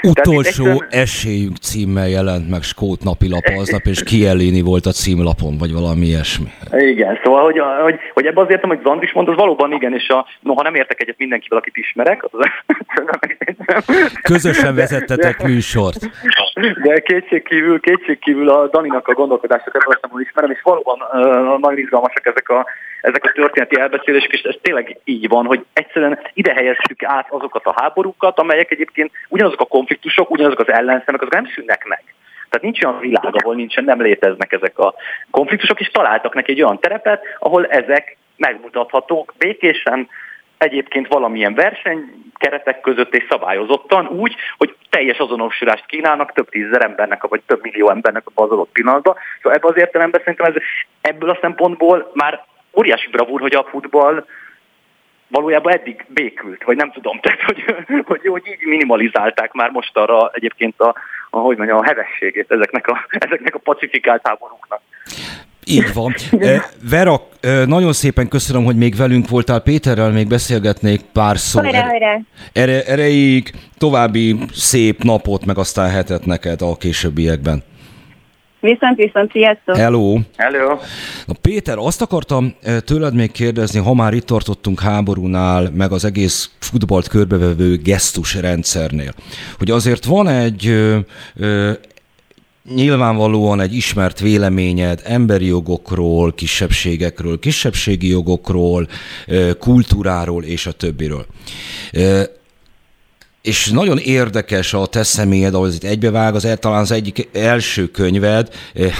Utolsó 0.01 0.65
egyszerűen... 0.65 0.87
esélyünk 0.89 1.57
címmel 1.57 2.09
jelent 2.09 2.49
meg 2.49 2.61
Skót 2.61 3.03
napilap 3.03 3.45
aznap, 3.57 3.85
és 3.85 4.03
Kielini 4.03 4.61
volt 4.61 4.85
a 4.85 4.91
címlapon, 4.91 5.57
vagy 5.57 5.73
valami 5.73 6.05
ilyesmi. 6.05 6.49
Igen, 6.71 7.19
szóval, 7.23 7.43
hogy, 7.43 7.61
hogy, 7.81 7.95
hogy 8.13 8.25
ebben 8.25 8.43
azért, 8.43 8.63
amit 8.63 8.81
Zandis 8.83 9.11
mond, 9.11 9.27
az 9.27 9.35
valóban 9.35 9.71
igen, 9.71 9.93
és 9.93 10.07
a, 10.09 10.25
noha 10.39 10.61
nem 10.61 10.75
értek 10.75 11.01
egyet 11.01 11.17
mindenkivel, 11.17 11.57
akit 11.57 11.77
ismerek, 11.77 12.23
az 12.31 12.47
Közösen 14.21 14.75
vezettetek 14.75 15.43
műsort. 15.43 16.09
De 16.83 16.99
kétségkívül, 16.99 17.79
kétségkívül 17.79 18.49
a 18.49 18.67
Daninak 18.67 19.07
a 19.07 19.13
gondolkodását 19.13 19.75
ebben 19.75 20.21
ismerem, 20.21 20.51
és 20.51 20.61
valóban 20.63 20.99
uh, 21.01 21.59
nagyon 21.59 21.77
izgalmasak 21.77 22.25
ezek 22.25 22.49
a, 22.49 22.65
ezek 23.01 23.23
a 23.23 23.31
történeti 23.31 23.79
elbeszélések, 23.79 24.31
és 24.31 24.41
ez 24.41 24.55
tényleg 24.61 24.97
így 25.03 25.27
van, 25.27 25.45
hogy 25.45 25.65
egyszerűen 25.73 26.19
ide 26.33 26.53
helyeztük 26.53 27.03
át 27.03 27.27
azokat 27.29 27.65
a 27.65 27.73
háborúkat, 27.75 28.39
amelyek 28.39 28.71
egyébként 28.71 29.11
ugyanazok 29.29 29.61
a 29.61 29.65
konfliktusok, 29.79 30.29
ugyanazok 30.29 30.59
az 30.59 30.69
ellenszemek, 30.69 31.21
azok 31.21 31.33
nem 31.33 31.51
szűnnek 31.55 31.85
meg. 31.85 32.03
Tehát 32.49 32.65
nincs 32.65 32.83
olyan 32.83 32.99
világ, 32.99 33.33
ahol 33.35 33.55
nincsen, 33.55 33.83
nem 33.83 34.01
léteznek 34.01 34.51
ezek 34.51 34.79
a 34.79 34.93
konfliktusok, 35.31 35.79
és 35.79 35.87
találtak 35.87 36.33
neki 36.33 36.51
egy 36.51 36.61
olyan 36.61 36.79
terepet, 36.79 37.23
ahol 37.39 37.65
ezek 37.65 38.17
megmutathatók 38.37 39.33
békésen, 39.37 40.07
egyébként 40.57 41.07
valamilyen 41.07 41.53
verseny 41.53 41.99
keretek 42.37 42.81
között 42.81 43.15
és 43.15 43.25
szabályozottan 43.29 44.07
úgy, 44.07 44.35
hogy 44.57 44.75
teljes 44.89 45.17
azonosulást 45.17 45.85
kínálnak 45.85 46.33
több 46.33 46.49
tízezer 46.49 46.83
embernek, 46.83 47.23
vagy 47.23 47.41
több 47.45 47.61
millió 47.61 47.89
embernek 47.89 48.23
a 48.25 48.41
adott 48.41 48.71
pillanatban. 48.71 49.15
Szóval 49.41 49.57
ebben 49.57 49.71
az 49.71 49.77
értelemben 49.77 50.21
szerintem 50.23 50.53
ez, 50.53 50.61
ebből 51.01 51.29
a 51.29 51.37
szempontból 51.41 52.11
már 52.13 52.45
óriási 52.77 53.09
bravúr, 53.09 53.41
hogy 53.41 53.55
a 53.55 53.67
futball 53.69 54.25
valójában 55.29 55.73
eddig 55.73 56.05
békült, 56.07 56.63
vagy 56.63 56.75
nem 56.75 56.91
tudom, 56.91 57.19
tehát 57.21 57.41
hogy, 57.41 57.63
hogy, 58.05 58.27
hogy 58.27 58.43
így 58.47 58.67
minimalizálták 58.67 59.51
már 59.51 59.69
most 59.69 59.97
arra 59.97 60.31
egyébként 60.33 60.79
a, 60.79 60.95
a, 61.29 61.37
hogy 61.37 61.57
mondjam, 61.57 61.77
a 61.77 61.83
hevességét 61.83 62.51
ezeknek 62.51 62.87
a, 62.87 63.05
ezeknek 63.27 63.55
a 63.55 63.59
pacifikált 63.59 64.27
háborúknak. 64.27 64.81
Így 65.65 65.93
van. 65.93 66.15
Vera, 66.89 67.21
nagyon 67.65 67.93
szépen 67.93 68.27
köszönöm, 68.27 68.63
hogy 68.63 68.75
még 68.75 68.95
velünk 68.95 69.29
voltál. 69.29 69.59
Péterrel 69.59 70.11
még 70.11 70.27
beszélgetnék 70.27 71.01
pár 71.13 71.37
szó. 71.37 71.61
Erre, 72.53 72.83
erejéig 72.83 73.51
további 73.77 74.35
szép 74.53 75.03
napot, 75.03 75.45
meg 75.45 75.57
aztán 75.57 75.89
hetet 75.89 76.25
neked 76.25 76.61
a 76.61 76.77
későbbiekben. 76.77 77.63
Viszont, 78.59 78.97
viszont, 78.97 79.31
sziasztok! 79.31 79.75
Hello! 79.75 80.19
Hello! 80.37 80.77
Na 81.25 81.33
Péter, 81.41 81.77
azt 81.77 82.01
akartam 82.01 82.55
eh, 82.61 82.79
tőled 82.79 83.13
még 83.13 83.31
kérdezni, 83.31 83.79
ha 83.79 83.93
már 83.93 84.13
itt 84.13 84.25
tartottunk 84.25 84.79
háborúnál, 84.79 85.71
meg 85.73 85.91
az 85.91 86.05
egész 86.05 86.51
futballt 86.59 87.07
körbevevő 87.07 87.77
gesztusrendszernél, 87.77 89.13
hogy 89.57 89.71
azért 89.71 90.05
van 90.05 90.27
egy 90.27 90.67
ö, 90.67 90.97
ö, 91.35 91.71
nyilvánvalóan 92.75 93.59
egy 93.59 93.73
ismert 93.73 94.19
véleményed 94.19 95.01
emberi 95.05 95.45
jogokról, 95.45 96.33
kisebbségekről, 96.33 97.39
kisebbségi 97.39 98.07
jogokról, 98.07 98.87
kultúráról 99.59 100.43
és 100.43 100.65
a 100.65 100.71
többiről. 100.71 101.25
És 103.41 103.69
nagyon 103.69 103.97
érdekes 103.97 104.73
a 104.73 104.85
te 104.85 105.03
személyed, 105.03 105.53
ahol 105.53 105.69
itt 105.69 105.83
egybevág, 105.83 106.35
az 106.35 106.47
talán 106.59 106.81
az 106.81 106.91
egyik 106.91 107.29
első 107.33 107.87
könyved, 107.87 108.49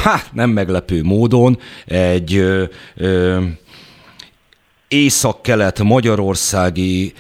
hát 0.04 0.30
nem 0.34 0.50
meglepő 0.50 1.04
módon, 1.04 1.60
egy 1.86 2.36
ö, 2.36 2.64
ö, 2.96 3.44
észak-kelet 4.88 5.84
magyarországi 5.84 7.14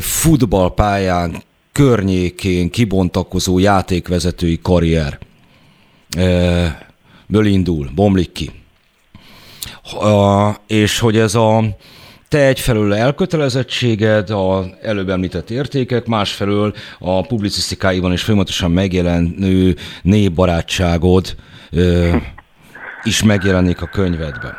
futballpályán 0.00 1.42
környékén 1.72 2.70
kibontakozó 2.70 3.58
játékvezetői 3.58 4.58
karrier 4.62 5.18
ből 7.26 7.46
indul, 7.46 7.90
bomlik 7.94 8.32
ki. 8.32 8.50
És 10.66 10.98
hogy 10.98 11.18
ez 11.18 11.34
a 11.34 11.76
te 12.28 12.46
egyfelől 12.46 12.94
elkötelezettséged, 12.94 14.30
az 14.30 14.66
előbb 14.82 15.08
említett 15.08 15.50
értékek, 15.50 16.06
másfelől 16.06 16.74
a 16.98 17.26
publicisztikáiban 17.26 18.12
is 18.12 18.22
folyamatosan 18.22 18.70
megjelenő 18.70 19.76
népbarátságod 20.02 21.36
ö, 21.70 22.16
is 23.02 23.22
megjelenik 23.22 23.82
a 23.82 23.86
könyvedben. 23.86 24.54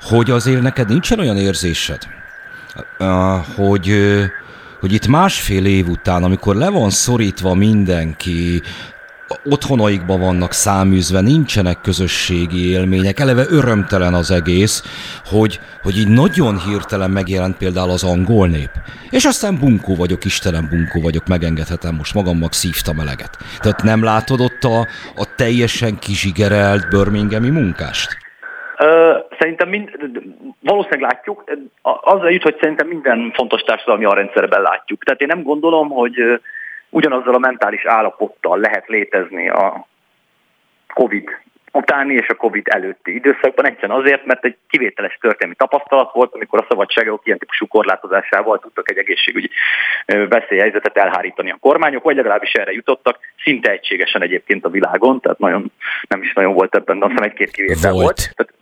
Hogy 0.00 0.30
azért 0.30 0.62
neked 0.62 0.88
nincsen 0.88 1.18
olyan 1.18 1.36
érzésed, 1.36 1.98
hogy, 3.56 3.92
hogy 4.80 4.92
itt 4.92 5.06
másfél 5.06 5.64
év 5.64 5.88
után, 5.88 6.24
amikor 6.24 6.56
le 6.56 6.70
van 6.70 6.90
szorítva 6.90 7.54
mindenki, 7.54 8.62
otthonaikban 9.44 10.20
vannak 10.20 10.52
száműzve, 10.52 11.20
nincsenek 11.20 11.80
közösségi 11.80 12.70
élmények, 12.70 13.18
eleve 13.18 13.44
örömtelen 13.50 14.14
az 14.14 14.30
egész, 14.30 14.82
hogy, 15.24 15.60
hogy 15.82 15.96
így 15.96 16.08
nagyon 16.08 16.58
hirtelen 16.58 17.10
megjelent 17.10 17.56
például 17.56 17.90
az 17.90 18.04
angol 18.04 18.48
nép. 18.48 18.70
És 19.10 19.24
aztán 19.24 19.58
bunkó 19.60 19.94
vagyok, 19.94 20.24
Istenem 20.24 20.68
bunkó 20.70 21.00
vagyok, 21.00 21.26
megengedhetem 21.26 21.94
most 21.94 22.14
magamnak 22.14 22.52
szívta 22.52 22.92
meleget. 22.92 23.36
Tehát 23.60 23.82
nem 23.82 24.04
látod 24.04 24.40
ott 24.40 24.62
a, 24.64 24.80
a 25.22 25.34
teljesen 25.36 25.98
kizsigerelt 25.98 26.88
Birminghami 26.88 27.50
munkást? 27.50 28.16
Ö, 28.78 29.18
szerintem 29.38 29.68
mind, 29.68 29.90
valószínűleg 30.60 31.10
látjuk, 31.10 31.44
azzal 31.82 32.30
jut, 32.30 32.42
hogy 32.42 32.56
szerintem 32.60 32.86
minden 32.86 33.32
fontos 33.34 33.62
társadalmi 33.62 34.04
arrendszerben 34.04 34.62
látjuk. 34.62 35.04
Tehát 35.04 35.20
én 35.20 35.26
nem 35.26 35.42
gondolom, 35.42 35.88
hogy 35.88 36.40
ugyanazzal 36.96 37.34
a 37.34 37.38
mentális 37.38 37.84
állapottal 37.84 38.58
lehet 38.58 38.86
létezni 38.86 39.48
a 39.48 39.86
COVID 40.94 41.28
utáni 41.72 42.14
és 42.14 42.28
a 42.28 42.34
Covid 42.34 42.68
előtti 42.68 43.14
időszakban, 43.14 43.66
egyszerűen 43.66 43.98
azért, 43.98 44.26
mert 44.26 44.44
egy 44.44 44.56
kivételes 44.68 45.18
történelmi 45.20 45.54
tapasztalat 45.54 46.12
volt, 46.12 46.34
amikor 46.34 46.60
a 46.60 46.66
szabadságok 46.68 47.26
ilyen 47.26 47.38
típusú 47.38 47.66
korlátozásával 47.66 48.58
tudtak 48.58 48.90
egy 48.90 48.96
egészségügyi 48.96 49.50
veszélyhelyzetet 50.06 50.96
elhárítani 50.96 51.50
a 51.50 51.56
kormányok, 51.60 52.02
vagy 52.02 52.16
legalábbis 52.16 52.52
erre 52.52 52.72
jutottak, 52.72 53.18
szinte 53.44 53.70
egységesen 53.70 54.22
egyébként 54.22 54.64
a 54.64 54.70
világon, 54.70 55.20
tehát 55.20 55.38
nagyon, 55.38 55.72
nem 56.08 56.22
is 56.22 56.32
nagyon 56.32 56.54
volt 56.54 56.74
ebben, 56.74 56.98
de 56.98 57.04
azt 57.04 57.14
hiszem 57.14 57.30
egy-két 57.30 57.50
kivétel 57.50 57.92
volt. 57.92 58.04
volt. 58.04 58.34
Tehát 58.34 58.52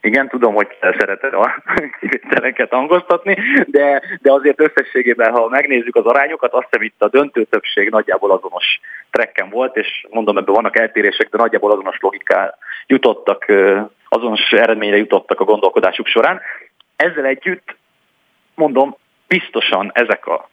igen, 0.00 0.28
tudom, 0.28 0.54
hogy 0.54 0.68
szereted 0.80 1.34
a 1.34 1.62
kivételeket 2.00 2.70
hangoztatni, 2.70 3.36
de, 3.66 4.02
de 4.20 4.32
azért 4.32 4.60
összességében, 4.60 5.32
ha 5.32 5.48
megnézzük 5.48 5.96
az 5.96 6.04
arányokat, 6.04 6.52
azt 6.52 6.66
hiszem 6.70 6.86
itt 6.86 7.02
a 7.02 7.08
döntő 7.08 7.44
többség 7.44 7.90
nagyjából 7.90 8.30
azonos 8.30 8.80
trekken 9.10 9.50
volt, 9.50 9.76
és 9.76 10.06
mondom, 10.10 10.36
ebben 10.36 10.54
vannak 10.54 10.78
eltérések, 10.78 11.28
de 11.28 11.38
nagyjából 11.38 11.70
azonos 11.70 11.96
logiká 12.00 12.54
jutottak, 12.86 13.52
azonos 14.08 14.50
eredményre 14.50 14.96
jutottak 14.96 15.40
a 15.40 15.44
gondolkodásuk 15.44 16.06
során. 16.06 16.40
Ezzel 16.96 17.24
együtt, 17.24 17.76
mondom, 18.54 18.96
biztosan 19.26 19.90
ezek 19.94 20.26
a, 20.26 20.48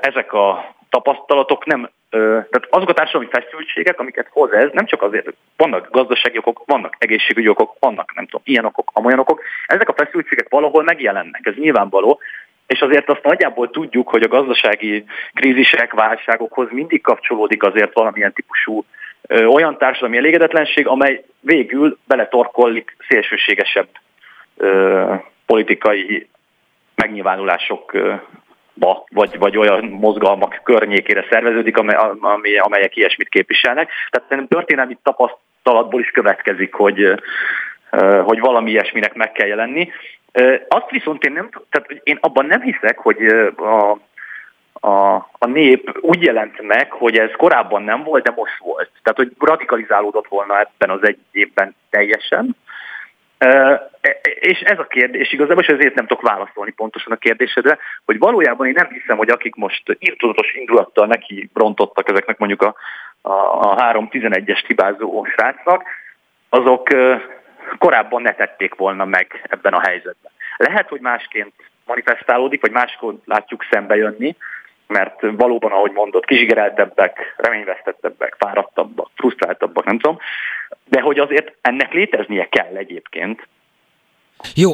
ezek 0.00 0.32
a 0.32 0.74
tapasztalatok 0.90 1.64
nem 1.64 1.90
tehát 2.14 2.66
azok 2.70 2.88
a 2.88 2.92
társadalmi 2.92 3.28
feszültségek, 3.30 4.00
amiket 4.00 4.28
hoz 4.30 4.52
ez, 4.52 4.68
nem 4.72 4.86
csak 4.86 5.02
azért, 5.02 5.34
vannak 5.56 5.90
gazdasági 5.90 6.38
okok, 6.38 6.62
vannak 6.66 6.96
egészségügyi 6.98 7.48
okok, 7.48 7.76
vannak 7.80 8.14
nem 8.14 8.24
tudom, 8.24 8.42
ilyen 8.44 8.64
okok, 8.64 8.90
amolyan 8.92 9.18
okok, 9.18 9.42
ezek 9.66 9.88
a 9.88 9.94
feszültségek 9.96 10.48
valahol 10.48 10.82
megjelennek, 10.82 11.46
ez 11.46 11.54
nyilvánvaló, 11.54 12.20
és 12.66 12.80
azért 12.80 13.10
azt 13.10 13.22
nagyjából 13.22 13.70
tudjuk, 13.70 14.08
hogy 14.08 14.22
a 14.22 14.28
gazdasági 14.28 15.04
krízisek, 15.32 15.92
válságokhoz 15.92 16.68
mindig 16.70 17.02
kapcsolódik 17.02 17.62
azért 17.62 17.92
valamilyen 17.92 18.32
típusú 18.32 18.84
ö, 19.22 19.44
olyan 19.44 19.78
társadalmi 19.78 20.16
elégedetlenség, 20.16 20.86
amely 20.86 21.24
végül 21.40 21.98
beletorkollik 22.06 22.96
szélsőségesebb 23.08 23.88
ö, 24.56 25.14
politikai 25.46 26.28
megnyilvánulások 26.94 27.92
ba, 28.74 29.04
vagy, 29.10 29.38
vagy 29.38 29.56
olyan 29.56 29.84
mozgalmak 29.84 30.60
környékére 30.62 31.26
szerveződik, 31.30 31.76
amely, 31.76 31.96
amely, 32.20 32.56
amelyek 32.56 32.96
ilyesmit 32.96 33.28
képviselnek. 33.28 33.90
Tehát 34.10 34.28
szerintem 34.28 34.58
történelmi 34.58 34.98
tapasztalatból 35.02 36.00
is 36.00 36.10
következik, 36.10 36.74
hogy, 36.74 37.14
hogy 38.24 38.40
valami 38.40 38.70
ilyesminek 38.70 39.14
meg 39.14 39.32
kell 39.32 39.46
jelenni. 39.46 39.92
Azt 40.68 40.90
viszont 40.90 41.24
én 41.24 41.32
nem, 41.32 41.48
tehát 41.70 42.00
én 42.02 42.18
abban 42.20 42.46
nem 42.46 42.60
hiszek, 42.60 42.98
hogy 42.98 43.22
a, 43.56 43.98
a, 44.86 45.14
a 45.38 45.46
nép 45.46 45.98
úgy 46.00 46.22
jelent 46.22 46.62
meg, 46.62 46.92
hogy 46.92 47.18
ez 47.18 47.30
korábban 47.36 47.82
nem 47.82 48.02
volt, 48.02 48.24
de 48.24 48.32
most 48.36 48.58
volt. 48.58 48.90
Tehát, 49.02 49.18
hogy 49.18 49.32
radikalizálódott 49.38 50.28
volna 50.28 50.60
ebben 50.60 50.90
az 50.96 51.06
egy 51.06 51.18
évben 51.32 51.74
teljesen, 51.90 52.56
és 54.40 54.60
ez 54.60 54.78
a 54.78 54.86
kérdés 54.86 55.32
igazából, 55.32 55.62
és 55.62 55.68
ezért 55.68 55.94
nem 55.94 56.06
tudok 56.06 56.28
válaszolni 56.28 56.70
pontosan 56.70 57.12
a 57.12 57.16
kérdésedre, 57.16 57.78
hogy 58.04 58.18
valójában 58.18 58.66
én 58.66 58.72
nem 58.76 58.88
hiszem, 58.88 59.16
hogy 59.16 59.30
akik 59.30 59.54
most 59.54 59.96
írtudatos 59.98 60.54
indulattal 60.54 61.06
neki 61.06 61.50
brontottak 61.52 62.08
ezeknek 62.08 62.38
mondjuk 62.38 62.62
a, 62.62 62.74
a, 63.20 63.32
a 63.32 63.92
3-11-es 63.92 64.62
hibázó 64.66 65.24
srácnak, 65.24 65.82
azok 66.48 66.88
korábban 67.78 68.22
ne 68.22 68.34
tették 68.34 68.74
volna 68.74 69.04
meg 69.04 69.46
ebben 69.50 69.72
a 69.72 69.80
helyzetben. 69.80 70.32
Lehet, 70.56 70.88
hogy 70.88 71.00
másként 71.00 71.52
manifestálódik, 71.84 72.60
vagy 72.60 72.70
máskor 72.70 73.14
látjuk 73.24 73.66
szembe 73.70 73.96
jönni, 73.96 74.36
mert 74.94 75.20
valóban, 75.36 75.72
ahogy 75.72 75.92
mondott, 75.92 76.24
kizsigereltebbek, 76.24 77.34
reményvesztettebbek, 77.36 78.36
fáradtabbak, 78.38 79.10
frusztráltabbak, 79.14 79.84
nem 79.84 79.98
tudom, 79.98 80.18
de 80.88 81.00
hogy 81.00 81.18
azért 81.18 81.54
ennek 81.60 81.92
léteznie 81.92 82.48
kell 82.48 82.76
egyébként. 82.76 83.48
Jó, 84.54 84.70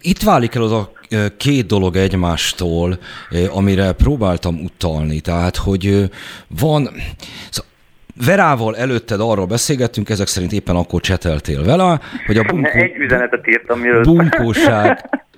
itt 0.00 0.22
válik 0.22 0.54
el 0.54 0.62
az 0.62 0.72
a 0.72 0.90
két 1.36 1.66
dolog 1.66 1.96
egymástól, 1.96 2.98
amire 3.54 3.92
próbáltam 3.92 4.54
utalni. 4.64 5.20
Tehát, 5.20 5.56
hogy 5.56 6.10
van... 6.60 6.88
Szóval 7.50 7.70
Verával 8.26 8.76
előtted 8.76 9.20
arról 9.20 9.46
beszélgettünk, 9.46 10.08
ezek 10.08 10.26
szerint 10.26 10.52
éppen 10.52 10.76
akkor 10.76 11.00
cseteltél 11.00 11.64
vele, 11.64 12.00
hogy 12.26 12.36
a 12.36 12.42
bunkó... 12.42 12.68
Egy 12.78 12.96
üzenetet 12.96 13.46
írtam, 13.46 13.80
mielőtt. 13.80 14.04
bunkóság 14.04 14.98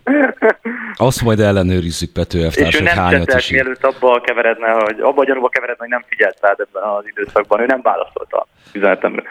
Azt 0.97 1.23
majd 1.23 1.41
ellenőrizzük 1.41 2.13
Pető 2.13 2.43
elvtárs, 2.43 2.79
hogy 2.79 2.89
hányat 2.89 3.35
is 3.35 3.51
mielőtt 3.51 3.85
abba 3.85 4.21
keveredne, 4.21 4.71
hogy 4.71 5.01
abba 5.01 5.21
a 5.21 5.25
gyanúba 5.25 5.49
keveredne, 5.49 5.83
hogy 5.83 5.93
nem 5.93 6.05
figyelt 6.09 6.39
rád 6.41 6.61
ebben 6.61 6.83
az 6.83 7.05
időszakban, 7.07 7.61
ő 7.61 7.67
nem 7.67 7.81
válaszolt 7.83 8.33
a 8.33 8.47
üzenetemre. 8.73 9.23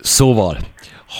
Szóval, 0.00 0.56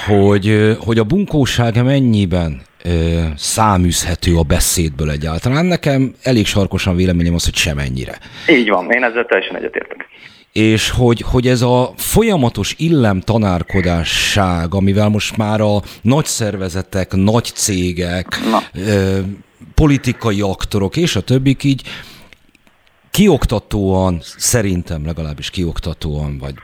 hogy, 0.06 0.76
hogy 0.84 0.98
a 0.98 1.04
bunkóság 1.04 1.84
mennyiben 1.84 2.60
ö, 2.84 2.88
száműzhető 3.36 4.36
a 4.36 4.42
beszédből 4.42 5.10
egyáltalán. 5.10 5.66
Nekem 5.66 6.14
elég 6.22 6.46
sarkosan 6.46 6.96
véleményem 6.96 7.34
az, 7.34 7.44
hogy 7.44 7.54
semennyire. 7.54 8.18
Így 8.48 8.68
van, 8.68 8.90
én 8.90 9.04
ezzel 9.04 9.24
teljesen 9.26 9.56
egyetértek 9.56 10.08
és 10.52 10.90
hogy, 10.90 11.20
hogy 11.20 11.48
ez 11.48 11.62
a 11.62 11.92
folyamatos 11.96 12.74
illem 12.78 13.20
tanárkodásság, 13.20 14.74
amivel 14.74 15.08
most 15.08 15.36
már 15.36 15.60
a 15.60 15.82
nagy 16.02 16.26
szervezetek, 16.26 17.12
nagy 17.12 17.50
cégek, 17.54 18.40
ö, 18.72 19.18
politikai 19.74 20.40
aktorok 20.40 20.96
és 20.96 21.16
a 21.16 21.20
többik 21.20 21.64
így 21.64 21.82
kioktatóan, 23.10 24.20
szerintem 24.36 25.04
legalábbis 25.04 25.50
kioktatóan, 25.50 26.38
vagy 26.38 26.54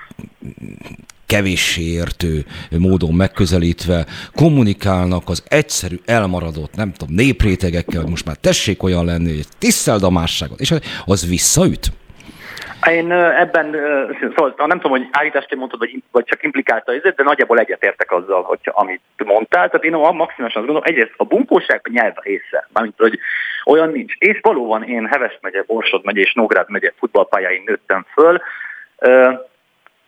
kevéssé 1.27 1.83
értő 1.83 2.47
módon 2.71 3.15
megközelítve 3.15 4.07
kommunikálnak 4.35 5.29
az 5.29 5.43
egyszerű, 5.49 6.01
elmaradott, 6.05 6.75
nem 6.75 6.93
tudom, 6.93 7.15
néprétegekkel, 7.15 8.01
hogy 8.01 8.11
most 8.11 8.25
már 8.25 8.37
tessék 8.37 8.83
olyan 8.83 9.05
lenni, 9.05 9.35
hogy 9.35 9.47
tiszteld 9.59 10.03
a 10.03 10.11
másságot, 10.11 10.61
és 10.61 10.75
az 11.05 11.27
visszaüt. 11.27 11.93
Én 12.91 13.13
ebben, 13.13 13.73
szóval 14.37 14.55
nem 14.67 14.81
tudom, 14.81 14.99
hogy 14.99 15.09
állításként 15.11 15.59
mondtad, 15.61 15.81
vagy, 15.81 16.03
vagy 16.11 16.25
csak 16.25 16.43
implikálta 16.43 16.93
ezért, 16.93 17.17
de 17.17 17.23
nagyjából 17.23 17.59
egyetértek 17.59 18.13
azzal, 18.13 18.43
hogy 18.43 18.59
amit 18.65 19.01
mondtál. 19.25 19.69
Tehát 19.69 19.85
én 19.85 19.95
a 19.95 20.13
maximálisan 20.13 20.63
azt 20.63 20.73
gondolom, 20.73 20.83
egyrészt 20.85 21.15
a 21.17 21.25
bunkóság 21.25 21.81
a 21.83 21.91
nyelv 21.93 22.15
része, 22.23 22.69
mármint, 22.73 22.95
hogy 22.99 23.19
olyan 23.65 23.91
nincs. 23.91 24.15
És 24.19 24.39
valóban 24.43 24.83
én 24.83 25.07
Heves 25.07 25.39
megye, 25.41 25.63
Borsod 25.63 26.05
megye 26.05 26.21
és 26.21 26.33
Nógrád 26.33 26.71
megye 26.71 26.93
futballpályáin 26.99 27.63
nőttem 27.67 28.07
föl. 28.13 28.41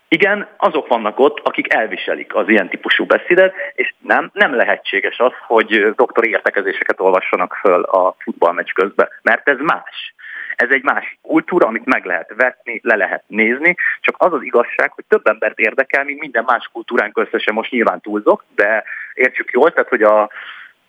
Igen, 0.09 0.49
azok 0.57 0.89
vannak 0.89 1.19
ott, 1.19 1.41
akik 1.43 1.75
elviselik 1.75 2.35
az 2.35 2.49
ilyen 2.49 2.69
típusú 2.69 3.07
beszédet, 3.07 3.55
és 3.75 3.95
nem, 3.99 4.31
nem 4.33 4.55
lehetséges 4.55 5.19
az, 5.19 5.33
hogy 5.47 5.95
doktori 5.95 6.31
értekezéseket 6.31 7.01
olvassanak 7.01 7.55
föl 7.55 7.83
a 7.83 8.15
futballmeccs 8.19 8.73
közben, 8.73 9.09
mert 9.23 9.49
ez 9.49 9.59
más 9.59 10.15
Ez 10.59 10.71
egy 10.71 10.83
másik 10.83 11.19
kultúra, 11.23 11.67
amit 11.67 11.85
meg 11.85 12.05
lehet 12.05 12.33
vetni, 12.37 12.81
le 12.83 12.97
lehet 12.97 13.25
nézni, 13.27 13.75
csak 14.01 14.15
az 14.19 14.33
az 14.33 14.43
igazság, 14.43 14.93
hogy 14.93 15.05
több 15.09 15.27
embert 15.27 15.59
érdekel, 15.59 16.05
mint 16.05 16.21
minden 16.21 16.45
más 16.47 16.69
kultúránk 16.73 17.19
összesen, 17.19 17.55
most 17.55 17.71
nyilván 17.71 18.01
túlzok, 18.01 18.45
de 18.55 18.85
értsük 19.15 19.51
jól, 19.51 19.73
tehát 19.73 19.89
hogy 19.89 20.03
a, 20.03 20.21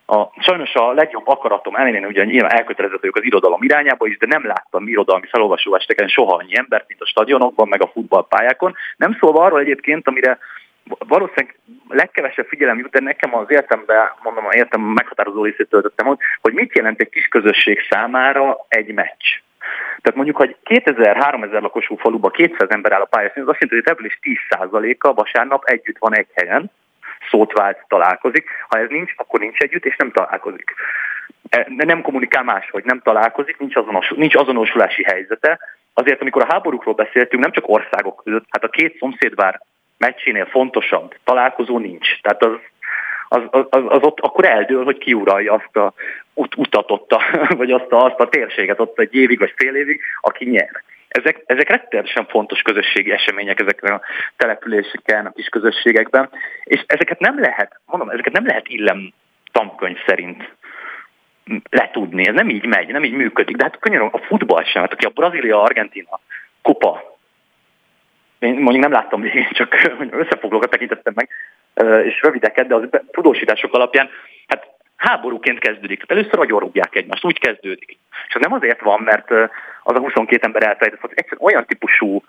a, 0.05 0.31
sajnos 0.39 0.73
a 0.73 0.91
legjobb 0.91 1.27
akaratom 1.27 1.75
ellenére 1.75 2.07
ugye 2.07 2.23
nyilván 2.23 2.51
elkötelezett 2.51 2.99
vagyok 2.99 3.15
az 3.15 3.23
irodalom 3.23 3.63
irányába 3.63 4.07
is, 4.07 4.17
de 4.17 4.25
nem 4.25 4.45
láttam 4.45 4.87
irodalmi 4.87 5.27
felolvasó 5.27 5.75
esteken 5.75 6.07
soha 6.07 6.35
annyi 6.35 6.57
embert, 6.57 6.87
mint 6.87 7.01
a 7.01 7.07
stadionokban, 7.07 7.67
meg 7.67 7.81
a 7.81 7.91
futballpályákon. 7.93 8.75
Nem 8.97 9.17
szólva 9.19 9.43
arról 9.43 9.59
egyébként, 9.59 10.07
amire 10.07 10.37
valószínűleg 10.97 11.59
legkevesebb 11.87 12.47
figyelem 12.47 12.77
jut, 12.77 12.91
de 12.91 12.99
nekem 12.99 13.35
az 13.35 13.51
értembe, 13.51 14.15
mondom, 14.23 14.45
az 14.45 14.55
értem 14.55 14.81
meghatározó 14.81 15.43
részét 15.43 15.69
töltöttem 15.69 16.07
ott, 16.07 16.19
hogy 16.41 16.53
mit 16.53 16.75
jelent 16.75 17.01
egy 17.01 17.09
kis 17.09 17.27
közösség 17.27 17.79
számára 17.89 18.65
egy 18.67 18.93
meccs. 18.93 19.25
Tehát 20.01 20.15
mondjuk, 20.15 20.37
hogy 20.37 20.55
2000-3000 20.65 21.61
lakosú 21.61 21.95
faluba 21.95 22.29
200 22.29 22.69
ember 22.69 22.91
áll 22.91 23.01
a 23.01 23.05
pályaszín, 23.05 23.43
az 23.43 23.49
azt 23.49 23.61
jelenti, 23.61 23.75
hogy 23.75 23.77
a 23.77 23.95
település 23.95 24.19
10%-a 24.21 25.13
vasárnap 25.13 25.63
együtt 25.65 25.97
van 25.97 26.15
egy 26.15 26.27
helyen, 26.33 26.71
szót 27.29 27.51
vált, 27.51 27.85
találkozik. 27.87 28.49
Ha 28.69 28.79
ez 28.79 28.89
nincs, 28.89 29.13
akkor 29.15 29.39
nincs 29.39 29.59
együtt, 29.59 29.85
és 29.85 29.95
nem 29.95 30.11
találkozik. 30.11 30.73
E, 31.49 31.67
nem 31.67 32.01
kommunikál 32.01 32.43
máshogy, 32.43 32.83
nem 32.83 32.99
találkozik, 32.99 33.57
nincs, 33.57 33.75
azonos, 33.75 34.09
nincs 34.15 34.35
azonosulási 34.35 35.03
helyzete. 35.03 35.59
Azért, 35.93 36.21
amikor 36.21 36.41
a 36.41 36.51
háborúkról 36.53 36.93
beszéltünk, 36.93 37.43
nem 37.43 37.51
csak 37.51 37.69
országok 37.69 38.21
között, 38.23 38.45
hát 38.49 38.63
a 38.63 38.69
két 38.69 38.97
szomszédvár 38.97 39.61
meccsénél 39.97 40.45
fontosabb 40.45 41.15
találkozó 41.23 41.77
nincs. 41.77 42.21
Tehát 42.21 42.43
az, 42.43 42.57
az, 43.29 43.41
az, 43.69 43.83
az 43.87 44.01
ott 44.01 44.19
akkor 44.19 44.45
eldől, 44.45 44.83
hogy 44.83 44.97
kiuralja 44.97 45.53
azt 45.53 45.75
a 45.75 45.93
ut, 46.33 46.55
utat 46.55 46.91
ott, 46.91 47.11
a, 47.11 47.21
vagy 47.61 47.71
azt 47.71 47.91
a, 47.91 48.05
azt 48.05 48.19
a 48.19 48.29
térséget 48.29 48.79
ott 48.79 48.99
egy 48.99 49.15
évig 49.15 49.39
vagy 49.39 49.53
fél 49.55 49.75
évig, 49.75 50.01
aki 50.21 50.49
nyer. 50.49 50.83
Ezek, 51.07 51.43
ezek 51.45 51.69
rettenetesen 51.69 52.25
fontos 52.25 52.61
közösségi 52.61 53.11
események 53.11 53.59
ezekben 53.59 53.93
a 53.93 54.01
településeken, 54.37 55.25
a 55.25 55.31
kis 55.31 55.47
közösségekben, 55.47 56.29
és 56.63 56.83
ezeket 56.87 57.19
nem 57.19 57.39
lehet, 57.39 57.79
mondom, 57.85 58.09
ezeket 58.09 58.33
nem 58.33 58.45
lehet 58.45 58.67
illem 58.67 59.13
tankönyv 59.51 59.97
szerint 60.05 60.53
letudni. 61.69 62.27
Ez 62.27 62.33
nem 62.33 62.49
így 62.49 62.65
megy, 62.65 62.87
nem 62.87 63.03
így 63.03 63.13
működik. 63.13 63.55
De 63.55 63.63
hát 63.63 63.79
könnyen 63.79 64.01
a 64.01 64.17
futball 64.17 64.63
sem, 64.63 64.81
hát 64.81 64.93
aki 64.93 65.05
a 65.05 65.09
Brazília-Argentina 65.09 66.19
kupa, 66.61 67.17
én 68.39 68.53
mondjuk 68.53 68.83
nem 68.83 68.91
láttam 68.91 69.21
még, 69.21 69.47
csak 69.51 69.73
összefoglalókat 70.11 70.69
tekintettem 70.69 71.13
meg, 71.15 71.29
és 72.03 72.21
rövideket, 72.21 72.67
de 72.67 72.75
az 72.75 72.87
tudósítások 73.11 73.73
alapján, 73.73 74.09
hát 74.47 74.67
háborúként 74.95 75.59
kezdődik. 75.59 76.03
Először 76.07 76.33
nagyon 76.33 76.59
rúgják 76.59 76.95
egymást, 76.95 77.25
úgy 77.25 77.39
kezdődik. 77.39 77.97
És 78.27 78.35
nem 78.39 78.53
azért 78.53 78.81
van, 78.81 79.01
mert 79.01 79.31
az 79.83 79.95
a 79.95 79.99
22 79.99 80.45
ember 80.45 80.63
elfelejtett, 80.63 81.01
hogy 81.01 81.11
egyszerűen 81.15 81.47
olyan 81.47 81.65
típusú 81.65 82.23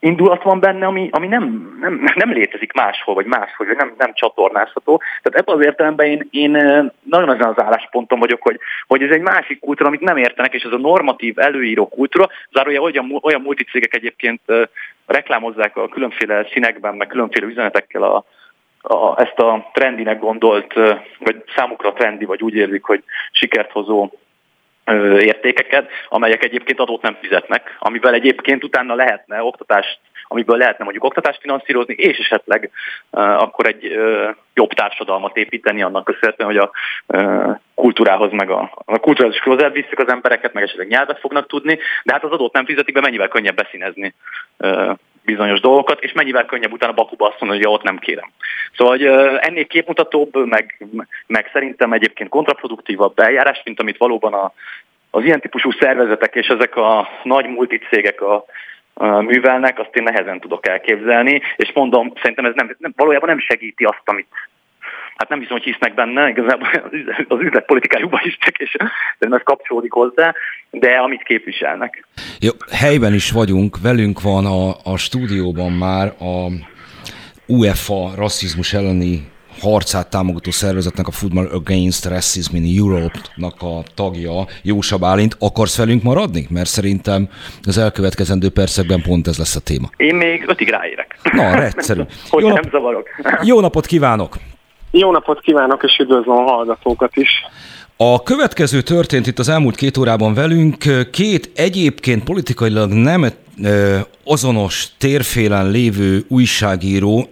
indulat 0.00 0.42
van 0.42 0.60
benne, 0.60 0.86
ami, 0.86 1.08
ami 1.12 1.26
nem, 1.26 1.76
nem, 1.80 2.04
nem 2.14 2.32
létezik 2.32 2.72
máshol, 2.72 3.14
vagy 3.14 3.26
máshol, 3.26 3.66
vagy 3.66 3.76
nem, 3.76 3.94
nem 3.98 4.14
csatornázható. 4.14 5.02
Tehát 5.22 5.38
ebben 5.38 5.56
az 5.56 5.64
értelemben 5.64 6.06
én, 6.06 6.28
én 6.30 6.50
nagyon 7.02 7.28
azon 7.28 7.54
az 7.56 7.62
állásponton 7.62 8.18
vagyok, 8.18 8.42
hogy, 8.42 8.58
hogy 8.86 9.02
ez 9.02 9.10
egy 9.10 9.20
másik 9.20 9.60
kultúra, 9.60 9.88
amit 9.88 10.00
nem 10.00 10.16
értenek, 10.16 10.54
és 10.54 10.62
ez 10.62 10.72
a 10.72 10.78
normatív 10.78 11.38
előíró 11.38 11.88
kultúra, 11.88 12.28
zárója 12.52 12.80
olyan, 12.80 13.18
olyan 13.22 13.40
multicégek 13.40 13.94
egyébként 13.94 14.40
reklámozzák 15.06 15.76
a 15.76 15.88
különféle 15.88 16.46
színekben, 16.52 16.94
meg 16.94 17.06
különféle 17.06 17.46
üzenetekkel 17.46 18.02
a, 18.02 18.24
a, 18.80 19.20
ezt 19.20 19.38
a 19.38 19.70
trendinek 19.72 20.18
gondolt, 20.18 20.74
vagy 21.18 21.44
számukra 21.56 21.92
trendi, 21.92 22.24
vagy 22.24 22.42
úgy 22.42 22.54
érzik, 22.54 22.84
hogy 22.84 23.02
sikert 23.32 23.72
hozó 23.72 24.10
értékeket, 25.18 25.90
amelyek 26.08 26.44
egyébként 26.44 26.80
adót 26.80 27.02
nem 27.02 27.16
fizetnek, 27.20 27.76
amivel 27.78 28.14
egyébként 28.14 28.64
utána 28.64 28.94
lehetne 28.94 29.42
oktatást, 29.42 29.98
amiből 30.28 30.56
lehetne 30.56 30.84
mondjuk 30.84 31.04
oktatást 31.04 31.40
finanszírozni, 31.40 31.94
és 31.94 32.18
esetleg 32.18 32.70
akkor 33.10 33.66
egy 33.66 33.98
jobb 34.54 34.72
társadalmat 34.72 35.36
építeni 35.36 35.82
annak 35.82 36.04
köszönhetően, 36.04 36.48
hogy 36.48 36.58
a 36.58 36.70
kultúrához 37.74 38.32
meg 38.32 38.50
a, 38.50 38.72
a 38.84 38.98
kulturális 38.98 39.38
közel 39.38 39.70
viszik 39.70 39.98
az 39.98 40.08
embereket, 40.08 40.52
meg 40.52 40.62
esetleg 40.62 40.88
nyelvet 40.88 41.18
fognak 41.18 41.46
tudni, 41.46 41.78
de 42.04 42.12
hát 42.12 42.24
az 42.24 42.30
adót 42.30 42.52
nem 42.52 42.64
fizetik 42.64 42.94
be, 42.94 43.00
mennyivel 43.00 43.28
könnyebb 43.28 43.56
beszínezni 43.56 44.14
bizonyos 45.30 45.60
dolgokat, 45.60 46.00
és 46.00 46.12
mennyivel 46.12 46.44
könnyebb 46.44 46.72
utána 46.72 46.92
Bakuba 46.92 47.26
azt 47.26 47.40
mondani, 47.40 47.60
hogy 47.60 47.70
ja, 47.70 47.76
ott 47.76 47.82
nem 47.82 47.98
kérem. 47.98 48.30
Szóval 48.76 48.96
hogy 48.96 49.04
ennél 49.40 49.66
képmutatóbb, 49.66 50.46
meg, 50.46 50.86
meg 51.26 51.50
szerintem 51.52 51.92
egyébként 51.92 52.28
kontraproduktívabb 52.28 53.18
eljárás, 53.18 53.60
mint 53.64 53.80
amit 53.80 53.96
valóban 53.98 54.32
a, 54.34 54.52
az 55.10 55.24
ilyen 55.24 55.40
típusú 55.40 55.70
szervezetek 55.70 56.34
és 56.34 56.46
ezek 56.46 56.76
a 56.76 57.08
nagy 57.22 57.46
multicégek 57.46 58.20
a, 58.20 58.44
művelnek, 59.20 59.78
azt 59.78 59.96
én 59.96 60.02
nehezen 60.02 60.40
tudok 60.40 60.68
elképzelni, 60.68 61.42
és 61.56 61.72
mondom, 61.74 62.12
szerintem 62.20 62.44
ez 62.44 62.54
nem, 62.54 62.76
nem, 62.78 62.92
valójában 62.96 63.28
nem 63.28 63.38
segíti 63.38 63.84
azt, 63.84 64.02
amit 64.04 64.26
hát 65.18 65.28
nem 65.28 65.38
hiszem, 65.38 65.56
hogy 65.56 65.66
hisznek 65.66 65.94
benne, 65.94 66.28
igazából 66.28 66.68
az 67.28 67.40
üzletpolitikájukban 67.40 68.20
is 68.24 68.36
csak, 68.40 68.56
és 68.56 68.76
ez 69.18 69.40
kapcsolódik 69.44 69.92
hozzá, 69.92 70.34
de 70.70 70.90
amit 70.90 71.22
képviselnek. 71.22 72.06
Jó, 72.40 72.50
helyben 72.72 73.14
is 73.14 73.30
vagyunk, 73.30 73.80
velünk 73.82 74.20
van 74.22 74.46
a, 74.46 74.90
a 74.92 74.96
stúdióban 74.96 75.72
már 75.72 76.06
a 76.06 76.46
UEFA 77.46 78.10
rasszizmus 78.16 78.72
elleni 78.72 79.20
harcát 79.60 80.10
támogató 80.10 80.50
szervezetnek, 80.50 81.06
a 81.06 81.10
Football 81.10 81.46
Against 81.46 82.04
Racism 82.04 82.56
in 82.56 82.78
Europe-nak 82.78 83.62
a 83.62 83.82
tagja, 83.94 84.46
Jósa 84.62 84.98
Bálint. 84.98 85.36
Akarsz 85.38 85.78
velünk 85.78 86.02
maradni? 86.02 86.46
Mert 86.50 86.68
szerintem 86.68 87.28
az 87.62 87.78
elkövetkezendő 87.78 88.48
percekben 88.50 89.02
pont 89.02 89.26
ez 89.26 89.38
lesz 89.38 89.56
a 89.56 89.60
téma. 89.60 89.88
Én 89.96 90.14
még 90.14 90.44
ötig 90.48 90.68
ráérek. 90.68 91.18
Na, 91.32 91.62
egyszerű. 91.72 92.02
hogy 92.28 92.42
Jó, 92.42 92.48
nap... 92.48 92.60
nem 92.60 92.70
zavarok. 92.70 93.08
Jó 93.42 93.60
napot 93.60 93.86
kívánok! 93.86 94.36
Jó 94.90 95.10
napot 95.10 95.40
kívánok, 95.40 95.82
és 95.82 95.98
üdvözlöm 95.98 96.36
a 96.36 96.50
hallgatókat 96.50 97.16
is. 97.16 97.30
A 97.96 98.22
következő 98.22 98.80
történt 98.80 99.26
itt 99.26 99.38
az 99.38 99.48
elmúlt 99.48 99.76
két 99.76 99.96
órában 99.96 100.34
velünk. 100.34 100.76
Két 101.10 101.50
egyébként 101.54 102.24
politikailag 102.24 102.92
nem 102.92 103.26
azonos 104.24 104.88
térfélen 104.98 105.70
lévő 105.70 106.24
újságíró 106.28 107.28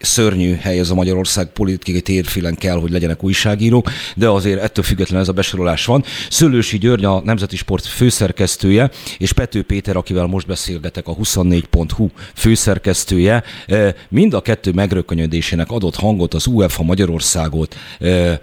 szörnyű 0.00 0.54
hely 0.54 0.78
ez 0.78 0.90
a 0.90 0.94
Magyarország 0.94 1.46
politikai 1.46 2.00
térfélen 2.00 2.54
kell, 2.54 2.76
hogy 2.80 2.90
legyenek 2.90 3.24
újságírók, 3.24 3.90
de 4.16 4.28
azért 4.28 4.60
ettől 4.60 4.84
függetlenül 4.84 5.22
ez 5.22 5.28
a 5.28 5.32
besorolás 5.32 5.84
van. 5.84 6.04
Szőlősi 6.30 6.78
György 6.78 7.04
a 7.04 7.20
Nemzeti 7.24 7.56
Sport 7.56 7.86
főszerkesztője, 7.86 8.90
és 9.18 9.32
Pető 9.32 9.62
Péter, 9.62 9.96
akivel 9.96 10.26
most 10.26 10.46
beszélgetek, 10.46 11.08
a 11.08 11.16
24.hu 11.16 12.08
főszerkesztője, 12.34 13.42
e, 13.66 13.94
mind 14.08 14.34
a 14.34 14.40
kettő 14.40 14.72
megrökönyödésének 14.72 15.70
adott 15.70 15.96
hangot 15.96 16.34
az 16.34 16.46
UEFA 16.46 16.82
Magyarországot 16.82 17.76
e, 17.98 18.40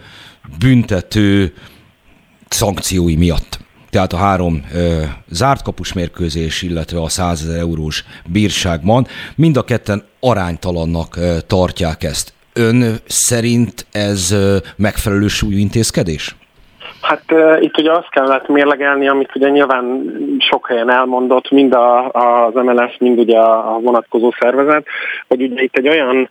büntető 0.59 1.53
szankciói 2.49 3.15
miatt 3.15 3.65
tehát 3.89 4.13
a 4.13 4.17
három 4.17 4.65
ö, 4.73 5.01
zárt 5.29 5.61
kapus 5.61 5.93
mérkőzés, 5.93 6.61
illetve 6.61 7.01
a 7.01 7.09
100 7.09 7.41
ezer 7.41 7.59
eurós 7.59 8.03
bírságban, 8.31 9.07
mind 9.35 9.57
a 9.57 9.63
ketten 9.63 10.03
aránytalannak 10.19 11.15
ö, 11.15 11.37
tartják 11.47 12.03
ezt. 12.03 12.33
Ön 12.53 12.95
szerint 13.05 13.85
ez 13.91 14.31
ö, 14.31 14.57
megfelelő 14.75 15.27
súlyú 15.27 15.57
intézkedés? 15.57 16.35
Hát 17.01 17.23
uh, 17.31 17.63
itt 17.63 17.77
ugye 17.77 17.91
azt 17.91 18.09
kellett 18.09 18.47
mérlegelni, 18.47 19.07
amit 19.07 19.35
ugye 19.35 19.49
nyilván 19.49 20.13
sok 20.49 20.67
helyen 20.67 20.89
elmondott, 20.89 21.51
mind 21.51 21.73
a, 21.73 22.11
az 22.11 22.53
MLS, 22.53 22.97
mind 22.99 23.19
ugye 23.19 23.37
a, 23.37 23.75
a 23.75 23.79
vonatkozó 23.79 24.33
szervezet, 24.39 24.85
hogy 25.27 25.41
ugye 25.41 25.61
itt 25.61 25.75
egy 25.77 25.87
olyan 25.87 26.29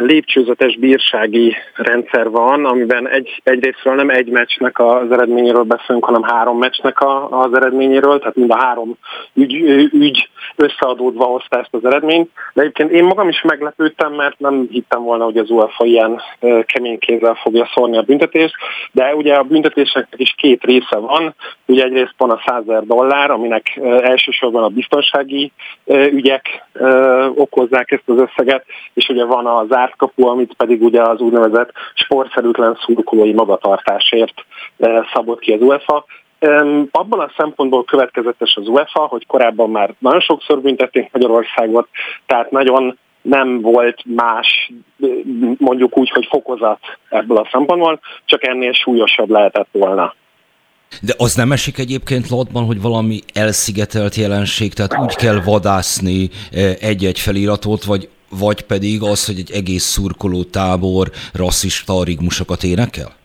lépcsőzetes 0.00 0.76
bírsági 0.76 1.56
rendszer 1.74 2.30
van, 2.30 2.64
amiben 2.64 3.08
egy, 3.08 3.40
egyrésztről 3.44 3.94
nem 3.94 4.10
egy 4.10 4.28
meccsnek 4.28 4.78
az 4.78 5.12
eredményéről 5.12 5.62
beszélünk, 5.62 6.04
hanem 6.04 6.22
három 6.22 6.58
meccsnek 6.58 7.00
a, 7.00 7.40
az 7.40 7.54
eredményéről, 7.54 8.18
tehát 8.18 8.34
mind 8.34 8.50
a 8.50 8.58
három 8.58 8.96
ügy, 9.34 9.54
ügy 9.92 10.28
összeadódva 10.56 11.24
hozta 11.24 11.58
ezt 11.58 11.74
az 11.74 11.84
eredményt. 11.84 12.30
De 12.54 12.60
egyébként 12.60 12.90
én 12.90 13.04
magam 13.04 13.28
is 13.28 13.42
meglepődtem, 13.42 14.12
mert 14.12 14.38
nem 14.38 14.66
hittem 14.70 15.02
volna, 15.02 15.24
hogy 15.24 15.36
az 15.36 15.50
UEFA 15.50 15.84
ilyen 15.84 16.22
kemény 16.64 16.98
kézzel 16.98 17.34
fogja 17.34 17.70
szórni 17.74 17.96
a 17.96 18.02
büntetést, 18.02 18.54
de 18.92 19.14
ugye 19.14 19.34
a 19.34 19.42
büntetéseknek 19.42 20.20
is 20.20 20.34
két 20.36 20.64
része 20.64 20.96
van. 20.96 21.34
Ugye 21.66 21.84
egyrészt 21.84 22.14
van 22.16 22.30
a 22.30 22.42
100 22.46 22.84
dollár, 22.86 23.30
aminek 23.30 23.80
elsősorban 24.00 24.62
a 24.62 24.68
biztonsági 24.68 25.52
ügyek 25.86 26.68
okozzák 27.34 27.90
ezt 27.90 28.02
az 28.06 28.18
összeget, 28.18 28.64
és 28.94 29.08
ugye 29.08 29.24
van 29.24 29.46
az 29.46 29.67
zárt 29.68 29.96
kapu, 29.96 30.26
amit 30.26 30.54
pedig 30.56 30.82
ugye 30.82 31.02
az 31.02 31.20
úgynevezett 31.20 31.72
sportszerűtlen 31.94 32.78
szurkolói 32.84 33.32
magatartásért 33.32 34.34
szabott 35.14 35.40
ki 35.40 35.52
az 35.52 35.60
UEFA. 35.60 36.04
Abban 36.90 37.20
a 37.20 37.32
szempontból 37.36 37.84
következetes 37.84 38.54
az 38.56 38.68
UEFA, 38.68 39.00
hogy 39.00 39.26
korábban 39.26 39.70
már 39.70 39.94
nagyon 39.98 40.20
sokszor 40.20 40.60
büntették 40.60 41.10
Magyarországot, 41.12 41.88
tehát 42.26 42.50
nagyon 42.50 42.98
nem 43.22 43.60
volt 43.60 44.02
más, 44.04 44.72
mondjuk 45.58 45.98
úgy, 45.98 46.10
hogy 46.10 46.26
fokozat 46.30 46.78
ebből 47.08 47.36
a 47.36 47.48
szempontból, 47.52 48.00
csak 48.24 48.46
ennél 48.46 48.72
súlyosabb 48.72 49.30
lehetett 49.30 49.68
volna. 49.72 50.14
De 51.02 51.14
az 51.16 51.34
nem 51.34 51.52
esik 51.52 51.78
egyébként 51.78 52.28
latban, 52.28 52.64
hogy 52.64 52.80
valami 52.80 53.20
elszigetelt 53.34 54.14
jelenség, 54.14 54.74
tehát 54.74 54.98
úgy 54.98 55.14
kell 55.14 55.40
vadászni 55.44 56.28
egy-egy 56.80 57.18
feliratot, 57.18 57.84
vagy, 57.84 58.08
vagy 58.30 58.62
pedig 58.62 59.02
az, 59.02 59.26
hogy 59.26 59.38
egy 59.38 59.50
egész 59.50 59.84
szurkoló 59.84 60.42
tábor 60.42 61.10
rasszista 61.34 62.04
rigmusokat 62.04 62.62
énekel? 62.62 63.16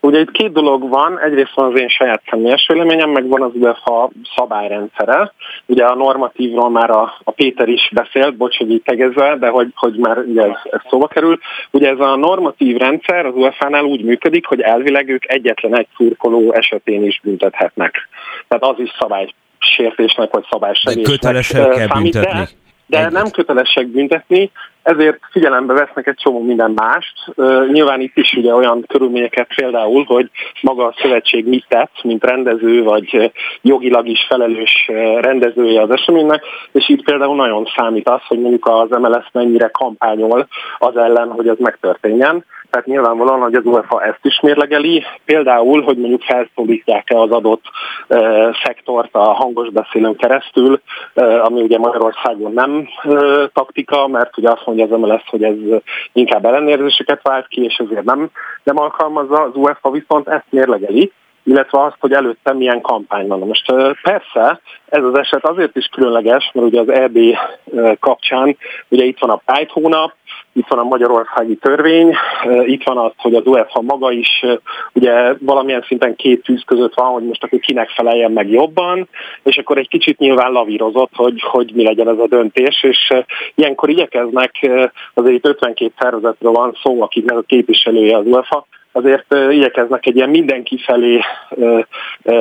Ugye 0.00 0.20
itt 0.20 0.30
két 0.30 0.52
dolog 0.52 0.88
van, 0.88 1.20
egyrészt 1.20 1.54
van 1.54 1.72
az 1.72 1.80
én 1.80 1.88
saját 1.88 2.22
személyes 2.30 2.66
véleményem, 2.66 3.10
meg 3.10 3.28
van 3.28 3.42
az 3.42 3.50
UEFA 3.54 4.10
szabályrendszere. 4.36 5.32
Ugye 5.66 5.84
a 5.84 5.94
normatívról 5.94 6.70
már 6.70 6.90
a, 6.90 7.14
a 7.24 7.30
Péter 7.30 7.68
is 7.68 7.90
beszélt, 7.92 8.36
bocs, 8.36 8.56
hogy 8.56 8.70
így 8.70 8.82
tegezve, 8.82 9.36
de 9.36 9.48
hogy, 9.48 9.68
hogy 9.74 9.94
már 9.96 10.18
ugye 10.18 10.42
ez, 10.42 10.56
ez 10.70 10.80
szóba 10.90 11.06
kerül. 11.06 11.38
Ugye 11.70 11.88
ez 11.88 11.98
a 11.98 12.16
normatív 12.16 12.76
rendszer 12.76 13.26
az 13.26 13.34
UEFA-nál 13.34 13.84
úgy 13.84 14.04
működik, 14.04 14.46
hogy 14.46 14.60
elvileg 14.60 15.08
ők 15.08 15.32
egyetlen 15.32 15.76
egy 15.78 15.88
szurkoló 15.96 16.52
esetén 16.52 17.04
is 17.04 17.20
büntethetnek. 17.22 17.94
Tehát 18.48 18.64
az 18.64 18.84
is 18.84 18.90
szabálysértésnek 18.98 20.32
vagy 20.32 20.44
szabálysértésnek 20.50 21.12
kötelesek 21.12 21.68
kell 21.68 21.86
büntetni. 21.86 22.38
De, 22.38 22.48
de 22.90 23.08
nem 23.10 23.30
kötelesek 23.30 23.86
büntetni, 23.86 24.50
ezért 24.82 25.18
figyelembe 25.30 25.72
vesznek 25.72 26.06
egy 26.06 26.16
csomó 26.16 26.42
minden 26.42 26.70
mást. 26.70 27.14
Nyilván 27.72 28.00
itt 28.00 28.16
is 28.16 28.32
ugye 28.32 28.54
olyan 28.54 28.84
körülményeket 28.88 29.54
például, 29.54 30.04
hogy 30.04 30.30
maga 30.60 30.86
a 30.86 30.94
szövetség 31.02 31.48
mit 31.48 31.64
tett, 31.68 31.92
mint 32.02 32.24
rendező, 32.24 32.82
vagy 32.82 33.32
jogilag 33.62 34.08
is 34.08 34.26
felelős 34.28 34.90
rendezője 35.20 35.82
az 35.82 35.90
eseménynek, 35.90 36.44
és 36.72 36.88
itt 36.88 37.04
például 37.04 37.36
nagyon 37.36 37.68
számít 37.76 38.08
az, 38.08 38.20
hogy 38.26 38.40
mondjuk 38.40 38.66
az 38.66 38.98
MLS 38.98 39.28
mennyire 39.32 39.68
kampányol 39.68 40.48
az 40.78 40.96
ellen, 40.96 41.30
hogy 41.30 41.48
ez 41.48 41.58
megtörténjen. 41.58 42.44
Tehát 42.70 42.86
nyilvánvalóan, 42.86 43.40
hogy 43.40 43.54
az 43.54 43.64
UEFA 43.64 44.02
ezt 44.02 44.20
is 44.22 44.40
mérlegeli, 44.40 45.04
például, 45.24 45.82
hogy 45.82 45.96
mondjuk 45.96 46.22
felszólítják-e 46.22 47.18
az 47.18 47.30
adott 47.30 47.62
e, 48.08 48.18
szektort 48.64 49.14
a 49.14 49.32
hangos 49.32 49.70
beszélőn 49.70 50.16
keresztül, 50.16 50.80
e, 51.14 51.42
ami 51.42 51.62
ugye 51.62 51.78
Magyarországon 51.78 52.52
nem 52.52 52.88
e, 53.02 53.10
taktika, 53.52 54.08
mert 54.08 54.38
ugye 54.38 54.50
azt 54.50 54.66
mondja 54.66 54.84
az 54.84 55.00
MLS, 55.00 55.22
hogy 55.26 55.42
ez 55.42 55.56
inkább 56.12 56.44
ellenérzéseket 56.44 57.20
vált 57.22 57.48
ki, 57.48 57.64
és 57.64 57.76
ezért 57.76 58.04
nem, 58.04 58.30
nem 58.62 58.78
alkalmazza, 58.78 59.42
az 59.42 59.54
UEFA 59.54 59.90
viszont 59.90 60.28
ezt 60.28 60.46
mérlegeli, 60.50 61.12
illetve 61.44 61.82
azt, 61.82 61.96
hogy 62.00 62.12
előtte 62.12 62.52
milyen 62.52 62.80
kampány 62.80 63.26
van. 63.26 63.38
Most 63.38 63.72
persze 64.02 64.60
ez 64.88 65.04
az 65.04 65.18
eset 65.18 65.44
azért 65.44 65.76
is 65.76 65.86
különleges, 65.86 66.50
mert 66.54 66.66
ugye 66.66 66.80
az 66.80 66.88
EB 66.88 67.18
kapcsán 68.00 68.56
ugye 68.88 69.04
itt 69.04 69.18
van 69.18 69.30
a 69.30 69.40
Pride 69.44 69.70
hónap, 69.72 70.12
itt 70.52 70.68
van 70.68 70.78
a 70.78 70.82
magyarországi 70.82 71.54
törvény, 71.54 72.14
itt 72.64 72.82
van 72.82 72.98
az, 72.98 73.12
hogy 73.16 73.34
az 73.34 73.46
UEFA 73.46 73.80
maga 73.80 74.12
is 74.12 74.44
ugye 74.92 75.34
valamilyen 75.40 75.84
szinten 75.86 76.16
két 76.16 76.42
tűz 76.42 76.62
között 76.66 76.94
van, 76.94 77.12
hogy 77.12 77.22
most 77.22 77.44
akkor 77.44 77.58
kinek 77.58 77.88
feleljen 77.88 78.32
meg 78.32 78.50
jobban, 78.50 79.08
és 79.42 79.56
akkor 79.56 79.78
egy 79.78 79.88
kicsit 79.88 80.18
nyilván 80.18 80.52
lavírozott, 80.52 81.10
hogy, 81.14 81.40
hogy 81.40 81.72
mi 81.74 81.82
legyen 81.82 82.08
ez 82.08 82.18
a 82.18 82.26
döntés, 82.26 82.82
és 82.82 83.12
ilyenkor 83.54 83.88
igyekeznek, 83.88 84.50
azért 85.14 85.36
itt 85.36 85.46
52 85.46 85.92
szervezetről 85.98 86.52
van 86.52 86.76
szó, 86.82 87.02
akiknek 87.02 87.36
a 87.36 87.42
képviselője 87.42 88.16
az 88.16 88.26
UEFA, 88.26 88.66
azért 88.92 89.34
igyekeznek 89.50 90.06
egy 90.06 90.16
ilyen 90.16 90.30
mindenki 90.30 90.78
felé 90.78 91.20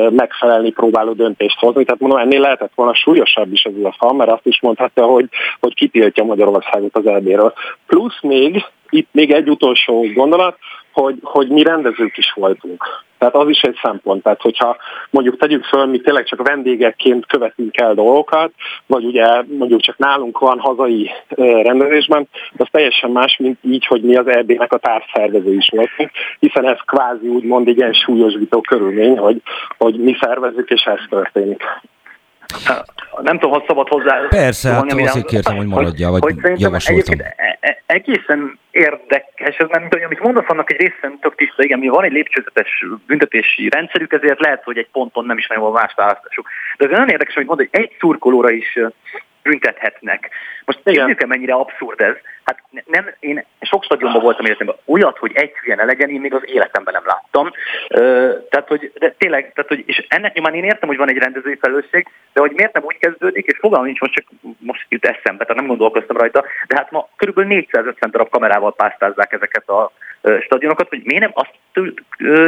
megfelelni 0.09 0.71
próbáló 0.71 1.13
döntést 1.13 1.59
hozni. 1.59 1.83
Tehát 1.83 1.99
mondom, 1.99 2.19
ennél 2.19 2.39
lehetett 2.39 2.71
volna 2.75 2.93
súlyosabb 2.93 3.51
is 3.51 3.65
az 3.65 3.73
UEFA, 3.75 4.13
mert 4.13 4.31
azt 4.31 4.45
is 4.45 4.61
mondhatta, 4.61 5.05
hogy, 5.05 5.29
hogy 5.59 5.73
kitiltja 5.73 6.23
Magyarországot 6.23 6.95
az 6.95 7.05
elbéről. 7.05 7.53
Plusz 7.85 8.21
még, 8.21 8.63
itt 8.89 9.07
még 9.11 9.31
egy 9.31 9.49
utolsó 9.49 10.05
gondolat, 10.13 10.57
hogy, 10.91 11.15
hogy 11.21 11.47
mi 11.47 11.63
rendezők 11.63 12.17
is 12.17 12.31
voltunk. 12.35 12.83
Tehát 13.19 13.35
az 13.35 13.49
is 13.49 13.61
egy 13.61 13.77
szempont. 13.81 14.23
Tehát, 14.23 14.41
hogyha 14.41 14.77
mondjuk 15.09 15.37
tegyük 15.37 15.63
föl, 15.63 15.85
mi 15.85 15.99
tényleg 15.99 16.25
csak 16.25 16.47
vendégekként 16.47 17.25
követünk 17.25 17.77
el 17.77 17.93
dolgokat, 17.93 18.51
vagy 18.85 19.03
ugye 19.03 19.43
mondjuk 19.47 19.81
csak 19.81 19.97
nálunk 19.97 20.39
van 20.39 20.59
hazai 20.59 21.09
rendezésben, 21.63 22.27
az 22.57 22.67
teljesen 22.71 23.11
más, 23.11 23.37
mint 23.37 23.57
így, 23.61 23.85
hogy 23.85 24.01
mi 24.01 24.15
az 24.15 24.27
EB-nek 24.27 24.73
a 24.73 24.77
társszervező 24.77 25.53
is 25.53 25.69
voltunk, 25.69 26.11
hiszen 26.39 26.67
ez 26.67 26.77
kvázi 26.85 27.27
úgymond 27.27 27.67
egy 27.67 27.77
ilyen 27.77 27.93
súlyosbító 27.93 28.61
körülmény, 28.61 29.17
hogy, 29.17 29.41
hogy 29.77 29.95
mi 29.95 30.17
szervezzük, 30.21 30.69
és 30.69 30.81
ez 30.81 30.99
történik. 31.09 31.63
Nem 33.21 33.39
tudom, 33.39 33.59
ha 33.59 33.63
szabad 33.67 33.87
hozzá. 33.87 34.27
Persze, 34.29 34.69
hát 34.69 34.91
azért 34.91 35.25
kértem, 35.25 35.55
hogy 35.55 35.67
maradjál, 35.67 36.11
vagy 36.11 36.21
hogy 36.41 36.59
javasoltam. 36.59 37.19
E- 37.19 37.57
e- 37.59 37.81
egészen 37.85 38.59
érdekes, 38.71 39.57
ez 39.57 39.67
nem 39.69 39.89
tudom, 39.89 40.05
amit 40.05 40.19
mondasz, 40.19 40.45
annak 40.47 40.71
egy 40.71 40.79
részen 40.79 41.19
tök 41.21 41.35
tiszta, 41.35 41.63
igen, 41.63 41.79
mi 41.79 41.87
van 41.87 42.03
egy 42.03 42.11
lépcsőzetes 42.11 42.85
büntetési 43.07 43.69
rendszerük, 43.69 44.13
ezért 44.13 44.39
lehet, 44.39 44.63
hogy 44.63 44.77
egy 44.77 44.89
ponton 44.91 45.25
nem 45.25 45.37
is 45.37 45.47
nagyon 45.47 45.71
más 45.71 45.93
választásuk. 45.95 46.47
De 46.77 46.85
ez 46.85 46.91
nagyon 46.91 47.09
érdekes, 47.09 47.33
hogy 47.33 47.45
mondod, 47.45 47.67
hogy 47.71 47.81
egy 47.81 47.95
szurkolóra 47.99 48.51
is 48.51 48.79
büntethetnek. 49.43 50.29
Most 50.65 50.79
nézzük 50.83 51.25
mennyire 51.25 51.53
abszurd 51.53 52.01
ez. 52.01 52.15
Hát 52.43 52.63
nem, 52.85 53.13
én 53.19 53.45
sok 53.61 53.83
stadionban 53.83 54.21
voltam 54.21 54.45
életemben. 54.45 54.75
Olyat, 54.85 55.17
hogy 55.17 55.31
egy 55.33 55.51
hülye 55.57 55.75
ne 55.75 55.83
legyen, 55.83 56.09
én 56.09 56.21
még 56.21 56.33
az 56.33 56.41
életemben 56.45 56.93
nem 56.93 57.05
láttam. 57.05 57.51
Ö, 57.87 58.33
tehát, 58.49 58.67
hogy 58.67 58.91
de 58.99 59.15
tényleg, 59.17 59.53
tehát, 59.53 59.69
hogy, 59.69 59.83
és 59.85 60.05
ennek 60.07 60.33
nyomán 60.33 60.53
én 60.53 60.63
értem, 60.63 60.89
hogy 60.89 60.97
van 60.97 61.09
egy 61.09 61.17
rendezői 61.17 61.57
felelősség, 61.61 62.07
de 62.33 62.39
hogy 62.39 62.51
miért 62.51 62.73
nem 62.73 62.83
úgy 62.83 62.97
kezdődik, 62.97 63.45
és 63.45 63.57
fogalmam 63.59 63.85
nincs, 63.85 63.99
most 63.99 64.13
csak 64.13 64.25
most 64.59 64.85
jut 64.89 65.05
eszembe, 65.05 65.43
tehát 65.43 65.55
nem 65.55 65.67
gondolkoztam 65.67 66.17
rajta, 66.17 66.45
de 66.67 66.75
hát 66.75 66.91
ma 66.91 67.09
körülbelül 67.15 67.49
450 67.49 68.11
darab 68.11 68.29
kamerával 68.29 68.73
pásztázzák 68.73 69.31
ezeket 69.31 69.69
a 69.69 69.91
stadionokat, 70.41 70.89
hogy 70.89 71.01
miért 71.03 71.21
nem 71.21 71.31
azt 71.33 71.53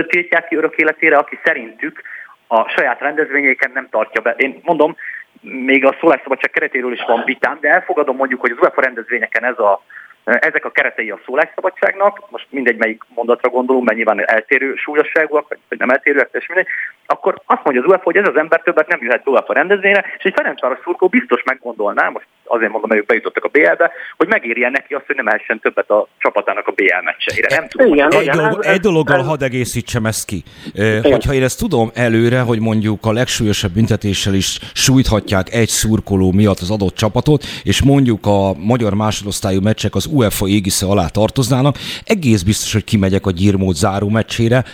tiltják 0.08 0.48
ki 0.48 0.56
örök 0.56 0.76
életére, 0.76 1.18
aki 1.18 1.40
szerintük 1.44 2.02
a 2.48 2.70
saját 2.70 3.00
rendezvényeiken 3.00 3.72
nem 3.74 3.88
tartja 3.92 4.22
be. 4.22 4.34
Én 4.38 4.60
mondom, 4.64 4.96
még 5.42 5.86
a 5.86 5.96
szólásszabadság 6.00 6.52
keretéről 6.52 6.94
is 6.94 7.04
van 7.08 7.24
vitám, 7.26 7.58
de 7.62 7.70
elfogadom 7.70 8.16
mondjuk, 8.16 8.42
hogy 8.42 8.52
az 8.52 8.58
UEFA 8.62 8.82
rendezvényeken 8.82 9.44
ez 9.44 9.60
a 9.60 9.84
ezek 10.24 10.66
a 10.66 10.72
keretei 10.72 11.10
a 11.10 11.20
szólásszabadságnak, 11.26 12.30
most 12.30 12.48
mindegy 12.50 12.78
melyik 12.78 13.04
mondatra 13.16 13.50
gondolunk, 13.50 13.86
mert 13.86 13.98
nyilván 13.98 14.30
eltérő 14.30 14.76
súlyosságúak, 14.76 15.58
vagy 15.70 15.80
nem 15.80 15.90
eltérőek, 15.90 16.30
és 16.32 16.48
mindegy, 16.48 16.68
akkor 17.06 17.42
azt 17.46 17.64
mondja 17.64 17.82
az 17.82 17.90
UEFA, 17.90 18.04
hogy 18.04 18.18
ez 18.18 18.28
az 18.28 18.38
ember 18.38 18.62
többet 18.62 18.88
nem 18.88 19.00
jöhet 19.02 19.24
tovább 19.24 19.50
a 19.50 19.54
rendezvényre, 19.54 20.06
és 20.18 20.24
egy 20.24 20.34
Ferencváros 20.36 20.80
szurkó 20.84 21.08
biztos 21.08 21.44
meggondolná, 21.44 22.10
most 22.10 22.26
azért 22.52 22.72
mondom, 22.72 22.90
hogy 22.90 23.00
ők 23.00 23.06
bejutottak 23.06 23.44
a 23.44 23.48
BL-be, 23.48 23.92
hogy 24.18 24.28
megéri 24.28 24.60
neki 24.62 24.94
azt, 24.94 25.06
hogy 25.06 25.16
nem 25.16 25.28
essen 25.28 25.60
többet 25.60 25.90
a 25.90 26.08
csapatának 26.18 26.68
a 26.68 26.72
BL 26.72 27.04
meccseire. 27.04 27.56
Nem 27.56 27.68
tudom, 27.68 27.94
igen, 27.94 28.12
egy, 28.14 28.30
dolog, 28.30 28.66
egy 28.66 28.80
dologgal 28.80 29.20
ez, 29.20 29.26
hadd 29.26 29.44
egészítsem 29.44 30.06
ezt 30.06 30.26
ki. 30.26 30.44
Igen. 30.74 31.04
Hogyha 31.04 31.34
én 31.34 31.44
ezt 31.44 31.60
tudom 31.60 31.90
előre, 31.94 32.40
hogy 32.40 32.60
mondjuk 32.60 33.06
a 33.06 33.12
legsúlyosabb 33.12 33.72
büntetéssel 33.72 34.34
is 34.34 34.60
sújthatják 34.74 35.54
egy 35.54 35.68
szurkoló 35.68 36.32
miatt 36.32 36.60
az 36.60 36.72
adott 36.72 36.96
csapatot, 36.96 37.44
és 37.64 37.84
mondjuk 37.84 38.26
a 38.26 38.54
magyar 38.54 38.94
másodosztályú 38.94 39.62
meccsek 39.62 39.96
az 39.96 40.06
UEFA 40.12 40.48
égisze 40.48 40.86
alá 40.86 41.08
tartoznának, 41.08 41.78
egész 42.04 42.42
biztos, 42.42 42.74
hogy 42.74 42.84
kimegyek 42.84 43.26
a 43.26 43.32
gyírmód 43.32 43.76
záró 43.76 44.10
meccsére, 44.10 44.66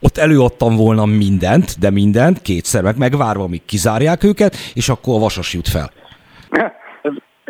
ott 0.00 0.18
előadtam 0.18 0.76
volna 0.76 1.04
mindent, 1.04 1.78
de 1.78 1.90
mindent, 1.90 2.42
kétszer 2.42 2.82
meg 2.82 2.96
megvárva, 2.96 3.42
amíg 3.42 3.64
kizárják 3.66 4.22
őket, 4.22 4.56
és 4.74 4.88
akkor 4.88 5.14
a 5.14 5.18
vasas 5.18 5.52
jut 5.52 5.68
fel. 5.68 5.92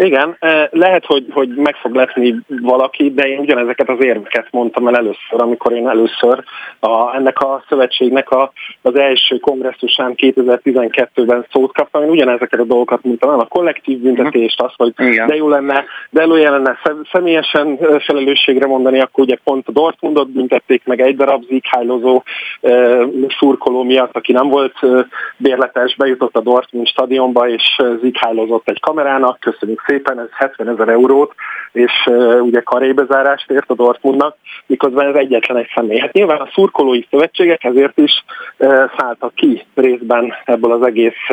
Igen, 0.02 0.36
lehet, 0.70 1.04
hogy, 1.06 1.26
hogy 1.30 1.48
meg 1.48 1.76
fog 1.76 1.94
lepni 1.94 2.36
valaki, 2.46 3.12
de 3.14 3.28
én 3.28 3.38
ugyanezeket 3.38 3.88
az 3.88 4.04
érveket 4.04 4.46
mondtam 4.50 4.86
el 4.86 4.96
először, 4.96 5.42
amikor 5.42 5.72
én 5.72 5.88
először 5.88 6.44
a, 6.80 7.14
ennek 7.14 7.40
a 7.40 7.64
szövetségnek 7.68 8.30
a, 8.30 8.52
az 8.82 8.94
első 8.94 9.38
kongresszusán 9.38 10.14
2012-ben 10.16 11.46
szót 11.52 11.72
kaptam, 11.72 12.02
én 12.02 12.10
ugyanezeket 12.10 12.60
a 12.60 12.64
dolgokat 12.64 13.02
mondtam 13.02 13.30
el, 13.30 13.40
a 13.40 13.46
kollektív 13.46 13.98
büntetést, 13.98 14.60
azt, 14.60 14.74
hogy 14.76 14.92
Igen. 14.96 15.26
de 15.26 15.34
jó 15.34 15.48
lenne, 15.48 15.84
de 16.10 16.24
jó 16.24 16.34
lenne 16.34 16.78
személyesen 17.12 17.78
felelősségre 17.98 18.66
mondani, 18.66 19.00
akkor 19.00 19.24
ugye 19.24 19.36
pont 19.44 19.68
a 19.68 19.72
Dortmundot 19.72 20.30
büntették 20.30 20.82
meg 20.84 21.00
egy 21.00 21.16
darab 21.16 21.44
zikhálozó 21.44 22.22
e, 22.60 22.70
szurkoló 23.38 23.82
miatt, 23.82 24.16
aki 24.16 24.32
nem 24.32 24.48
volt 24.48 24.74
bérletes, 25.36 25.96
bejutott 25.96 26.36
a 26.36 26.40
Dortmund 26.40 26.86
stadionba, 26.86 27.48
és 27.48 27.82
zikhálózott 28.02 28.68
egy 28.68 28.80
kamerának, 28.80 29.40
köszönjük 29.40 29.88
szépen, 29.90 30.18
ez 30.18 30.28
70 30.30 30.68
ezer 30.68 30.88
eurót, 30.88 31.34
és 31.72 31.92
uh, 32.06 32.42
ugye 32.42 32.60
karébezárást 32.60 33.50
ért 33.50 33.70
a 33.70 33.74
Dortmundnak, 33.74 34.36
miközben 34.66 35.06
ez 35.06 35.14
egyetlen 35.14 35.56
egy 35.56 35.70
személy. 35.74 35.98
Hát 35.98 36.12
nyilván 36.12 36.40
a 36.40 36.48
szurkolói 36.52 37.02
szövetségek 37.10 37.64
ezért 37.64 37.98
is 37.98 38.24
uh, 38.58 38.90
szálltak 38.96 39.34
ki 39.34 39.64
részben 39.74 40.34
ebből 40.44 40.72
az 40.72 40.86
egész 40.86 41.28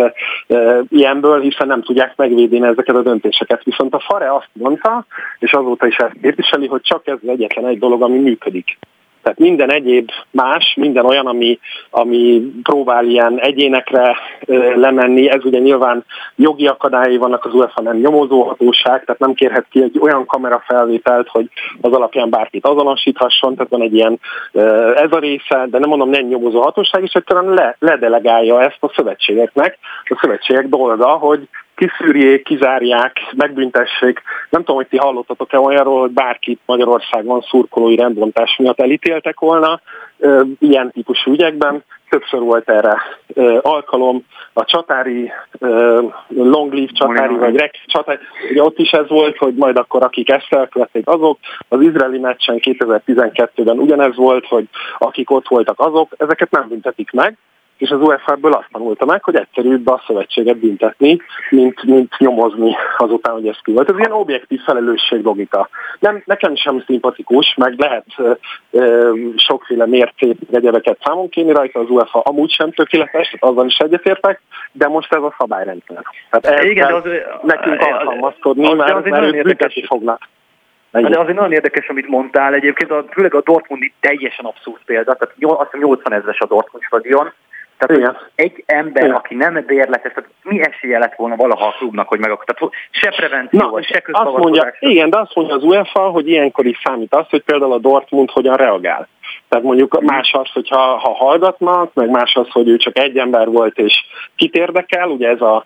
uh, 0.47 0.79
ilyenből, 0.89 1.41
hiszen 1.41 1.67
nem 1.67 1.81
tudják 1.81 2.15
megvédeni 2.15 2.65
ezeket 2.65 2.95
a 2.95 3.01
döntéseket. 3.01 3.63
Viszont 3.63 3.93
a 3.93 4.03
FARE 4.07 4.33
azt 4.33 4.49
mondta, 4.53 5.05
és 5.39 5.51
azóta 5.51 5.87
is 5.87 5.95
ezt 5.95 6.15
képviseli, 6.21 6.67
hogy 6.67 6.81
csak 6.81 7.07
ez 7.07 7.17
egyetlen 7.27 7.65
egy 7.65 7.79
dolog, 7.79 8.01
ami 8.01 8.17
működik. 8.17 8.77
Tehát 9.27 9.41
minden 9.41 9.71
egyéb 9.71 10.09
más, 10.31 10.73
minden 10.75 11.05
olyan, 11.05 11.25
ami, 11.25 11.59
ami 11.89 12.51
próbál 12.63 13.05
ilyen 13.05 13.39
egyénekre 13.39 14.17
lemenni, 14.75 15.29
ez 15.29 15.45
ugye 15.45 15.59
nyilván 15.59 16.05
jogi 16.35 16.67
akadályai 16.67 17.17
vannak 17.17 17.45
az 17.45 17.53
UEFA 17.53 17.81
nem 17.81 17.97
nyomozóhatóság, 17.97 19.03
tehát 19.03 19.19
nem 19.19 19.33
kérhet 19.33 19.65
ki 19.69 19.81
egy 19.81 19.99
olyan 20.01 20.25
kamerafelvételt, 20.25 21.27
hogy 21.27 21.49
az 21.81 21.93
alapján 21.93 22.29
bárkit 22.29 22.65
azonosíthasson, 22.65 23.55
tehát 23.55 23.71
van 23.71 23.81
egy 23.81 23.93
ilyen 23.93 24.19
ez 24.95 25.11
a 25.11 25.19
része, 25.19 25.67
de 25.69 25.79
nem 25.79 25.89
mondom 25.89 26.09
nem 26.09 26.25
nyomozóhatóság, 26.25 27.03
és 27.03 27.13
egyszerűen 27.13 27.53
le, 27.53 27.75
ledelegálja 27.79 28.61
ezt 28.61 28.77
a 28.79 28.91
szövetségeknek. 28.95 29.77
A 30.03 30.17
szövetségek 30.21 30.67
dolga, 30.67 31.07
hogy 31.07 31.47
kiszűrjék, 31.77 32.43
kizárják, 32.43 33.19
megbüntessék. 33.35 34.21
Nem 34.49 34.61
tudom, 34.61 34.75
hogy 34.75 34.87
ti 34.87 34.97
hallottatok-e 34.97 35.59
olyanról, 35.59 35.99
hogy 35.99 36.11
bárkit 36.11 36.59
Magyarországon 36.65 37.41
szurkolói 37.41 37.95
rendbontás 37.95 38.55
miatt 38.57 38.79
elítéltek 38.79 39.39
volna 39.39 39.81
ilyen 40.59 40.91
típusú 40.91 41.31
ügyekben. 41.31 41.83
Többször 42.09 42.39
volt 42.39 42.69
erre 42.69 43.01
alkalom. 43.61 44.25
A 44.53 44.65
csatári, 44.65 45.31
long 46.27 46.73
leave 46.73 46.91
csatári, 46.93 47.35
vagy 47.35 47.55
rek 47.55 47.73
csatári, 47.85 48.19
ugye 48.51 48.63
ott 48.63 48.77
is 48.77 48.91
ez 48.91 49.07
volt, 49.07 49.37
hogy 49.37 49.53
majd 49.55 49.77
akkor 49.77 50.03
akik 50.03 50.29
ezt 50.29 50.53
elkövették 50.53 51.07
azok. 51.07 51.39
Az 51.67 51.81
izraeli 51.81 52.19
meccsen 52.19 52.57
2012-ben 52.59 53.79
ugyanez 53.79 54.15
volt, 54.15 54.45
hogy 54.45 54.67
akik 54.97 55.31
ott 55.31 55.47
voltak 55.47 55.79
azok, 55.79 56.11
ezeket 56.17 56.51
nem 56.51 56.67
büntetik 56.67 57.11
meg 57.11 57.37
és 57.77 57.89
az 57.89 58.01
UEFA 58.01 58.31
ebből 58.31 58.51
azt 58.51 58.67
tanulta 58.71 59.05
meg, 59.05 59.23
hogy 59.23 59.35
egyszerűbb 59.35 59.87
a 59.87 60.03
szövetséget 60.07 60.57
büntetni, 60.57 61.17
mint, 61.49 61.83
mint 61.83 62.17
nyomozni 62.17 62.75
azután, 62.97 63.33
hogy 63.33 63.47
ez 63.47 63.57
ki 63.63 63.71
volt. 63.71 63.89
Ez 63.89 63.97
ilyen 63.97 64.11
objektív 64.11 64.61
felelősség 64.61 65.23
logika. 65.23 65.69
Nem, 65.99 66.21
nekem 66.25 66.55
sem 66.55 66.83
szimpatikus, 66.85 67.53
meg 67.57 67.73
lehet 67.77 68.05
ö, 68.17 68.31
ö, 68.71 69.13
sokféle 69.35 69.85
mércét, 69.85 70.37
egyebeket 70.51 70.97
számon 71.03 71.29
kérni 71.29 71.51
rajta, 71.51 71.79
az 71.79 71.89
UEFA 71.89 72.19
amúgy 72.19 72.51
sem 72.51 72.71
tökéletes, 72.71 73.35
azzal 73.39 73.65
is 73.65 73.77
egyetértek, 73.77 74.41
de 74.71 74.87
most 74.87 75.13
ez 75.13 75.21
a 75.21 75.35
szabályrendszer. 75.37 76.03
Tehát 76.29 76.63
Igen, 76.63 76.93
az, 76.93 77.03
nekünk 77.41 77.81
alkalmazkodni, 77.81 78.65
az, 78.65 78.77
mert, 78.77 78.93
az 78.93 79.03
mert 79.03 79.33
ők 79.33 79.43
büntetni 79.43 79.85
fognak. 79.85 80.19
De 80.91 81.19
azért 81.19 81.35
nagyon 81.35 81.51
érdekes, 81.51 81.87
amit 81.87 82.07
mondtál 82.07 82.53
egyébként, 82.53 82.91
a, 82.91 83.05
főleg 83.11 83.33
a 83.33 83.41
Dortmundi 83.41 83.93
teljesen 83.99 84.45
abszurd 84.45 84.81
példa, 84.85 85.15
tehát 85.15 85.59
azt 85.59 85.77
80 85.77 86.13
ezeres 86.13 86.39
a 86.39 86.45
Dortmund 86.45 86.83
stadion, 86.83 87.33
tehát 87.77 88.01
Igen. 88.01 88.17
egy 88.35 88.63
ember, 88.65 89.03
Igen. 89.03 89.15
aki 89.15 89.35
nem 89.35 89.63
bérletes, 89.65 90.13
tehát 90.13 90.29
mi 90.43 90.61
esélye 90.61 90.99
lett 90.99 91.15
volna 91.15 91.35
valaha 91.35 91.67
a 91.67 91.75
klubnak, 91.77 92.07
hogy 92.07 92.19
meg 92.19 92.31
Tehát 92.45 92.73
se 92.91 93.09
prevenció, 93.09 93.59
Na, 93.59 93.81
se 93.81 94.01
azt 94.11 94.37
mondja, 94.37 94.73
Igen, 94.79 95.09
de 95.09 95.19
azt 95.19 95.35
mondja 95.35 95.55
az 95.55 95.63
UEFA, 95.63 95.99
hogy 95.99 96.27
ilyenkor 96.27 96.65
is 96.65 96.81
számít 96.83 97.15
az, 97.15 97.25
hogy 97.29 97.43
például 97.43 97.73
a 97.73 97.77
Dortmund 97.77 98.31
hogyan 98.31 98.55
reagál. 98.55 99.07
Tehát 99.49 99.65
mondjuk 99.65 100.01
más 100.01 100.33
az, 100.33 100.49
hogyha 100.53 100.77
ha 100.77 101.13
hallgatnak, 101.13 101.93
meg 101.93 102.09
más 102.09 102.35
az, 102.35 102.47
hogy 102.49 102.67
ő 102.67 102.77
csak 102.77 102.97
egy 102.97 103.17
ember 103.17 103.49
volt 103.49 103.77
és 103.77 104.05
kit 104.35 104.55
érdekel, 104.55 105.09
ugye 105.09 105.29
ez 105.29 105.41
a, 105.41 105.65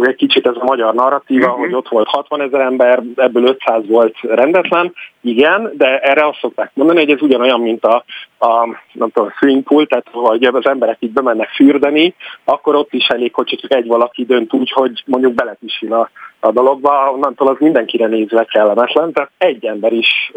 egy 0.00 0.16
kicsit 0.16 0.46
ez 0.46 0.54
a 0.56 0.64
magyar 0.64 0.94
narratíva, 0.94 1.46
uh-huh. 1.46 1.60
hogy 1.60 1.74
ott 1.74 1.88
volt 1.88 2.08
60 2.08 2.40
ezer 2.40 2.60
ember, 2.60 3.02
ebből 3.16 3.44
500 3.44 3.86
volt 3.88 4.16
rendetlen, 4.20 4.92
igen, 5.20 5.72
de 5.76 5.98
erre 5.98 6.26
azt 6.26 6.38
szokták 6.38 6.70
mondani, 6.74 6.98
hogy 6.98 7.10
ez 7.10 7.22
ugyanolyan, 7.22 7.60
mint 7.60 7.84
a, 7.84 8.04
a 8.38 8.66
nem 8.92 9.10
tudom, 9.10 9.30
swimming 9.30 9.62
pool, 9.62 9.86
tehát 9.86 10.06
vagy 10.12 10.44
az 10.44 10.66
emberek 10.66 10.96
így 11.00 11.12
bemennek 11.12 11.48
fürdeni, 11.48 12.14
akkor 12.44 12.74
ott 12.74 12.92
is 12.92 13.06
elég, 13.06 13.34
hogy 13.34 13.58
csak 13.60 13.74
egy 13.74 13.86
valaki 13.86 14.24
dönt 14.24 14.52
úgy, 14.52 14.70
hogy 14.70 15.02
mondjuk 15.06 15.34
belepisil 15.34 15.92
a, 15.92 16.10
a 16.40 16.52
dologba, 16.52 17.10
onnantól 17.12 17.48
az 17.48 17.56
mindenkire 17.58 18.06
nézve 18.06 18.44
kellemetlen, 18.44 19.12
tehát 19.12 19.30
egy 19.38 19.64
ember 19.64 19.92
is, 19.92 20.32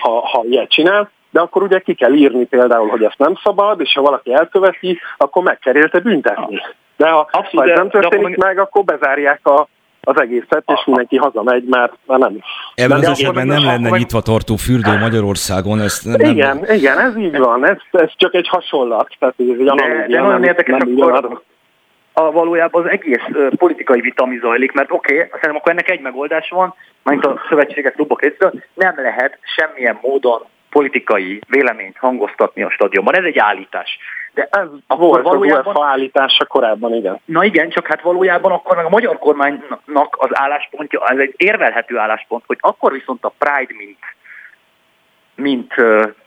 ha, 0.00 0.26
ha 0.26 0.44
ilyet 0.48 0.70
csinál, 0.70 1.10
de 1.30 1.40
akkor 1.40 1.62
ugye 1.62 1.78
ki 1.78 1.94
kell 1.94 2.12
írni 2.12 2.44
például, 2.44 2.88
hogy 2.88 3.02
ezt 3.02 3.18
nem 3.18 3.34
szabad, 3.42 3.80
és 3.80 3.92
ha 3.94 4.02
valaki 4.02 4.34
elköveti, 4.34 4.98
akkor 5.16 5.42
meg 5.42 5.58
kell 5.58 5.76
érte 5.76 6.00
büntetni. 6.00 6.60
De 6.96 7.08
ha, 7.08 7.28
Abszolút, 7.30 7.66
ha 7.66 7.70
ez 7.70 7.78
nem 7.78 7.90
történik 7.90 8.36
de, 8.36 8.46
meg, 8.46 8.58
akkor 8.58 8.84
bezárják 8.84 9.46
a, 9.46 9.68
az 10.00 10.20
egészet, 10.20 10.62
és 10.66 10.84
mindenki 10.84 11.16
hazamegy, 11.16 11.64
mert 11.64 11.92
már 12.06 12.18
nem. 12.18 12.38
Ebben 12.74 12.98
az 12.98 13.08
esetben 13.08 13.46
nem 13.46 13.64
lenne 13.64 13.88
vagy... 13.88 13.98
nyitva 13.98 14.20
tartó 14.20 14.56
fürdő 14.56 14.98
Magyarországon. 14.98 15.80
Ezt 15.80 16.04
nem, 16.04 16.30
igen, 16.30 16.56
nem... 16.56 16.76
igen, 16.76 16.98
ez 16.98 17.16
így 17.16 17.38
van, 17.38 17.66
ez, 17.66 17.76
ez 17.90 18.10
csak 18.16 18.34
egy 18.34 18.48
hasonlat. 18.48 19.16
Tehát 19.18 19.34
ez 19.38 19.46
egy 19.48 19.64
de, 19.64 20.06
de 20.08 20.20
nagyon 20.20 20.44
érdekes, 20.44 20.78
nem 20.78 20.94
akkor 20.96 21.42
a, 22.12 22.30
valójában 22.32 22.84
az 22.84 22.90
egész 22.90 23.22
uh, 23.28 23.48
politikai 23.48 24.00
vita, 24.00 24.22
ami 24.22 24.38
zajlik, 24.38 24.72
mert 24.72 24.92
oké, 24.92 25.14
okay, 25.14 25.26
szerintem 25.28 25.56
akkor 25.56 25.72
ennek 25.72 25.90
egy 25.90 26.00
megoldás 26.00 26.48
van, 26.48 26.74
mint 27.02 27.26
a 27.26 27.40
szövetségek 27.48 27.94
klubok 27.94 28.22
részéről, 28.22 28.52
nem 28.74 28.94
lehet 28.96 29.38
semmilyen 29.56 29.98
módon 30.02 30.42
politikai 30.70 31.40
véleményt 31.48 31.96
hangoztatni 31.98 32.62
a 32.62 32.70
stadionban. 32.70 33.16
Ez 33.16 33.24
egy 33.24 33.38
állítás. 33.38 33.98
De 34.34 34.48
ez 34.50 34.68
volt 34.86 35.22
valójában... 35.22 35.60
az 35.60 35.66
UEFA 35.66 35.86
állítása 35.86 36.44
korábban, 36.44 36.94
igen. 36.94 37.20
Na 37.24 37.44
igen, 37.44 37.68
csak 37.68 37.86
hát 37.86 38.02
valójában 38.02 38.52
akkor 38.52 38.76
meg 38.76 38.84
a 38.84 38.88
magyar 38.88 39.18
kormánynak 39.18 40.16
az 40.18 40.28
álláspontja, 40.32 41.06
ez 41.06 41.18
egy 41.18 41.34
érvelhető 41.36 41.98
álláspont, 41.98 42.42
hogy 42.46 42.58
akkor 42.60 42.92
viszont 42.92 43.24
a 43.24 43.34
Pride, 43.38 43.74
mint, 43.76 43.98
mint 45.34 45.74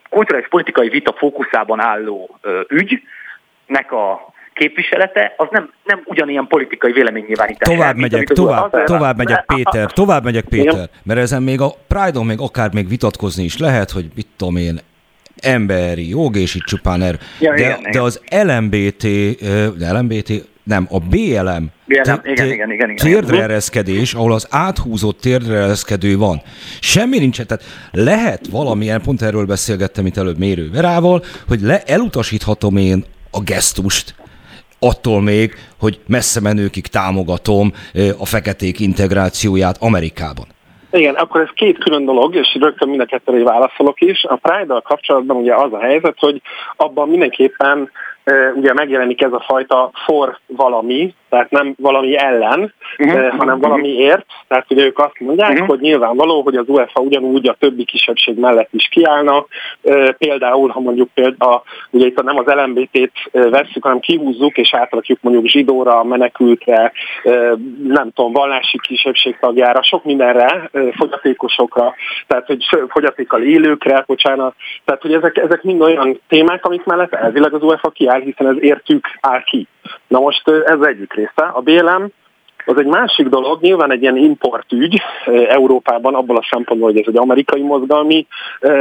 kulturális 0.10 0.48
politikai 0.48 0.90
vita 0.90 1.14
fókuszában 1.14 1.80
álló 1.80 2.40
uh, 2.44 2.60
ügynek 2.68 3.92
a 3.92 4.34
képviselete, 4.60 5.34
az 5.38 5.48
nem, 5.52 5.72
nem 5.84 6.02
ugyanilyen 6.06 6.48
politikai 6.48 6.92
véleménynyilvánítás. 6.92 7.76
Tovább 7.76 7.96
megyek, 7.96 8.28
tovább, 8.28 8.84
tovább 8.84 9.18
megyek 9.18 9.46
Péter, 9.46 9.92
tovább 9.92 10.24
megyek 10.24 10.46
Péter, 10.46 10.90
mert 11.04 11.20
ezen 11.20 11.44
még 11.44 11.62
a 11.62 11.74
Pride-on 11.88 12.26
még 12.26 12.40
akár 12.40 12.74
még 12.74 12.88
vitatkozni 12.90 13.44
is 13.44 13.58
lehet, 13.58 13.92
hogy 13.92 14.06
mit 14.16 14.28
tudom 14.38 14.56
én, 14.56 14.80
emberi 15.42 16.10
jog, 16.10 16.36
és 16.36 16.56
itt 16.56 16.64
csupán 16.64 17.02
er. 17.02 17.16
Ja, 17.40 17.54
de, 17.54 17.60
igen, 17.60 17.92
de 17.92 18.02
az 18.02 18.22
LMBT, 18.32 19.04
de 19.78 19.92
LMBT, 19.92 20.32
nem, 20.64 20.88
a 20.90 21.00
BLM, 21.00 21.72
BLM 21.86 22.20
igen, 22.24 22.24
igen, 22.24 22.52
igen, 22.52 22.72
igen, 22.72 22.96
térdreereszkedés, 22.96 24.14
ahol 24.14 24.34
az 24.34 24.48
áthúzott 24.50 25.22
térdreereszkedő 25.22 26.18
van. 26.18 26.42
Semmi 26.80 27.18
nincs, 27.18 27.42
tehát 27.42 27.64
lehet 27.92 28.48
valamilyen, 28.48 29.02
pont 29.02 29.22
erről 29.22 29.46
beszélgettem 29.46 30.06
itt 30.06 30.18
előbb 30.18 30.38
Mérő 30.38 30.70
Verával, 30.72 31.24
hogy 31.48 31.62
le, 31.62 31.82
elutasíthatom 31.86 32.78
én 32.78 33.06
a 33.32 33.42
gesztust, 33.42 34.16
attól 34.80 35.22
még, 35.22 35.54
hogy 35.80 36.00
messze 36.08 36.42
menőkig 36.42 36.88
támogatom 36.88 37.74
a 38.20 38.26
feketék 38.26 38.80
integrációját 38.80 39.78
Amerikában. 39.80 40.46
Igen, 40.92 41.16
akkor 41.16 41.42
ez 41.42 41.50
két 41.54 41.78
külön 41.78 42.06
dolog, 42.06 42.36
és 42.36 42.58
rögtön 42.60 42.90
mind 42.90 43.02
a 43.02 43.06
kettőre 43.06 43.44
válaszolok 43.44 44.02
is. 44.02 44.24
A 44.24 44.36
Pride-dal 44.36 44.82
kapcsolatban 44.82 45.38
ugye 45.38 45.56
az 45.56 45.74
a 45.74 45.80
helyzet, 45.80 46.16
hogy 46.20 46.42
abban 46.76 47.10
mindenképpen 47.10 47.92
ugye 48.56 48.74
megjelenik 48.74 49.22
ez 49.22 49.34
a 49.34 49.44
fajta 49.48 49.92
for 50.06 50.40
valami, 50.46 51.14
tehát 51.30 51.50
nem 51.50 51.74
valami 51.78 52.18
ellen, 52.18 52.74
uh-huh. 52.98 53.38
hanem 53.38 53.60
valamiért. 53.60 54.26
Tehát 54.48 54.66
ugye 54.70 54.86
ők 54.86 55.00
azt 55.00 55.20
mondják, 55.20 55.52
uh-huh. 55.52 55.68
hogy 55.68 55.80
nyilvánvaló, 55.80 56.42
hogy 56.42 56.56
az 56.56 56.68
UEFA 56.68 57.02
ugyanúgy 57.02 57.48
a 57.48 57.56
többi 57.60 57.86
kisebbség 57.86 58.40
mellett 58.40 58.70
is 58.72 58.88
kiállna. 58.88 59.46
Például, 60.18 60.70
ha 60.70 60.80
mondjuk 60.80 61.10
például, 61.14 61.62
ugye 61.90 62.06
itt 62.06 62.24
nem 62.24 62.38
az 62.38 62.46
LMBT-t 62.46 63.12
vesszük, 63.32 63.84
hanem 63.84 64.00
kihúzzuk 64.00 64.58
és 64.58 64.74
átrakjuk 64.74 65.20
mondjuk 65.22 65.46
zsidóra, 65.46 66.04
menekültre, 66.04 66.92
nem 67.84 68.12
tudom, 68.14 68.32
vallási 68.32 68.80
kisebbség 68.82 69.38
tagjára, 69.40 69.84
sok 69.84 70.04
mindenre, 70.04 70.70
fogyatékosokra, 70.98 71.94
tehát 72.28 72.46
hogy 72.46 72.66
fogyatékkal 72.88 73.42
élőkre, 73.42 74.04
bocsánat. 74.08 74.56
Tehát, 74.86 75.02
hogy 75.02 75.14
ezek, 75.14 75.38
ezek 75.38 75.64
mind 75.64 75.82
olyan 75.82 76.20
témák, 76.28 76.66
amik 76.66 76.84
mellett 76.84 77.14
elvileg 77.14 77.54
az 77.54 77.64
UEFA 77.64 77.90
kiáll, 77.90 78.19
hiszen 78.22 78.48
ez 78.48 78.56
értük 78.60 79.08
áll 79.20 79.44
ki. 79.44 79.68
Na 80.08 80.20
most 80.20 80.48
ez 80.48 80.82
egyik 80.82 81.14
része. 81.14 81.44
A 81.54 81.62
BLM 81.62 82.12
az 82.66 82.78
egy 82.78 82.86
másik 82.86 83.28
dolog, 83.28 83.62
nyilván 83.62 83.92
egy 83.92 84.02
ilyen 84.02 84.18
importügy 84.18 85.02
Európában 85.48 86.16
abból 86.16 86.38
a 86.38 86.48
szempontból, 86.50 86.92
hogy 86.92 87.00
ez 87.00 87.08
egy 87.08 87.18
amerikai 87.18 87.62
mozgalmi 87.62 88.28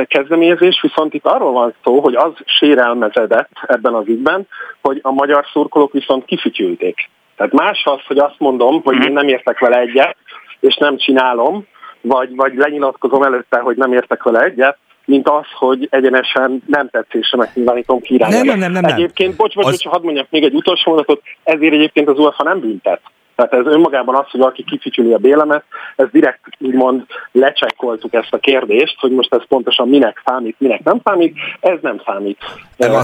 kezdeményezés, 0.07 0.81
viszont 0.81 1.15
itt 1.15 1.27
arról 1.27 1.53
van 1.53 1.75
szó, 1.85 2.01
hogy 2.01 2.15
az 2.15 2.33
sérelmezedett 2.45 3.51
ebben 3.67 3.95
az 3.95 4.07
ügyben, 4.07 4.47
hogy 4.83 5.01
a 5.03 5.13
magyar 5.13 5.47
szurkolók 5.53 5.93
viszont 5.93 6.25
kifütyülték. 6.25 7.11
Tehát 7.37 7.53
más 7.53 7.83
az, 7.85 8.01
hogy 8.07 8.19
azt 8.19 8.39
mondom, 8.39 8.81
hogy 8.85 9.05
én 9.05 9.13
nem 9.13 9.29
értek 9.29 9.59
vele 9.59 9.79
egyet, 9.79 10.17
és 10.61 10.77
nem 10.77 10.97
csinálom, 10.97 11.67
vagy, 12.01 12.37
vagy 12.37 12.55
lenyilatkozom 12.55 13.23
előtte, 13.23 13.59
hogy 13.59 13.77
nem 13.77 13.93
értek 13.93 14.23
vele 14.23 14.41
egyet, 14.41 14.79
mint 15.09 15.29
az, 15.29 15.47
hogy 15.59 15.89
egyenesen 15.91 16.63
nem 16.67 16.89
tetszésemet 16.89 17.55
nyilvánítom 17.55 18.01
ki 18.01 18.17
nem, 18.17 18.47
nem, 18.47 18.59
nem, 18.59 18.73
nem, 18.73 18.85
Egyébként, 18.85 19.37
bocs, 19.37 19.55
bocs, 19.55 19.67
az... 19.67 19.71
bocs, 19.71 19.87
hadd 19.87 20.05
mondjak 20.05 20.27
még 20.31 20.45
egy 20.45 20.55
utolsó 20.55 20.91
mondatot, 20.91 21.23
ezért 21.43 21.73
egyébként 21.73 22.09
az 22.09 22.19
UEFA 22.19 22.45
nem 22.45 22.61
büntet. 22.61 23.01
Tehát 23.37 23.53
ez 23.53 23.73
önmagában 23.73 24.15
az, 24.15 24.31
hogy 24.31 24.41
valaki 24.41 24.65
kificsüli 24.65 25.13
a 25.13 25.19
bélemet, 25.19 25.65
ez 25.97 26.07
direkt 26.13 26.41
úgymond 26.59 27.03
lecsekkoltuk 27.33 28.15
ezt 28.15 28.33
a 28.33 28.39
kérdést, 28.39 28.97
hogy 29.01 29.11
most 29.11 29.35
ez 29.35 29.47
pontosan 29.49 29.89
minek 29.89 30.23
számít, 30.25 30.57
minek 30.59 30.85
nem 30.85 31.01
számít, 31.05 31.37
ez 31.61 31.79
nem 31.83 32.03
számít. 32.07 32.39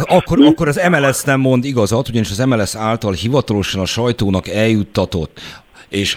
Akkor, 0.05 0.39
Mi? 0.39 0.47
akkor 0.47 0.69
az 0.69 0.89
MLS 0.91 1.23
nem 1.23 1.41
mond 1.41 1.65
igazat, 1.65 2.09
ugyanis 2.09 2.31
az 2.31 2.45
MLS 2.45 2.77
által 2.77 3.13
hivatalosan 3.13 3.81
a 3.81 3.87
sajtónak 3.87 4.49
eljuttatott, 4.49 5.41
és 5.89 6.17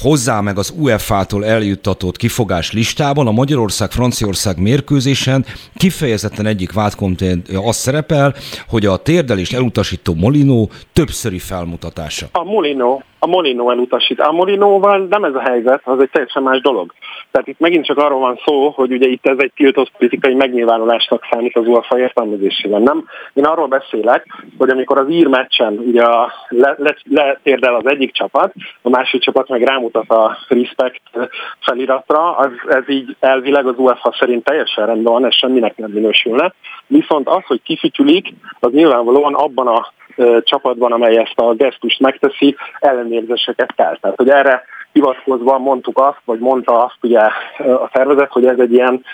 hozzá 0.00 0.40
meg 0.40 0.58
az 0.58 0.74
UEFA-tól 0.76 1.44
eljuttatott 1.44 2.16
kifogás 2.16 2.72
listában 2.72 3.26
a 3.26 3.30
Magyarország-Franciaország 3.30 4.60
mérkőzésen 4.60 5.44
kifejezetten 5.74 6.46
egyik 6.46 6.72
vádkontént 6.72 7.48
azt 7.48 7.78
szerepel, 7.78 8.34
hogy 8.68 8.86
a 8.86 8.96
térdelést 8.96 9.54
elutasító 9.54 10.14
Molino 10.14 10.66
többszöri 10.92 11.38
felmutatása. 11.38 12.26
A 12.32 12.44
Molino, 12.44 13.00
a 13.24 13.26
Molino 13.26 13.70
elutasít. 13.70 14.20
A 14.20 14.32
Molinóval 14.32 15.06
nem 15.10 15.24
ez 15.24 15.34
a 15.34 15.40
helyzet, 15.40 15.80
az 15.84 16.00
egy 16.00 16.10
teljesen 16.10 16.42
más 16.42 16.60
dolog. 16.60 16.92
Tehát 17.30 17.48
itt 17.48 17.58
megint 17.58 17.84
csak 17.84 17.98
arról 17.98 18.18
van 18.18 18.40
szó, 18.44 18.68
hogy 18.68 18.92
ugye 18.92 19.08
itt 19.08 19.26
ez 19.26 19.36
egy 19.38 19.52
tiltott 19.54 19.90
politikai 19.98 20.34
megnyilvánulásnak 20.34 21.26
számít 21.30 21.56
az 21.56 21.66
UEFA 21.66 21.98
értelmezésében. 21.98 22.82
Nem? 22.82 23.04
Én 23.32 23.44
arról 23.44 23.66
beszélek, 23.66 24.26
hogy 24.58 24.70
amikor 24.70 24.98
az 24.98 25.10
ír 25.10 25.26
meccsen 25.26 25.72
ugye 25.72 26.02
a, 26.02 26.32
le, 26.48 26.76
le, 27.04 27.76
az 27.76 27.86
egyik 27.86 28.12
csapat, 28.12 28.52
a 28.82 28.88
másik 28.88 29.22
csapat 29.22 29.48
meg 29.48 29.62
rámutat 29.62 30.10
a 30.10 30.38
respect 30.48 31.02
feliratra, 31.60 32.36
az, 32.36 32.50
ez 32.68 32.88
így 32.88 33.16
elvileg 33.20 33.66
az 33.66 33.74
UEFA 33.76 34.14
szerint 34.18 34.44
teljesen 34.44 34.86
rendben 34.86 35.12
van, 35.12 35.26
ez 35.26 35.34
semminek 35.34 35.76
nem 35.76 35.90
minősülne. 35.90 36.54
Viszont 36.86 37.28
az, 37.28 37.42
hogy 37.46 37.62
kifütyülik, 37.62 38.34
az 38.60 38.72
nyilvánvalóan 38.72 39.34
abban 39.34 39.66
a 39.66 39.92
csapatban, 40.42 40.92
amely 40.92 41.16
ezt 41.16 41.38
a 41.38 41.54
gesztust 41.54 42.00
megteszi, 42.00 42.56
ellenérzéseket 42.78 43.74
kell. 43.76 43.98
Tehát, 44.00 44.16
hogy 44.16 44.28
erre 44.28 44.64
hivatkozva 44.92 45.58
mondtuk 45.58 45.98
azt, 45.98 46.20
vagy 46.24 46.38
mondta 46.38 46.84
azt 46.84 46.98
ugye 47.02 47.20
a 47.58 47.90
szervezet, 47.92 48.32
hogy 48.32 48.46
ez 48.46 48.58
egy 48.58 48.72
ilyen 48.72 49.04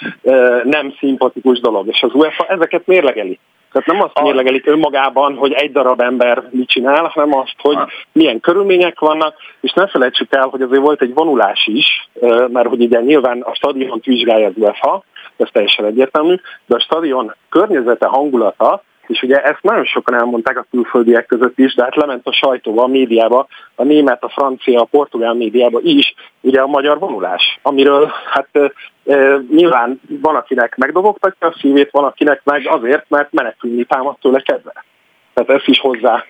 nem 0.64 0.94
szimpatikus 0.98 1.60
dolog, 1.60 1.86
és 1.86 2.02
az 2.02 2.14
UEFA 2.14 2.46
ezeket 2.46 2.86
mérlegeli. 2.86 3.38
Tehát 3.72 3.88
nem 3.88 4.02
azt 4.02 4.22
mérlegelik 4.22 4.66
önmagában, 4.66 5.36
hogy 5.36 5.52
egy 5.52 5.72
darab 5.72 6.00
ember 6.00 6.42
mit 6.50 6.68
csinál, 6.68 7.04
hanem 7.04 7.38
azt, 7.38 7.54
hogy 7.58 7.76
milyen 8.12 8.40
körülmények 8.40 8.98
vannak, 8.98 9.34
és 9.60 9.72
ne 9.72 9.86
felejtsük 9.86 10.34
el, 10.34 10.46
hogy 10.46 10.62
azért 10.62 10.82
volt 10.82 11.02
egy 11.02 11.14
vonulás 11.14 11.66
is, 11.66 12.08
mert 12.48 12.68
hogy 12.68 12.80
ugye 12.80 13.00
nyilván 13.00 13.40
a 13.40 13.54
stadion 13.54 14.00
vizsgálja 14.04 14.46
az 14.46 14.52
UEFA, 14.56 15.02
ez 15.36 15.48
teljesen 15.52 15.84
egyértelmű, 15.84 16.34
de 16.66 16.74
a 16.74 16.80
stadion 16.80 17.34
környezete, 17.48 18.06
hangulata 18.06 18.82
és 19.10 19.22
ugye 19.22 19.42
ezt 19.42 19.62
nagyon 19.62 19.84
sokan 19.84 20.14
elmondták 20.14 20.58
a 20.58 20.66
külföldiek 20.70 21.26
között 21.26 21.58
is, 21.58 21.74
de 21.74 21.82
hát 21.82 21.96
lement 21.96 22.26
a 22.26 22.32
sajtóba, 22.32 22.82
a 22.82 22.86
médiába, 22.86 23.46
a 23.74 23.84
német, 23.84 24.22
a 24.22 24.28
francia, 24.28 24.80
a 24.80 24.84
portugál 24.84 25.34
médiába 25.34 25.80
is, 25.82 26.14
ugye 26.40 26.60
a 26.60 26.66
magyar 26.66 26.98
vonulás, 26.98 27.58
amiről 27.62 28.10
hát 28.30 28.48
e, 28.52 28.72
e, 29.12 29.40
nyilván 29.50 30.00
van, 30.20 30.36
akinek 30.36 30.76
megdobogtatja 30.76 31.46
a 31.48 31.56
szívét, 31.60 31.90
van, 31.90 32.04
akinek 32.04 32.40
meg 32.44 32.66
azért, 32.68 33.04
mert 33.08 33.32
menekülni 33.32 33.84
támadt 33.84 34.20
tőle 34.20 34.40
kedve. 34.40 34.84
Tehát 35.34 35.50
ezt 35.50 35.66
is 35.66 35.80
hozzá 35.80 36.24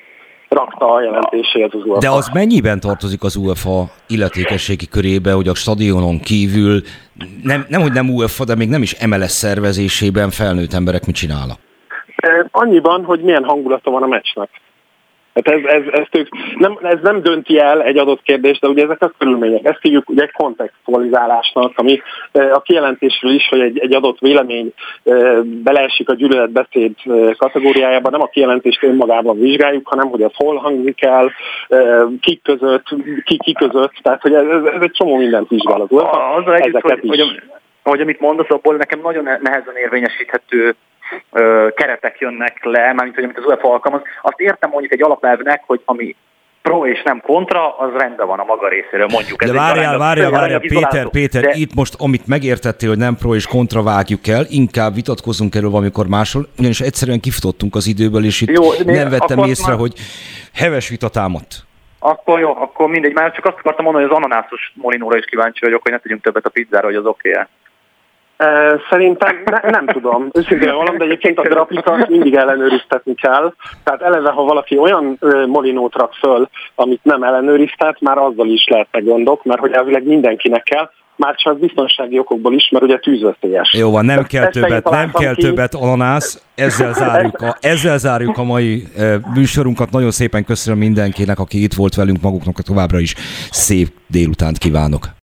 rakta 0.48 0.92
a 0.92 1.02
jelentéséhez 1.02 1.70
az 1.72 1.84
UEFA. 1.84 1.98
De 1.98 2.10
az 2.10 2.30
mennyiben 2.32 2.80
tartozik 2.80 3.22
az 3.22 3.36
UEFA 3.36 3.90
illetékességi 4.06 4.88
körébe, 4.88 5.32
hogy 5.32 5.48
a 5.48 5.54
stadionon 5.54 6.20
kívül 6.20 6.82
nem, 7.42 7.64
nem 7.68 7.80
hogy 7.80 7.92
nem 7.92 8.10
UEFA, 8.10 8.44
de 8.44 8.54
még 8.54 8.68
nem 8.68 8.82
is 8.82 9.06
MLS 9.06 9.30
szervezésében 9.30 10.30
felnőtt 10.30 10.72
emberek 10.72 11.06
mit 11.06 11.14
csinálnak? 11.14 11.58
Annyiban, 12.50 13.04
hogy 13.04 13.20
milyen 13.20 13.44
hangulata 13.44 13.90
van 13.90 14.02
a 14.02 14.06
meccsnek. 14.06 14.48
Tehát 15.32 15.60
ez, 15.60 15.72
ez, 15.72 15.82
ez, 15.92 16.06
tök, 16.10 16.28
nem, 16.58 16.78
ez 16.82 16.98
nem 17.02 17.22
dönti 17.22 17.58
el 17.58 17.82
egy 17.82 17.98
adott 17.98 18.22
kérdést, 18.22 18.60
de 18.60 18.68
ugye 18.68 18.82
ezek 18.82 19.02
a 19.02 19.12
körülmények. 19.18 19.64
Ezt 19.64 19.78
hívjuk 19.80 20.08
ugye 20.08 20.22
egy 20.22 20.32
kontextualizálásnak, 20.32 21.72
ami 21.76 22.00
a 22.32 22.60
kijelentésről 22.60 23.32
is, 23.32 23.48
hogy 23.48 23.60
egy, 23.60 23.78
egy 23.78 23.94
adott 23.94 24.18
vélemény 24.18 24.72
beleesik 25.44 26.08
a 26.08 26.14
gyűlöletbeszéd 26.14 26.94
kategóriájába, 27.38 28.10
nem 28.10 28.20
a 28.20 28.26
kijelentést 28.26 28.82
önmagában 28.82 29.38
vizsgáljuk, 29.38 29.88
hanem 29.88 30.08
hogy 30.08 30.22
az 30.22 30.32
hol 30.34 30.56
hangzik 30.56 31.04
el, 31.04 31.32
ki 32.20 32.40
között, 32.42 32.86
ki, 33.24 33.36
ki 33.36 33.52
között, 33.52 33.92
tehát 34.02 34.22
hogy 34.22 34.34
ez, 34.34 34.64
ez 34.64 34.82
egy 34.82 34.92
csomó 34.92 35.16
mindent 35.16 35.48
vizsgál 35.48 35.80
az 35.80 35.88
Azzal 35.90 36.56
együtt, 36.56 36.80
hogy, 36.80 37.00
hogy, 37.08 37.42
hogy 37.82 38.00
amit 38.00 38.20
mondasz, 38.20 38.50
abból 38.50 38.76
nekem 38.76 39.00
nagyon 39.02 39.24
nehezen 39.24 39.76
érvényesíthető 39.76 40.74
keretek 41.74 42.18
jönnek 42.18 42.64
le, 42.64 42.92
mármint 42.92 43.14
hogy 43.14 43.24
amit 43.24 43.38
az 43.38 43.44
UEFA 43.44 43.72
alkalmaz, 43.72 44.02
azt 44.22 44.40
értem 44.40 44.70
mondjuk 44.70 44.92
egy 44.92 45.02
alapelvnek, 45.02 45.62
hogy 45.66 45.82
ami 45.84 46.16
pro 46.62 46.86
és 46.86 47.02
nem 47.02 47.20
kontra, 47.20 47.78
az 47.78 47.90
rendben 47.96 48.26
van 48.26 48.38
a 48.38 48.44
maga 48.44 48.68
részéről, 48.68 49.06
mondjuk. 49.12 49.44
De 49.44 49.52
várjál, 49.52 49.98
várjál, 49.98 50.30
várjál, 50.30 50.60
Péter, 50.60 51.08
Péter, 51.10 51.42
de... 51.42 51.52
itt 51.54 51.74
most, 51.74 51.94
amit 51.98 52.26
megértettél, 52.26 52.88
hogy 52.88 52.98
nem 52.98 53.16
pro 53.16 53.34
és 53.34 53.46
kontra 53.46 53.82
vágjuk 53.82 54.26
el, 54.26 54.44
inkább 54.48 54.94
vitatkozunk 54.94 55.54
erről 55.54 55.70
valamikor 55.70 56.06
máshol, 56.06 56.46
ugyanis 56.58 56.80
egyszerűen 56.80 57.20
kifutottunk 57.20 57.74
az 57.74 57.86
időből, 57.86 58.24
és 58.24 58.40
itt 58.40 58.56
jó, 58.56 58.64
nem 58.84 59.10
vettem 59.10 59.38
észre, 59.38 59.70
már... 59.70 59.80
hogy 59.80 59.92
heves 60.54 60.88
vita 60.88 61.08
támadt. 61.08 61.64
Akkor 61.98 62.40
jó, 62.40 62.56
akkor 62.56 62.88
mindegy, 62.88 63.12
már 63.12 63.32
csak 63.32 63.44
azt 63.44 63.58
akartam 63.58 63.84
mondani, 63.84 64.06
hogy 64.06 64.14
az 64.14 64.22
ananászos 64.22 64.72
molinóra 64.74 65.18
is 65.18 65.24
kíváncsi 65.24 65.64
vagyok, 65.64 65.82
hogy 65.82 65.92
ne 65.92 65.98
tegyünk 65.98 66.22
többet 66.22 66.46
a 66.46 66.48
pizzára, 66.48 66.86
hogy 66.86 66.94
az 66.94 67.06
oké 67.06 67.28
okay 67.28 67.42
-e. 67.42 67.48
Szerintem 68.90 69.42
ne, 69.44 69.70
nem 69.70 69.86
tudom, 69.86 70.28
őszintén 70.32 70.74
valam, 70.80 70.98
de 70.98 71.04
egyébként 71.04 71.38
a 71.38 71.42
grafikat 71.42 72.08
mindig 72.08 72.34
ellenőriztetni 72.34 73.14
kell. 73.14 73.52
Tehát 73.84 74.02
eleve, 74.02 74.30
ha 74.30 74.42
valaki 74.42 74.78
olyan 74.78 75.18
molinót 75.46 75.94
rak 75.94 76.14
föl, 76.14 76.48
amit 76.74 77.04
nem 77.04 77.22
ellenőriztet, 77.22 78.00
már 78.00 78.18
azzal 78.18 78.46
is 78.46 78.66
lehetnek 78.66 79.04
gondok, 79.04 79.44
mert 79.44 79.60
hogy 79.60 79.72
elvileg 79.72 80.06
mindenkinek 80.06 80.62
kell, 80.62 80.90
már 81.16 81.34
csak 81.34 81.58
biztonsági 81.58 82.18
okokból 82.18 82.54
is, 82.54 82.68
mert 82.70 82.84
ugye 82.84 82.98
tűzveszélyes. 82.98 83.74
Jó 83.78 83.90
van, 83.90 84.04
nem 84.04 84.24
kell 84.24 84.48
többet, 84.48 84.90
nem 84.90 85.10
kell 85.12 85.34
ki. 85.34 85.42
többet 85.42 85.74
ananász, 85.74 86.42
ezzel 86.54 86.92
zárjuk, 87.02 87.40
a, 87.40 87.56
ezzel 87.60 87.98
zárjuk 87.98 88.38
a 88.38 88.44
mai 88.44 88.82
műsorunkat. 89.34 89.90
Nagyon 89.90 90.10
szépen 90.10 90.44
köszönöm 90.44 90.78
mindenkinek, 90.78 91.38
aki 91.38 91.62
itt 91.62 91.74
volt 91.74 91.94
velünk, 91.94 92.20
maguknak 92.22 92.60
továbbra 92.60 92.98
is 92.98 93.14
szép 93.50 93.88
délutánt 94.06 94.58
kívánok. 94.58 95.18